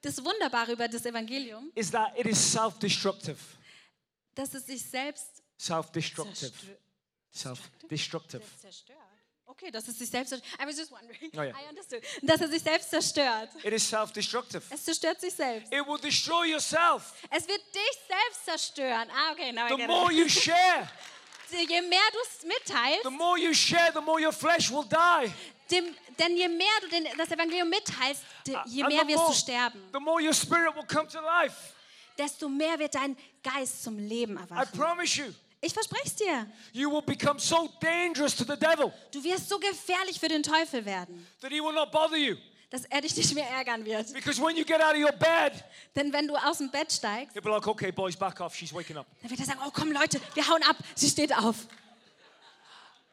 Das 0.00 0.24
Wunderbare 0.24 0.72
über 0.72 0.86
das 0.88 1.04
Evangelium, 1.04 1.70
is 1.74 1.90
that 1.90 2.16
it 2.18 2.24
is 2.26 2.38
self 2.52 2.78
destructive. 2.78 3.36
dass 4.34 4.54
es 4.54 4.64
sich 4.66 4.80
selbst 4.82 5.42
Self 5.58 5.90
destructive. 5.90 6.52
zerstö- 6.52 6.76
Self. 7.32 7.70
Okay, 9.50 9.70
dass 9.70 9.88
es 9.88 9.98
sich 9.98 10.08
selbst 10.08 10.30
zerstört. 10.30 10.60
I 10.62 10.66
was 10.66 10.76
just 10.78 10.90
wondering. 10.92 11.30
Oh, 11.36 11.42
ja. 11.42 11.50
I 11.50 11.68
understood. 11.68 12.02
Dass 12.22 12.40
er 12.40 12.48
sich 12.48 12.62
selbst 12.62 12.88
zerstört. 12.90 13.50
It 13.64 13.72
is 13.72 13.88
self 13.88 14.12
destructive. 14.12 14.62
Es 14.70 14.84
zerstört 14.84 15.20
sich 15.20 15.34
selbst. 15.34 15.72
It 15.72 15.86
will 15.86 15.98
destroy 16.00 16.46
yourself. 16.52 17.12
Es 17.30 17.48
wird 17.48 17.60
dich 17.74 17.98
selbst 18.08 18.44
zerstören. 18.44 19.08
Ah, 19.10 19.32
okay, 19.32 19.50
now 19.52 19.66
I 19.66 19.70
The 19.70 19.76
get 19.76 19.88
more 19.88 20.12
it. 20.12 20.18
you 20.18 20.28
share, 20.28 20.88
Je 21.50 21.80
mehr 21.82 21.98
du 22.12 22.18
es 22.22 22.44
mitteilst, 22.46 23.02
the 23.02 23.10
more 23.10 23.36
you 23.36 23.52
share, 23.52 23.90
the 23.92 24.00
more 24.00 24.20
your 24.22 24.32
flesh 24.32 24.70
will 24.70 24.84
die. 24.88 25.32
dem, 25.68 25.96
denn 26.16 26.36
je 26.36 26.46
mehr 26.48 26.68
du 26.80 26.88
den, 26.88 27.08
das 27.18 27.28
Evangelium 27.32 27.68
mitteilst, 27.68 28.22
de, 28.46 28.56
je 28.66 28.84
mehr 28.84 29.04
wirst 29.08 29.16
more, 29.16 29.28
du 29.32 29.34
sterben. 29.34 29.82
the 29.92 29.98
more 29.98 30.22
your 30.22 30.32
spirit 30.32 30.76
will 30.76 30.86
come 30.86 31.08
to 31.08 31.20
life. 31.20 31.74
Desto 32.16 32.48
mehr 32.48 32.78
wird 32.78 32.94
dein 32.94 33.16
Geist 33.42 33.82
zum 33.82 33.98
Leben 33.98 34.36
I 34.36 34.42
erwachen. 34.42 34.78
promise 34.78 35.20
you. 35.20 35.32
Ich 35.62 35.74
verspreche 35.74 36.06
es 36.06 36.14
dir. 36.16 36.46
You 36.72 36.90
will 36.90 37.02
become 37.02 37.38
so 37.38 37.68
dangerous 37.80 38.34
to 38.36 38.44
the 38.44 38.58
devil 38.58 38.92
Du 39.12 39.22
wirst 39.22 39.48
so 39.48 39.58
gefährlich 39.58 40.18
für 40.18 40.28
den 40.28 40.42
Teufel 40.42 40.84
werden, 40.84 41.26
that 41.40 41.50
he 41.52 41.60
will 41.60 41.72
not 41.74 41.90
bother 41.92 42.16
you. 42.16 42.36
dass 42.70 42.84
er 42.86 43.00
dich 43.00 43.16
nicht 43.16 43.34
mehr 43.34 43.48
ärgern 43.50 43.84
wird. 43.84 44.12
Because 44.14 44.40
when 44.40 44.56
you 44.56 44.64
get 44.64 44.80
out 44.80 44.94
of 44.94 44.98
your 44.98 45.12
bed, 45.12 45.52
Denn 45.94 46.12
wenn 46.12 46.26
du 46.28 46.36
aus 46.36 46.58
dem 46.58 46.70
Bett 46.70 46.90
steigst, 46.92 47.34
he'll 47.36 47.42
be 47.42 47.50
like, 47.50 47.66
okay, 47.66 47.90
boys, 47.90 48.16
back 48.16 48.40
off. 48.40 48.54
She's 48.54 48.72
waking 48.72 48.96
up. 48.96 49.06
dann 49.20 49.30
wird 49.30 49.40
er 49.40 49.46
sagen, 49.46 49.60
oh 49.66 49.70
komm 49.72 49.92
Leute, 49.92 50.20
wir 50.34 50.48
hauen 50.48 50.62
ab. 50.62 50.76
Sie 50.94 51.08
steht 51.08 51.36
auf. 51.36 51.66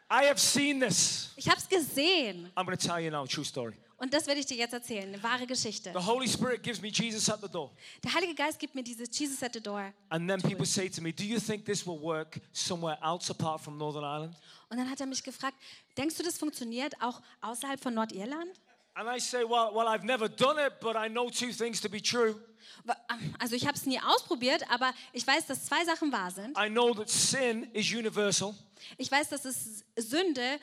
I 0.09 0.25
have 0.29 0.39
seen 0.39 0.79
this. 0.79 1.31
Ich 1.35 1.49
habe 1.49 1.57
es 1.57 1.67
gesehen. 1.67 2.49
I'm 2.55 2.65
going 2.65 2.77
to 2.77 2.87
tell 2.87 2.99
you 2.99 3.11
now 3.11 3.23
a 3.23 3.27
true 3.27 3.43
story. 3.43 3.73
Und 3.99 4.13
das 4.13 4.27
werde 4.27 4.39
ich 4.39 4.45
dir 4.45 4.57
jetzt 4.57 4.73
erzählen, 4.73 5.11
eine 5.11 5.23
wahre 5.23 5.47
Geschichte. 5.47 5.91
The 5.91 6.05
Holy 6.05 6.27
Spirit 6.29 6.61
gives 6.61 6.79
me 6.81 6.89
Jesus 6.89 7.27
at 7.29 7.41
the 7.41 7.49
door. 7.49 7.71
Der 8.03 8.13
Heilige 8.13 8.35
Geist 8.35 8.59
gibt 8.59 8.75
mir 8.75 8.83
dieses 8.83 9.09
Jesus 9.17 9.41
at 9.41 9.53
the 9.53 9.61
door. 9.61 9.91
And 10.09 10.29
then 10.29 10.39
people 10.41 10.65
say 10.67 10.87
to 10.87 11.01
me, 11.01 11.11
Do 11.11 11.23
you 11.23 11.39
think 11.39 11.65
this 11.65 11.85
will 11.85 11.99
work 11.99 12.39
somewhere 12.53 12.97
else 13.01 13.31
apart 13.31 13.59
from 13.61 13.77
Northern 13.77 14.03
Ireland? 14.03 14.35
Und 14.69 14.77
dann 14.77 14.89
hat 14.89 14.99
er 14.99 15.07
mich 15.07 15.23
gefragt, 15.23 15.57
denkst 15.97 16.15
du, 16.15 16.23
das 16.23 16.37
funktioniert 16.37 16.93
auch 17.01 17.21
außerhalb 17.41 17.79
von 17.81 17.93
Nordirland? 17.95 18.51
And 18.93 19.07
I 19.09 19.19
say, 19.19 19.39
Well, 19.43 19.73
well 19.73 19.87
I've 19.87 20.03
never 20.05 20.29
done 20.29 20.59
it, 20.63 20.79
but 20.79 20.95
I 20.95 21.09
know 21.09 21.29
two 21.31 21.51
things 21.51 21.81
to 21.81 21.89
be 21.89 22.01
true. 22.01 22.35
Wa- 22.83 22.95
Also 23.39 23.55
ich 23.55 23.65
habe 23.65 23.77
es 23.77 23.85
nie 23.87 23.99
ausprobiert, 23.99 24.63
aber 24.69 24.93
ich 25.13 25.25
weiß, 25.25 25.47
dass 25.47 25.65
zwei 25.65 25.83
Sachen 25.85 26.11
wahr 26.11 26.29
sind. 26.29 26.55
I 26.57 26.69
know 26.69 26.93
that 26.93 27.09
sin 27.09 27.63
is 27.73 27.91
universal. 27.91 28.53
Ich 28.97 29.11
weiß, 29.11 29.29
dass 29.29 29.45
es 29.45 29.83
Sünde 29.95 30.59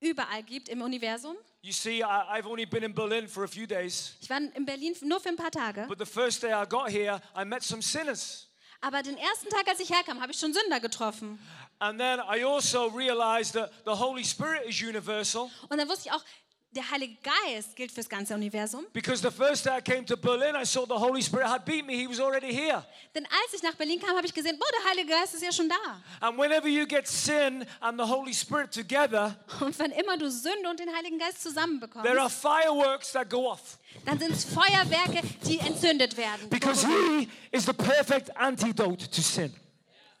überall 0.00 0.42
gibt 0.42 0.68
im 0.68 0.82
Universum. 0.82 1.36
You 1.62 1.72
see, 1.72 1.98
I, 2.02 2.38
I've 2.38 2.46
only 2.46 2.66
been 2.66 2.82
in 2.84 2.94
Berlin 2.94 3.26
for 3.28 3.44
a 3.44 3.48
few 3.48 3.66
days, 3.66 4.14
Ich 4.20 4.30
war 4.30 4.38
in 4.54 4.64
Berlin 4.64 4.94
nur 5.02 5.20
für 5.20 5.28
ein 5.30 5.36
paar 5.36 5.50
Tage. 5.50 5.86
but 5.88 5.98
the 5.98 6.06
first 6.06 6.42
day 6.42 6.52
I 6.52 6.64
got 6.66 6.88
here, 6.90 7.20
I 7.36 7.44
met 7.44 7.62
some 7.62 7.82
sinners. 7.82 8.46
Aber 8.80 9.02
den 9.02 9.16
ersten 9.16 9.48
Tag, 9.50 9.66
als 9.66 9.80
ich 9.80 9.90
herkam, 9.90 10.20
habe 10.20 10.30
ich 10.30 10.38
schon 10.38 10.52
Sünder 10.54 10.78
getroffen. 10.78 11.38
And 11.80 11.98
then 11.98 12.20
I 12.20 12.44
also 12.44 12.86
realized 12.86 13.54
that 13.54 13.72
the 13.84 13.90
Holy 13.92 14.24
Spirit 14.24 14.64
is 14.68 14.80
universal 14.80 15.50
Und 15.68 15.78
dann 15.78 15.88
wusste 15.88 16.08
ich 16.08 16.12
auch, 16.12 16.22
der 16.70 16.90
Heilige 16.90 17.16
Geist 17.22 17.74
gilt 17.76 17.90
fürs 17.90 18.08
ganze 18.08 18.34
Universum. 18.34 18.84
because 18.92 19.22
the 19.22 19.30
first 19.30 19.64
day 19.64 19.70
I 19.78 19.80
came 19.80 20.04
to 20.04 20.16
Berlin, 20.16 20.54
I 20.54 20.64
saw 20.66 20.84
the 20.86 20.94
Holy 20.94 21.22
Spirit 21.22 21.46
had 21.48 21.64
beat 21.64 21.86
me. 21.86 21.94
He 21.94 22.06
was 22.06 22.20
already 22.20 22.52
here. 22.52 22.84
Denn 23.14 23.24
als 23.24 23.54
ich 23.54 23.62
nach 23.62 23.74
Berlin 23.74 23.98
kam, 24.00 24.14
habe 24.16 24.26
ich 24.26 24.34
gesehen, 24.34 24.58
boah, 24.58 24.68
der 24.82 24.90
Heilige 24.90 25.10
Geist 25.10 25.34
ist 25.34 25.42
ja 25.42 25.50
schon 25.50 25.68
da. 25.68 25.76
And 26.20 26.36
whenever 26.38 26.68
you 26.68 26.86
get 26.86 27.08
sin 27.08 27.64
and 27.80 27.98
the 27.98 28.06
Holy 28.06 28.34
Spirit 28.34 28.72
together, 28.72 29.34
Und 29.60 29.78
wenn 29.78 29.92
immer 29.92 30.16
du 30.18 30.30
Sünde 30.30 30.68
und 30.68 30.78
den 30.78 30.94
Heiligen 30.94 31.18
Geist 31.18 31.42
zusammenbekommst, 31.42 32.06
there 32.06 32.20
are 32.20 32.30
fireworks 32.30 33.12
that 33.12 33.28
go 33.30 33.50
off 33.50 33.78
dann 34.04 34.18
sind 34.18 34.30
es 34.32 34.44
Feuerwerke, 34.44 35.26
die 35.46 35.58
entzündet 35.60 36.16
werden. 36.16 36.48
because 36.50 36.86
He 36.86 37.28
is 37.50 37.64
the 37.64 37.72
perfect 37.72 38.36
antidote 38.36 39.08
to 39.10 39.22
sin. 39.22 39.52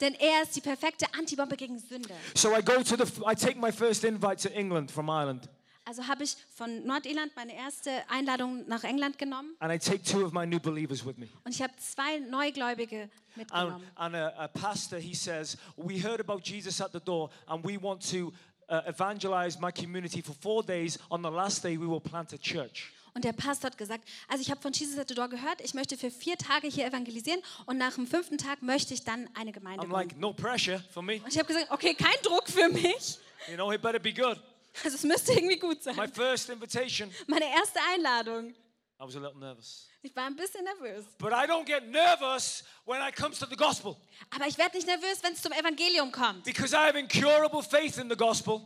Denn 0.00 0.14
er 0.14 0.42
ist 0.44 0.54
die 0.56 0.60
perfekte 0.60 1.06
Antibombe 1.12 1.56
gegen 1.56 1.78
Sünde. 1.78 2.14
So 2.34 2.56
I 2.56 2.62
go 2.62 2.82
to 2.82 2.96
the, 2.96 3.04
I 3.30 3.34
take 3.34 3.58
my 3.58 3.70
first 3.72 4.04
invite 4.04 4.36
to 4.48 4.48
England 4.54 4.90
from 4.90 5.08
Ireland, 5.10 5.48
Also 5.88 6.06
habe 6.06 6.22
ich 6.22 6.36
von 6.50 6.84
Nordirland 6.84 7.34
meine 7.34 7.56
erste 7.56 7.90
Einladung 8.10 8.68
nach 8.68 8.84
England 8.84 9.16
genommen 9.16 9.56
and 9.58 9.72
I 9.72 9.78
take 9.78 10.02
two 10.02 10.22
of 10.22 10.32
my 10.34 10.44
new 10.44 10.60
believers 10.60 11.02
with 11.06 11.16
me. 11.16 11.28
und 11.44 11.54
ich 11.54 11.62
habe 11.62 11.72
zwei 11.78 12.18
Neugläubige 12.18 13.02
And, 13.04 13.10
mitgenommen. 13.36 13.86
and 13.96 14.14
a, 14.14 14.28
a 14.36 14.48
pastor, 14.48 14.98
he 14.98 15.14
says, 15.14 15.56
We 15.76 15.98
heard 16.02 16.20
about 16.20 16.40
Jesus 16.44 16.82
at 16.82 16.92
the 16.92 17.00
door, 17.00 17.30
and 17.46 17.64
we 17.64 17.80
want 17.80 18.02
to 18.10 18.34
uh, 18.68 18.82
evangelize 18.86 19.58
my 19.58 19.72
community 19.72 20.20
for 20.20 20.34
four 20.42 20.62
days. 20.62 20.98
On 21.10 21.22
the 21.22 21.30
last 21.30 21.62
day, 21.64 21.78
we 21.78 21.86
will 21.88 22.00
plant 22.02 22.34
a 22.34 22.38
church. 22.38 22.92
Und 23.14 23.24
der 23.24 23.32
Pastor 23.32 23.70
hat 23.70 23.78
gesagt, 23.78 24.04
also 24.28 24.42
ich 24.42 24.50
habe 24.50 24.60
von 24.60 24.72
Jesus 24.72 24.98
at 24.98 25.08
the 25.08 25.14
Door 25.14 25.28
gehört, 25.30 25.60
ich 25.62 25.72
möchte 25.72 25.96
für 25.96 26.10
vier 26.10 26.36
Tage 26.36 26.68
hier 26.68 26.84
evangelisieren 26.86 27.40
und 27.66 27.78
nach 27.78 27.94
dem 27.94 28.06
fünften 28.06 28.36
Tag 28.36 28.60
möchte 28.62 28.92
ich 28.92 29.04
dann 29.04 29.28
eine 29.34 29.52
Gemeinde 29.52 29.86
I'm 29.86 29.90
like, 29.90 30.18
No 30.18 30.34
pressure 30.34 30.84
for 30.90 31.02
me. 31.02 31.14
Und 31.24 31.28
ich 31.32 31.38
habe 31.38 31.48
gesagt, 31.48 31.70
okay, 31.70 31.94
kein 31.94 32.14
Druck 32.22 32.46
für 32.48 32.68
mich. 32.68 33.18
You 33.48 33.54
know, 33.54 33.72
it 33.72 33.80
better 33.80 33.98
be 33.98 34.12
good. 34.12 34.38
Also 34.84 34.96
es 34.96 35.02
müsste 35.02 35.32
irgendwie 35.32 35.58
gut 35.58 35.82
sein. 35.82 35.96
My 35.96 36.08
first 36.08 36.48
invitation, 36.50 37.12
Meine 37.26 37.46
erste 37.52 37.80
Einladung. 37.92 38.54
I 39.00 39.04
was 39.04 39.14
a 39.16 39.20
little 39.20 39.38
nervous. 39.38 39.88
Ich 40.02 40.14
war 40.14 40.26
ein 40.26 40.36
bisschen 40.36 40.64
nervös. 40.64 41.04
But 41.18 41.32
I 41.32 41.46
don't 41.46 41.64
get 41.64 41.88
nervous 41.88 42.64
when 42.84 43.00
it 43.06 43.14
comes 43.16 43.38
to 43.38 43.46
the 43.46 43.56
gospel 43.56 43.96
Aber 44.30 44.46
ich 44.46 44.58
werde 44.58 44.76
nicht 44.76 44.86
nervös, 44.86 45.22
wenn 45.22 45.32
es 45.32 45.42
zum 45.42 45.52
Evangelium 45.52 46.10
kommt. 46.12 46.44
because 46.44 46.72
I 46.74 46.86
have 46.86 46.98
incurable 46.98 47.62
faith 47.62 47.98
in 47.98 48.08
the 48.08 48.16
gospel. 48.16 48.60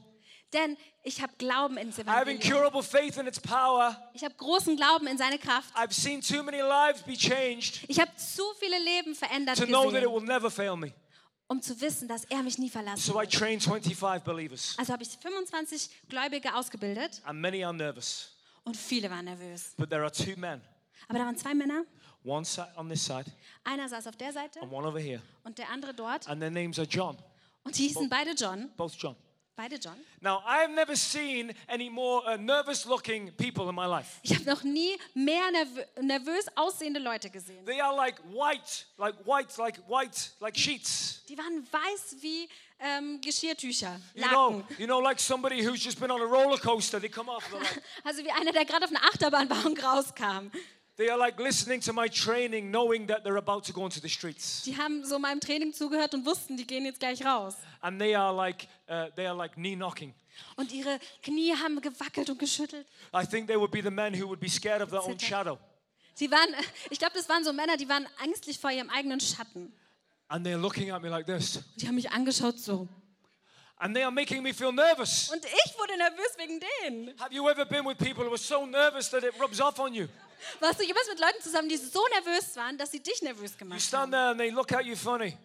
Denn 0.52 0.76
ich 1.02 1.20
habe 1.22 1.32
Glauben 1.38 1.78
ins 1.78 1.98
I 1.98 2.02
have 2.02 2.22
Evangelium. 2.30 2.40
incurable 2.42 2.82
faith 2.82 3.16
in 3.16 3.26
its 3.26 3.40
power. 3.40 3.96
Ich 4.14 4.22
habe 4.22 4.34
großen 4.34 4.76
Glauben 4.76 5.06
in 5.06 5.16
seine 5.16 5.38
Kraft. 5.38 5.74
I've 5.74 5.92
seen 5.92 6.20
too 6.20 6.42
many 6.42 6.60
lives 6.60 7.02
be 7.02 7.14
changed 7.16 7.84
Ich 7.88 7.98
habe 7.98 8.14
zu 8.16 8.42
viele 8.58 8.78
Leben 8.78 9.14
verändert 9.14 9.58
to 9.58 9.66
know 9.66 9.84
that 9.90 10.02
it 10.02 10.08
gesehen, 10.08 10.12
um 11.48 11.60
zu 11.60 11.80
wissen, 11.80 12.08
dass 12.08 12.24
er 12.24 12.42
mich 12.42 12.58
nie 12.58 12.70
verlassen 12.70 13.02
So 13.02 13.14
wird. 13.14 13.32
train 13.32 13.60
25 13.60 14.22
believers, 14.24 14.74
Also 14.78 14.92
habe 14.92 15.02
ich 15.02 15.10
25 15.20 15.90
Gläubige 16.08 16.54
ausgebildet 16.54 17.20
and 17.24 17.40
many 17.40 17.62
are 17.64 17.74
nervous. 17.74 18.34
und 18.64 18.76
viele 18.76 19.10
waren 19.10 19.24
nervös. 19.24 19.74
But 19.76 19.90
there 19.90 20.02
are 20.02 20.10
two 20.12 20.36
men, 20.36 20.60
Aber 21.08 21.18
da 21.18 21.24
waren 21.26 21.36
zwei 21.36 21.54
Männer. 21.54 21.84
one 22.24 22.44
sat 22.44 22.76
on 22.76 22.88
this 22.88 23.04
side 23.04 23.24
Einer 23.64 23.88
saß 23.88 24.06
auf 24.06 24.16
der 24.16 24.32
Seite 24.32 24.60
and 24.62 24.72
one 24.72 24.86
over 24.86 25.00
here, 25.00 25.20
und 25.44 25.58
der 25.58 25.68
andere 25.70 25.92
dort. 25.94 26.28
and 26.28 26.40
their 26.40 26.50
names 26.50 26.78
are 26.78 26.86
John, 26.88 27.16
Und 27.64 27.76
die 27.76 27.88
hießen 27.88 28.08
beide 28.08 28.32
John. 28.32 28.70
both 28.76 28.94
John. 28.94 29.16
Beide 29.54 29.78
John. 29.78 29.96
Now, 30.22 30.42
I've 30.46 30.70
never 30.74 30.96
seen 30.96 31.52
any 31.68 31.90
more 31.90 32.22
uh, 32.26 32.36
nervous 32.38 32.86
looking 32.86 33.30
people 33.32 33.68
in 33.68 33.74
my 33.74 33.84
life. 33.86 34.18
Ich 34.22 34.34
habe 34.34 34.46
noch 34.46 34.62
nie 34.64 34.96
mehr 35.14 35.50
nervö 35.50 35.84
nervös 36.00 36.46
aussehende 36.56 36.98
Leute 36.98 37.28
gesehen. 37.28 37.64
They 37.66 37.78
are 37.80 37.94
like 37.94 38.18
white, 38.32 38.86
like 38.96 39.14
white, 39.26 39.58
like 39.58 39.78
white, 39.88 40.30
like 40.40 40.56
sheets. 40.56 41.22
Die 41.28 41.36
waren 41.36 41.66
weiß 41.70 42.16
wie 42.22 42.48
ähm, 42.80 43.20
Geschirrtücher, 43.20 44.00
You 44.14 44.26
know, 44.28 44.62
you 44.78 44.86
know, 44.86 45.00
like 45.00 45.20
somebody 45.20 45.62
who's 45.62 45.84
just 45.84 46.00
been 46.00 46.10
on 46.10 46.20
a 46.22 46.24
roller 46.24 46.58
coaster. 46.58 46.98
They 46.98 47.10
come 47.10 47.28
off. 47.30 47.44
Like, 47.52 47.82
Also 48.04 48.24
wie 48.24 48.30
einer, 48.30 48.52
der 48.52 48.64
gerade 48.64 48.86
auf 48.86 48.90
einer 48.90 49.04
Achterbahn 49.04 49.50
war 49.50 49.66
und 49.66 49.82
rauskam. 49.84 50.50
They 50.96 51.08
are 51.10 51.18
like 51.18 51.38
listening 51.38 51.80
to 51.82 51.92
my 51.92 52.08
training, 52.08 52.70
knowing 52.70 53.06
that 53.08 53.24
they're 53.24 53.38
about 53.38 53.64
to 53.64 53.72
go 53.72 53.84
into 53.84 54.00
the 54.00 54.08
streets, 54.08 54.62
Die 54.64 54.76
haben 54.76 55.04
so 55.04 55.18
meinem 55.18 55.40
Training 55.40 55.72
zugehört 55.72 56.14
und 56.14 56.24
wussten, 56.26 56.56
die 56.56 56.66
gehen 56.66 56.84
jetzt 56.84 57.00
gleich 57.00 57.24
raus. 57.24 57.54
and 57.80 57.98
they 58.00 58.14
are 58.14 58.32
like, 58.34 58.68
uh, 58.88 59.06
they 59.16 59.26
are 59.26 59.36
like 59.36 59.54
knee 59.54 59.74
knocking. 59.76 60.14
Und 60.56 60.72
ihre 60.72 60.98
Knie 61.22 61.54
haben 61.54 61.80
gewackelt 61.80 62.30
und 62.30 62.38
geschüttelt. 62.38 62.86
I 63.14 63.26
think 63.26 63.46
they 63.46 63.56
would 63.56 63.70
be 63.70 63.82
the 63.82 63.90
men 63.90 64.14
who 64.14 64.26
would 64.28 64.40
be 64.40 64.48
scared 64.48 64.80
of 64.82 64.90
their 64.90 65.02
own 65.02 65.18
shadow. 65.18 65.58
Sie 66.14 66.30
waren, 66.30 66.54
ich 66.90 66.98
glaube, 66.98 67.14
das 67.14 67.28
waren 67.28 67.42
so 67.44 67.52
Männer, 67.52 67.76
die 67.76 67.88
waren 67.88 68.06
ängstlich 68.22 68.58
vor 68.58 68.70
ihrem 68.70 68.90
eigenen 68.90 69.20
Schatten. 69.20 69.72
And 70.28 70.46
they're 70.46 70.56
looking 70.58 70.90
at 70.90 71.02
me 71.02 71.08
like 71.10 71.26
this. 71.26 71.56
Und 71.56 71.64
die 71.82 71.86
haben 71.88 71.94
mich 71.96 72.10
angeschaut 72.10 72.58
so. 72.58 72.88
And 73.76 73.94
they 73.96 74.02
are 74.04 74.12
making 74.12 74.42
me 74.42 74.54
feel 74.54 74.72
nervous. 74.72 75.30
Und 75.32 75.44
ich 75.44 75.78
wurde 75.78 75.96
nervös 75.98 76.36
wegen 76.38 76.60
denen. 76.60 77.18
Have 77.18 77.34
you 77.34 77.48
ever 77.48 77.64
been 77.66 77.84
with 77.84 77.98
people 77.98 78.24
who 78.24 78.30
are 78.30 78.38
so 78.38 78.64
nervous 78.64 79.10
that 79.10 79.24
it 79.24 79.32
rubs 79.40 79.60
off 79.60 79.78
on 79.78 79.92
you? 79.94 80.06
Warst 80.60 80.80
du 80.80 80.84
jemals 80.84 81.06
mit 81.08 81.18
Leuten 81.20 81.42
zusammen, 81.42 81.68
die 81.68 81.76
so 81.76 82.00
nervös 82.14 82.56
waren, 82.56 82.76
dass 82.78 82.90
sie 82.90 83.00
dich 83.00 83.20
nervös 83.22 83.52
You 83.52 83.58
gemacht 83.58 83.80
stand 83.82 84.02
haben? 84.02 84.10
there 84.12 84.28
and 84.30 84.38
they 84.38 84.50
look 84.50 84.72
at 84.72 84.84
you 84.84 84.96
funny. 84.96 85.36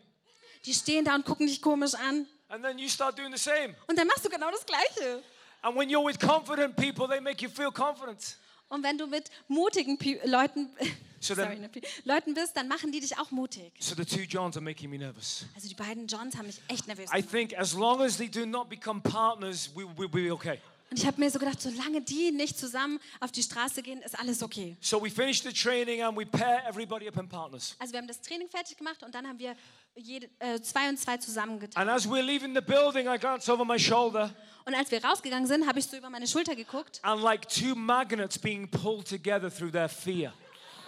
Die 0.66 0.74
stehen 0.74 1.06
da 1.06 1.16
und 1.16 1.26
gucken 1.26 1.48
dich 1.48 1.62
komisch 1.62 1.93
an. 1.95 2.26
And 2.50 2.64
then 2.64 2.78
you 2.80 2.88
start 2.89 3.18
doing 3.18 3.32
the 3.36 3.38
same. 3.41 3.76
Und 3.88 3.98
dann 3.98 4.08
machst 4.08 4.26
du 4.26 4.30
genau 4.30 4.50
das 4.52 4.66
Gleiche. 4.66 5.22
And 5.62 5.76
when 5.78 5.89
you're 5.89 6.06
with 6.06 6.18
confident 6.20 6.76
people, 6.76 7.08
they 7.08 7.20
make 7.20 7.43
you 7.43 7.50
feel 7.50 7.72
confident. 7.72 8.38
Und 8.70 8.84
wenn 8.84 8.98
du 8.98 9.08
mit 9.08 9.30
mutigen 9.48 9.98
Pi 9.98 10.20
Leuten, 10.26 10.70
So 11.20 11.34
sorry, 11.34 11.48
then- 11.56 11.62
ne, 11.62 11.70
Pi- 11.70 11.82
Leuten 12.04 12.34
bist, 12.36 12.56
dann 12.56 12.68
machen 12.68 12.91
die 12.91 13.00
dich 13.00 13.18
auch 13.18 13.32
mutig. 13.32 13.72
So 13.80 13.95
the 13.95 14.06
two 14.06 14.22
Johns 14.22 14.56
are 14.56 14.64
making 14.64 14.89
me 14.89 14.98
nervous. 15.00 15.45
Also 15.56 15.68
die 15.68 15.74
beiden 15.74 16.06
Johns 16.08 16.36
haben 16.38 16.45
mich 16.48 16.62
echt 16.68 16.86
nervös 16.88 17.06
I 17.10 17.22
gemacht. 17.22 17.32
think 17.32 17.58
as 17.58 17.74
long 17.74 18.02
as 18.02 18.18
they 18.18 18.30
do 18.30 18.45
not 18.45 18.70
become 18.70 19.02
partners, 19.02 19.70
we 19.76 19.84
will 19.98 20.08
be 20.10 20.32
okay. 20.32 20.60
Und 20.90 20.98
ich 21.00 21.06
habe 21.06 21.20
mir 21.20 21.30
so 21.30 21.38
gedacht, 21.38 21.62
solange 21.62 22.02
die 22.02 22.32
nicht 22.32 22.58
zusammen 22.58 23.00
auf 23.20 23.32
die 23.32 23.44
Straße 23.44 23.84
gehen, 23.84 24.02
ist 24.02 24.18
alles 24.18 24.42
okay. 24.42 24.78
So 24.80 25.04
we 25.04 25.10
finish 25.10 25.42
the 25.42 25.52
training 25.52 26.02
and 26.02 26.18
we 26.18 26.26
pair 26.26 26.64
everybody 26.68 27.08
up 27.08 27.18
in 27.18 27.28
partners. 27.28 27.76
Also 27.78 27.92
wir 27.92 28.00
haben 28.00 28.08
das 28.08 28.22
Training 28.22 28.48
fertig 28.48 28.78
gemacht 28.78 29.04
und 29.04 29.14
dann 29.14 29.28
haben 29.28 29.38
wir 29.38 29.56
jede, 29.96 30.30
äh, 30.40 30.62
zwei 30.62 30.88
und 30.88 30.98
zwei 30.98 31.18
zusammengetan. 31.18 31.82
And 31.82 31.92
as 31.92 32.08
we're 32.08 32.22
leaving 32.22 32.56
the 32.56 32.62
building, 32.62 33.08
I 33.08 33.18
glance 33.18 33.52
over 33.52 33.66
my 33.66 33.78
shoulder 33.78 34.34
Und 34.66 34.76
als 34.76 34.90
wir 34.92 35.04
rausgegangen 35.04 35.48
sind, 35.48 35.68
habe 35.68 35.80
ich 35.80 35.86
so 35.88 35.98
über 35.98 36.10
meine 36.10 36.28
Schulter 36.28 36.56
geguckt 36.56 37.00
and 37.04 37.22
like 37.22 37.48
two 37.50 37.76
magnets 37.76 38.40
being 38.40 38.70
pulled 38.70 39.08
together 39.08 39.50
through 39.50 39.72
their 39.72 39.90
fear. 39.90 40.34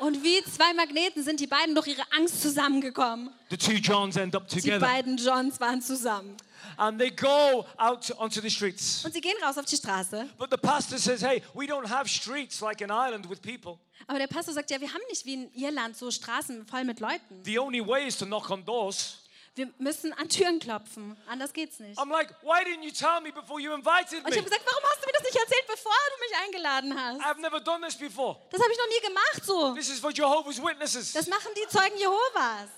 Und 0.02 0.24
wie 0.24 0.43
zwei 0.43 0.74
Magneten 0.74 1.24
sind 1.24 1.39
die 1.39 1.47
beiden 1.47 1.76
durch 1.76 1.88
ihre 1.88 2.04
Angst 2.12 2.41
zusammengekommen. 2.41 3.30
The 3.50 3.58
two 3.58 3.74
Johns 3.74 4.16
end 4.16 4.36
up 4.36 4.47
Die 4.47 4.60
together 4.62 4.80
beiden 4.80 5.18
Johns 5.18 5.60
waren 5.60 5.82
zusammen. 5.82 6.36
and 6.78 6.97
they 7.00 7.10
go 7.12 7.66
out 7.78 8.06
to- 8.08 8.16
onto 8.18 8.39
the 8.41 8.50
streets. 8.50 9.04
Und 9.06 9.14
sie 9.14 9.22
gehen 9.22 9.36
raus 9.43 9.58
auf 9.58 9.66
die 9.66 9.76
Straße. 9.76 10.30
But 10.38 10.50
the 10.52 10.58
pastor 10.58 10.97
says, 10.97 11.22
hey, 11.22 11.41
we 11.54 11.66
don't 11.66 11.88
have 11.89 12.08
streets 12.08 12.62
like 12.62 12.82
an 12.82 12.89
island 12.91 13.30
with 13.30 13.41
people. 13.41 13.80
Aber 14.08 14.18
der 14.18 14.28
Pastor 14.28 14.54
sagt, 14.54 14.72
ja, 14.72 14.80
wir 14.80 14.88
haben 14.91 15.02
nicht 15.10 15.26
wie 15.26 15.34
in 15.34 15.54
Irland 15.54 15.95
so 15.97 16.10
Straßen 16.10 16.66
voll 16.66 16.84
mit 16.86 17.00
Leuten. 17.00 17.43
The 17.43 17.60
only 17.60 17.86
way 17.86 18.08
is 18.08 18.18
to 18.18 18.26
knock 18.26 18.50
on 18.50 18.64
doors. 18.66 19.18
Wir 19.56 19.72
müssen 19.78 20.14
an 20.14 20.30
Türen 20.30 20.60
klopfen. 20.60 21.18
Anders 21.28 21.52
geht's 21.54 21.80
nicht. 21.80 21.97
I'm 22.00 22.12
like, 22.12 22.34
why 22.41 22.64
didn't 22.64 22.84
you 22.84 22.91
tell 22.91 23.20
me 23.22 23.32
before 23.32 23.60
you 23.60 23.74
invited 23.74 24.24
Und 24.24 24.30
ich 24.30 24.36
me? 24.36 24.38
habe 24.38 24.43
gesagt, 24.50 24.64
warum 24.66 24.84
hast 24.84 25.02
du 25.02 25.06
mir 25.08 25.14
das 25.14 25.24
nicht 25.24 25.36
erzählt, 25.36 25.68
bevor 25.68 25.91
du 25.91 26.24
mich 26.24 26.45
eingeladen 26.45 26.95
hast? 26.95 27.22
I've 27.22 27.41
never 27.41 27.60
done 27.60 27.86
this 27.86 27.97
before. 27.97 28.38
Das 28.52 28.62
habe 28.62 28.72
ich 28.72 28.78
noch 28.78 28.88
nie 28.88 29.08
gemacht 29.08 29.45
so. 29.45 29.74
This 29.76 29.89
is 29.89 30.00
for 30.00 30.12
Jehovah's 30.12 30.62
Witnesses. 30.62 31.14
Das 31.14 31.28
machen 31.28 31.52
die 31.56 31.68
Zeugen 31.68 31.97
Jehovas. 31.97 32.70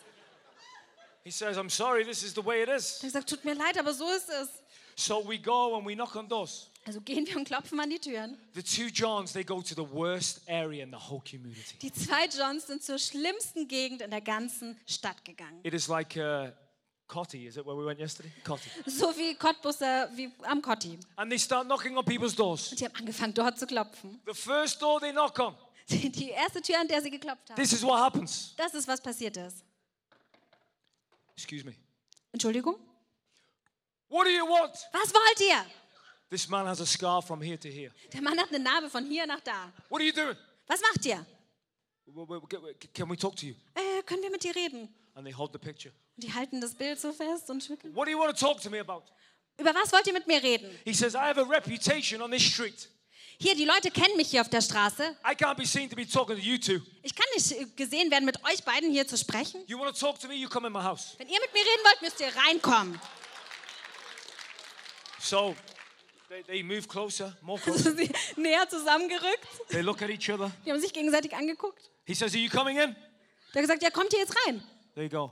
He 1.24 1.32
says, 1.32 1.58
I'm 1.58 1.70
sorry, 1.70 2.04
this 2.04 2.24
is 2.24 2.34
the 2.34 2.44
way 2.44 2.64
it 2.64 2.70
is. 2.70 2.96
Habe 2.98 3.08
gesagt, 3.08 3.30
tut 3.30 3.46
mir 3.46 3.54
leid, 3.54 3.78
aber 3.78 3.94
so 3.94 4.10
ist 4.10 4.30
es. 4.30 4.50
So 4.96 5.24
we 5.28 5.38
go 5.38 5.76
and 5.76 5.86
we 5.86 5.94
knock 5.94 6.16
on 6.16 6.28
doors. 6.28 6.68
Also 6.84 7.00
gehen 7.02 7.28
wir 7.28 7.38
und 7.38 7.46
klopfen 7.46 7.80
an 7.80 7.90
die 7.92 8.00
Türen. 8.00 8.38
The 8.56 8.64
two 8.64 8.88
Johns, 8.88 9.34
they 9.34 9.44
go 9.44 9.62
to 9.62 9.76
the 9.76 9.88
worst 9.88 10.42
area 10.48 10.84
in 10.84 10.90
the 10.92 10.98
whole 10.98 11.22
community. 11.30 11.78
Die 11.80 11.94
zwei 11.94 12.26
Johns 12.26 12.66
sind 12.68 12.84
zur 12.84 12.98
schlimmsten 12.98 13.68
Gegend 13.68 14.02
in 14.02 14.10
der 14.10 14.22
ganzen 14.22 14.80
Stadt 14.88 15.24
gegangen. 15.24 15.60
It 15.64 15.76
is 15.76 15.88
like 15.88 16.18
uh, 16.18 16.50
Cotti, 17.12 17.46
is 17.46 17.58
it 17.58 17.66
where 17.66 17.76
we 17.76 17.84
went 17.84 18.00
yesterday? 18.00 18.32
Cotti. 18.42 18.70
So 18.86 19.12
wie 19.18 19.36
Cottbusser, 19.36 20.10
wie 20.16 20.32
am 20.44 20.62
Cotti. 20.62 20.98
And 21.18 21.30
they 21.30 21.38
start 21.38 21.68
knocking 21.68 21.98
on 21.98 22.06
people's 22.06 22.34
doors. 22.34 22.72
Und 22.72 22.80
die 22.80 22.86
haben 22.86 22.96
angefangen, 22.96 23.34
dort 23.34 23.60
zu 23.60 23.68
klopfen. 23.68 24.22
The 24.26 24.34
first 24.34 24.82
door 24.82 25.02
they 25.02 25.12
knock 25.12 25.38
on, 25.38 25.54
Die, 25.90 26.30
erste 26.30 26.62
Tür, 26.62 26.80
an 26.80 26.88
der 26.88 27.02
sie 27.02 27.12
geklopft 27.12 27.50
haben. 27.50 27.58
this 27.58 27.74
is 27.74 27.84
what 27.84 28.00
happens. 28.00 28.54
Das 28.56 28.74
ist, 28.74 28.88
was 28.88 29.02
passiert 29.02 29.36
ist. 29.36 29.66
Excuse 31.36 31.66
me. 31.66 31.76
Entschuldigung? 32.32 32.78
What 34.08 34.26
do 34.26 34.32
you 34.32 34.46
want? 34.48 34.74
Was 34.94 35.14
wollt 35.14 35.42
ihr? 35.42 35.66
This 36.30 36.48
man 36.48 36.66
has 36.66 36.80
a 36.80 36.86
scar 36.86 37.22
from 37.22 37.42
here 37.42 37.60
to 37.60 37.68
here. 37.68 37.92
Der 38.14 38.22
Mann 38.22 38.40
hat 38.40 38.54
eine 38.54 38.60
Narbe 38.60 38.90
von 38.90 39.06
hier 39.06 39.28
nach 39.28 39.42
da. 39.42 39.70
What 39.90 40.00
are 40.00 40.08
you 40.08 40.14
doing? 40.14 40.38
Was 40.66 40.80
macht 40.80 41.06
ihr? 41.06 41.26
Can 42.94 43.10
we 43.10 43.18
talk 43.18 43.36
to 43.36 43.48
you? 43.48 43.56
Äh, 43.76 44.02
können 44.04 44.22
wir 44.24 44.32
mit 44.32 44.42
dir 44.46 44.56
reden? 44.56 44.88
And 45.14 45.26
they 45.26 45.34
hold 45.34 45.52
the 45.52 45.60
picture. 45.60 45.94
Und 46.18 46.24
die 46.24 46.34
halten 46.34 46.62
das 46.62 46.76
Bild 46.76 47.00
so 47.00 47.12
fest 47.12 47.50
und 47.50 47.64
schütteln. 47.64 47.96
What 47.96 48.08
do 48.08 48.12
you 48.12 48.20
want 48.20 48.38
to 48.38 48.46
talk 48.46 48.62
to 48.62 48.70
me 48.70 48.80
about? 48.80 49.04
Über 49.58 49.74
was 49.74 49.92
wollt 49.92 50.08
ihr 50.08 50.14
mit 50.14 50.28
mir 50.28 50.42
reden? 50.42 50.70
He 50.84 50.94
says, 50.94 51.14
I 51.14 51.20
have 51.20 51.40
a 51.40 51.44
reputation 51.44 52.22
on 52.22 52.32
this 52.32 52.44
street. 52.44 52.90
Hier, 53.40 53.56
die 53.56 53.66
Leute 53.66 53.90
kennen 53.90 54.16
mich 54.18 54.30
hier 54.30 54.42
auf 54.42 54.50
der 54.50 54.62
Straße. 54.62 55.16
I 55.26 55.34
can't 55.34 55.56
be 55.56 55.66
seen 55.66 55.90
to 55.90 55.96
be 55.96 56.08
talking 56.08 56.36
to 56.36 56.42
you 56.42 56.58
two. 56.60 56.80
Ich 57.02 57.16
kann 57.16 57.26
nicht 57.34 57.52
äh, 57.52 57.66
gesehen 57.76 58.12
werden, 58.12 58.26
mit 58.26 58.44
euch 58.46 58.64
beiden 58.64 58.92
hier 58.92 59.08
zu 59.08 59.18
sprechen. 59.18 59.64
You 59.66 59.80
want 59.80 59.98
to 59.98 60.00
talk 60.06 60.20
to 60.20 60.28
me? 60.28 60.36
You 60.36 60.48
come 60.48 60.68
in 60.68 60.74
my 60.74 60.82
house. 60.84 61.16
Wenn 61.18 61.28
ihr 61.28 61.40
mit 61.40 61.52
mir 61.52 61.62
reden 61.62 61.84
wollt, 61.84 62.02
müsst 62.04 62.20
ihr 62.20 62.32
reinkommen. 62.36 63.00
So 65.20 65.56
they, 66.30 66.44
they 66.44 66.64
move 66.64 66.88
closer, 66.88 67.36
more 67.42 67.60
closer. 67.64 67.90
Also 67.90 67.98
sie 67.98 68.12
näher 68.36 68.68
zusammengerückt. 68.70 69.48
They 69.70 69.82
look 69.82 70.02
at 70.02 70.10
each 70.10 70.30
other. 70.30 70.52
Die 70.66 70.72
haben 70.72 70.80
sich 70.80 70.94
gegenseitig 70.94 71.34
angeguckt. 71.34 71.90
He 72.06 72.14
says, 72.14 72.34
Are 72.34 72.40
you 72.42 72.50
coming 72.50 72.78
in? 72.78 72.96
Der 73.54 73.62
hat 73.62 73.62
gesagt, 73.62 73.84
ja, 73.84 73.90
kommt 73.90 74.14
ihr 74.14 74.20
jetzt 74.20 74.36
rein. 74.46 74.64
There 74.94 75.06
you 75.06 75.10
go. 75.10 75.32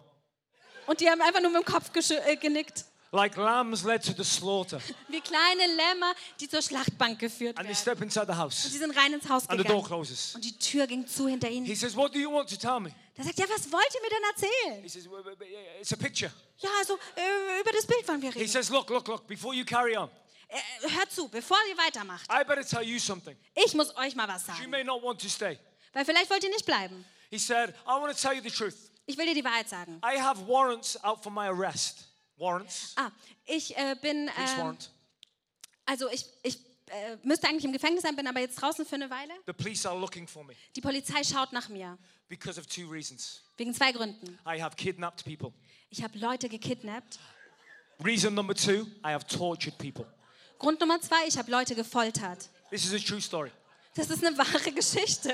Und 0.90 1.00
die 1.02 1.08
haben 1.08 1.22
einfach 1.22 1.40
nur 1.40 1.52
mit 1.52 1.62
dem 1.62 1.72
Kopf 1.72 1.92
äh, 2.26 2.36
genickt. 2.36 2.84
Like 3.12 3.36
lambs 3.38 3.84
led 3.84 4.04
to 4.04 4.12
the 4.18 4.24
slaughter. 4.24 4.80
Wie 5.08 5.22
kleine 5.22 5.68
Lämmer, 5.76 6.14
die 6.40 6.50
zur 6.50 6.64
Schlachtbank 6.64 7.20
geführt 7.20 7.58
And 7.60 7.68
they 7.68 7.76
werden. 7.76 7.82
step 7.82 8.02
inside 8.02 8.26
the 8.26 8.32
Und 8.32 8.38
house. 8.40 8.64
die 8.72 8.78
sind 8.78 8.98
rein 8.98 9.14
ins 9.14 9.30
Haus 9.30 9.48
And 9.50 9.60
the 9.60 9.68
door 9.68 9.84
gegangen. 9.84 9.86
closes. 9.86 10.34
Und 10.34 10.44
die 10.44 10.58
Tür 10.58 10.88
ging 10.88 11.06
zu 11.08 11.28
hinter 11.28 11.48
ihnen. 11.48 11.66
He 11.68 11.76
says, 11.76 11.96
What 11.96 12.14
do 12.16 12.18
you 12.20 12.32
want 12.32 12.50
to 12.50 12.56
tell 12.56 12.80
me? 12.80 12.92
Der 13.16 13.24
sagt, 13.26 13.38
ja, 13.38 13.46
was 13.50 13.72
wollt 13.72 13.88
ihr 13.94 14.02
mir 14.02 14.10
denn 14.10 14.24
erzählen? 14.32 14.82
He 14.84 14.90
says, 14.90 15.06
"Well, 15.10 15.24
well, 15.26 15.36
well, 15.38 15.48
It's 15.80 15.94
a 15.94 15.96
picture. 15.96 16.32
Ja, 16.58 16.70
also 16.80 16.98
äh, 17.16 17.60
über 17.62 17.72
das 17.72 17.86
Bild 17.86 18.08
wollen 18.08 18.22
wir 18.24 18.32
He 18.32 18.40
reden. 18.40 18.52
says, 18.52 18.70
Look, 18.70 18.90
look, 18.90 19.08
look, 19.08 19.28
before 19.28 19.54
you 19.54 19.66
carry 19.66 19.96
on, 19.96 20.10
Äh, 20.48 20.90
hört 20.98 21.12
zu, 21.12 21.28
bevor 21.28 21.58
ihr 21.70 21.78
weitermacht. 21.78 22.26
I 22.32 22.44
better 22.44 22.66
tell 22.66 22.82
you 22.84 22.98
something. 22.98 23.36
Ich 23.54 23.74
muss 23.76 23.96
euch 23.98 24.16
mal 24.16 24.28
was 24.28 24.48
You 24.48 24.54
sagen. 24.56 24.70
may 24.72 24.84
not 24.84 25.04
want 25.04 25.22
to 25.22 25.28
stay. 25.30 25.60
Weil 25.94 26.06
vielleicht 26.06 26.30
wollt 26.32 26.44
ihr 26.44 26.50
nicht 26.50 26.66
bleiben. 26.66 27.06
He 27.30 27.38
said, 27.38 27.76
I 27.86 27.90
want 28.00 28.16
to 28.16 28.20
tell 28.20 28.36
you 28.36 28.42
the 28.42 28.50
truth. 28.50 28.89
Ich 29.10 29.18
will 29.18 29.26
dir 29.26 29.34
die 29.34 29.44
Wahrheit 29.44 29.68
sagen. 29.68 30.00
I 30.06 30.22
have 30.22 30.48
warrants 30.48 31.04
out 31.04 31.24
for 31.24 31.32
my 31.32 31.48
arrest. 31.48 32.06
Warrants? 32.38 32.94
Ah, 32.96 33.10
ich 33.48 33.76
äh, 33.76 33.96
bin, 34.00 34.28
äh, 34.28 34.74
also 35.88 36.08
ich, 36.12 36.28
ich 36.44 36.60
äh, 36.86 37.18
müsste 37.24 37.48
eigentlich 37.48 37.66
im 37.66 37.74
Gefängnis 37.74 38.04
sein, 38.04 38.16
bin 38.16 38.28
aber 38.28 38.40
jetzt 38.40 38.62
draußen 38.62 38.86
für 38.86 38.96
eine 38.96 39.10
Weile. 39.10 39.34
The 39.48 39.54
police 39.54 39.84
are 39.88 40.00
looking 40.00 40.28
for 40.28 40.44
me 40.44 40.54
Die 40.76 40.82
Polizei 40.82 41.24
schaut 41.24 41.52
nach 41.54 41.70
mir. 41.70 41.98
because 42.28 42.60
of 42.60 42.68
two 42.68 42.88
reasons. 42.88 43.42
Wegen 43.58 43.74
zwei 43.74 43.92
Gründen. 43.92 44.38
I 44.46 44.62
have 44.62 44.76
kidnapped 44.76 45.26
people. 45.26 45.54
Ich 45.90 46.04
habe 46.04 46.16
Leute 46.20 46.48
gekidnappt. 46.48 47.18
Reason 48.04 48.32
number 48.32 48.54
two, 48.54 48.86
I 49.04 49.12
have 49.12 49.26
tortured 49.26 49.76
people. 49.80 50.06
Grund 50.60 50.80
Nummer 50.80 51.02
zwei, 51.02 51.26
ich 51.28 51.36
habe 51.36 51.50
Leute 51.50 51.74
gefoltert. 51.74 52.48
This 52.70 52.86
is 52.86 52.94
a 52.94 53.04
true 53.04 53.20
story. 53.20 53.52
Das 53.96 54.08
ist 54.12 54.24
eine 54.24 54.38
wahre 54.38 54.72
Geschichte. 54.72 55.34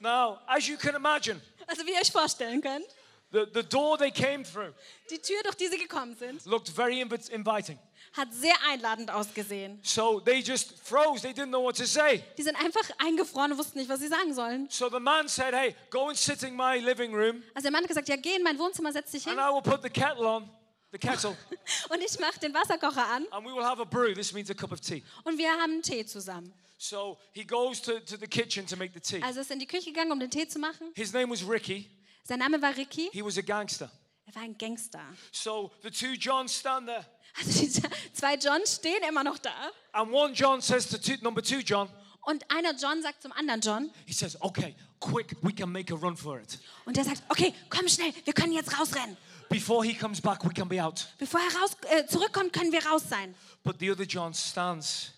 Now, 0.00 0.38
as 0.46 0.66
you 0.68 0.76
can 0.76 0.94
imagine, 0.94 1.40
Also 1.66 1.86
wie 1.86 1.92
ihr 1.92 2.00
euch 2.00 2.12
vorstellen 2.12 2.60
könnt, 2.60 2.86
the, 3.32 3.44
the 3.54 3.62
door 3.62 3.96
they 3.98 4.10
came 4.10 4.42
through 4.44 4.72
die 5.10 5.18
Tür, 5.18 5.42
durch 5.42 5.56
die 5.56 5.68
sie 5.68 5.78
gekommen 5.78 6.16
sind, 6.16 6.44
looked 6.46 6.68
very 6.68 7.02
invi- 7.02 7.30
inviting. 7.30 7.78
hat 8.16 8.28
sehr 8.32 8.54
einladend 8.68 9.10
ausgesehen. 9.10 9.80
So 9.82 10.20
they 10.20 10.38
just 10.40 10.74
froze. 10.84 11.22
They 11.22 11.32
didn't 11.32 11.48
know 11.48 11.62
what 11.64 11.76
to 11.76 11.84
say. 11.84 12.22
Die 12.38 12.42
sind 12.42 12.56
einfach 12.56 12.88
eingefroren 12.98 13.52
und 13.52 13.58
wussten 13.58 13.78
nicht, 13.78 13.88
was 13.90 13.98
sie 14.00 14.08
sagen 14.08 14.32
sollen. 14.34 14.68
So 14.70 14.88
the 14.88 15.00
man 15.00 15.26
said, 15.28 15.52
Hey, 15.52 15.74
go 15.90 16.08
and 16.08 16.16
sit 16.16 16.42
in 16.44 16.54
my 16.54 16.78
living 16.78 17.12
room 17.14 17.42
Also 17.54 17.62
der 17.64 17.72
Mann 17.72 17.82
hat 17.82 17.88
gesagt, 17.88 18.08
ja 18.08 18.16
geh 18.16 18.36
in 18.36 18.42
mein 18.44 18.58
Wohnzimmer, 18.58 18.92
setz 18.92 19.10
dich 19.10 19.24
hin 19.24 19.36
and 19.36 19.40
I 19.40 19.52
will 19.52 19.62
put 19.62 19.82
the 19.82 19.90
kettle 19.90 20.26
on, 20.26 20.48
the 20.92 20.98
kettle, 20.98 21.36
und 21.90 22.00
ich 22.02 22.18
mache 22.20 22.38
den 22.38 22.54
Wasserkocher 22.54 23.04
an 23.08 23.26
and 23.32 23.44
we 23.44 23.52
will 23.52 23.64
have 23.64 23.80
a 23.82 23.84
brew. 23.84 24.14
This 24.14 24.32
means 24.32 24.48
a 24.50 24.54
cup 24.54 24.70
of 24.70 24.80
tea. 24.80 25.02
und 25.24 25.36
wir 25.36 25.50
haben 25.50 25.82
Tee 25.82 26.06
zusammen. 26.06 26.52
So 26.84 27.16
he 27.32 27.44
goes 27.44 27.80
to, 27.82 28.00
to 28.00 28.16
the 28.18 28.26
kitchen 28.26 28.66
to 28.66 28.76
make 28.76 28.92
the 28.92 29.00
tea. 29.00 29.22
Also 29.22 29.40
ist 29.40 29.50
in 29.50 29.58
die 29.58 29.66
Küche 29.66 29.86
gegangen, 29.86 30.12
um 30.12 30.20
den 30.20 30.30
Tee 30.30 30.46
zu 30.46 30.58
machen. 30.58 30.92
His 30.94 31.12
name 31.14 31.30
was 31.30 31.42
Ricky. 31.42 31.88
Sein 32.24 32.38
Name 32.40 32.60
war 32.60 32.76
Ricky. 32.76 33.08
He 33.12 33.22
was 33.24 33.38
a 33.38 33.42
gangster. 33.42 33.90
Er 34.26 34.34
war 34.34 34.42
ein 34.42 34.56
Gangster. 34.58 35.00
So 35.32 35.70
the 35.82 35.90
two 35.90 36.12
Johns 36.12 36.54
stand 36.58 36.86
there, 36.86 37.06
Also 37.38 37.60
die 37.60 37.70
zwei 38.12 38.34
Johns 38.36 38.76
stehen 38.76 39.02
immer 39.08 39.24
noch 39.24 39.38
da. 39.38 39.50
and 39.92 40.12
one 40.12 40.34
John 40.34 40.60
says 40.60 40.86
to 40.88 40.98
two, 40.98 41.14
number 41.22 41.42
two 41.42 41.60
John, 41.60 41.88
Und 42.22 42.42
einer 42.50 42.74
John 42.74 43.02
sagt 43.02 43.22
zum 43.22 43.32
anderen 43.32 43.60
John. 43.62 43.90
he 44.06 44.12
says, 44.12 44.36
Okay, 44.42 44.74
quick, 45.00 45.36
we 45.42 45.52
can 45.54 45.70
make 45.72 45.90
a 45.92 45.96
run 45.96 46.16
for 46.16 46.38
it. 46.40 46.58
Und 46.84 46.96
der 46.96 47.04
sagt, 47.04 47.22
okay, 47.30 47.54
komm 47.70 47.88
schnell, 47.88 48.12
wir 48.24 48.32
können 48.34 48.52
jetzt 48.52 48.78
rausrennen. 48.78 49.16
Before 49.50 49.84
he 49.86 49.94
comes 49.94 50.20
back, 50.20 50.42
we 50.44 50.52
can 50.52 50.68
be 50.68 50.82
out. 50.82 51.06
Bevor 51.18 51.40
er 51.40 51.60
raus, 51.60 51.76
äh, 51.90 52.06
zurückkommt, 52.06 52.52
können 52.52 52.72
wir 52.72 52.84
raus 52.86 53.04
sein. 53.08 53.34
But 53.62 53.76
the 53.80 53.90
other 53.90 54.04
John 54.04 54.32
stands, 54.34 55.12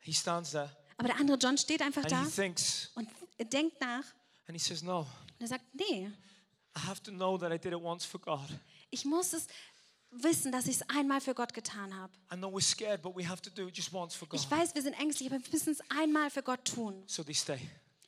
he 0.00 0.12
stands 0.12 0.50
there, 0.52 0.70
Aber 0.96 1.08
der 1.08 1.16
andere 1.18 1.36
John 1.38 1.58
steht 1.58 1.82
einfach 1.82 2.02
and 2.02 2.12
da 2.12 2.24
he 2.24 2.30
thinks, 2.30 2.90
und 2.94 3.08
denkt 3.52 3.80
nach. 3.80 4.04
and 4.46 4.52
he 4.52 4.58
says, 4.58 4.82
No, 4.82 5.00
Und 5.00 5.40
er 5.40 5.48
sagt, 5.48 5.64
nee, 5.74 6.10
I 6.76 6.80
have 6.86 7.02
to 7.02 7.10
know 7.10 7.36
that 7.38 7.52
I 7.52 7.58
did 7.58 7.72
it 7.72 7.82
once 7.82 8.04
for 8.04 8.20
God. 8.20 8.48
ich 8.90 9.04
muss 9.04 9.32
es 9.32 9.46
wissen, 10.10 10.52
dass 10.52 10.66
ich 10.66 10.76
es 10.76 10.82
einmal 10.88 11.20
für 11.20 11.34
Gott 11.34 11.52
getan 11.52 11.94
habe. 11.96 12.12
Scared. 12.60 13.00
Ich 13.04 14.50
weiß, 14.50 14.74
wir 14.74 14.82
sind 14.82 14.94
ängstlich, 14.94 15.30
aber 15.32 15.42
wir 15.44 15.52
müssen 15.52 15.72
es 15.72 15.80
einmal 15.90 16.30
für 16.30 16.42
Gott 16.42 16.64
tun. 16.64 17.02
So 17.06 17.22
they 17.24 17.34
stay. 17.34 17.58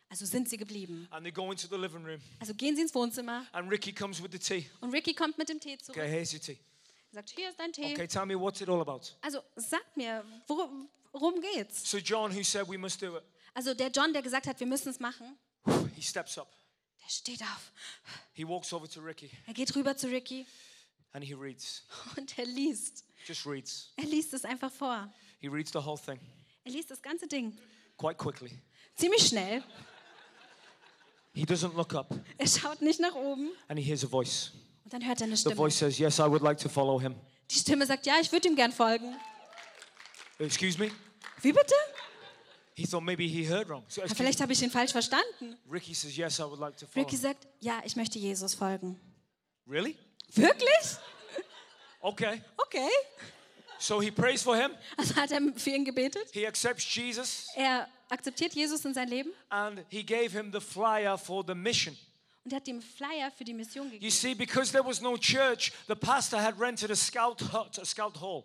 Also 0.09 0.25
sind 0.25 0.49
sie 0.49 0.57
geblieben. 0.57 1.09
And 1.11 1.25
they 1.25 1.33
go 1.33 1.51
into 1.51 1.67
the 1.69 1.77
living 1.77 2.05
room. 2.05 2.21
Also 2.39 2.55
gehen 2.55 2.77
sie 2.77 2.83
ins 2.83 2.95
Wohnzimmer 2.95 3.45
And 3.53 3.71
Ricky 3.71 3.93
comes 3.93 4.23
with 4.23 4.31
the 4.33 4.39
tea. 4.39 4.71
und 4.81 4.93
Ricky 4.93 5.15
kommt 5.15 5.37
mit 5.37 5.49
dem 5.49 5.59
Tee 5.59 5.77
zurück. 5.79 5.97
Okay, 5.97 6.09
here's 6.09 6.33
your 6.33 6.41
tea. 6.41 6.59
Er 7.13 7.23
sagt, 7.23 7.31
hier 7.31 7.51
ist 7.51 7.59
dein 7.59 7.73
Tee. 7.73 7.93
Okay, 7.93 8.07
tell 8.07 8.27
me 8.27 8.39
what's 8.39 8.61
it 8.61 8.69
all 8.69 8.81
about. 8.81 9.01
Also 9.21 9.43
sag 9.57 9.85
mir, 9.97 10.25
worum, 10.47 10.89
worum 11.21 11.41
geht's? 11.41 11.89
So 11.91 11.99
John, 11.99 12.31
who 12.35 12.43
said 12.43 12.69
we 12.69 12.79
must 12.79 13.01
do 13.01 13.17
it, 13.17 13.23
Also 13.55 13.75
der 13.75 13.89
John, 13.91 14.13
der 14.13 14.23
gesagt 14.23 14.47
hat, 14.47 14.59
wir 14.61 14.67
müssen 14.67 14.89
es 14.91 15.01
machen, 15.01 15.37
he 15.95 16.03
steps 16.03 16.37
up. 16.39 16.49
der 17.03 17.09
steht 17.11 17.43
auf. 17.43 17.73
He 18.33 18.47
walks 18.47 18.73
over 18.73 18.89
to 18.89 19.01
Ricky 19.01 19.31
Er 19.47 19.55
geht 19.55 19.75
rüber 19.75 19.97
zu 19.97 20.09
Ricky 20.09 20.47
and 21.13 21.25
he 21.25 21.35
reads. 21.35 21.83
und 22.17 22.39
er 22.39 22.45
liest. 22.47 23.05
Just 23.27 23.47
reads. 23.47 23.93
Er 23.97 24.05
liest 24.05 24.35
es 24.35 24.45
einfach 24.45 24.71
vor. 24.73 25.13
He 25.41 25.49
reads 25.49 25.73
the 25.73 25.79
whole 25.85 25.99
thing 25.99 26.21
Er 26.65 26.73
liest 26.73 26.91
das 26.91 27.01
ganze 27.03 27.27
Ding. 27.27 27.57
quite 27.97 28.17
quickly. 28.17 28.61
Ziemlich 28.97 29.27
schnell. 29.27 29.63
He 31.35 31.45
doesn't 31.45 31.75
look 31.75 31.95
up 31.95 32.15
Er 32.39 32.47
schaut 32.47 32.81
nicht 32.83 33.01
nach 33.01 33.15
oben. 33.15 33.51
and 33.69 33.79
he 33.79 33.85
hears 33.85 34.05
a 34.05 34.09
voice. 34.09 34.53
Und 34.85 34.93
dann 34.93 35.05
hört 35.07 35.21
er 35.21 35.25
eine 35.27 35.37
The 35.37 35.41
Stimme. 35.41 35.57
voice 35.57 35.79
says, 35.79 35.99
Yes, 35.99 36.19
I 36.19 36.23
would 36.29 36.43
like 36.43 36.59
to 36.59 36.69
follow 36.69 37.01
him. 37.01 37.15
Die 37.51 37.59
Stimme 37.59 37.85
sagt, 37.87 38.07
ja, 38.07 38.15
ich 38.21 38.31
würde 38.33 38.49
ihm 38.49 38.57
gern 38.57 38.73
folgen. 38.73 39.17
Excuse 40.39 40.79
me? 40.79 40.91
Wie 41.43 41.53
bitte? 41.53 41.75
He 42.75 42.87
thought 42.87 43.03
maybe 43.05 43.27
he 43.27 43.45
heard 43.49 43.69
wrong. 43.69 43.85
So, 43.89 44.01
Ja, 44.01 44.05
excuse 44.05 44.17
vielleicht 44.17 44.41
habe 44.41 44.53
ich 44.53 44.63
ihn 44.63 44.71
falsch 44.71 44.93
verstanden. 44.93 45.57
Ricky 45.71 45.95
says, 45.95 46.17
Yes, 46.17 46.39
I 46.39 46.43
would 46.45 46.59
like 46.61 46.77
to 46.79 46.87
follow 46.87 47.05
Ricky 47.07 47.17
sagt, 47.17 47.47
ja, 47.61 47.81
ich 47.85 47.97
möchte 47.97 48.19
Jesus 48.19 48.55
folgen. 48.55 49.01
Really? 49.67 49.97
Wirklich? 50.35 50.99
Okay. 52.01 52.43
Okay. 52.59 52.89
So 53.79 54.01
he 54.01 54.11
prays 54.11 54.43
for 54.43 54.57
him. 54.57 54.71
Also 54.97 55.15
hat 55.17 55.31
er 55.33 55.41
für 55.57 55.71
ihn 55.71 55.85
gebetet. 55.85 56.29
He 56.33 56.47
accepts 56.47 56.85
Jesus 56.95 57.47
Er 57.57 57.89
akzeptiert 58.09 58.55
Jesus 58.55 58.85
in 58.85 58.95
sein 58.95 59.09
Leben 59.09 59.33
and 59.51 59.85
he 59.89 60.03
gave 60.05 60.31
him 60.31 60.51
the 60.53 60.61
flyer 60.61 61.17
for 61.19 61.43
the 61.47 61.55
mission. 61.55 61.97
und 62.45 62.53
hat 62.55 62.69
ihm 62.69 62.81
Flyer 62.81 63.31
für 63.37 63.43
die 63.45 63.53
Mission 63.55 63.87
You 63.87 63.93
gegeben. 63.95 64.11
see, 64.13 64.35
because 64.35 64.71
there 64.71 64.85
was 64.85 65.01
no 65.01 65.17
church, 65.17 65.73
the 65.89 65.97
pastor 65.97 66.39
had 66.41 66.59
rented 66.61 66.91
a 66.91 66.95
scout 66.97 67.41
hut, 67.53 67.77
a 67.79 67.85
scout 67.85 68.17
hall, 68.21 68.45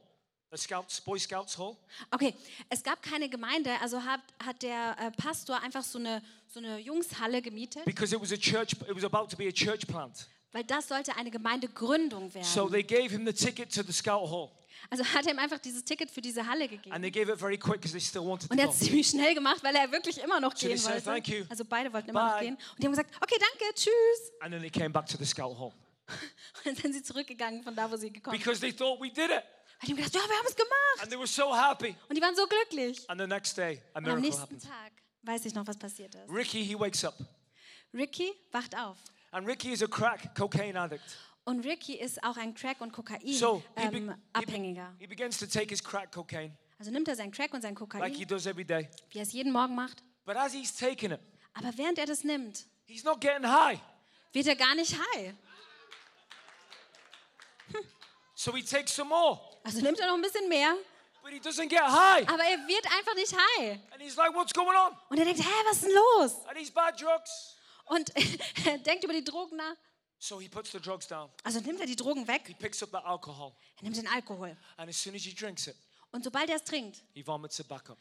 scouts, 0.57 0.99
Boy 1.01 1.19
Scouts 1.19 1.57
hall. 1.57 1.75
Okay, 2.11 2.33
es 2.69 2.83
gab 2.83 3.01
keine 3.01 3.29
Gemeinde, 3.29 3.71
also 3.81 4.01
hat, 4.03 4.21
hat 4.43 4.61
der 4.61 4.95
äh, 4.99 5.11
Pastor 5.11 5.61
einfach 5.61 5.83
so 5.83 5.97
eine, 5.99 6.21
so 6.47 6.59
eine 6.59 6.79
Jungshalle 6.79 7.41
gemietet, 7.41 7.85
Because 7.85 8.13
it 8.13 8.21
was 8.21 8.31
a 8.31 8.37
church, 8.37 8.73
it 8.73 8.95
was 8.95 9.03
about 9.03 9.27
to 9.27 9.37
be 9.37 9.47
a 9.47 9.51
church 9.51 9.87
plant. 9.87 10.27
weil 10.51 10.63
das 10.65 10.87
sollte 10.89 11.15
eine 11.15 11.31
Gemeindegründung 11.31 12.29
So 12.43 12.69
werden. 12.69 12.71
they 12.71 12.83
gave 12.83 13.09
him 13.13 13.25
the 13.25 13.33
ticket 13.33 13.73
to 13.73 13.81
the 13.83 13.93
scout 13.93 14.29
hall. 14.29 14.49
Also 14.89 15.05
hat 15.05 15.25
er 15.27 15.33
ihm 15.33 15.39
einfach 15.39 15.59
dieses 15.59 15.83
Ticket 15.85 16.09
für 16.09 16.21
diese 16.21 16.45
Halle 16.45 16.67
gegeben. 16.67 16.91
And 16.93 17.03
they 17.03 17.11
gave 17.11 17.31
it 17.31 17.39
very 17.39 17.57
quick 17.57 17.79
because 17.79 17.91
they 17.93 18.01
still 18.01 18.25
wanted 18.25 18.49
to 18.49 18.53
Und 18.53 18.59
er 18.59 18.65
hat 18.67 18.73
es 18.73 18.79
ziemlich 18.79 19.07
schnell 19.07 19.33
gemacht, 19.35 19.63
weil 19.63 19.75
er 19.75 19.89
wirklich 19.91 20.17
immer 20.17 20.39
noch 20.39 20.55
So 20.57 20.67
gehen 20.67 20.77
said, 20.77 21.05
wollte. 21.05 21.05
"Thank 21.05 21.27
you. 21.29 21.45
Also 21.49 21.63
beide 21.63 21.93
wollten 21.93 22.09
immer 22.09 22.25
noch 22.25 22.33
Bye. 22.39 22.45
gehen. 22.47 22.55
Und 22.55 22.79
die 22.79 22.85
haben 22.87 22.91
gesagt, 22.91 23.11
okay, 23.21 23.35
danke, 23.39 23.73
tschüss. 23.75 24.31
And 24.41 24.51
then 24.51 24.59
they 24.61 24.71
came 24.71 24.89
back 24.89 25.05
to 25.05 25.17
the 25.17 25.25
scout 25.25 25.55
hall. 25.57 25.71
Und 26.65 26.65
dann 26.65 26.75
sind 26.75 26.93
sie 26.93 27.03
zurückgegangen 27.03 27.63
von 27.63 27.73
da, 27.75 27.89
wo 27.89 27.95
sie 27.95 28.11
gekommen 28.11 28.35
sind. 28.35 28.43
Because 28.43 28.59
they 28.59 28.73
thought 28.73 28.99
we 28.99 29.09
did 29.09 29.29
it. 29.29 29.43
Die 29.83 29.87
haben 29.91 29.95
gedacht, 29.97 30.13
ja, 30.13 30.21
wir 30.21 30.37
haben 30.37 30.47
es 30.47 30.55
gemacht. 30.55 31.01
And 31.01 31.09
they 31.09 31.17
were 31.17 31.27
so 31.27 31.55
happy. 31.55 31.95
Und 32.07 32.15
die 32.15 32.21
waren 32.21 32.35
so 32.35 32.45
glücklich. 32.47 33.09
And 33.09 33.19
the 33.19 33.27
next 33.27 33.57
day, 33.57 33.81
a 33.93 33.97
Und 33.97 33.97
am 33.97 34.03
miracle 34.03 34.21
nächsten 34.21 34.41
happened. 34.43 34.63
Tag 34.63 34.91
weiß 35.23 35.45
ich 35.45 35.53
noch, 35.55 35.65
was 35.65 35.77
passiert 35.77 36.13
ist. 36.15 36.29
Ricky, 36.29 36.63
he 36.63 36.75
wakes 36.79 37.03
up. 37.03 37.15
Ricky 37.93 38.31
wacht 38.51 38.75
auf. 38.77 38.97
And 39.31 39.47
Ricky 39.47 39.71
is 39.71 39.81
a 39.81 39.87
crack 39.87 40.35
cocaine 40.35 40.79
addict. 40.79 41.03
Und 41.43 41.65
Ricky 41.65 41.95
ist 41.95 42.23
auch 42.23 42.37
ein 42.37 42.53
Crack- 42.53 42.81
und 42.81 42.93
So 42.95 43.01
Kokain-Abhängiger. 43.01 43.91
he, 43.91 43.99
be- 44.05 44.17
Abhängiger. 44.33 44.95
he 44.99 45.07
begins 45.07 45.37
to 45.39 45.47
take 45.47 45.69
his 45.69 45.83
crack 45.83 46.11
cocaine 46.11 46.55
also 46.77 46.91
nimmt 46.91 47.07
er 47.07 47.15
sein 47.15 47.31
Crack 47.31 47.53
und 47.53 47.61
sein 47.61 47.75
like 47.75 48.13
he 48.13 48.25
Kokain, 48.25 48.27
does 48.27 48.45
every 48.47 48.65
day. 48.65 48.89
wie 49.09 49.17
er 49.19 49.23
es 49.23 49.31
jeden 49.33 49.51
Morgen 49.51 49.75
macht. 49.75 50.03
But 50.25 50.35
as 50.35 50.53
he's 50.53 50.75
taking 50.75 51.11
it, 51.11 51.19
Aber 51.53 51.75
während 51.77 51.97
er 51.99 52.05
das 52.05 52.23
nimmt, 52.23 52.65
he's 52.87 53.03
not 53.03 53.19
getting 53.21 53.45
high. 53.47 53.79
wird 54.33 54.47
er 54.47 54.55
gar 54.55 54.73
nicht 54.75 54.95
high. 54.95 55.33
So 58.35 58.51
he 58.55 58.63
takes 58.63 58.91
some 58.95 59.09
more, 59.09 59.39
Also 59.63 59.81
nimmt 59.81 59.99
er 59.99 60.07
noch 60.07 60.15
ein 60.15 60.21
bisschen 60.21 60.47
mehr, 60.49 60.75
but 61.21 61.31
he 61.31 61.39
doesn't 61.39 61.67
get 61.69 61.81
high. 61.81 62.27
aber 62.27 62.43
er 62.43 62.57
wird 62.67 62.85
einfach 62.91 63.13
nicht 63.15 63.33
high. 63.33 63.79
And 63.91 64.01
he's 64.01 64.15
like, 64.15 64.33
what's 64.33 64.53
going 64.53 64.75
on? 64.75 64.95
Und 65.09 65.17
er 65.19 65.25
denkt, 65.25 65.41
hä, 65.41 65.49
was 65.67 65.77
ist 65.77 65.83
denn 65.85 65.93
los? 65.93 66.45
Are 66.47 66.55
these 66.55 66.71
bad 66.71 66.99
drugs? 66.99 67.55
Und 67.85 68.11
er 68.65 68.77
denkt 68.85 69.03
über 69.03 69.13
die 69.13 69.23
Drogen 69.23 69.57
nach. 69.57 69.75
So 70.19 70.39
he 70.39 70.47
puts 70.47 70.71
the 70.71 70.79
drugs 70.79 71.07
down. 71.07 71.29
Also 71.43 71.59
nimmt 71.59 71.79
er 71.79 71.87
die 71.87 71.95
Drogen 71.95 72.21
He 72.25 72.27
weg, 72.27 72.55
picks 72.59 72.81
up 72.83 72.89
the 72.91 72.97
alcohol. 72.97 73.53
er 73.77 73.83
nimmt 73.83 73.97
den 73.97 74.07
Alkohol. 74.07 74.55
And 74.77 74.89
as 74.89 75.01
soon 75.01 75.15
as 75.15 75.21
he 75.23 75.33
drinks 75.33 75.67
it, 75.67 75.75
Und 76.11 76.23
sobald 76.23 76.49
er 76.49 76.57
es 76.57 76.63
trinkt, 76.63 77.01
he 77.13 77.23
vomits 77.25 77.57
it 77.59 77.67
back 77.67 77.89
up. 77.89 77.97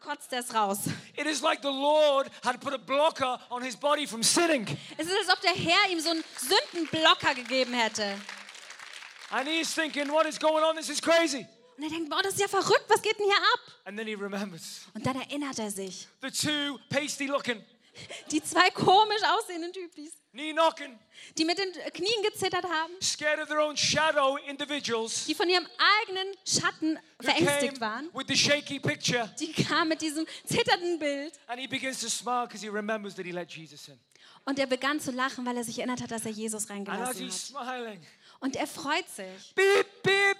kotzt 0.00 0.32
er 0.32 0.40
es 0.40 0.52
raus. 0.54 0.78
It 1.16 1.26
is 1.26 1.42
like 1.42 1.60
the 1.62 1.68
Lord 1.68 2.30
had 2.44 2.58
put 2.60 2.72
a 2.72 2.78
blocker 2.78 3.38
on 3.50 3.62
his 3.62 3.76
body 3.76 4.06
from 4.06 4.22
sinning. 4.22 4.66
Es 4.96 5.06
ist, 5.06 5.16
als 5.16 5.28
ob 5.28 5.40
der 5.42 5.54
Herr 5.54 5.90
ihm 5.90 6.00
so 6.00 6.10
einen 6.10 6.24
Sündenblocker 6.38 7.34
gegeben 7.34 7.74
hätte. 7.74 8.18
And 9.30 9.48
he 9.48 9.60
is 9.60 9.74
thinking, 9.74 10.08
what 10.10 10.26
is 10.26 10.38
going 10.38 10.62
on? 10.64 10.76
This 10.76 10.88
is 10.90 11.00
crazy. 11.00 11.46
Und 11.76 11.82
er 11.84 11.90
denkt, 11.90 12.08
boah, 12.08 12.22
das 12.22 12.34
ist 12.34 12.40
ja 12.40 12.46
verrückt, 12.48 12.84
was 12.88 13.02
geht 13.02 13.18
denn 13.18 13.26
hier 13.26 13.36
ab? 13.36 13.60
And 13.84 13.98
then 13.98 14.06
he 14.06 14.14
remembers 14.14 14.82
Und 14.94 15.04
dann 15.04 15.16
erinnert 15.20 15.58
er 15.58 15.70
sich. 15.70 16.06
the 16.22 16.30
two 16.30 16.78
pasty 16.88 17.26
looking, 17.26 17.60
Die 18.30 18.40
zwei 18.42 18.70
komisch 18.70 19.22
aussehenden 19.24 19.72
Typis, 19.72 20.12
knee 20.32 20.52
knocking, 20.52 20.96
die 21.36 21.44
mit 21.44 21.58
den 21.58 21.72
Knien 21.92 22.22
gezittert 22.22 22.64
haben, 22.64 22.92
scared 23.02 23.40
of 23.40 23.48
their 23.48 23.58
own 23.60 23.76
shadow 23.76 24.36
individuals 24.46 25.24
die 25.26 25.34
von 25.34 25.48
ihrem 25.48 25.66
eigenen 26.04 26.28
Schatten 26.46 26.98
verängstigt 27.20 27.80
waren, 27.80 28.08
with 28.12 28.26
the 28.28 28.36
shaky 28.36 28.78
picture. 28.78 29.28
die 29.40 29.52
kamen 29.52 29.88
mit 29.88 30.00
diesem 30.00 30.26
zitternden 30.46 30.98
Bild. 31.00 31.32
And 31.48 31.58
he 31.60 31.66
begins 31.66 32.00
to 32.02 32.08
smile 32.08 32.46
because 32.46 32.62
he 32.64 32.68
remembers 32.70 33.14
that 33.16 33.24
he 33.26 33.32
let 33.32 33.50
Jesus 33.50 33.88
in. 33.88 33.98
Und 34.46 34.58
er 34.58 34.66
begann 34.66 35.00
zu 35.00 35.10
lachen, 35.10 35.44
weil 35.46 35.56
er 35.56 35.64
sich 35.64 35.78
erinnert 35.78 36.02
hat, 36.02 36.10
dass 36.10 36.24
er 36.26 36.30
Jesus 36.32 36.68
And 36.70 36.88
as 36.88 36.94
reingelassen 36.98 37.24
he's 37.24 37.54
hat. 37.54 37.66
smiling, 37.66 38.06
Und 38.44 38.56
er 38.56 38.66
freut 38.66 39.08
sich. 39.08 39.54
beep, 39.54 39.86
beep, 40.02 40.36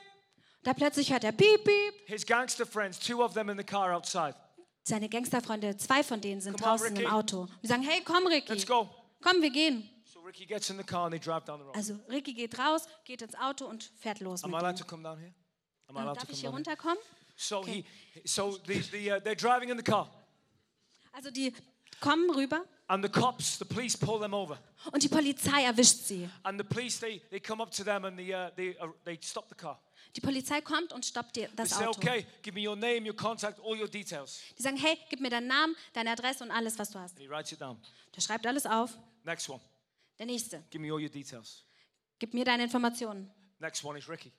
Da 0.62 0.72
plötzlich 0.74 1.10
hört 1.12 1.24
er 1.24 1.32
Piep, 1.32 1.64
Piep. 1.64 1.94
his 2.06 2.24
gangster 2.26 2.66
friends, 2.66 2.98
two 2.98 3.22
of 3.22 3.32
them 3.34 3.48
in 3.48 3.56
the 3.58 3.64
car 3.64 3.92
outside. 3.94 4.34
Seine 4.82 5.08
Gangsterfreunde, 5.08 5.76
zwei 5.78 6.02
von 6.02 6.20
denen 6.20 6.40
sind 6.42 6.58
Come 6.58 6.70
on, 6.70 6.76
draußen 6.78 6.96
Ricky. 6.96 7.06
im 7.08 7.10
Auto. 7.12 7.40
Und 7.42 7.50
die 7.62 7.66
sagen, 7.66 7.82
hey, 7.82 8.02
komm, 8.04 8.26
Ricky. 8.26 8.52
Let's 8.52 8.66
go. 8.66 8.88
Komm, 9.22 9.40
wir 9.40 9.50
gehen. 9.50 9.88
So 10.04 10.20
Ricky 10.20 10.44
gets 10.44 10.68
in 10.68 10.76
the 10.76 10.84
car 10.84 11.04
and 11.06 11.12
they 11.12 11.18
drive 11.20 11.44
down 11.46 11.58
the 11.60 11.64
road. 11.64 11.74
Also 11.76 11.94
Ricky 12.10 12.34
geht 12.34 12.58
raus, 12.58 12.86
geht 13.04 13.22
ins 13.22 13.34
Auto 13.36 13.66
und 13.66 13.90
fährt 13.98 14.20
los 14.20 14.44
Am 14.44 14.50
mit 14.50 14.60
allowed 14.60 14.76
to 14.76 14.84
ihm. 14.84 14.88
come 14.88 15.02
down 15.02 15.18
here? 15.18 15.32
Am 15.88 15.96
I 15.96 16.00
allowed 16.00 16.14
to 16.14 16.20
Darf 16.20 16.24
come 16.26 16.32
ich 16.34 16.40
hier 16.40 16.50
down 16.50 16.62
here? 16.64 16.76
runterkommen? 16.76 16.98
So 17.36 17.64
he, 17.64 17.84
so 18.26 18.58
the, 18.66 18.80
the, 18.92 19.12
uh, 19.12 19.20
they're 19.20 19.34
driving 19.34 19.70
in 19.70 19.78
the 19.78 19.82
car, 19.82 20.10
Also 21.12 21.30
die 21.30 21.52
kommen 22.00 22.28
rüber 22.30 22.64
and 22.88 23.02
the 23.04 23.08
cops, 23.08 23.58
the 23.58 23.64
police, 23.64 23.96
pull 23.96 24.18
them 24.20 24.34
over. 24.34 24.58
und 24.92 25.02
die 25.02 25.08
Polizei 25.08 25.64
erwischt 25.64 26.04
sie. 26.04 26.28
And 26.42 26.58
the 26.60 26.64
police, 26.64 26.98
they, 27.00 27.20
they 27.30 27.40
come 27.40 27.62
up 27.62 27.70
to 27.72 27.82
them 27.84 28.04
and 28.04 28.16
they, 28.18 28.32
uh, 28.34 28.50
they, 28.56 28.76
uh, 28.80 28.88
they 29.04 29.18
stop 29.22 29.48
the 29.48 29.54
car. 29.54 29.80
Die 30.16 30.20
Polizei 30.20 30.60
kommt 30.60 30.92
und 30.92 31.04
stoppt 31.04 31.34
dir 31.36 31.46
They 31.48 31.56
das 31.56 31.70
say, 31.70 31.86
Auto. 31.86 31.98
okay, 31.98 32.26
give 32.42 32.54
me 32.54 32.60
your 32.68 32.76
name, 32.76 33.04
your 33.04 33.16
contact, 33.16 33.58
all 33.60 33.76
your 33.76 33.88
details. 33.88 34.40
Die 34.58 34.62
sagen, 34.62 34.76
hey, 34.76 34.96
gib 35.10 35.20
mir 35.20 35.30
deinen 35.30 35.48
Namen, 35.48 35.74
deine 35.92 36.10
Adresse 36.10 36.44
und 36.44 36.50
alles, 36.50 36.78
was 36.78 36.90
du 36.90 36.98
hast. 37.00 37.12
And 37.16 37.20
he 37.20 37.28
writes 37.28 37.50
it 37.52 37.60
down. 37.60 37.78
Der 38.14 38.20
schreibt 38.20 38.46
alles 38.46 38.66
auf. 38.66 38.96
Next 39.24 39.48
one, 39.48 39.60
Der 40.18 40.26
nächste, 40.26 40.62
give 40.70 40.80
me 40.80 40.92
all 40.92 41.00
your 41.02 41.08
details. 41.08 41.64
gib 42.18 42.32
mir 42.34 42.44
deine 42.44 42.64
Informationen. 42.64 43.30
Next 43.58 43.82
one 43.84 43.98
is 43.98 44.08
Ricky. 44.08 44.30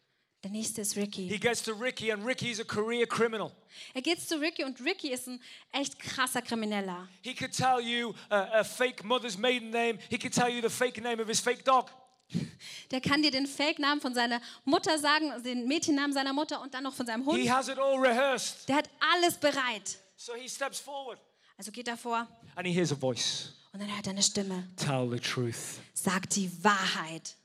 Der 0.46 0.52
nächste 0.52 0.82
ist 0.82 0.94
He 0.94 1.00
Ricky. 1.00 1.40
gets 1.40 1.64
to 1.64 1.72
Ricky, 1.74 2.12
and 2.12 2.24
Ricky 2.24 2.52
is 2.52 2.60
a 2.60 2.64
career 2.64 3.08
criminal. 3.08 3.52
Er 3.96 4.04
geht 4.04 4.22
zu 4.22 4.40
Ricky 4.40 4.64
und 4.64 4.80
Ricky 4.80 5.10
ist 5.12 5.28
ein 5.28 5.42
echt 5.72 5.98
krasser 5.98 6.40
Krimineller. 6.44 7.08
He 7.24 7.34
could 7.34 7.52
tell 7.52 7.80
you 7.80 8.10
uh, 8.30 8.36
a 8.54 8.64
fake 8.64 9.04
mother's 9.04 9.40
maiden 9.40 9.72
name. 9.72 9.98
He 10.08 10.20
could 10.20 10.32
tell 10.36 10.48
you 10.48 10.62
the 10.62 10.70
fake 10.70 11.02
name 11.02 11.20
of 11.20 11.28
his 11.28 11.40
fake 11.40 11.66
dog. 11.66 11.90
Der 12.92 13.02
kann 13.02 13.24
dir 13.24 13.32
den 13.32 13.48
Fake-Namen 13.48 14.00
von 14.00 14.14
seiner 14.14 14.40
Mutter 14.66 15.00
sagen, 15.00 15.32
den 15.44 15.68
Mädchennamen 15.68 16.14
seiner 16.14 16.32
Mutter 16.34 16.62
und 16.62 16.76
dann 16.76 16.84
noch 16.84 16.94
von 16.94 17.08
seinem 17.08 17.24
He 17.24 17.42
Hund. 17.42 17.50
has 17.50 17.68
it 17.68 17.80
all 17.80 17.98
rehearsed. 17.98 18.70
Der 18.70 18.76
hat 18.76 18.90
alles 19.14 19.38
bereit. 19.40 19.98
So 20.16 20.36
he 20.36 20.48
steps 20.48 20.80
forward 20.80 21.18
Also 21.58 21.72
geht 21.72 21.88
er 21.88 21.98
vor 21.98 22.28
and 22.54 22.68
he 22.68 22.72
hears 22.72 22.92
a 22.92 22.96
voice. 22.96 23.52
und 23.74 23.80
dann 23.82 23.92
hört 23.96 24.06
er 24.06 24.12
eine 24.12 24.22
Stimme. 24.22 24.68
Tell 24.76 25.10
the 25.10 25.20
truth. 25.20 25.80
Sag 25.96 26.30
die 26.30 26.52
Wahrheit. 26.64 27.36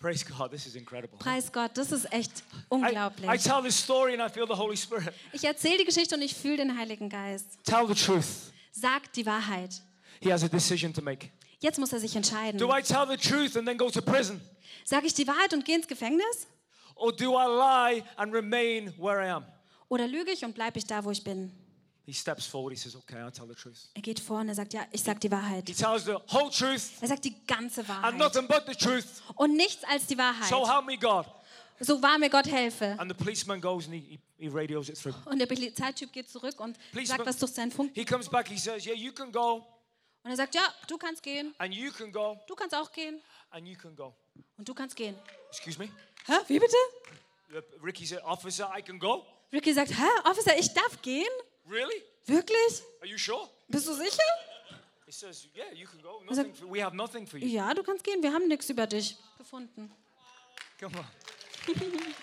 Praise 0.00 0.24
God, 0.24 0.52
this 0.52 0.64
is 0.66 0.76
incredible. 0.76 1.18
Preis 1.18 1.50
Gott, 1.50 1.76
das 1.76 1.90
ist 1.90 2.04
echt 2.12 2.30
I, 2.30 2.42
I 2.56 2.64
unglaublich. 2.68 3.42
tell 3.42 3.60
this 3.62 3.76
story 3.76 4.14
and 4.14 4.22
I 4.22 4.32
feel 4.32 4.46
the 4.46 4.56
Holy 4.56 4.76
Spirit. 4.76 5.12
Ich 5.32 5.42
erzähle 5.42 5.78
die 5.78 5.84
Geschichte 5.84 6.14
und 6.14 6.22
ich 6.22 6.34
fühle 6.34 6.58
den 6.58 6.78
Heiligen 6.78 7.08
Geist. 7.08 7.58
Tell 7.64 7.84
the 7.88 7.94
truth. 7.94 8.52
Sag 8.70 9.12
die 9.14 9.26
Wahrheit. 9.26 9.82
He 10.20 10.32
has 10.32 10.44
a 10.44 10.48
decision 10.48 10.94
to 10.94 11.02
make. 11.02 11.30
Jetzt 11.60 11.80
muss 11.80 11.92
er 11.92 11.98
sich 11.98 12.14
entscheiden. 12.14 12.58
Do 12.58 12.68
I 12.72 12.80
tell 12.80 13.06
the 13.08 13.16
truth 13.16 13.56
and 13.56 13.66
then 13.66 13.76
go 13.76 13.90
to 13.90 14.00
prison? 14.00 14.40
Sage 14.84 15.06
ich 15.08 15.14
die 15.14 15.26
Wahrheit 15.26 15.52
und 15.52 15.64
gehe 15.64 15.74
ins 15.76 15.88
Gefängnis? 15.88 16.46
Or 16.94 17.12
do 17.12 17.32
I 17.36 17.46
lie 17.46 18.04
and 18.16 18.32
remain 18.32 18.94
where 18.98 19.20
I 19.20 19.30
am? 19.30 19.44
Oder 19.88 20.06
lüge 20.06 20.30
ich 20.30 20.44
und 20.44 20.54
bleibe 20.54 20.78
ich 20.78 20.86
da, 20.86 21.04
wo 21.04 21.10
ich 21.10 21.24
bin? 21.24 21.50
He 22.08 22.14
steps 22.14 22.46
forward. 22.46 22.72
He 22.72 22.78
says, 22.78 22.96
Okay, 22.96 23.16
I'll 23.20 23.30
tell 23.30 23.46
the 23.46 23.54
truth. 23.54 23.90
Er 23.94 24.00
geht 24.00 24.18
vor 24.18 24.40
und 24.40 24.48
er 24.48 24.54
sagt, 24.54 24.72
ja, 24.72 24.86
ich 24.92 25.02
sag 25.02 25.20
die 25.20 25.30
Wahrheit. 25.30 25.68
He 25.68 25.74
tells 25.74 26.06
the 26.06 26.14
whole 26.32 26.50
truth 26.50 26.90
Er 27.02 27.08
sagt 27.08 27.22
die 27.26 27.34
ganze 27.46 27.80
and 27.82 27.88
Wahrheit. 27.90 28.16
nothing 28.16 28.48
but 28.48 28.64
the 28.66 28.74
truth. 28.74 29.04
Und 29.36 29.54
nichts 29.56 29.84
als 29.84 30.06
die 30.06 30.14
So 30.14 30.20
Wahrheit. 30.20 30.50
help 30.74 30.86
me 30.86 30.96
God. 30.96 31.26
So 31.80 32.00
wahr 32.02 32.16
mir 32.18 32.30
Gott 32.30 32.46
helfe. 32.50 32.96
And 32.98 33.10
the 33.10 33.14
policeman 33.14 33.60
goes 33.60 33.84
and 33.84 33.94
he, 33.94 34.00
he, 34.00 34.18
he 34.38 34.48
radios 34.48 34.88
it 34.88 34.96
through. 34.98 35.14
Und 35.26 35.38
der 35.38 35.44
Polizeityp 35.46 36.10
geht 36.10 36.30
zurück 36.30 36.58
und 36.60 36.78
Policeman- 36.92 37.18
sagt 37.18 37.26
was 37.28 37.36
durch 37.36 37.52
seinen 37.52 37.70
Funk. 37.70 37.92
He 37.94 38.06
comes 38.06 38.26
back, 38.28 38.48
he 38.48 38.56
says, 38.56 38.86
Yeah, 38.86 38.94
you 38.96 39.12
can 39.12 39.30
go, 39.30 39.66
Und 40.24 40.30
er 40.30 40.36
sagt, 40.36 40.54
ja, 40.54 40.62
du 40.88 40.96
kannst 40.96 41.22
gehen, 41.22 41.54
and 41.58 41.74
you 41.74 41.92
can 41.92 42.10
go, 42.10 42.38
du 42.48 42.54
kannst 42.54 42.74
auch 42.74 42.90
gehen 42.90 43.20
and 43.50 43.66
you 43.68 43.76
can 43.76 43.94
go. 43.94 44.14
und 44.56 44.66
du 44.66 44.72
kannst 44.72 44.96
gehen. 44.96 45.14
Excuse 45.50 45.78
me? 45.78 45.90
Hä, 46.26 46.32
wie 46.48 46.58
bitte? 46.58 46.76
Ricky 47.82 48.06
said, 48.06 48.22
Officer, 48.24 48.68
I 48.76 48.80
can 48.82 48.98
go? 48.98 49.24
Ricky 49.52 49.72
sagt, 49.74 49.90
hä, 49.90 50.08
Officer, 50.24 50.58
ich 50.58 50.72
darf 50.74 51.00
gehen? 51.02 51.28
Really? 51.68 52.02
Wirklich? 52.26 52.82
Are 53.00 53.06
you 53.08 53.18
sure? 53.18 53.48
Bist 53.68 53.86
du 53.86 53.94
sicher? 53.94 54.22
He 55.06 55.12
says, 55.12 55.48
Yeah, 55.54 55.64
you 55.74 55.86
can 55.86 56.00
go. 56.02 56.22
Nothing 56.28 56.54
for, 56.54 56.66
we 56.66 56.80
have 56.82 56.94
nothing 56.94 57.26
for 57.26 57.38
you. 57.38 57.46
Ja, 57.48 57.72
du 57.74 57.82
kannst 57.82 58.04
gehen, 58.04 58.22
wir 58.22 58.32
haben 58.32 58.48
nichts 58.48 58.68
über 58.70 58.86
dich 58.86 59.16
gefunden. 59.38 59.90
Come 60.80 60.96
on. 60.98 61.04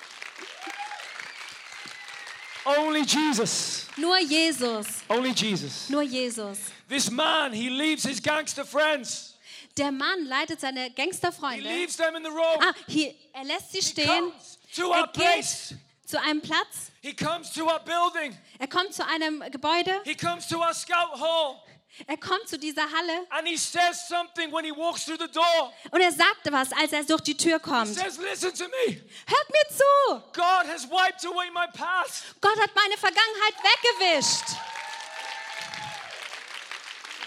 Only 2.66 3.02
Jesus. 3.04 3.88
Nur 3.98 4.18
Jesus, 4.20 4.88
Only 5.08 5.32
Jesus. 5.34 5.88
nur 5.90 6.02
Jesus. 6.02 6.72
This 6.90 7.12
man, 7.12 7.54
he 7.54 7.70
leaves 7.70 8.04
his 8.04 8.20
gangster 8.20 8.66
friends. 8.66 9.34
Der 9.78 9.92
Mann 9.92 10.26
leitet 10.26 10.62
seine 10.62 10.86
He 10.86 10.90
Gangsterfreunde. 10.96 11.62
leaves 11.64 11.98
them 11.98 12.16
in 12.16 12.24
the 12.24 12.30
road. 12.30 12.58
Ah, 12.62 12.74
hier, 12.88 13.14
er 13.34 13.44
lässt 13.44 13.72
sie 13.72 13.80
He 13.80 13.84
stehen. 13.84 14.32
to 14.76 14.88
our 14.90 15.02
Er 15.02 15.04
geht 15.08 15.14
place. 15.14 15.74
Zu 16.08 16.20
einem 16.22 16.42
Platz. 16.42 16.92
He 17.02 17.14
comes 17.16 17.52
to 17.54 17.66
our 17.66 17.80
building. 17.80 18.38
Er 18.60 18.68
kommt 18.68 18.94
zu 18.94 19.06
einem 19.06 19.40
Gebäude. 19.52 20.02
He 20.04 20.16
comes 20.16 20.48
to 20.48 20.58
our 20.60 20.74
scout 20.74 21.20
hall. 21.20 21.62
Er 22.08 22.18
kommt 22.18 22.50
zu 22.50 22.60
dieser 22.60 22.82
Halle 22.84 23.26
And 23.30 23.48
he 23.48 23.56
says 23.56 24.06
something 24.10 24.52
when 24.52 24.66
he 24.66 24.72
walks 24.72 25.06
through 25.06 25.18
the 25.18 25.32
door. 25.32 25.72
und 25.92 26.02
er 26.02 26.12
sagte 26.12 26.52
was, 26.52 26.74
als 26.74 26.92
er 26.92 27.04
durch 27.06 27.22
die 27.22 27.38
Tür 27.38 27.56
He 27.58 27.62
kommt. 27.64 27.88
says, 27.88 28.18
Listen 28.18 28.54
to 28.54 28.66
me. 28.66 29.02
Hört 29.26 29.50
mir 29.50 29.76
zu! 29.78 30.22
God 30.34 30.68
has 30.68 30.90
wiped 30.90 31.26
away 31.26 31.50
my 31.52 31.66
past. 31.74 32.26
Gott 32.42 32.60
hat 32.60 32.72
meine 32.76 32.98
Vergangenheit 32.98 33.56
weggewischt. 33.64 34.58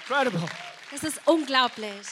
Incredible. 0.02 0.48
Das 0.90 1.02
ist 1.02 1.20
unglaublich. 1.26 2.06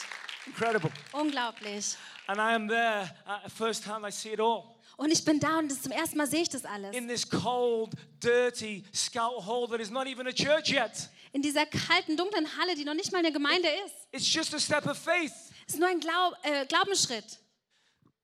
Incredible. 0.45 0.91
Unglaublich. 1.11 1.95
And 2.27 2.39
I 2.39 2.53
am 2.55 2.67
there 2.67 3.09
at 3.25 3.51
first 3.51 3.85
hand. 3.85 4.03
I 4.05 4.11
see 4.11 4.33
it 4.33 4.39
all. 4.39 4.63
Und 4.97 5.11
ich 5.11 5.23
bin 5.23 5.39
da 5.39 5.59
und 5.59 5.71
das 5.71 5.83
zum 5.83 5.91
ersten 5.91 6.17
Mal 6.17 6.27
sehe 6.27 6.41
ich 6.41 6.49
das 6.49 6.65
alles. 6.65 6.95
In 6.95 7.07
this 7.07 7.29
cold, 7.29 7.93
dirty 8.19 8.83
scout 8.93 9.45
hall 9.45 9.67
that 9.67 9.79
is 9.79 9.91
not 9.91 10.07
even 10.07 10.27
a 10.27 10.31
church 10.31 10.69
yet. 10.71 11.09
In 11.33 11.43
dieser 11.43 11.67
kalten, 11.67 12.17
dunklen 12.17 12.47
Halle, 12.57 12.73
die 12.73 12.83
noch 12.83 12.95
nicht 12.95 13.11
mal 13.11 13.19
eine 13.19 13.31
Gemeinde 13.31 13.67
ist. 13.85 13.95
It's 14.11 14.33
just 14.33 14.55
a 14.55 14.59
step 14.59 14.87
of 14.87 14.97
faith. 14.97 15.33
Es 15.67 15.75
ist 15.75 15.79
nur 15.79 15.87
ein 15.87 15.99
Glaub, 15.99 16.33
äh, 16.41 16.65
Glaubensschritt. 16.65 17.39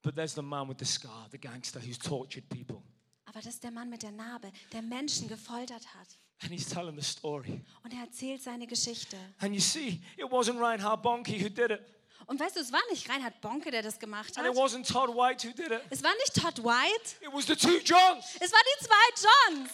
But 0.01 0.15
there's 0.15 0.33
the 0.33 0.41
man 0.41 0.67
with 0.67 0.77
the 0.79 0.85
scar, 0.85 1.27
the 1.31 1.37
gangster 1.37 1.79
who's 1.79 1.99
tortured 1.99 2.49
people. 2.49 2.81
Aber 3.25 3.39
das 3.39 3.53
ist 3.53 3.63
der 3.63 3.71
Mann 3.71 3.89
mit 3.89 4.01
der 4.01 4.11
Narbe, 4.11 4.51
der 4.71 4.81
Menschen 4.81 5.27
gefoltert 5.27 5.85
hat. 5.93 6.07
And 6.41 6.51
he's 6.51 6.67
telling 6.67 6.95
the 6.99 7.05
story. 7.05 7.61
Und 7.83 7.93
er 7.93 8.01
erzählt 8.01 8.41
seine 8.41 8.65
Geschichte. 8.65 9.15
And 9.39 9.53
you 9.53 9.61
see, 9.61 10.01
it 10.17 10.25
wasn't 10.25 10.59
Reinhard 10.59 11.03
Bonnke 11.03 11.39
who 11.39 11.49
did 11.49 11.69
it. 11.69 11.81
Und 12.27 12.39
weißt 12.39 12.55
du, 12.55 12.59
es 12.61 12.71
war 12.71 12.81
nicht 12.89 13.09
Reinhard 13.09 13.39
Bonke, 13.41 13.69
der 13.71 13.81
das 13.81 13.99
gemacht 13.99 14.37
And 14.37 14.47
it 14.47 14.53
hat. 14.55 14.63
wasn't 14.63 14.87
Todd 14.87 15.09
White 15.15 15.47
who 15.47 15.51
did 15.53 15.71
it. 15.71 15.81
Es 15.89 16.01
war 16.03 16.13
nicht 16.15 16.33
Todd 16.35 16.63
White. 16.63 17.15
It 17.21 17.33
was 17.33 17.45
the 17.45 17.55
two 17.55 17.77
Johns. 17.83 18.25
Es 18.39 18.51
war 18.51 18.59
die 18.79 18.85
zwei 18.85 19.27
Johns. 19.55 19.69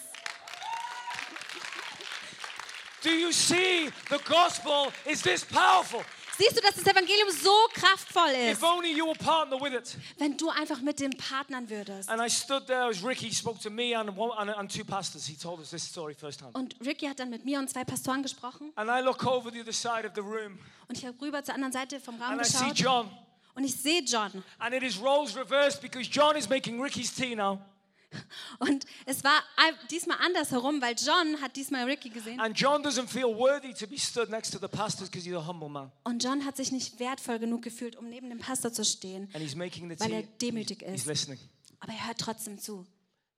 Do 3.01 3.09
you 3.11 3.31
see 3.31 3.89
the 4.09 4.19
gospel 4.27 4.91
is 5.05 5.21
this 5.21 5.45
powerful? 5.45 6.03
Siehst 6.39 6.55
du, 6.55 6.61
dass 6.61 6.75
das 6.75 6.87
Evangelium 6.87 7.29
so 7.31 7.51
kraftvoll 7.73 8.29
ist, 8.29 8.57
If 8.59 8.63
only 8.63 8.93
you 8.93 9.05
will 9.05 9.17
partner 9.17 9.59
with 9.59 9.73
it. 9.73 9.97
wenn 10.17 10.37
du 10.37 10.49
einfach 10.49 10.79
mit 10.79 11.01
dem 11.01 11.11
partnern 11.11 11.69
würdest. 11.69 12.07
And 12.09 12.21
I 12.25 12.29
stood 12.29 12.65
there 12.65 12.85
as 12.85 13.03
Ricky 13.03 13.29
spoke 13.33 13.59
to 13.59 13.69
me 13.69 13.93
and, 13.93 14.15
one, 14.17 14.31
and, 14.37 14.49
and 14.49 14.71
two 14.71 14.85
pastors. 14.85 15.25
He 15.27 15.35
told 15.35 15.59
us 15.59 15.71
this 15.71 15.83
story 15.83 16.15
firsthand. 16.15 16.55
Und 16.55 16.77
Ricky 16.85 17.07
hat 17.07 17.19
dann 17.19 17.29
mit 17.29 17.43
mir 17.43 17.59
und 17.59 17.69
zwei 17.69 17.83
Pastoren 17.83 18.23
gesprochen. 18.23 18.71
And 18.75 18.89
I 18.89 19.03
look 19.03 19.25
over 19.25 19.51
the 19.51 19.59
other 19.59 19.73
side 19.73 20.07
of 20.07 20.13
the 20.15 20.21
room 20.21 20.57
Und 20.87 20.97
ich 20.97 21.05
habe 21.05 21.19
rüber 21.21 21.43
zur 21.43 21.55
anderen 21.55 21.73
Seite 21.73 21.99
vom 21.99 22.15
Raum 22.21 22.39
and 22.39 22.41
I 22.41 22.45
see 22.45 22.69
geschaut. 22.69 22.77
John. 22.77 23.11
Und 23.55 23.65
ich 23.65 23.75
sehe 23.75 24.01
John. 24.03 24.41
And 24.59 24.73
it 24.73 24.83
is 24.83 24.97
roles 24.97 25.35
reversed 25.35 25.81
because 25.81 26.09
John 26.09 26.37
is 26.37 26.47
making 26.47 26.81
Ricky's 26.81 27.13
tea 27.13 27.35
now. 27.35 27.59
Und 28.59 28.85
es 29.05 29.23
war 29.23 29.41
diesmal 29.91 30.17
andersherum, 30.19 30.81
weil 30.81 30.95
John 30.95 31.39
hat 31.41 31.55
diesmal 31.55 31.85
Ricky 31.85 32.09
gesehen. 32.09 32.39
And 32.39 32.59
John 32.59 32.81
doesn't 32.83 33.07
feel 33.07 33.25
worthy 33.37 33.73
to 33.73 33.87
be 33.87 33.97
stood 33.97 34.29
next 34.29 34.51
to 34.51 34.59
the 34.59 34.67
pastors 34.67 35.09
because 35.09 35.27
he's 35.27 35.35
a 35.35 35.45
humble 35.45 35.69
man. 35.69 35.91
Und 36.03 36.23
John 36.23 36.43
hat 36.45 36.57
sich 36.57 36.71
nicht 36.71 36.99
wertvoll 36.99 37.39
genug 37.39 37.61
gefühlt, 37.61 37.95
um 37.95 38.09
neben 38.09 38.29
dem 38.29 38.39
Pastor 38.39 38.73
zu 38.73 38.83
stehen. 38.83 39.29
And 39.33 39.43
he's 39.43 39.55
making 39.55 39.89
the 39.89 39.99
Weil 39.99 40.11
er 40.13 40.23
demütig 40.23 40.81
He's 40.83 41.01
ist. 41.01 41.05
listening. 41.05 41.39
Aber 41.79 41.93
er 41.93 42.07
hört 42.07 42.17
trotzdem 42.17 42.57
zu. 42.59 42.79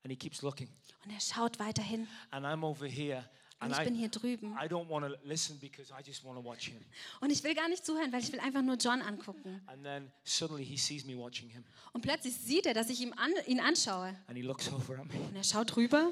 And 0.04 0.12
he 0.12 0.16
keeps 0.16 0.42
looking. 0.42 0.70
Und 1.04 1.12
er 1.12 1.20
schaut 1.20 1.60
weiterhin. 1.60 2.08
And 2.32 2.46
I'm 2.46 2.64
over 2.66 2.88
here. 2.88 3.30
Und 3.62 3.72
ich 3.72 3.84
bin 3.84 3.96
hier 3.96 4.10
drüben. 4.10 4.54
I 4.54 4.66
don't 4.68 4.90
want 4.90 5.06
to 5.06 5.16
listen 5.24 5.60
because 5.60 5.94
I 5.94 6.02
just 6.06 6.24
want 6.24 6.38
to 6.38 6.44
watch 6.44 6.68
him. 6.70 6.84
Und 7.20 7.30
ich 7.32 7.44
will 7.44 7.54
gar 7.54 7.70
nicht 7.70 7.86
zuhören, 7.86 8.12
weil 8.12 8.22
ich 8.24 8.32
will 8.32 8.40
einfach 8.40 8.62
nur 8.62 8.76
John 8.76 9.02
angucken. 9.02 9.62
And 9.68 9.84
then 9.84 10.12
suddenly 10.24 10.66
he 10.66 10.78
sees 10.78 11.06
me 11.06 11.16
watching 11.16 11.50
him. 11.50 11.64
Und 11.94 12.02
plötzlich 12.02 12.36
sieht 12.36 12.66
er, 12.66 12.74
dass 12.74 12.90
ich 12.90 13.02
ihm 13.02 13.14
an, 13.14 13.32
ihn 13.46 13.60
anschaue. 13.60 14.16
Und 14.28 15.36
er 15.36 15.44
schaut 15.44 15.78
rüber 15.78 16.12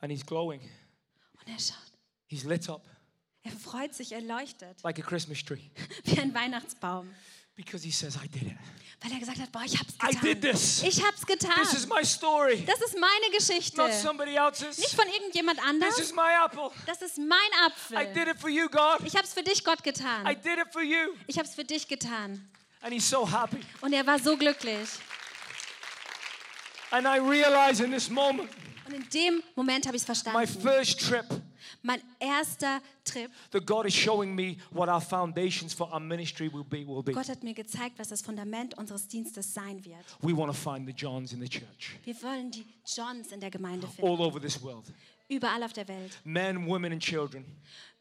And 0.00 0.12
he's 0.12 0.24
glowing. 0.24 0.60
und 0.60 1.48
er 1.52 1.58
schaut. 1.58 1.78
He's 2.26 2.44
lit 2.44 2.68
up 2.68 2.84
Er 3.42 3.52
freut 3.52 3.94
sich, 3.94 4.12
er 4.12 4.20
leuchtet 4.20 4.82
like 4.82 4.98
a 4.98 5.02
Christmas 5.02 5.42
tree. 5.42 5.70
wie 6.04 6.18
ein 6.18 6.34
Weihnachtsbaum. 6.34 7.10
Because 7.56 7.84
he 7.84 7.92
says, 7.92 8.16
I 8.16 8.26
did 8.26 8.42
it. 8.48 8.56
Weil 9.00 9.12
er 9.12 9.18
gesagt 9.20 9.38
hat, 9.38 9.52
boah, 9.52 9.62
ich 9.64 9.78
hab's 9.78 9.94
I 10.02 10.08
getan. 10.14 10.22
did 10.22 10.40
this. 10.42 10.82
Ich 10.82 11.02
hab's 11.04 11.24
getan. 11.26 11.54
This 11.62 11.74
is 11.74 11.86
my 11.86 12.02
story. 12.04 12.64
Das 12.66 12.80
ist 12.80 12.98
meine 12.98 13.36
Geschichte. 13.36 13.76
Not 13.76 13.92
somebody 13.92 14.34
else's. 14.34 14.78
Nicht 14.78 14.94
von 14.94 15.06
irgendjemand 15.06 15.58
This 15.58 15.66
anders. 15.68 15.98
is 15.98 16.12
my 16.14 16.30
apple. 16.44 16.70
Das 16.86 17.02
ist 17.02 17.18
mein 17.18 17.38
I 17.38 17.66
Apfel. 17.66 18.12
did 18.14 18.28
it 18.28 18.40
for 18.40 18.48
you, 18.50 18.68
God. 18.68 19.00
Ich 19.06 19.14
hab's 19.14 19.32
für 19.34 19.42
dich, 19.42 19.62
Gott, 19.62 19.80
I 19.80 19.82
getan. 19.82 20.24
did 20.42 20.58
it 20.58 20.72
for 20.72 20.82
you. 20.82 21.14
Ich 21.26 21.38
hab's 21.38 21.54
für 21.54 21.64
dich 21.64 21.86
getan. 21.86 22.48
And 22.80 22.92
he's 22.92 23.08
so 23.08 23.24
happy. 23.30 23.60
Und 23.82 23.92
er 23.92 24.06
war 24.06 24.18
so 24.18 24.36
glücklich. 24.36 24.88
And 26.90 27.06
I 27.06 27.18
realize 27.18 27.80
in 27.82 27.90
this 27.90 28.08
moment, 28.08 28.48
Und 28.86 28.94
in 28.94 29.08
dem 29.10 29.42
Moment 29.54 29.86
habe 29.86 29.96
ich 29.96 30.02
es 30.02 30.08
my 30.08 30.14
verstanden. 30.46 30.60
first 30.62 31.00
trip, 31.00 31.26
Mein 31.82 32.00
erster 32.20 32.80
Trip. 33.04 33.30
that 33.50 33.66
God 33.66 33.86
is 33.86 33.94
showing 33.94 34.34
me 34.34 34.56
what 34.70 34.88
our 34.88 35.00
foundations 35.00 35.72
for 35.74 35.90
our 35.92 36.00
ministry 36.00 36.48
will 36.52 36.64
be. 36.64 36.84
Will 36.86 37.02
be. 37.02 37.12
Gott 37.12 37.28
hat 37.28 37.42
mir 37.42 37.54
gezeigt, 37.54 37.98
was 37.98 38.08
das 38.08 38.22
Fundament 38.22 38.76
unseres 38.78 39.08
Dienstes 39.08 39.52
sein 39.54 39.84
wird. 39.84 40.04
We 40.22 40.36
want 40.36 40.52
to 40.52 40.58
find 40.58 40.86
the 40.86 40.94
Johns 40.94 41.32
in 41.32 41.40
the 41.40 41.48
church, 41.48 41.98
Wir 42.04 42.14
wollen 42.22 42.50
die 42.50 42.64
Johns 42.86 43.32
in 43.32 43.40
der 43.40 43.50
Gemeinde 43.50 43.86
finden. 43.86 44.10
all 44.10 44.20
over 44.20 44.40
this 44.40 44.60
world. 44.62 44.84
Überall 45.28 45.62
auf 45.62 45.72
der 45.72 45.88
Welt. 45.88 46.18
Men, 46.24 46.66
women, 46.66 46.92
and 46.92 47.02
children 47.02 47.44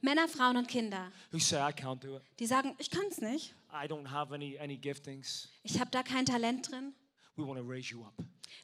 Männer, 0.01 0.27
Frauen 0.27 0.57
und 0.57 0.67
Kinder. 0.67 1.09
who 1.31 1.39
say, 1.39 1.57
I 1.57 1.71
can't 1.71 1.99
do 2.01 2.17
it. 2.17 2.21
Die 2.39 2.45
sagen, 2.45 2.75
ich 2.77 2.89
kann 2.89 3.05
es 3.09 3.21
nicht. 3.21 3.55
I 3.71 3.87
don't 3.87 4.09
have 4.11 4.33
any, 4.33 4.59
any 4.59 4.75
giftings. 4.77 5.47
Ich 5.63 5.79
habe 5.79 5.89
da 5.91 6.03
kein 6.03 6.25
Talent 6.25 6.69
drin. 6.69 6.93
We 7.37 7.47
want 7.47 7.57
to 7.59 7.65
raise 7.65 7.89
you 7.89 8.01
up. 8.03 8.13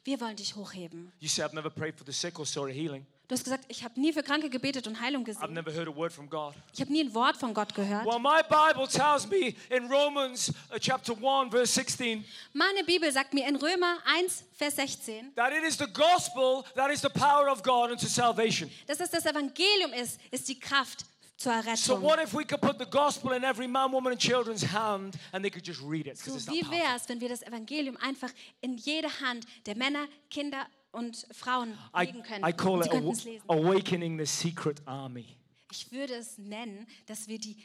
Wir 0.04 0.20
wollen 0.20 0.36
dich 0.36 0.54
hochheben. 0.54 1.10
You 1.18 1.28
say, 1.28 1.42
I've 1.42 1.54
never 1.54 1.70
prayed 1.70 1.96
for 1.96 2.04
the 2.06 2.12
sick 2.12 2.38
or 2.38 2.44
saw 2.44 2.66
a 2.66 2.70
healing. 2.70 3.06
Du 3.30 3.34
hast 3.36 3.44
gesagt, 3.44 3.64
ich 3.68 3.84
habe 3.84 4.00
nie 4.00 4.12
für 4.12 4.24
Kranke 4.24 4.50
gebetet 4.50 4.88
und 4.88 5.00
Heilung 5.00 5.22
I've 5.22 5.26
gesehen. 5.26 5.52
never 5.52 5.72
heard 5.72 5.86
a 5.86 5.94
word 5.94 6.12
from 6.12 6.28
God. 6.28 6.52
Ich 6.74 6.80
habe 6.80 6.90
nie 6.90 7.04
ein 7.04 7.14
Wort 7.14 7.36
von 7.36 7.54
Gott 7.54 7.72
gehört. 7.76 8.04
Well, 8.04 8.18
my 8.18 8.42
Bible 8.42 8.88
tells 8.88 9.28
me 9.28 9.54
in 9.70 9.86
Romans 9.88 10.48
uh, 10.74 10.78
chapter 10.80 11.12
1, 11.14 11.48
verse 11.52 11.72
16, 11.72 12.24
Meine 12.52 12.82
Bibel 12.82 13.12
sagt 13.12 13.32
mir 13.32 13.46
in 13.46 13.54
Römer 13.54 13.98
1, 14.04 14.42
Vers 14.56 14.74
16, 14.74 15.32
that 15.36 15.52
it 15.52 15.62
is 15.62 15.78
the 15.78 15.86
gospel 15.86 16.64
that 16.74 16.90
is 16.90 17.00
the 17.02 17.08
power 17.08 17.48
of 17.48 17.62
God 17.62 17.92
unto 17.92 18.08
salvation. 18.08 18.68
dass 18.88 18.98
es 18.98 19.10
das 19.10 19.24
Evangelium 19.24 19.92
ist, 19.92 20.18
ist 20.32 20.48
die 20.48 20.58
Kraft 20.58 21.04
zur 21.36 21.52
So, 21.52 21.94
Errettung. 21.94 22.02
what 22.02 22.18
if 22.20 22.34
we 22.34 22.44
could 22.44 22.60
put 22.60 22.80
the 22.80 22.90
gospel 22.90 23.30
in 23.30 23.44
every 23.44 23.68
man, 23.68 23.92
woman, 23.92 24.10
and 24.10 24.20
children's 24.20 24.64
hand 24.64 25.14
and 25.32 25.44
they 25.44 25.50
could 25.52 25.64
just 25.64 25.80
read 25.82 26.08
it? 26.08 26.18
Because 26.18 26.32
So 26.32 26.34
it's 26.36 26.46
that 26.46 26.54
wie 26.56 26.68
wäre 26.68 26.96
es, 26.96 27.08
wenn 27.08 27.20
wir 27.20 27.28
das 27.28 27.42
Evangelium 27.42 27.96
einfach 27.98 28.30
in 28.60 28.76
jede 28.76 29.08
Hand 29.20 29.46
der 29.66 29.76
Männer, 29.76 30.08
Kinder 30.30 30.66
und 30.92 31.26
Frauen 31.32 31.76
I, 31.96 32.06
legen 32.06 32.22
können? 32.22 32.44
I 32.48 32.52
call 32.52 32.80
Und 32.82 32.86
it 32.86 32.92
lesen. 33.24 33.40
awakening 33.48 34.18
the 34.18 34.26
secret 34.26 34.80
army. 34.86 35.26
Ich 35.70 35.90
würde 35.92 36.14
es 36.14 36.36
nennen, 36.38 36.86
dass 37.06 37.28
wir 37.28 37.38
die 37.38 37.56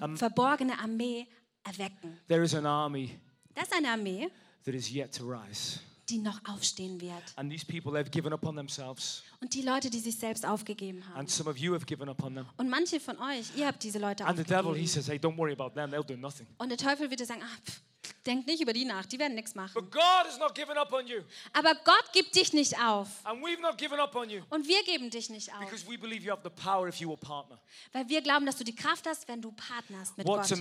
Ähm, 0.00 0.16
verborgene 0.16 0.78
Armee 0.80 1.26
erwecken. 1.62 2.18
There 2.28 2.42
is 2.42 2.54
an 2.54 2.66
army 2.66 3.18
Das 3.54 3.64
ist 3.68 3.72
eine 3.74 3.90
Armee, 3.90 4.28
that 4.64 4.74
is 4.74 4.90
yet 4.90 5.14
to 5.16 5.24
rise. 5.24 5.78
die 6.08 6.18
noch 6.18 6.40
aufstehen 6.48 7.00
wird. 7.00 7.22
And 7.36 7.50
these 7.50 7.64
people, 7.64 7.92
they've 7.92 8.10
given 8.10 8.32
up 8.32 8.44
on 8.44 8.56
themselves. 8.56 9.22
Und 9.40 9.54
die 9.54 9.62
Leute, 9.62 9.88
die 9.90 10.00
sich 10.00 10.16
selbst 10.16 10.44
aufgegeben 10.44 11.06
haben. 11.08 11.20
And 11.20 11.30
some 11.30 11.48
of 11.48 11.56
you 11.56 11.72
have 11.74 11.84
given 11.86 12.08
up 12.08 12.20
on 12.22 12.34
them. 12.34 12.46
Und 12.56 12.68
manche 12.68 12.98
von 13.00 13.16
euch, 13.18 13.46
ihr 13.56 13.66
habt 13.68 13.82
diese 13.84 13.98
Leute 14.00 14.24
And 14.26 14.36
the 14.38 14.42
devil, 14.44 14.74
he 14.74 14.82
aufgegeben. 14.82 14.88
says, 14.88 15.08
hey, 15.08 15.18
don't 15.18 15.36
worry 15.36 15.52
about 15.52 15.70
them. 15.70 15.90
They'll 15.90 16.04
do 16.06 16.16
nothing. 16.16 16.46
Und 16.58 16.68
der 16.68 16.78
Teufel 16.78 17.08
wird 17.10 17.24
sagen, 17.26 17.42
ah, 17.44 17.56
pff, 17.64 17.80
Denk 18.24 18.46
nicht 18.46 18.60
über 18.60 18.72
die 18.72 18.84
nach, 18.84 19.06
die 19.06 19.18
werden 19.18 19.34
nichts 19.34 19.54
machen. 19.54 19.88
Aber 21.52 21.74
Gott 21.84 22.12
gibt 22.12 22.34
dich 22.34 22.52
nicht 22.52 22.78
auf. 22.78 23.08
And 23.24 23.42
we've 23.42 23.60
not 23.60 23.78
given 23.78 23.98
up 23.98 24.14
on 24.14 24.30
you. 24.30 24.42
Und 24.50 24.66
wir 24.66 24.82
geben 24.84 25.10
dich 25.10 25.30
nicht 25.30 25.52
auf. 25.52 25.60
Weil 27.92 28.08
wir 28.08 28.22
glauben, 28.22 28.46
dass 28.46 28.56
du 28.56 28.64
die 28.64 28.74
Kraft 28.74 29.06
hast, 29.06 29.28
wenn 29.28 29.40
du 29.42 29.52
partnerst 29.52 30.16
mit 30.16 30.26
What's 30.26 30.50
Gott. 30.50 30.58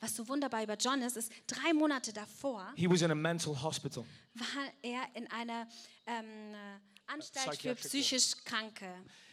Was 0.00 0.16
so 0.16 0.28
wunderbar 0.28 0.62
über 0.62 0.74
John 0.74 1.02
ist, 1.02 1.16
ist, 1.16 1.32
drei 1.46 1.72
Monate 1.72 2.12
davor 2.12 2.72
he 2.76 2.88
was 2.88 3.02
in 3.02 3.10
a 3.10 3.14
mental 3.14 3.54
hospital. 3.54 4.04
war 4.34 4.72
er 4.82 5.02
in 5.14 5.30
einer 5.30 5.66
ähm, 6.06 6.54
äh, 6.54 7.12
Anstalt 7.12 7.60
für 7.60 7.74
psychisch 7.74 8.36
Kranke. 8.44 8.86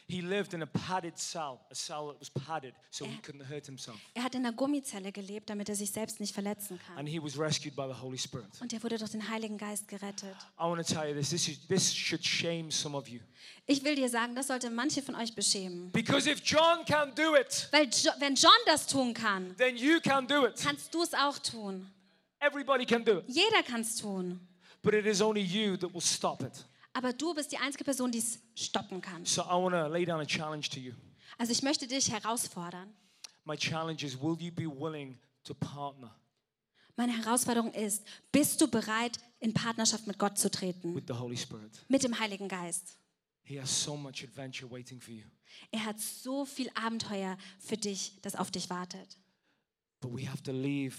He 0.07 0.21
lived 0.21 0.53
in 0.53 0.61
a 0.61 0.67
padded 0.67 1.17
cell, 1.17 1.59
a 1.71 1.75
cell 1.75 2.09
that 2.09 2.19
was 2.19 2.29
padded 2.29 2.75
so 2.91 3.05
he 3.05 3.17
couldn't 3.23 3.43
hurt 3.49 3.65
himself. 3.65 3.97
Er 4.13 4.21
hat 4.23 4.35
in 4.35 4.45
einer 4.45 4.55
Gummizelle 4.55 5.11
gelebt, 5.11 5.49
damit 5.49 5.67
er 5.67 5.75
sich 5.75 5.89
selbst 5.89 6.19
nicht 6.19 6.31
verletzen 6.31 6.79
kann. 6.85 6.99
And 6.99 7.09
he 7.09 7.19
was 7.19 7.39
rescued 7.39 7.75
by 7.75 7.87
the 7.87 7.99
Holy 7.99 8.17
Spirit. 8.19 8.61
Und 8.61 8.71
er 8.71 8.83
wurde 8.83 8.99
durch 8.99 9.09
den 9.09 9.27
Heiligen 9.27 9.57
Geist 9.57 9.87
gerettet. 9.87 10.35
I 10.59 10.63
want 10.63 10.85
to 10.85 10.93
tell 10.93 11.07
you 11.09 11.15
this 11.15 11.31
this, 11.31 11.47
is, 11.47 11.67
this 11.67 11.91
should 11.91 12.23
shame 12.23 12.69
some 12.69 12.95
of 12.95 13.07
you. 13.07 13.19
Ich 13.65 13.83
will 13.83 13.95
dir 13.95 14.07
sagen, 14.07 14.35
das 14.35 14.47
sollte 14.47 14.69
manche 14.69 15.01
von 15.01 15.15
euch 15.15 15.33
beschämen. 15.33 15.91
Because 15.91 16.29
if 16.29 16.39
John 16.43 16.85
can 16.85 17.11
do 17.15 17.35
it, 17.35 17.67
Weil 17.71 17.85
jo 17.89 18.11
wenn 18.19 18.35
John 18.35 18.51
das 18.67 18.85
tun 18.85 19.11
kann, 19.11 19.55
then 19.57 19.75
you 19.75 19.99
can 20.01 20.27
do 20.27 20.45
it. 20.45 20.55
kannst 20.61 20.93
du 20.93 21.01
es 21.01 21.15
auch 21.15 21.39
tun. 21.39 21.89
Everybody 22.39 22.85
can 22.85 23.03
do 23.03 23.19
it. 23.19 23.23
Jeder 23.27 23.63
kann 23.63 23.81
es 23.81 23.95
tun. 23.95 24.39
But 24.83 24.93
it 24.93 25.07
is 25.07 25.19
only 25.19 25.41
you 25.41 25.77
that 25.77 25.91
will 25.91 26.01
stop 26.01 26.43
it. 26.43 26.63
Aber 26.95 27.11
du 27.11 27.33
bist 27.33 27.51
die 27.51 27.57
einzige 27.57 27.83
Person, 27.83 28.09
die 28.09 28.19
es 28.19 28.39
stoppen 28.55 29.01
kann. 29.01 29.25
So 29.25 29.41
I 29.41 29.49
want 29.61 29.73
to 29.75 29.87
lay 29.87 30.05
down 30.05 30.21
a 30.21 30.25
challenge 30.25 30.69
to 30.69 30.79
you. 30.79 30.93
Also 31.37 31.51
ich 31.51 31.61
möchte 31.61 31.85
dich 31.87 32.09
herausfordern. 32.09 32.95
My 33.43 33.57
challenge 33.57 34.03
is 34.05 34.17
will 34.19 34.37
you 34.39 34.51
be 34.51 34.65
willing 34.65 35.19
to 35.43 35.53
partner 35.53 36.15
Meine 36.95 37.11
Herausforderung 37.11 37.73
ist, 37.73 38.05
bist 38.31 38.61
du 38.61 38.69
bereit, 38.69 39.19
in 39.41 39.53
Partnerschaft 39.53 40.07
mit 40.07 40.17
Gott 40.17 40.37
zu 40.37 40.49
treten? 40.49 40.95
with 40.95 41.03
the 41.07 41.13
Holy 41.13 41.35
Spirit? 41.35 41.83
Mit 41.89 42.03
dem 42.03 42.17
Heiligen 42.17 42.47
Geist. 42.47 42.97
He 43.43 43.59
has 43.59 43.69
so 43.83 43.97
much 43.97 44.23
adventure 44.23 44.71
waiting 44.71 45.01
for 45.01 45.13
you. 45.13 45.25
Er 45.71 45.83
hat 45.83 45.99
so 45.99 46.45
viel 46.45 46.69
Abenteuer 46.75 47.37
für 47.59 47.75
dich, 47.75 48.13
das 48.21 48.35
auf 48.37 48.49
dich 48.51 48.69
wartet. 48.69 49.17
But 49.99 50.13
we 50.17 50.25
have 50.29 50.41
to 50.43 50.53
leave 50.53 50.95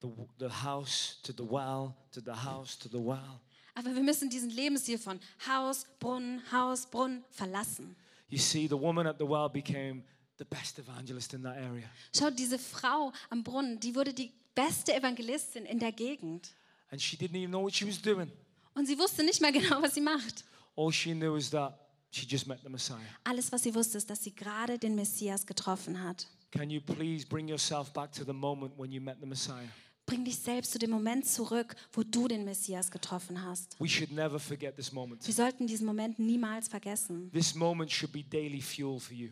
the, 0.00 0.08
the 0.38 0.48
house 0.48 1.18
to 1.24 1.32
the 1.32 1.42
well, 1.42 1.94
to 2.12 2.20
the 2.20 2.44
house 2.44 2.78
to 2.78 2.88
the 2.88 2.98
well. 3.04 3.40
Aber 3.74 3.94
wir 3.94 4.02
müssen 4.02 4.28
diesen 4.28 4.50
Lebensstil 4.50 4.98
von 4.98 5.18
Haus, 5.46 5.86
Brunnen, 5.98 6.42
Haus, 6.52 6.86
Brunnen 6.86 7.24
verlassen. 7.30 7.96
You 8.28 8.38
see, 8.38 8.66
the 8.66 8.78
woman 8.78 9.06
at 9.06 9.18
the 9.18 9.24
well 9.28 9.48
became 9.48 10.02
the 10.38 10.44
best 10.44 10.78
evangelist 10.78 11.34
in 11.34 11.42
that 11.42 11.56
area. 11.56 11.88
Schau, 12.14 12.30
diese 12.30 12.58
Frau 12.58 13.12
am 13.30 13.42
Brunnen, 13.42 13.78
die 13.80 13.94
wurde 13.94 14.12
die 14.12 14.32
beste 14.54 14.94
Evangelistin 14.94 15.64
in 15.64 15.78
der 15.78 15.92
Gegend. 15.92 16.54
And 16.90 17.00
she 17.00 17.16
didn't 17.16 17.36
even 17.36 17.50
know 17.50 17.62
what 17.62 17.74
she 17.74 17.86
was 17.86 18.00
doing. 18.00 18.30
Und 18.74 18.86
sie 18.86 18.98
wusste 18.98 19.24
nicht 19.24 19.40
mehr 19.40 19.52
genau, 19.52 19.82
was 19.82 19.94
sie 19.94 20.00
macht. 20.00 20.44
All 20.76 20.92
she 20.92 21.12
knew 21.12 21.36
is 21.36 21.50
that 21.50 21.78
she 22.10 22.26
just 22.26 22.46
met 22.46 22.60
the 22.62 22.68
Messiah. 22.68 22.98
Alles, 23.24 23.52
was 23.52 23.62
sie 23.62 23.74
wusste, 23.74 23.98
ist, 23.98 24.08
dass 24.08 24.22
sie 24.22 24.34
gerade 24.34 24.78
den 24.78 24.94
Messias 24.94 25.46
getroffen 25.46 26.02
hat. 26.02 26.26
Can 26.50 26.70
you 26.70 26.80
please 26.80 27.26
bring 27.26 27.48
yourself 27.48 27.92
back 27.92 28.12
to 28.12 28.24
the 28.24 28.32
moment 28.32 28.78
when 28.78 28.92
you 28.92 29.00
met 29.00 29.18
the 29.20 29.26
Messiah? 29.26 29.68
Bring 30.06 30.24
dich 30.24 30.36
selbst 30.36 30.72
zu 30.72 30.78
dem 30.78 30.90
Moment 30.90 31.26
zurück, 31.26 31.76
wo 31.92 32.02
du 32.02 32.26
den 32.28 32.44
Messias 32.44 32.90
getroffen 32.90 33.42
hast. 33.42 33.76
We 33.80 33.88
should 33.88 34.10
never 34.10 34.38
forget 34.38 34.76
this 34.76 34.92
moment. 34.92 35.24
Wir 35.26 35.34
sollten 35.34 35.66
diesen 35.66 35.86
Moment 35.86 36.18
niemals 36.18 36.68
vergessen. 36.68 37.30
This 37.32 37.54
moment 37.54 37.90
should 37.90 38.12
be 38.12 38.22
daily 38.24 38.60
fuel 38.60 38.98
for 38.98 39.14
you. 39.14 39.30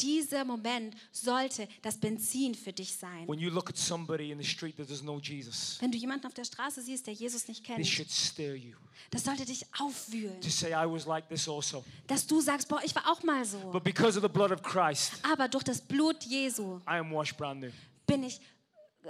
Dieser 0.00 0.44
Moment 0.44 0.96
sollte 1.12 1.68
das 1.82 1.96
Benzin 1.96 2.54
für 2.56 2.72
dich 2.72 2.96
sein. 2.96 3.28
When 3.28 3.38
you 3.38 3.50
look 3.50 3.68
at 3.68 3.76
somebody 3.76 4.32
in 4.32 4.38
the 4.38 4.44
street 4.44 4.76
that 4.76 4.88
doesn't 4.88 5.02
know 5.02 5.20
Jesus, 5.20 5.76
Wenn 5.80 5.92
du 5.92 5.98
jemanden 5.98 6.26
auf 6.26 6.34
der 6.34 6.44
Straße 6.44 6.82
siehst, 6.82 7.06
der 7.06 7.14
Jesus 7.14 7.46
nicht 7.46 7.62
kennt, 7.62 7.86
should 7.86 8.10
stir 8.10 8.56
you 8.56 8.74
das 9.10 9.24
sollte 9.24 9.44
dich 9.44 9.64
aufwühlen. 9.78 10.40
to 10.40 10.48
say, 10.48 10.70
I 10.72 10.86
was 10.86 11.06
like 11.06 11.28
this 11.28 11.48
also. 11.48 11.84
Dass 12.06 12.26
du 12.26 12.40
sagst, 12.40 12.68
boah, 12.68 12.80
ich 12.84 12.94
war 12.94 13.10
auch 13.10 13.22
mal 13.22 13.44
so. 13.44 13.58
But 13.70 13.84
because 13.84 14.16
of 14.18 14.22
the 14.22 14.28
blood 14.28 14.50
of 14.50 14.62
Christ, 14.62 15.12
Aber 15.22 15.46
durch 15.48 15.64
das 15.64 15.80
Blut 15.80 16.22
Jesu 16.24 16.78
I 16.88 16.98
am 16.98 17.12
washed 17.12 17.36
brand 17.36 17.60
new. 17.60 17.70
bin 18.06 18.24
ich 18.24 18.40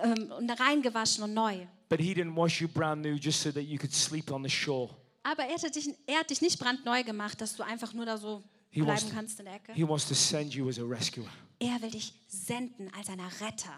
ähm, 0.02 0.32
reingewaschen 0.58 1.24
und 1.24 1.34
neu. 1.34 1.66
But 1.88 2.00
He 2.00 2.14
didn't 2.14 2.34
wash 2.36 2.60
you 2.60 2.68
brand 2.68 3.02
new 3.02 3.16
just 3.16 3.42
so 3.42 3.50
that 3.52 3.64
you 3.64 3.78
could 3.78 3.92
sleep 3.92 4.30
on 4.30 4.42
the 4.42 4.50
shore. 4.50 4.90
Aber 5.22 5.44
er 5.44 5.54
hat, 5.56 5.74
dich, 5.74 5.88
er 6.06 6.20
hat 6.20 6.30
dich 6.30 6.40
nicht 6.40 6.58
brandneu 6.58 7.04
gemacht, 7.04 7.40
dass 7.40 7.54
du 7.56 7.62
einfach 7.62 7.92
nur 7.92 8.06
da 8.06 8.16
so 8.16 8.42
He 8.70 8.80
bleiben 8.82 9.08
to, 9.08 9.14
kannst 9.14 9.38
in 9.38 9.44
der 9.44 9.54
Ecke. 9.56 9.72
he 9.74 9.86
wants 9.86 10.08
to 10.08 10.14
send 10.14 10.54
you 10.54 10.68
as 10.68 10.78
a 10.78 10.84
rescuer. 10.84 11.26
Er 11.60 11.80
will 11.80 11.90
dich 11.90 12.12
senden 12.26 12.90
als 12.96 13.08
ein 13.08 13.20
Retter. 13.20 13.74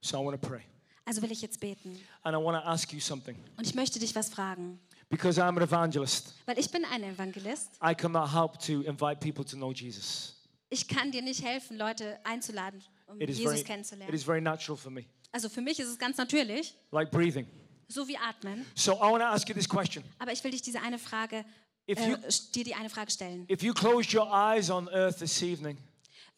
So 0.00 0.20
I 0.20 0.24
want 0.24 0.40
to 0.40 0.48
pray. 0.48 0.62
Also 1.06 1.20
will 1.22 1.32
ich 1.32 1.42
jetzt 1.42 1.60
beten. 1.60 1.98
And 2.22 2.34
I 2.36 2.42
want 2.42 2.62
to 2.62 2.66
ask 2.68 2.92
you 2.92 3.00
something. 3.00 3.36
Und 3.56 3.66
ich 3.66 3.74
möchte 3.74 3.98
dich 3.98 4.14
was 4.14 4.28
fragen. 4.28 4.78
Because 5.10 5.40
I'm 5.40 5.56
an 5.56 5.62
evangelist, 5.62 6.34
Weil 6.46 6.58
ich 6.58 6.70
bin 6.70 6.84
ein 6.84 7.02
Evangelist. 7.02 7.70
I 7.82 7.94
cannot 7.94 8.32
help 8.32 8.58
to 8.60 8.82
invite 8.82 9.16
people 9.20 9.44
to 9.44 9.56
know 9.56 9.72
Jesus. 9.72 10.34
Ich 10.70 10.88
kann 10.88 11.10
dir 11.12 11.22
nicht 11.22 11.42
helfen, 11.44 11.76
Leute 11.76 12.18
einzuladen, 12.24 12.82
um 13.06 13.20
It 13.20 13.28
Jesus 13.28 13.44
very, 13.44 13.60
it 13.60 13.66
kennenzulernen. 13.66 14.14
is 14.14 14.24
very 14.24 14.40
natural 14.40 14.76
for 14.76 14.90
me, 14.90 15.06
Also 15.34 15.48
für 15.48 15.60
mich 15.60 15.80
ist 15.80 15.88
es 15.88 15.98
ganz 15.98 16.16
natürlich, 16.16 16.76
like 16.92 17.10
breathing. 17.10 17.44
so 17.88 18.06
wie 18.06 18.16
atmen. 18.16 18.64
So 18.76 18.92
I 18.92 19.10
want 19.10 19.18
to 19.20 19.26
ask 19.26 19.48
you 19.48 19.54
this 19.54 19.68
question. 19.68 20.04
Aber 20.20 20.30
ich 20.32 20.44
will 20.44 20.52
dich 20.52 20.62
diese 20.62 20.80
eine 20.80 20.96
Frage, 20.96 21.44
If 21.90 21.98
äh, 21.98 22.10
you- 22.10 22.16
dir 22.54 22.62
die 22.62 22.74
eine 22.76 22.88
Frage 22.88 23.10
stellen. 23.10 23.44
If 23.50 23.64
you 23.64 23.74
closed 23.74 24.14
your 24.14 24.28
eyes 24.32 24.70
on 24.70 24.88
earth 24.90 25.18
this 25.18 25.42
evening, 25.42 25.76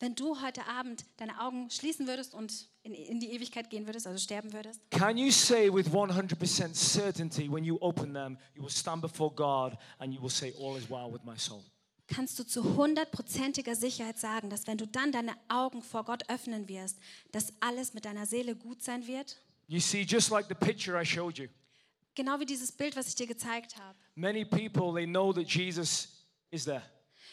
Wenn 0.00 0.14
du 0.14 0.40
heute 0.40 0.66
Abend 0.66 1.04
deine 1.18 1.38
Augen 1.40 1.68
schließen 1.70 2.06
würdest 2.06 2.32
und 2.32 2.68
in, 2.84 2.94
in 2.94 3.20
die 3.20 3.32
Ewigkeit 3.32 3.68
gehen 3.68 3.86
würdest, 3.86 4.06
also 4.06 4.18
sterben 4.18 4.52
würdest, 4.54 4.80
can 4.90 5.18
you 5.18 5.30
say 5.30 5.70
with 5.70 5.88
100% 5.88 6.74
certainty 6.74 7.50
when 7.52 7.64
you 7.64 7.76
open 7.82 8.14
them, 8.14 8.38
you 8.54 8.62
will 8.62 8.70
stand 8.70 9.02
before 9.02 9.30
God 9.34 9.76
and 9.98 10.14
you 10.14 10.22
will 10.22 10.30
say, 10.30 10.54
All 10.58 10.78
is 10.78 10.88
well 10.88 11.12
with 11.12 11.22
my 11.24 11.36
soul? 11.36 11.62
Kannst 12.06 12.38
du 12.38 12.44
zu 12.44 12.76
hundertprozentiger 12.76 13.74
Sicherheit 13.74 14.18
sagen, 14.18 14.50
dass 14.50 14.66
wenn 14.66 14.78
du 14.78 14.86
dann 14.86 15.12
deine 15.12 15.34
Augen 15.48 15.82
vor 15.82 16.04
Gott 16.04 16.28
öffnen 16.30 16.68
wirst, 16.68 16.98
dass 17.32 17.52
alles 17.60 17.94
mit 17.94 18.04
deiner 18.04 18.26
Seele 18.26 18.54
gut 18.54 18.82
sein 18.82 19.06
wird? 19.06 19.36
You 19.68 19.80
see, 19.80 20.02
just 20.02 20.30
like 20.30 20.46
the 20.48 20.54
picture 20.54 21.00
I 21.00 21.04
showed 21.04 21.38
you, 21.38 21.48
Genau 22.14 22.40
wie 22.40 22.46
dieses 22.46 22.72
Bild, 22.72 22.96
was 22.96 23.08
ich 23.08 23.14
dir 23.14 23.26
gezeigt 23.26 23.76
habe. 23.76 23.98
many 24.14 24.44
people, 24.44 24.94
they 24.94 25.06
know 25.06 25.32
that 25.32 25.46
Jesus 25.48 26.08
is 26.50 26.64
there. 26.64 26.82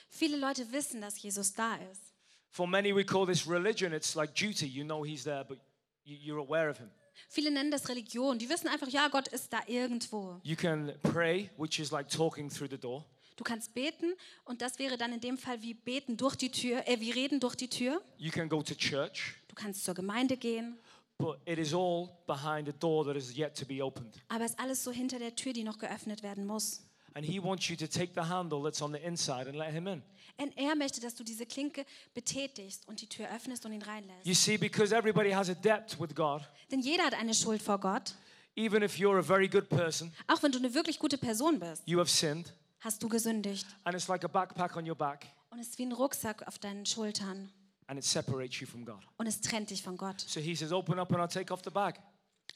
Viele 0.10 0.38
Leute 0.38 0.70
wissen, 0.72 1.00
dass 1.02 1.22
Jesus 1.22 1.54
da 1.54 1.76
ist. 1.92 2.02
For 2.50 2.68
many, 2.68 2.94
we 2.94 3.04
call 3.06 3.26
this 3.26 3.48
religion. 3.48 3.94
It's 3.94 4.14
like 4.14 4.36
duty. 4.36 4.68
You 4.68 4.84
know 4.84 5.04
he's 5.06 5.24
there, 5.24 5.44
but 5.46 5.60
you- 6.04 6.18
you're 6.18 6.40
aware 6.46 6.70
of 6.70 6.78
him. 6.78 6.90
Viele 7.30 7.50
nennen 7.50 7.72
das 7.72 7.88
Religion. 7.90 8.38
Die 8.38 8.50
wissen 8.50 8.68
einfach, 8.68 8.88
ja, 8.90 9.08
Gott 9.08 9.28
ist 9.30 9.52
da 9.54 9.62
irgendwo. 9.68 10.40
You 10.44 10.56
can 10.56 10.94
pray, 11.02 11.50
which 11.58 11.80
is 11.80 11.90
like 11.92 12.10
talking 12.10 12.50
through 12.50 12.70
the 12.70 12.78
door. 12.78 13.06
Du 13.36 13.44
kannst 13.44 13.74
beten 13.74 14.14
und 14.46 14.62
das 14.62 14.78
wäre 14.80 14.98
dann 14.98 15.12
in 15.14 15.20
dem 15.20 15.38
Fall 15.38 15.62
wie 15.62 15.74
beten 15.74 16.18
durch 16.18 16.36
die 16.36 16.52
Tür, 16.52 16.88
äh, 16.88 17.00
wie 17.00 17.12
reden 17.12 17.40
durch 17.40 17.56
die 17.56 17.68
Tür. 17.70 18.02
You 18.18 18.32
can 18.32 18.48
go 18.50 18.62
to 18.62 18.76
church, 18.76 19.36
Du 19.48 19.56
kannst 19.56 19.84
zur 19.84 19.94
Gemeinde 19.96 20.38
gehen, 20.38 20.78
but 21.18 21.38
it 21.46 21.58
is 21.58 21.74
all 21.74 22.10
behind 22.28 22.68
a 22.70 22.72
door 22.72 23.06
that 23.06 23.16
is 23.16 23.36
yet 23.36 23.56
to 23.58 23.66
be 23.66 23.84
opened. 23.84 24.16
aber 24.30 24.46
es 24.46 24.52
ist 24.52 24.60
alles 24.60 24.84
so 24.84 24.92
hinter 24.92 25.20
der 25.20 25.36
Tür, 25.36 25.54
die 25.54 25.64
noch 25.64 25.78
geöffnet 25.80 26.22
werden 26.24 26.46
muss. 26.46 26.82
And 27.16 27.24
he 27.26 27.42
wants 27.42 27.68
you 27.70 27.76
to 27.76 27.86
take 27.86 28.12
the 28.16 28.22
handle 28.28 28.64
that's 28.64 28.82
on 28.82 28.92
the 28.92 29.00
inside 29.00 29.48
and 29.48 29.56
let 29.56 29.72
him 29.72 29.86
in. 29.88 30.02
Und 30.38 30.58
er 30.58 30.76
möchte, 30.76 31.00
dass 31.00 31.14
du 31.14 31.24
diese 31.24 31.46
Klinke 31.46 31.86
betätigst 32.16 32.88
und 32.88 33.02
die 33.02 33.08
Tür 33.08 33.28
öffnest 33.36 33.64
und 33.68 33.72
ihn 33.74 33.84
reinlässt. 33.84 34.26
You 34.26 34.34
see, 34.34 34.58
because 34.58 34.96
everybody 34.96 35.30
has 35.32 35.48
a 35.50 35.54
debt 35.54 35.96
with 36.00 36.16
God, 36.16 36.42
Denn 36.72 36.80
jeder 36.80 37.04
hat 37.04 37.14
eine 37.14 37.34
Schuld 37.36 37.62
vor 37.62 37.80
Gott. 37.80 38.16
even 38.56 38.82
if 38.84 38.98
you're 38.98 39.18
a 39.20 39.24
very 39.24 39.48
good 39.48 39.70
person, 39.70 40.12
Auch 40.28 40.42
wenn 40.42 40.52
du 40.52 40.58
eine 40.58 40.74
wirklich 40.74 40.98
gute 40.98 41.18
Person 41.20 41.60
bist, 41.60 41.84
you 41.86 42.00
have 42.00 42.10
sinned, 42.10 42.52
hast 42.84 43.02
du 43.04 43.10
gesündigt. 43.10 43.66
and 43.84 43.96
it's 43.96 44.08
like 44.08 44.24
a 44.24 44.28
backpack 44.28 44.76
on 44.76 44.88
your 44.90 44.96
back, 44.96 45.28
Und 45.50 45.60
es 45.60 45.70
ist 45.70 45.78
wie 45.80 45.86
ein 45.86 45.92
Rucksack 45.92 46.48
auf 46.48 46.60
deinen 46.60 46.86
Schultern. 46.86 47.52
and 47.88 47.98
it 48.00 48.06
separates 48.06 48.60
you 48.60 48.68
from 48.68 48.86
God. 48.86 49.00
Und 49.18 49.28
es 49.28 49.42
trennt 49.42 49.70
dich 49.70 49.82
von 49.84 49.98
Gott. 49.98 50.22
So 50.22 50.40
he 50.40 50.56
says, 50.56 50.72
Open 50.72 51.00
up 51.00 51.12
and 51.12 51.20
I'll 51.22 51.32
take 51.34 51.52
off 51.54 51.62
the 51.64 51.70
bag. 51.70 51.96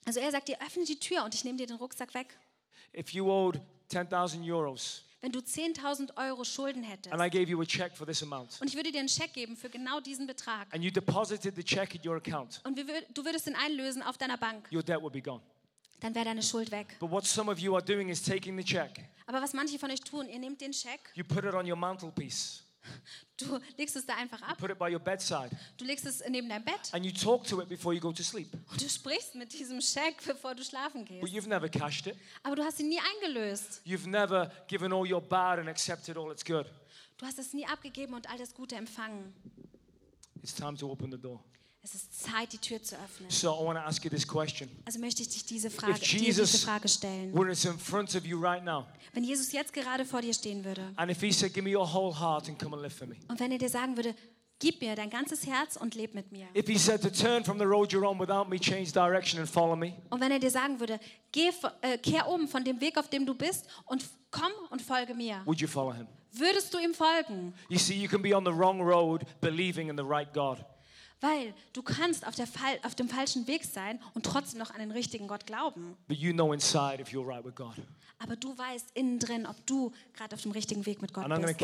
Also 0.06 0.20
er 0.20 0.32
sagt 0.32 0.48
dir, 0.48 0.58
öffne 0.62 0.86
die 0.86 1.00
Tür 1.00 1.24
und 1.26 1.34
ich 1.36 1.44
nehme 1.44 1.58
dir 1.58 1.68
den 1.68 1.76
Rucksack 1.78 2.14
weg. 2.14 2.38
If 2.98 3.10
you 3.14 3.30
owed 3.30 3.60
10,000 3.90 4.50
euros 4.50 5.04
Wenn 5.20 5.32
du 5.32 5.40
10.000 5.40 6.16
Euro 6.18 6.44
Schulden 6.44 6.84
hättest 6.84 7.12
and 7.14 7.22
I 7.22 7.30
gave 7.30 7.50
you 7.50 7.60
a 7.62 7.66
check 7.66 7.96
for 7.98 8.06
this 8.08 8.22
amount, 8.24 8.62
und 8.62 8.68
ich 8.68 8.76
würde 8.76 8.92
dir 8.92 9.00
einen 9.00 9.10
Scheck 9.10 9.34
geben 9.34 9.58
für 9.58 9.70
genau 9.70 10.00
diesen 10.00 10.28
Betrag 10.28 10.74
and 10.74 10.84
you 10.84 10.92
deposited 10.92 11.56
the 11.56 11.64
check 11.64 11.96
in 11.96 12.08
your 12.10 12.16
account, 12.18 12.62
und 12.64 12.78
wir 12.78 12.86
du 13.14 13.26
würdest 13.26 13.48
ihn 13.48 13.56
einlösen 13.56 14.02
auf 14.04 14.18
deiner 14.18 14.38
Bank, 14.38 14.70
your 14.72 14.84
debt 14.84 15.02
would 15.02 15.14
be 15.14 15.22
gone. 15.22 15.42
Dann 16.00 16.14
wäre 16.16 16.26
deine 16.26 16.43
Schuld 16.43 16.72
weg. 16.72 16.98
But 17.00 17.12
what 17.12 17.26
some 17.26 17.52
of 17.52 17.60
you 17.60 17.74
are 17.76 17.84
doing 17.84 18.10
is 18.10 18.22
taking 18.22 18.58
the 18.58 18.64
check, 18.64 19.04
Aber 19.26 19.41
was 19.41 19.54
manche 19.54 19.78
von 19.80 19.91
euch 19.91 20.02
tun, 20.02 20.28
ihr 20.30 20.39
nehmt 20.39 20.62
den 20.62 20.74
Scheck, 20.74 21.12
you 21.16 21.24
put 21.24 21.43
it 21.43 21.54
on 21.54 21.70
your 21.70 21.76
mantelpiece, 21.78 22.64
du 23.36 23.60
legst 23.78 23.95
es 23.98 24.06
da 24.06 24.16
einfach 24.16 24.41
ab, 24.41 24.58
put 24.58 24.70
it 24.72 24.80
by 24.80 24.86
your 24.93 25.00
bedside, 25.00 25.50
du 25.78 25.84
legst 25.86 26.06
es 26.06 26.24
neben 26.30 26.48
dein 26.48 26.64
Bett 26.64 26.93
and 26.93 27.06
you 27.06 27.12
talk 27.12 27.43
to 27.45 27.62
it 27.62 27.68
before 27.68 27.93
you 27.93 28.00
go 28.00 28.12
to 28.14 28.24
sleep. 28.24 28.48
und 28.72 28.82
du 28.82 28.88
sprichst 28.89 29.36
mit 29.36 29.52
diesem 29.52 29.82
Scheck, 29.82 30.24
bevor 30.26 30.56
du 30.56 30.64
schlafen 30.64 31.02
But 31.06 31.10
gehst. 31.22 31.34
you've 31.34 31.48
never 31.50 31.68
cashed 31.68 32.08
it. 32.08 32.16
Aber 32.43 32.56
du 32.56 32.64
hast 32.64 32.80
ihn 32.80 32.88
nie 32.89 33.00
eingelöst. 33.00 33.82
You've 33.86 34.08
never 34.08 34.52
given 34.68 34.93
all 34.93 35.06
your 35.12 35.22
bad 35.22 35.60
and 35.60 35.68
accepted 35.68 36.16
all 36.18 36.30
that's 36.30 36.45
good. 36.45 36.66
Du 37.18 37.26
hast 37.26 37.39
es 37.39 37.52
nie 37.54 37.66
abgegeben 37.66 38.14
und 38.14 38.30
all 38.30 38.38
das 38.38 38.54
Gute 38.54 38.76
empfangen. 38.76 39.34
It's 40.43 40.54
time 40.54 40.78
to 40.78 40.89
open 40.89 41.12
the 41.12 41.18
door. 41.18 41.43
Es 41.88 41.96
ist 41.96 42.22
Zeit, 42.22 42.52
die 42.52 42.58
Tür 42.58 42.84
zu 42.84 42.96
öffnen. 42.96 43.30
So 43.30 43.48
I 43.54 43.66
want 43.66 43.80
to 43.80 43.86
ask 43.86 44.04
you 44.04 44.10
this 44.10 44.28
question. 44.28 44.70
Also 44.84 45.00
möchte 45.00 45.22
ich 45.22 45.30
dich 45.30 45.46
diese 45.46 45.70
Frage, 45.70 45.94
If 45.94 46.00
dir 46.00 46.20
diese 46.20 46.42
Jesus 46.42 46.64
Frage 46.66 46.90
stellen. 46.90 47.34
were 47.34 47.50
in 47.50 47.80
front 47.80 48.14
of 48.14 48.26
you 48.26 48.38
right 48.38 48.62
now, 48.62 48.86
Wenn 49.14 49.24
Jesus 49.24 49.54
jetzt 49.54 49.72
gerade 49.72 50.04
vor 50.04 50.22
dir 50.22 50.34
stehen 50.34 50.66
würde 50.66 50.92
and 50.98 51.10
if 51.10 51.22
he 51.22 51.32
said, 51.32 51.54
Give 51.54 51.64
me 51.64 51.74
your 51.78 51.88
whole 51.88 52.14
heart 52.14 52.50
and 52.50 52.60
come 52.60 52.74
and 52.76 52.84
live 52.84 52.94
for 52.94 53.08
me. 53.08 53.16
und 53.30 53.40
wenn 53.40 53.54
er 53.54 53.58
dir 53.58 53.70
sagen 53.70 53.96
würde, 53.96 54.14
gib 54.60 54.82
mir 54.82 54.98
dein 54.98 55.10
ganzes 55.10 55.46
Herz 55.48 55.78
und 55.78 55.96
leb 55.96 56.14
mit 56.14 56.30
mir. 56.30 56.48
If 56.54 56.68
he 56.68 56.78
said 56.78 57.02
to 57.04 57.10
turn 57.10 57.46
from 57.46 57.58
the 57.58 57.64
road 57.66 57.94
you're 57.94 58.06
on 58.06 58.20
without 58.20 58.50
me, 58.50 58.60
change 58.60 58.92
direction 58.92 59.40
and 59.40 59.50
follow 59.50 59.78
me. 59.78 59.94
Und 60.10 60.20
wenn 60.20 60.32
er 60.32 60.40
dir 60.40 60.52
sagen 60.52 60.82
würde, 60.82 61.00
geh, 61.32 61.52
äh, 61.82 61.98
kehr 62.00 62.28
um 62.28 62.50
von 62.50 62.66
dem 62.66 62.82
Weg, 62.82 62.98
auf 62.98 63.10
dem 63.10 63.26
du 63.26 63.34
bist 63.34 63.66
und 63.86 64.04
komm 64.30 64.52
und 64.72 64.82
folge 64.82 65.14
mir, 65.14 65.42
Would 65.46 65.62
you 65.62 65.70
follow 65.70 65.94
him? 65.94 66.08
würdest 66.34 66.74
du 66.74 66.80
ihm 66.80 66.94
folgen? 66.94 67.54
You 67.70 67.78
see, 67.78 67.94
you 67.94 68.10
can 68.10 68.22
be 68.22 68.36
on 68.36 68.44
the 68.44 68.52
wrong 68.52 68.82
road 68.82 69.26
believing 69.40 69.88
in 69.90 69.96
the 69.96 70.04
right 70.04 70.34
God. 70.34 70.66
Weil 71.20 71.53
du 71.74 71.82
kannst 71.82 72.28
auf, 72.28 72.36
Fall, 72.36 72.80
auf 72.84 72.93
dem 72.93 73.09
falschen 73.09 73.47
Weg 73.47 73.63
sein 73.65 73.99
und 74.13 74.26
trotzdem 74.26 74.59
noch 74.59 74.72
an 74.72 74.80
den 74.80 74.91
richtigen 74.91 75.28
Gott 75.28 75.47
glauben. 75.47 75.97
But 76.07 76.18
you 76.18 76.32
know 76.32 76.53
inside 76.53 77.01
if 77.01 77.09
you're 77.09 77.26
right 77.26 77.43
with 77.43 77.55
God. 77.55 77.74
Aber 78.20 78.36
du 78.36 78.55
weißt 78.57 78.91
innen 78.93 79.20
drin, 79.20 79.45
ob 79.45 79.55
du 79.65 79.91
gerade 80.13 80.36
auf 80.36 80.41
dem 80.41 80.51
richtigen 80.51 80.86
Weg 80.86 81.01
mit 81.01 81.13
Gott 81.13 81.26
And 81.26 81.34
bist. 81.45 81.61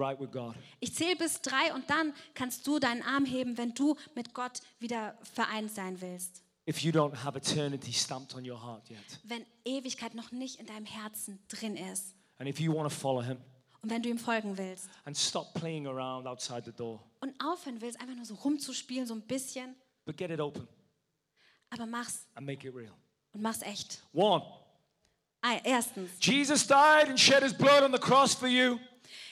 right. 0.00 0.54
Ich 0.80 0.94
zähle 0.94 1.16
bis 1.16 1.40
drei 1.42 1.74
und 1.74 1.88
dann 1.88 2.12
kannst 2.34 2.66
du 2.66 2.78
deinen 2.78 3.02
Arm 3.02 3.24
heben, 3.24 3.56
wenn 3.58 3.74
du 3.74 3.96
mit 4.14 4.34
Gott 4.34 4.60
wieder 4.78 5.16
vereint 5.34 5.70
sein 5.74 6.00
willst. 6.00 6.42
If 6.68 6.80
you 6.80 6.90
don't 6.90 7.22
have 7.22 7.38
eternity 7.38 7.92
stamped 7.92 8.34
on 8.34 8.48
your 8.48 8.60
heart 8.60 8.90
yet. 8.90 8.98
Wenn 9.24 9.44
Ewigkeit 9.64 10.14
noch 10.14 10.32
nicht 10.32 10.58
in 10.58 10.66
deinem 10.66 10.86
Herzen 10.86 11.38
drin 11.48 11.76
ist. 11.76 12.14
And 12.38 12.48
if 12.48 12.58
you 12.60 12.74
want 12.74 12.90
to 12.90 12.94
follow 12.94 13.22
him 13.22 13.38
Und 13.86 13.90
wenn 13.92 14.02
du 14.02 14.08
ihm 14.08 14.18
folgen 14.18 14.58
willst. 14.58 14.88
and 15.04 15.16
stop 15.16 15.54
playing 15.54 15.86
around 15.86 16.26
outside 16.26 16.64
the 16.64 16.72
door, 16.72 17.00
Und 17.20 17.32
aufhören 17.40 17.80
willst, 17.80 18.00
einfach 18.00 18.16
nur 18.16 18.24
so 18.24 18.34
rumzuspielen, 18.34 19.06
so 19.06 19.14
ein 19.14 19.20
bisschen. 19.20 19.76
but 20.04 20.16
get 20.16 20.28
it 20.28 20.40
open 20.40 20.66
Aber 21.70 21.86
mach's 21.86 22.26
and 22.34 22.44
make 22.44 22.66
it 22.66 22.74
real. 22.74 22.90
und 23.32 23.42
mach's 23.42 23.62
echt. 23.62 24.02
One, 24.12 24.42
erstens, 25.62 26.10
Jesus 26.20 26.66
died 26.66 27.08
and 27.08 27.16
shed 27.18 27.44
his 27.44 27.54
blood 27.54 27.84
on 27.84 27.92
the 27.92 27.98
cross 28.00 28.34
for 28.34 28.48
you. 28.48 28.80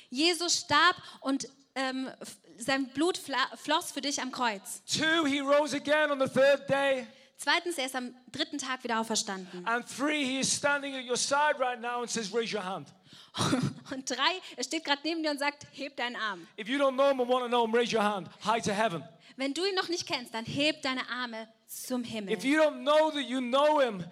Jesus 0.08 0.60
starb 0.60 0.94
und 1.22 1.48
ähm, 1.74 2.08
sein 2.56 2.86
Blut 2.90 3.18
floss 3.18 3.90
für 3.90 4.02
dich 4.02 4.22
am 4.22 4.30
Kreuz. 4.30 4.84
Two, 4.86 5.24
he 5.26 5.40
rose 5.40 5.74
again 5.74 6.12
on 6.12 6.20
the 6.20 6.28
third 6.32 6.68
day. 6.68 7.08
Zweitens, 7.44 7.76
er 7.76 7.84
ist 7.84 7.94
am 7.94 8.14
dritten 8.32 8.56
Tag 8.56 8.82
wieder 8.84 8.98
auferstanden. 8.98 9.66
And 9.66 9.84
three, 9.86 10.24
he 10.24 10.40
is 10.40 10.50
standing 10.50 10.94
at 10.94 11.04
your 11.04 11.18
side 11.18 11.56
right 11.58 11.78
now 11.78 12.00
and 12.00 12.08
says, 12.08 12.32
Raise 12.32 12.56
your 12.56 12.64
hand. 12.64 12.88
Und 13.90 14.08
drei, 14.08 14.40
er 14.56 14.64
steht 14.64 14.82
gerade 14.82 15.02
neben 15.04 15.22
dir 15.22 15.30
und 15.30 15.38
sagt, 15.38 15.66
heb 15.72 15.94
deinen 15.96 16.16
Arm. 16.16 16.46
If 16.58 16.68
you 16.68 16.78
don't 16.78 16.94
know 16.94 17.10
him 17.10 17.20
and 17.20 17.28
want 17.28 17.44
to 17.44 17.48
know 17.48 17.66
him, 17.66 17.74
raise 17.74 17.94
your 17.94 18.02
hand. 18.02 18.30
High 18.46 18.62
to 18.62 18.72
heaven. 18.72 19.04
Wenn 19.36 19.52
du 19.52 19.62
ihn 19.66 19.74
noch 19.74 19.90
nicht 19.90 20.06
kennst, 20.06 20.32
dann 20.32 20.46
heb 20.46 20.80
deine 20.80 21.06
Arme 21.10 21.46
zum 21.66 22.02
Himmel. 22.02 22.32
If 22.32 22.44
you 22.44 22.58
don't 22.58 22.80
know 22.82 23.10
that 23.10 23.28
you 23.28 23.40
know 23.40 23.78
him, 23.78 24.02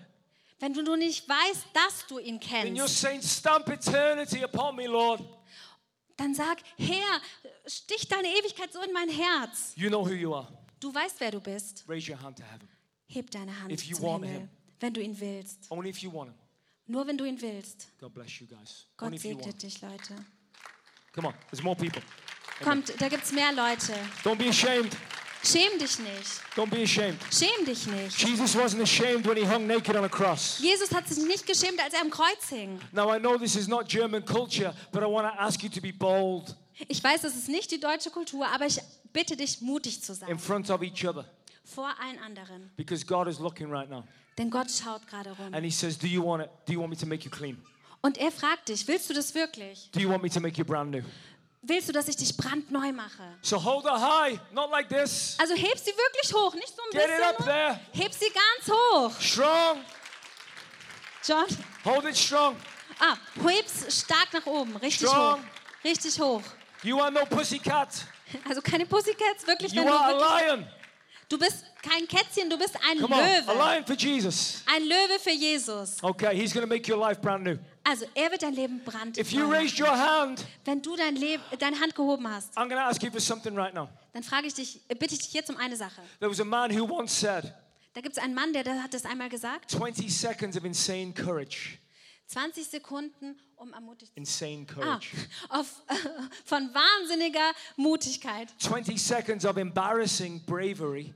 Wenn 0.61 0.75
du 0.75 0.83
nur 0.83 0.99
nicht 0.99 1.27
weißt, 1.27 1.69
dass 1.73 2.07
du 2.09 2.19
ihn 2.19 2.39
then 2.39 2.77
you're 2.77 2.83
kennst, 2.83 3.01
saying, 3.01 3.23
Stamp 3.23 3.67
eternity 3.71 4.45
upon 4.45 4.77
me, 4.77 4.87
Lord. 4.87 5.23
dann 6.19 6.35
sag, 6.35 6.59
Herr, 6.77 7.21
stich 7.67 8.07
deine 8.09 8.29
Ewigkeit 8.29 8.71
so 8.75 8.83
in 8.83 8.93
mein 8.93 9.09
Herz. 9.09 9.73
You 9.75 9.89
know 9.89 10.05
who 10.05 10.13
you 10.13 10.35
are. 10.35 10.49
Du 10.81 10.95
weißt, 10.95 11.19
wer 11.21 11.31
du 11.31 11.41
bist. 11.41 11.85
Raise 11.89 12.13
your 12.13 12.21
hand 12.21 12.37
to 12.37 12.45
heaven. 12.45 12.69
Heb 13.15 13.31
deine 13.31 13.59
Hand 13.61 13.73
If 13.73 13.85
you 13.85 13.97
zum 13.97 14.05
want 14.07 14.25
Himmel, 14.25 14.41
him. 14.41 14.49
wenn 14.81 14.93
du 14.95 15.01
ihn 15.01 15.19
willst. 15.21 15.71
Only 15.71 15.91
if 15.91 15.99
you 15.99 16.13
want 16.13 16.31
him. 16.31 16.35
Nur 16.87 17.07
wenn 17.07 17.17
du 17.17 17.25
ihn 17.25 17.41
willst. 17.41 17.89
God 18.01 18.13
bless 18.15 18.41
you 18.41 18.47
guys. 18.47 18.87
Gott 18.97 19.07
Only 19.09 19.19
segnet 19.19 19.63
dich, 19.63 19.81
Leute. 19.81 20.15
Come 21.15 21.29
on, 21.29 21.35
there's 21.51 21.63
more 21.63 21.77
people. 21.77 22.03
Kommt, 22.63 23.01
da 23.01 23.09
gibt 23.09 23.25
es 23.25 23.33
mehr 23.33 23.53
Leute. 23.53 23.93
Don't 24.25 24.37
be 24.37 24.49
ashamed. 24.49 24.97
Schäm 25.45 25.77
dich 25.79 25.99
nicht. 25.99 26.41
Don't 26.57 26.71
be 26.71 26.83
ashamed. 26.83 27.19
Schäm 27.31 27.65
dich 27.67 27.87
nicht. 27.87 28.17
Jesus 28.23 28.55
wasn't 28.57 28.81
ashamed 28.81 29.27
when 29.27 29.37
he 29.37 29.45
hung 29.45 29.67
naked 29.67 29.97
on 29.97 30.05
a 30.05 30.09
cross. 30.09 30.59
Jesus 30.61 30.93
hat 30.95 31.09
sich 31.09 31.19
nicht 31.25 31.47
geschämt, 31.47 31.81
als 31.83 31.95
er 31.95 32.01
am 32.01 32.11
Kreuz 32.11 32.49
hing. 32.49 32.79
Now, 32.93 33.13
I 33.15 33.19
know 33.19 33.37
this 33.37 33.57
is 33.57 33.67
not 33.67 33.89
German 33.89 34.25
culture, 34.25 34.73
but 34.93 35.03
I 35.03 35.07
want 35.07 35.27
to 35.27 35.39
ask 35.41 35.61
you 35.63 35.69
to 35.69 35.81
be 35.81 35.93
bold 35.93 36.55
Ich 36.89 37.03
weiß, 37.03 37.23
das 37.23 37.37
ist 37.37 37.49
nicht 37.49 37.71
die 37.71 37.81
deutsche 37.81 38.11
Kultur, 38.11 38.47
aber 38.47 38.67
ich 38.67 38.81
bitte 39.13 39.37
dich, 39.37 39.61
mutig 39.61 40.03
zu 40.03 40.13
in 40.13 40.19
sein. 40.19 40.39
front 40.39 40.71
of 40.71 40.81
each 40.83 41.05
other 41.07 41.25
Vor 41.75 41.93
allen 42.01 42.19
anderen. 42.19 42.71
because 42.77 43.05
God 43.05 43.29
is 43.29 43.39
looking 43.39 43.71
right 43.71 43.89
now. 43.89 44.05
Denn 44.39 44.51
Gott 44.51 44.71
schaut 44.71 45.07
gerade 45.07 45.31
rum. 45.31 45.53
And 45.53 45.65
he 45.65 45.71
says, 45.71 45.99
Do 45.99 46.07
you 46.07 46.23
want 46.25 46.43
it? 46.43 46.51
Do 46.67 46.73
you 46.73 46.81
want 46.81 46.91
me 46.91 46.97
to 46.97 47.07
make 47.07 47.25
you 47.25 47.31
clean? 47.31 47.61
Und 48.01 48.19
er 48.19 48.33
fragt 48.33 48.69
dich, 48.69 48.87
willst 48.89 49.09
du 49.11 49.15
das 49.15 49.35
wirklich? 49.35 49.89
Do 49.93 50.01
you 50.01 50.09
want 50.11 50.23
me 50.23 50.31
to 50.31 50.41
make 50.41 50.59
you 50.59 50.65
brand 50.65 50.91
new? 50.91 51.03
Willst 51.65 51.89
du, 51.89 51.93
dass 51.93 52.09
ich 52.09 52.17
dich 52.17 52.37
brandneu 52.37 52.91
mache? 52.93 53.23
So 53.43 53.63
hold 53.63 53.85
her 53.85 54.01
high, 54.01 54.41
not 54.53 54.71
like 54.73 54.89
this. 54.89 55.37
Also 55.39 55.55
heb 55.55 55.79
sie 55.79 55.93
wirklich 55.93 56.35
hoch, 56.35 56.53
nicht 56.55 56.75
so 56.75 56.83
ein 56.83 56.91
Get 56.91 57.09
it 57.17 57.23
up 57.25 57.37
bisschen. 57.37 57.53
there. 57.53 57.81
Heb 57.93 58.13
sie 58.13 58.27
ganz 58.31 58.69
hoch. 58.77 59.21
Strong. 59.21 59.79
John. 61.25 61.47
Hold 61.85 62.05
it 62.07 62.17
strong. 62.17 62.57
Ah, 62.99 63.17
heb's 63.45 63.87
stark 64.03 64.33
nach 64.33 64.47
oben, 64.47 64.77
richtig 64.79 65.09
Strong. 65.09 65.39
hoch. 65.41 65.85
Richtig 65.85 66.21
hoch. 66.21 66.43
You 66.83 66.99
are 67.01 67.13
no 67.13 67.25
pussycat. 67.27 67.89
Also 68.49 68.61
keine 68.61 68.87
Pussycats, 68.87 69.47
wirklich, 69.47 69.73
You 69.73 69.83
are 69.87 70.09
wirklich, 70.15 70.27
a 70.27 70.47
lion. 70.55 70.67
Du 71.33 71.39
bist 71.39 71.65
kein 71.83 72.07
Kätzchen, 72.07 72.49
du 72.51 72.59
bist 72.59 72.77
ein 72.89 72.99
Come 73.01 73.15
on, 73.15 73.21
a 73.21 73.25
Löwe. 73.25 73.55
lion 73.55 73.87
for 73.87 73.97
Jesus. 73.97 74.63
Ein 74.67 74.85
Löwe 74.85 75.19
für 75.19 75.31
Jesus. 75.33 75.97
Okay, 76.03 76.35
he's 76.37 76.53
going 76.53 76.63
to 76.63 76.69
make 76.69 76.87
your 76.89 76.99
life 76.99 77.21
brand 77.21 77.45
new. 77.45 77.57
Also 77.85 78.07
er 78.15 78.31
wird 78.31 78.43
dein 78.43 78.55
Leben 78.55 78.81
If 79.17 79.33
you 79.33 79.41
brandneu. 79.41 79.59
raised 79.59 79.81
your 79.81 79.91
hand, 79.91 80.45
Wenn 80.65 80.81
du 80.83 80.95
dein 80.95 81.17
Leben, 81.17 81.43
deine 81.59 81.79
Hand 81.81 81.95
gehoben 81.95 82.29
hast, 82.29 82.57
I'm 82.57 82.69
going 82.69 82.77
to 82.81 82.87
ask 82.89 83.03
you 83.03 83.11
for 83.11 83.21
something 83.21 83.57
right 83.57 83.75
now. 83.75 83.89
dann 84.13 84.23
frage 84.23 84.47
ich 84.47 84.55
dich, 84.55 84.81
äh, 84.89 84.95
bitte 84.95 85.15
ich 85.15 85.21
dich 85.21 85.33
jetzt 85.33 85.51
um 85.51 85.57
eine 85.57 85.77
Sache. 85.77 86.01
There 86.21 86.31
was 86.31 86.39
a 86.41 86.45
man 86.45 86.71
who 86.71 86.85
once 86.85 87.19
said, 87.19 87.53
Da 87.95 88.01
gibt 88.01 88.17
es 88.17 88.23
einen 88.23 88.35
Mann, 88.35 88.53
der, 88.53 88.63
der 88.65 88.83
hat 88.83 88.95
das 88.95 89.05
einmal 89.05 89.29
gesagt. 89.29 89.71
20 89.71 90.15
seconds 90.17 90.57
of 90.57 90.65
insane 90.65 91.13
courage. 91.13 91.79
20 92.29 92.67
Sekunden, 92.67 93.39
um 93.57 93.73
ermutigt 93.75 94.13
Insane 94.15 94.65
Ah, 94.71 94.73
courage. 94.75 95.09
auf, 95.51 95.67
von 96.47 96.71
wahnsinniger 96.73 97.53
Mutigkeit. 97.77 98.49
20 98.59 98.97
seconds 98.97 99.45
of 99.45 99.57
embarrassing 99.59 100.41
bravery 100.47 101.13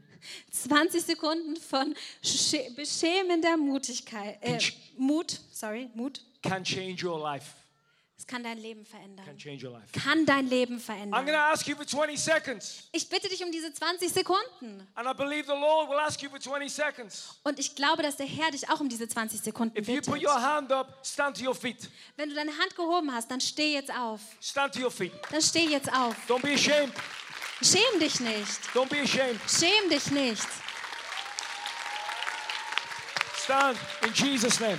20 0.51 1.03
Sekunden 1.05 1.57
von 1.57 1.95
schä- 2.23 2.75
beschämender 2.75 3.57
Mutigkeit. 3.57 4.39
Äh, 4.43 4.59
Mut, 4.97 5.41
sorry, 5.53 5.91
Mut. 5.95 6.21
can 6.43 6.65
change 6.65 7.07
your 7.07 7.19
life. 7.21 7.47
Es 8.19 8.27
kann 8.27 8.43
dein 8.43 8.57
Leben 8.59 8.83
Can 8.85 8.99
verändern. 8.99 9.39
change 9.39 9.67
your 9.67 9.79
life. 9.79 9.93
Kann 9.93 10.25
dein 10.25 10.49
Leben 10.49 10.77
I'm 10.79 10.81
verändern. 10.81 11.27
to 11.27 11.33
ask 11.35 11.69
you 11.69 11.77
for 11.77 11.87
20 11.87 12.17
seconds. 12.19 12.89
Ich 12.91 13.07
bitte 13.11 13.29
dich 13.29 13.45
um 13.45 13.53
diese 13.53 13.71
20 13.73 14.11
Sekunden. 14.11 14.87
And 14.95 15.07
I 15.07 15.13
believe 15.13 15.45
the 15.45 15.53
Lord 15.53 15.91
will 15.91 15.99
ask 15.99 16.23
you 16.23 16.31
for 16.31 16.41
20 16.41 16.73
seconds. 16.73 17.35
Und 17.45 17.59
ich 17.59 17.75
glaube, 17.77 18.03
dass 18.03 18.17
der 18.17 18.25
Herr 18.27 18.51
dich 18.51 18.69
auch 18.71 18.81
um 18.81 18.89
diese 18.89 19.07
20 19.07 19.43
Sekunden 19.43 19.77
If 19.79 19.87
you 19.87 19.97
bittet. 19.97 20.15
put 20.15 20.23
your 20.25 20.41
hand 20.43 20.73
up, 20.73 20.99
stand 21.05 21.37
to 21.39 21.45
your 21.45 21.55
feet. 21.55 21.91
Wenn 22.17 22.31
du 22.31 22.35
deine 22.35 22.53
Hand 22.57 22.75
gehoben 22.75 23.13
hast, 23.13 23.31
dann 23.31 23.41
steh 23.41 23.75
jetzt 23.75 23.93
auf. 23.93 24.21
Stand 24.41 24.75
to 24.75 24.81
your 24.81 24.91
feet. 24.91 25.13
Dann 25.31 25.43
steh 25.43 25.67
jetzt 25.67 25.93
auf. 25.93 26.17
Don't 26.27 26.41
be 26.41 26.55
ashamed. 26.55 26.95
Schäm 27.63 27.99
dich 28.01 28.21
nicht. 28.21 28.61
Don't 28.75 28.89
be 28.91 29.01
ashamed. 29.01 29.41
Schäm 29.49 29.89
dich 29.89 30.11
nicht. 30.11 30.47
Stand 33.45 33.79
in 34.03 34.13
Jesus' 34.13 34.61
name. 34.61 34.79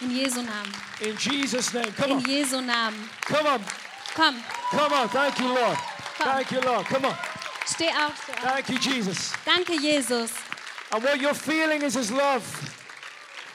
In 0.00 0.10
Jesu 0.10 0.42
Namen. 0.42 0.72
In 1.00 1.16
Jesus' 1.16 1.72
name. 1.72 1.92
Come 1.96 2.10
In 2.10 2.16
on. 2.18 2.24
Jesu 2.24 2.60
Namen. 2.60 3.08
Come 3.24 3.46
on. 3.46 3.64
Komm, 4.14 4.42
Come 4.70 4.92
on. 4.92 5.08
Thank 5.08 5.38
you, 5.38 5.48
Lord. 5.54 5.78
Thank 6.18 6.50
you, 6.50 6.60
Lord. 6.60 6.84
Come 6.86 7.04
on. 7.06 7.16
steh 7.64 7.88
auf. 7.88 8.20
Steh 8.22 8.32
auf. 8.32 8.42
Thank 8.42 8.68
you, 8.70 8.78
Jesus. 8.78 9.32
Danke, 9.44 9.78
Jesus. 9.78 10.32
And 10.90 11.02
what 11.02 11.20
you're 11.20 11.34
feeling 11.34 11.82
is 11.82 11.94
His 11.94 12.10
love. 12.10 12.44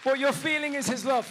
What 0.04 0.18
you're 0.18 0.32
feeling 0.34 0.76
is 0.76 0.88
His 0.88 1.04
love. 1.06 1.28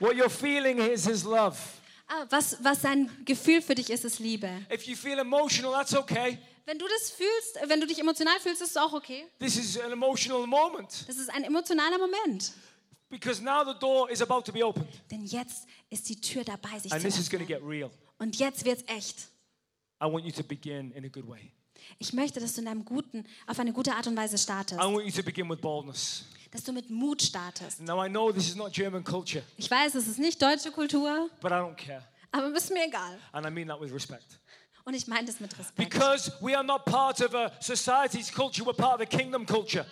What 0.00 0.16
you're 0.16 0.28
feeling 0.28 0.78
is 0.80 1.04
His 1.04 1.24
love. 1.24 1.77
Ah, 2.08 2.26
was, 2.30 2.56
was 2.64 2.80
sein 2.82 3.10
Gefühl 3.24 3.60
für 3.60 3.74
dich 3.74 3.90
ist, 3.90 4.04
ist 4.04 4.18
Liebe. 4.18 4.48
If 4.72 4.84
you 4.84 4.96
feel 4.96 5.18
emotional, 5.18 5.72
that's 5.72 5.94
okay. 5.94 6.38
Wenn 6.64 6.78
du 6.78 6.86
das 6.98 7.10
fühlst, 7.10 7.68
wenn 7.70 7.80
du 7.80 7.86
dich 7.86 7.98
emotional 7.98 8.38
fühlst, 8.40 8.62
ist 8.62 8.70
es 8.70 8.76
auch 8.76 8.92
okay. 8.92 9.26
This 9.38 9.56
is 9.56 9.78
an 9.78 9.92
emotional 9.92 10.46
moment 10.46 11.04
Das 11.08 11.16
ist 11.16 11.28
ein 11.30 11.44
emotionaler 11.44 11.98
Moment. 11.98 12.52
because 13.10 13.42
now 13.42 13.62
the 13.64 13.78
door 13.78 14.10
is 14.10 14.20
about 14.22 14.42
to 14.42 14.52
be 14.52 14.62
opened. 14.64 14.88
Denn 15.10 15.24
jetzt 15.24 15.66
ist 15.90 16.08
die 16.08 16.20
Tür 16.20 16.44
dabei, 16.44 16.78
sich 16.78 16.92
And 16.92 17.00
zu 17.02 17.08
this 17.08 17.18
is 17.18 17.30
going 17.30 17.46
to 17.46 17.52
öffnen. 17.52 17.68
get 17.68 17.68
real. 17.68 17.90
Und 18.18 18.36
jetzt 18.36 18.64
wird's 18.64 18.84
echt. 18.86 19.28
I 20.02 20.04
want 20.06 20.24
you 20.24 20.32
to 20.32 20.42
begin 20.42 20.92
in 20.92 21.04
a 21.04 21.08
good 21.08 21.26
way. 21.28 21.52
Ich 21.98 22.12
möchte, 22.12 22.38
dass 22.40 22.54
du 22.54 22.60
in 22.60 22.68
einem 22.68 22.84
guten, 22.84 23.24
auf 23.46 23.58
eine 23.58 23.72
gute 23.72 23.94
Art 23.94 24.06
und 24.06 24.16
Weise 24.16 24.36
startest. 24.38 24.80
I 24.80 24.84
want 24.84 25.04
you 25.06 25.12
to 25.12 25.22
begin 25.22 25.48
with 25.48 25.60
boldness. 25.60 26.24
Dass 26.50 26.64
du 26.64 26.72
mit 26.72 26.88
Mut 26.88 27.20
startest. 27.22 27.80
Now, 27.80 28.02
I 28.04 28.08
know 28.08 28.32
this 28.32 28.48
is 28.48 28.56
not 28.56 28.72
German 28.72 29.04
culture, 29.04 29.42
Ich 29.56 29.70
weiß, 29.70 29.94
es 29.96 30.08
ist 30.08 30.18
nicht 30.18 30.40
deutsche 30.40 30.70
Kultur, 30.70 31.28
but 31.42 31.50
I 31.50 31.54
don't 31.56 31.76
care. 31.76 32.02
aber 32.32 32.48
ist 32.56 32.70
mir 32.72 32.86
egal. 32.86 33.18
And 33.32 33.46
I 33.46 33.50
mean 33.50 33.68
that 33.68 33.80
with 33.80 33.92
respect. 33.92 34.38
Und 34.84 34.94
ich 34.94 35.06
meine 35.06 35.26
das 35.26 35.38
mit 35.40 35.52
Respekt. 35.58 35.76
Because 35.90 36.32
we 36.40 36.54
are 36.56 36.64
not 36.64 36.86
part 36.86 37.20
of 37.20 37.34
a 37.34 37.52
society's 37.60 38.32
culture, 38.32 38.64
we're 38.64 38.72
part 38.74 38.94
of 38.94 39.00
a 39.02 39.06
kingdom 39.06 39.44
culture. 39.44 39.84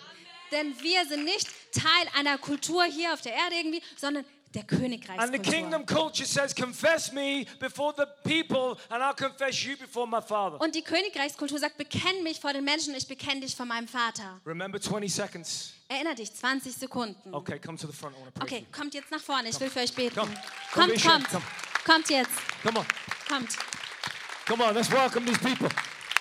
Denn 0.51 0.73
wir 0.81 1.05
sind 1.05 1.25
nicht 1.25 1.47
Teil 1.73 2.07
einer 2.17 2.37
Kultur 2.39 2.83
hier 2.85 3.13
auf 3.13 3.21
der 3.21 3.33
Erde 3.33 3.55
irgendwie, 3.55 3.81
sondern 3.95 4.25
der 4.53 4.61
And 4.61 4.69
the 4.71 4.75
Königreichskultur. 4.77 5.51
kingdom 5.53 5.85
culture 5.85 6.25
says, 6.25 6.53
confess 6.53 7.11
me 7.11 7.45
before 7.59 7.93
the 7.95 8.05
people, 8.23 8.77
and 8.89 9.03
I'll 9.03 9.13
confess 9.15 9.63
you 9.63 9.75
before 9.77 10.07
my 10.07 10.21
Father. 10.21 10.59
Und 10.61 10.73
die 10.75 10.81
Königreichskultur 10.81 11.59
sagt, 11.59 11.77
bekenn 11.77 12.23
mich 12.23 12.39
vor 12.39 12.53
den 12.53 12.63
Menschen, 12.63 12.95
ich 12.95 13.07
bekenne 13.07 13.41
dich 13.41 13.55
vor 13.55 13.65
meinem 13.65 13.87
Vater. 13.87 14.39
Remember 14.45 14.79
20 14.79 15.13
seconds. 15.13 15.73
Erinner 15.89 16.15
dich, 16.15 16.33
20 16.33 16.73
Sekunden. 16.73 17.33
Okay, 17.33 17.59
come 17.59 17.77
to 17.77 17.87
the 17.87 17.93
front. 17.93 18.15
I 18.15 18.19
want 18.21 18.33
to 18.35 18.39
pray. 18.39 18.57
Okay, 18.57 18.65
kommt 18.71 18.93
jetzt 18.93 19.11
nach 19.11 19.21
vorne, 19.21 19.49
ich 19.49 19.59
will 19.59 19.69
für 19.69 19.79
euch 19.79 19.93
beten. 19.93 20.15
Komm. 20.15 20.29
Komm, 20.73 20.89
Kommt, 20.89 21.03
kommt. 21.03 21.29
komm. 21.31 21.43
Kommt 21.85 22.09
jetzt. 22.09 22.31
Come 22.63 22.79
on. 22.79 22.85
kommt. 23.27 23.49
Come 24.47 24.63
on, 24.65 24.73
let's 24.73 24.91
welcome 24.91 25.25
these 25.25 25.39
people. 25.39 25.69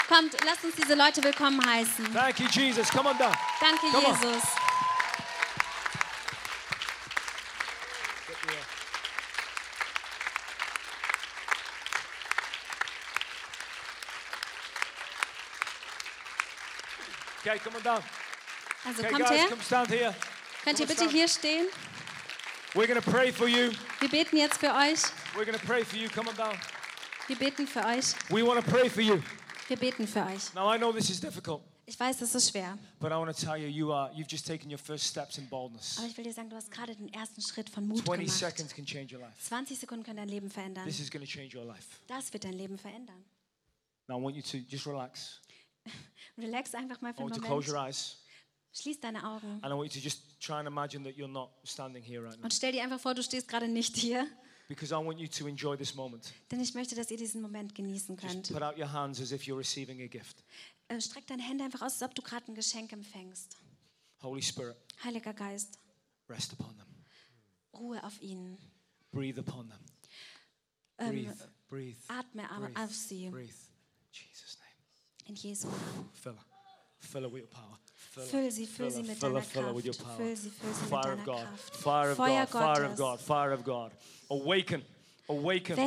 Kommt, 0.09 0.37
lasst 0.45 0.65
uns 0.65 0.75
diese 0.77 0.95
Leute 0.95 1.23
willkommen 1.25 1.65
heißen. 1.65 2.13
Thank 2.13 2.39
you, 2.39 2.47
Jesus. 2.49 2.89
Come 2.91 3.09
on 3.09 3.19
down. 3.19 3.35
Danke, 3.61 3.87
Come 3.91 4.07
on. 4.07 4.15
Jesus. 4.21 4.43
Okay, 17.47 17.61
come 17.61 17.77
on 17.77 17.83
down. 17.83 18.03
Also 18.85 19.03
Okay, 19.03 19.13
kommt 19.13 19.25
guys, 19.25 19.41
her. 19.41 19.49
come 19.49 19.63
stand 19.63 19.89
here. 19.89 20.15
Könnt 20.65 20.81
ihr 20.81 20.87
come 20.87 20.89
bitte 20.89 20.95
stand. 20.95 21.13
hier 21.13 21.29
stehen? 21.29 21.67
We're 22.75 22.93
to 22.93 23.11
pray 23.11 23.31
for 23.33 23.47
you. 23.47 23.71
Wir 24.01 24.09
beten 24.09 24.37
jetzt 24.37 24.59
für 24.59 24.75
euch. 24.75 24.99
We're 25.37 25.53
to 25.53 25.65
pray 25.65 25.85
for 25.85 25.97
you. 25.97 26.09
Come 26.09 26.29
on 26.29 26.35
down. 26.35 26.59
Wir 27.29 27.37
beten 27.37 27.69
für 27.69 27.85
euch. 27.85 28.15
We 28.31 28.45
want 28.45 28.65
to 28.65 28.69
pray 28.69 28.91
for 28.91 29.01
you. 29.01 29.23
Wir 29.69 29.77
beten 29.77 30.09
für 30.09 30.27
euch. 30.27 30.53
Now, 30.55 30.75
I 30.75 30.77
know 30.77 30.93
this 30.93 31.09
is 31.09 31.21
difficult, 31.21 31.63
Ich 31.87 31.99
weiß, 32.01 32.19
das 32.19 32.35
ist 32.35 32.51
schwer. 32.51 32.77
you, 33.01 33.69
you 33.69 33.93
are. 33.93 34.11
Aber 34.11 36.07
ich 36.09 36.17
will 36.17 36.25
dir 36.25 36.33
sagen, 36.33 36.51
du 36.51 36.57
hast 36.57 36.71
gerade 36.73 36.97
den 36.97 37.13
ersten 37.15 37.41
Schritt 37.43 37.71
von 37.71 37.87
Mut 37.87 38.05
20 38.05 38.27
gemacht. 38.27 38.39
seconds 38.39 38.75
can 38.75 38.85
change 38.85 39.15
your 39.15 39.23
life. 39.23 39.37
20 39.49 39.79
Sekunden 39.79 40.03
können 40.05 40.17
dein 40.17 40.29
Leben 40.29 40.51
verändern. 40.51 40.85
Das 42.09 42.33
wird 42.33 42.43
dein 42.43 42.55
Leben 42.55 42.77
verändern. 42.77 43.25
Now, 44.09 44.19
I 44.19 44.23
want 44.23 44.35
you 44.35 44.43
to 44.43 44.59
just 44.69 44.85
relax. 44.87 45.41
Relax 46.39 46.75
einfach 46.75 47.01
mal 47.01 47.15
für 47.15 47.21
einen 47.21 47.41
Moment. 47.41 48.17
Schließ 48.73 49.01
deine 49.01 49.27
Augen. 49.27 49.59
And 49.63 49.73
I 49.73 49.77
want 49.77 49.95
you 49.95 50.01
to 50.01 50.05
just 50.05 50.39
try 50.39 50.57
and 50.59 50.69
imagine 50.69 51.03
that 51.05 51.17
you're 51.17 51.31
not 51.31 51.51
standing 51.65 52.03
here 52.03 52.23
right 52.23 52.37
now. 52.37 52.45
Und 52.45 52.53
stell 52.53 52.73
dir 52.73 52.83
einfach 52.83 53.01
vor, 53.01 53.15
du 53.15 53.23
stehst 53.23 53.49
gerade 53.49 53.69
nicht 53.69 53.97
hier. 53.97 54.27
Because 54.69 54.93
I 54.93 54.99
want 54.99 55.19
you 55.19 55.29
to 55.29 55.47
enjoy 55.47 55.77
this 55.77 55.95
moment. 55.95 56.35
Denn 56.51 56.61
ich 56.61 56.75
möchte, 56.75 56.95
dass 56.95 57.11
ihr 57.11 57.17
diesen 57.17 57.41
Moment 57.41 57.75
genießen 57.75 58.17
Just 58.17 58.35
könnt. 58.35 58.53
put 58.53 58.63
out 58.63 58.77
your 58.77 58.93
hands 58.93 59.21
as 59.21 59.33
if 59.33 59.45
you're 59.45 59.57
receiving 59.57 60.03
a 60.03 60.09
gift. 60.09 60.45
Äh, 60.89 61.01
Streck 61.01 61.27
deine 61.27 61.43
Hände 61.43 61.65
einfach 61.65 61.81
aus, 61.83 61.95
als 61.95 62.03
ob 62.03 62.15
du 62.15 62.23
gerade 62.23 62.51
ein 62.51 62.55
Geschenk 62.55 62.93
empfängst. 62.93 63.57
Holy 64.23 64.43
Spirit, 64.43 64.77
Heiliger 65.05 65.33
Geist, 65.33 65.79
rest 66.29 66.53
upon 66.55 66.77
them. 66.77 66.87
Ruhe 67.75 68.03
auf 68.03 68.21
ihnen. 68.21 68.59
Breathe 69.13 69.41
upon 69.41 69.69
them. 69.69 69.79
Ähm, 70.99 71.11
Breathe, 71.11 71.51
breathe, 71.69 71.99
atme 72.09 72.43
breathe, 72.49 72.81
auf 72.83 72.95
sie. 72.95 73.31
breathe. 73.31 73.55
In 75.29 75.35
Jesus' 75.35 75.65
name. 75.65 75.75
In 75.75 75.85
Jesu 75.85 76.35
Namen. 76.35 76.39
Fill 77.01 77.23
her. 77.23 77.29
With 77.29 77.43
your 77.43 77.49
power. 77.49 77.63
Fill 77.95 78.23
her. 78.23 78.29
Füll 78.29 78.51
sie, 78.51 78.67
füll 78.67 78.91
sie 78.91 79.03
mit 79.03 79.21
deiner 79.21 79.75
with 79.75 79.85
your 79.85 79.95
Kraft. 79.95 80.19
Füll 80.19 80.37
sie, 80.37 80.51
füll 80.51 80.73
sie 80.75 80.81
mit 80.83 80.91
Fire 80.91 81.03
deiner 81.03 81.13
of 81.15 81.25
God. 81.25 81.47
Kraft. 81.47 81.77
Fire 81.77 82.11
of 82.11 82.17
God. 82.19 82.49
Fire 82.51 82.85
of 82.85 82.97
God. 82.97 83.21
Fire 83.21 83.53
of 83.53 83.65
God. 83.65 83.93
Awaken. 84.31 84.83
Awaken. 85.29 85.79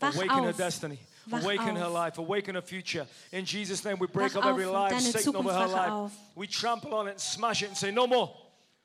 Awaken 0.00 0.44
her 0.44 0.52
destiny. 0.52 0.98
Awaken 1.32 1.76
her 1.76 1.88
life. 1.88 2.18
Awaken 2.18 2.54
her 2.54 2.62
future. 2.62 3.06
In 3.32 3.44
Jesus' 3.44 3.84
name, 3.84 3.98
we 3.98 4.06
break 4.06 4.36
up 4.36 4.44
every 4.44 4.66
lie, 4.66 4.96
Satan 4.98 5.36
over 5.36 5.52
her 5.52 5.66
life. 5.66 6.12
We 6.34 6.46
trample 6.46 6.94
on 6.94 7.08
it 7.08 7.12
and 7.12 7.20
smash 7.20 7.62
it 7.62 7.68
and 7.68 7.76
say, 7.76 7.90
No 7.90 8.06
more. 8.06 8.32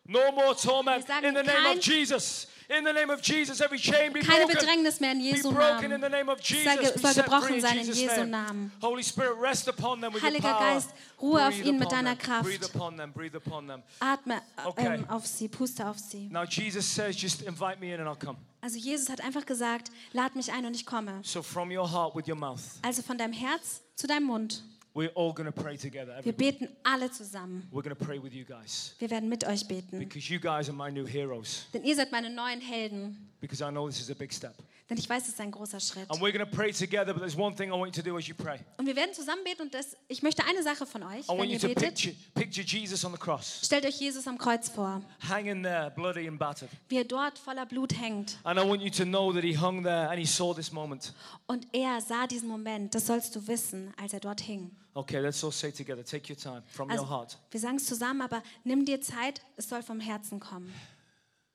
No 0.08 0.32
more 0.32 0.56
torment. 0.56 1.08
In 1.24 1.34
the 1.36 1.44
name 1.44 1.78
of 1.78 1.80
Jesus. 1.80 2.48
In 2.78 2.86
the 2.86 2.94
name 2.94 3.10
of 3.10 3.22
Jesus, 3.22 3.60
every 3.60 3.78
chain 3.78 4.14
be 4.14 4.22
Keine. 4.22 4.46
Bedrängnis 4.48 5.02
mehr 5.02 5.12
in 5.12 5.20
Jesu 5.20 5.52
Namen. 5.52 6.02
the 6.02 6.10
name 6.10 6.30
of 6.30 6.40
Jesus. 6.42 7.02
Soll 7.02 7.14
gebrochen 7.14 7.60
sein 7.60 7.80
in 7.80 7.88
Jesu 7.88 8.06
name. 8.06 8.30
Namen. 8.32 8.72
Holy 8.82 9.04
Spirit, 9.04 9.38
rest 9.42 9.68
upon 9.68 10.00
them 10.00 10.14
with 10.14 10.24
your 10.24 10.32
Heiliger. 10.32 10.58
Geist, 10.58 10.94
Ruhe 11.22 11.48
auf 11.48 11.54
Breathe 11.54 11.66
ihn 11.68 11.80
mit 11.80 11.88
upon 11.88 11.98
deiner 11.98 12.16
them. 12.16 12.26
Kraft. 12.26 12.44
Breathe 12.46 12.64
upon 12.64 12.98
them. 12.98 13.12
Breathe 13.12 13.36
upon 13.36 13.68
them. 13.68 13.84
Atme 14.00 14.42
äh, 14.78 14.86
ähm, 14.86 15.10
auf 15.10 15.28
sie, 15.28 15.50
puste 15.50 15.86
auf 15.86 16.00
sie. 16.00 16.30
Now 16.32 16.46
Jesus 16.46 16.86
says, 16.86 17.20
just 17.20 17.42
invite 17.42 17.82
me 17.82 17.94
in 17.94 18.00
and 18.00 18.08
I'll 18.08 18.16
come. 18.16 18.38
Also 18.62 18.78
Jesus 18.78 19.10
hat 19.10 19.20
einfach 19.22 19.46
gesagt, 19.46 19.92
lad 20.14 20.36
mich 20.36 20.54
ein 20.54 20.66
und 20.66 20.74
ich 20.74 20.86
komme. 20.86 21.20
So 21.24 21.42
from 21.42 21.72
your 21.72 21.92
heart 21.92 22.16
with 22.16 22.28
your 22.28 22.38
mouth, 22.38 22.80
Also 22.84 23.02
von 23.02 23.18
deinem 23.18 23.34
Herz 23.34 23.82
zu 23.96 24.08
deinem 24.08 24.28
Mund. 24.28 24.64
We're 24.94 25.12
all 25.16 25.34
to 25.52 25.52
pray 25.52 25.78
together. 25.78 26.20
Wir 26.24 26.34
beten 26.34 26.68
alle 26.84 27.10
zusammen. 27.12 27.68
We're 27.72 27.82
to 27.96 28.06
pray 28.06 28.22
with 28.22 28.34
you 28.34 28.44
guys 28.44 28.96
Wir 29.00 29.10
werden 29.10 29.30
mit 29.30 29.46
euch 29.46 29.68
beten. 29.68 30.00
because 30.00 30.30
you 30.30 30.40
guys 30.40 30.70
are 30.70 30.74
my 30.76 30.92
new 30.92 31.06
heroes. 31.06 31.66
Denn 31.74 31.84
ihr 31.84 31.96
seid 31.96 32.12
meine 32.12 32.30
neuen 32.30 32.62
Helden. 32.62 33.30
Because 33.40 33.62
I 33.62 33.72
know 33.72 33.88
this 33.88 34.00
is 34.00 34.10
a 34.10 34.16
big 34.16 34.32
step. 34.34 34.56
Denn 34.92 34.98
ich 34.98 35.10
weiß, 35.10 35.24
es 35.24 35.30
ist 35.30 35.40
ein 35.40 35.52
großer 35.52 35.80
Schritt. 35.80 36.12
And 36.12 36.20
we're 36.20 36.34
going 36.34 36.46
to 36.46 36.46
pray 36.46 36.74
together, 36.74 37.14
but 37.14 37.20
there's 37.22 37.38
one 37.38 37.56
thing 37.56 37.70
I 37.70 37.72
want 37.80 37.96
you 37.96 38.04
to 38.04 38.10
do 38.10 38.18
as 38.18 38.28
you 38.28 38.36
pray. 38.36 38.60
Und 38.76 38.86
wir 38.86 38.96
werden 38.98 39.14
zusammen 39.14 39.42
beten 39.46 39.62
und 39.62 39.74
das, 39.74 39.96
ich 40.10 40.22
möchte 40.22 40.44
eine 40.44 40.62
Sache 40.64 40.86
von 40.86 41.02
euch, 41.04 41.24
I 41.24 41.30
wenn 41.30 41.38
want 41.38 41.48
you 41.50 41.54
ihr 41.54 41.60
to 41.62 41.68
betet. 41.70 41.96
picture, 41.96 42.16
picture 42.36 42.66
Jesus 42.66 43.06
on 43.06 43.14
the 43.14 43.18
cross, 43.18 43.62
Stellt 43.64 43.86
euch 43.86 43.98
Jesus 44.02 44.28
am 44.28 44.38
Kreuz 44.38 44.68
vor, 44.68 45.02
hanging 45.30 45.64
there, 45.64 45.92
bloody 45.96 46.28
and 46.28 46.38
battered. 46.38 46.70
wie 46.90 46.98
er 46.98 47.06
dort 47.06 47.40
voller 47.40 47.66
Blut 47.66 47.98
hängt. 47.98 48.38
And 48.44 48.60
I 48.60 48.64
want 48.68 48.82
you 48.82 48.90
to 48.90 49.06
know 49.06 49.32
that 49.32 49.44
he 49.46 49.58
hung 49.58 49.82
there 49.82 50.10
and 50.10 50.20
he 50.20 50.26
saw 50.26 50.54
this 50.54 50.74
moment. 50.74 51.14
Und 51.48 51.66
er 51.72 52.02
sah 52.02 52.28
diesen 52.28 52.50
Moment, 52.50 52.94
das 52.94 53.08
sollst 53.08 53.34
du 53.34 53.48
wissen, 53.48 53.94
als 53.96 54.12
er 54.12 54.20
dort 54.20 54.42
hing. 54.42 54.72
Okay, 54.94 55.20
let's 55.22 55.42
all 55.42 55.54
say 55.54 55.72
together. 55.72 56.04
Take 56.04 56.30
your 56.30 56.38
time 56.38 56.64
from 56.70 56.90
your 56.90 57.00
Also, 57.00 57.10
heart. 57.10 57.38
wir 57.50 57.62
sagen 57.62 57.78
es 57.78 57.86
zusammen, 57.86 58.22
aber 58.24 58.44
nimm 58.66 58.84
dir 58.84 59.00
Zeit, 59.00 59.42
es 59.56 59.70
soll 59.70 59.84
vom 59.84 60.02
Herzen 60.02 60.42
kommen. 60.42 60.70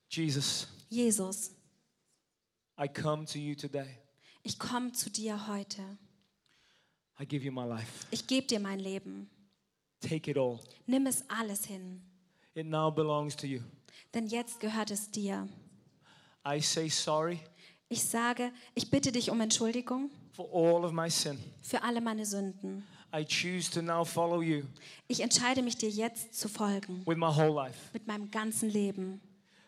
Jesus, 0.09 0.67
Jesus, 0.89 1.51
I 2.79 2.87
come 2.87 3.25
to 3.25 3.39
you 3.39 3.55
today. 3.55 3.97
ich 4.43 4.57
komme 4.59 4.91
zu 4.91 5.09
dir 5.09 5.47
heute. 5.47 5.81
I 7.19 7.25
give 7.25 7.43
you 7.43 7.51
my 7.51 7.65
life. 7.65 8.05
Ich 8.11 8.27
gebe 8.27 8.45
dir 8.47 8.59
mein 8.59 8.79
Leben. 8.79 9.29
Take 10.01 10.29
it 10.29 10.37
all. 10.37 10.59
Nimm 10.85 11.07
es 11.07 11.23
alles 11.29 11.65
hin, 11.65 12.01
It 12.53 12.65
now 12.67 12.91
belongs 12.91 13.35
to 13.37 13.47
you. 13.47 13.61
denn 14.13 14.27
jetzt 14.27 14.59
gehört 14.59 14.91
es 14.91 15.09
dir. 15.09 15.47
I 16.47 16.59
say 16.61 16.87
sorry 16.89 17.39
Ich 17.89 18.03
sage, 18.03 18.51
ich 18.75 18.89
bitte 18.91 19.11
dich 19.11 19.29
um 19.31 19.41
Entschuldigung 19.41 20.11
for 20.33 20.47
all 20.53 20.85
of 20.85 20.91
my 20.91 21.09
sin. 21.09 21.37
für 21.63 21.81
alle 21.81 21.99
meine 22.01 22.25
Sünden. 22.25 22.83
I 23.15 23.23
choose 23.25 23.71
to 23.71 23.81
now 23.81 24.03
follow 24.03 24.41
you 24.41 24.63
Ich 25.07 25.21
entscheide 25.21 25.61
mich 25.63 25.77
dir 25.77 25.89
jetzt 25.89 26.35
zu 26.35 26.47
folgen, 26.49 27.01
with 27.07 27.17
my 27.17 27.33
whole 27.35 27.53
life. 27.53 27.79
mit 27.93 28.05
meinem 28.05 28.29
ganzen 28.29 28.69
Leben. 28.69 29.19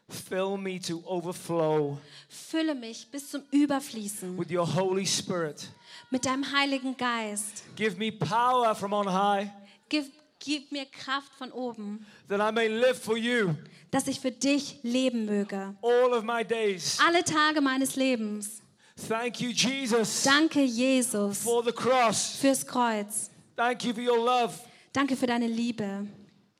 Fill 0.09 0.57
me 0.57 0.79
to 0.79 1.01
overflow 1.05 1.97
Fülle 2.27 2.75
mich 2.75 3.07
bis 3.11 3.29
zum 3.29 3.43
Überfließen 3.51 4.37
with 4.37 4.49
your 4.51 4.65
Holy 4.75 5.05
Spirit. 5.05 5.69
mit 6.09 6.25
deinem 6.25 6.51
Heiligen 6.51 6.95
Geist. 6.97 7.63
Give 7.75 7.95
me 7.97 8.11
power 8.11 8.73
from 8.75 8.93
on 8.93 9.07
high 9.11 9.49
Gib, 9.89 10.05
gib 10.39 10.71
mir 10.71 10.85
Kraft 10.85 11.31
von 11.37 11.51
oben, 11.51 12.05
that 12.27 12.39
I 12.39 12.51
may 12.53 12.67
live 12.67 12.97
for 12.99 13.17
you 13.17 13.55
dass 13.91 14.07
ich 14.07 14.19
für 14.19 14.31
dich 14.31 14.79
leben 14.83 15.25
möge. 15.25 15.75
all 15.81 16.13
of 16.13 16.23
my 16.23 16.43
days. 16.43 16.97
Alle 17.05 17.23
Tage 17.23 17.59
meines 17.61 17.95
Lebens. 17.95 18.61
Thank 19.07 19.39
you, 19.41 19.49
Jesus, 19.51 20.23
Danke, 20.23 20.61
Jesus, 20.61 21.39
for 21.39 21.63
the 21.63 21.71
cross. 21.71 22.35
fürs 22.39 22.65
Kreuz. 22.65 23.29
Thank 23.55 23.83
you 23.85 23.93
for 23.93 24.03
your 24.03 24.17
love. 24.23 24.53
Danke 24.93 25.15
für 25.15 25.25
deine 25.27 25.47
Liebe, 25.47 26.05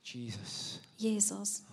Jesus. 0.04 0.80
Jesus. 0.98 1.64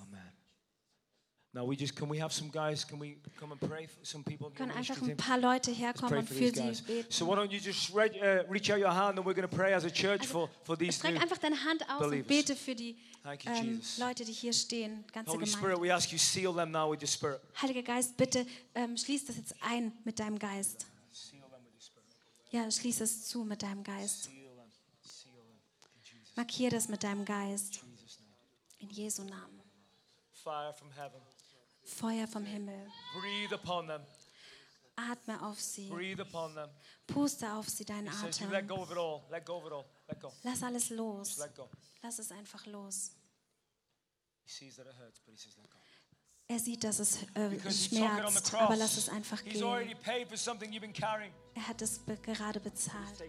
Now 1.57 1.65
we 1.65 1.75
just 1.75 1.97
can 1.97 2.07
we 2.11 2.19
have 2.19 2.35
some 2.35 2.51
guys? 2.51 2.85
Can 2.85 2.99
we 2.99 3.17
come 3.41 3.51
and 3.51 3.59
pray 3.59 3.87
for 3.87 4.05
some 4.05 4.23
people? 4.23 4.51
Können 4.51 4.73
einfach 4.73 5.01
ein 5.01 5.17
paar 5.17 5.39
Leute 5.39 5.71
herkommen 5.73 6.19
und 6.19 6.29
für 6.29 6.35
sie 6.35 6.83
beten. 6.83 7.11
So 7.11 7.27
why 7.27 7.35
don't 7.35 7.51
you 7.51 7.59
just 7.59 7.95
re- 7.95 8.11
uh, 8.21 8.53
reach 8.53 8.71
out 8.71 8.79
your 8.79 8.93
hand 8.93 9.19
and 9.19 9.27
we're 9.27 9.33
going 9.33 9.49
to 9.49 9.57
pray 9.57 9.73
as 9.73 9.87
a 9.87 9.91
church 9.91 10.27
for 10.27 10.51
for 10.65 10.77
these 10.77 10.99
Streck 10.99 11.19
einfach 11.19 11.39
deine 11.39 11.57
Hand 11.65 11.83
aus 11.89 12.03
und 12.03 12.11
believers. 12.11 12.27
bete 12.27 12.57
für 12.57 12.75
die 12.75 12.91
you, 12.91 13.31
ähm. 13.47 13.81
Leute, 13.99 14.27
die 14.27 14.33
hier 14.33 14.53
stehen, 14.53 15.03
ganze 15.11 15.33
Holy 15.33 15.47
Spirit, 15.47 15.77
Gemeinde. 15.77 15.89
we 15.89 15.95
ask 15.95 16.13
you 16.13 16.19
seal 16.19 16.53
them 16.53 16.71
now 16.73 16.93
with 16.93 17.01
your 17.01 17.09
Spirit. 17.09 17.41
Heiliger 17.63 17.83
Geist, 17.83 18.19
bitte 18.19 18.47
ähm, 18.75 18.95
schließ 18.95 19.25
das 19.25 19.39
jetzt 19.39 19.55
ein 19.63 19.93
mit 20.05 20.21
deinem 20.21 20.39
Geist. 20.39 20.85
Spirit. 21.11 21.43
Ja, 22.51 22.71
schließ 22.71 23.01
es 23.01 23.29
zu 23.29 23.45
mit 23.45 23.63
deinem 23.63 23.83
Geist. 23.83 24.29
Markier 26.35 26.69
das 26.69 26.89
mit 26.89 27.03
deinem 27.03 27.25
Geist. 27.25 27.81
In 28.79 28.91
Jesu 28.91 29.23
Namen. 29.23 29.63
Fire 30.45 30.75
from 30.75 30.93
heaven. 30.93 31.26
Feuer 31.87 32.27
vom 32.27 32.45
Himmel. 32.45 32.89
Breathe 33.21 33.55
upon 33.55 33.87
them. 33.87 34.03
Atme 34.97 35.41
auf 35.43 35.61
sie. 35.61 35.89
Breathe 35.89 36.21
upon 36.21 36.55
them. 36.55 36.69
Puste 37.07 37.53
auf 37.53 37.69
sie 37.69 37.85
deinen 37.85 38.11
says 38.13 38.41
Atem. 38.41 38.51
let 38.51 38.67
go 38.67 38.77
of 38.77 38.91
it 38.91 38.97
all. 38.97 39.23
Let 39.31 39.47
go 39.47 39.59
of 39.59 39.67
it 39.67 39.73
all. 39.73 39.85
Let 40.09 40.21
go. 40.21 40.33
Lass 40.43 40.63
alles 40.63 40.91
los. 40.91 41.39
Let 41.39 41.55
go. 41.55 41.69
Lass 42.03 42.19
es 42.19 42.33
einfach 42.33 42.67
los. 42.67 43.13
He 44.45 44.51
sees 44.51 44.77
that 44.77 44.87
it 44.87 44.95
hurts, 44.99 45.21
but 45.21 45.33
he 45.33 45.39
says 45.39 45.57
let 45.59 45.71
go. 45.71 45.77
Er 46.49 46.61
sieht, 46.61 46.85
dass 46.85 47.01
es 47.01 47.25
äh, 47.35 47.73
schmerzt, 47.73 48.55
aber 48.55 48.77
lass 48.77 48.97
es 48.97 49.09
einfach 49.09 49.43
gehen. 49.43 49.61
Er 51.55 51.69
hat 51.69 51.83
es 51.83 51.99
be 51.99 52.17
gerade 52.17 52.61
bezahlt. 52.61 53.21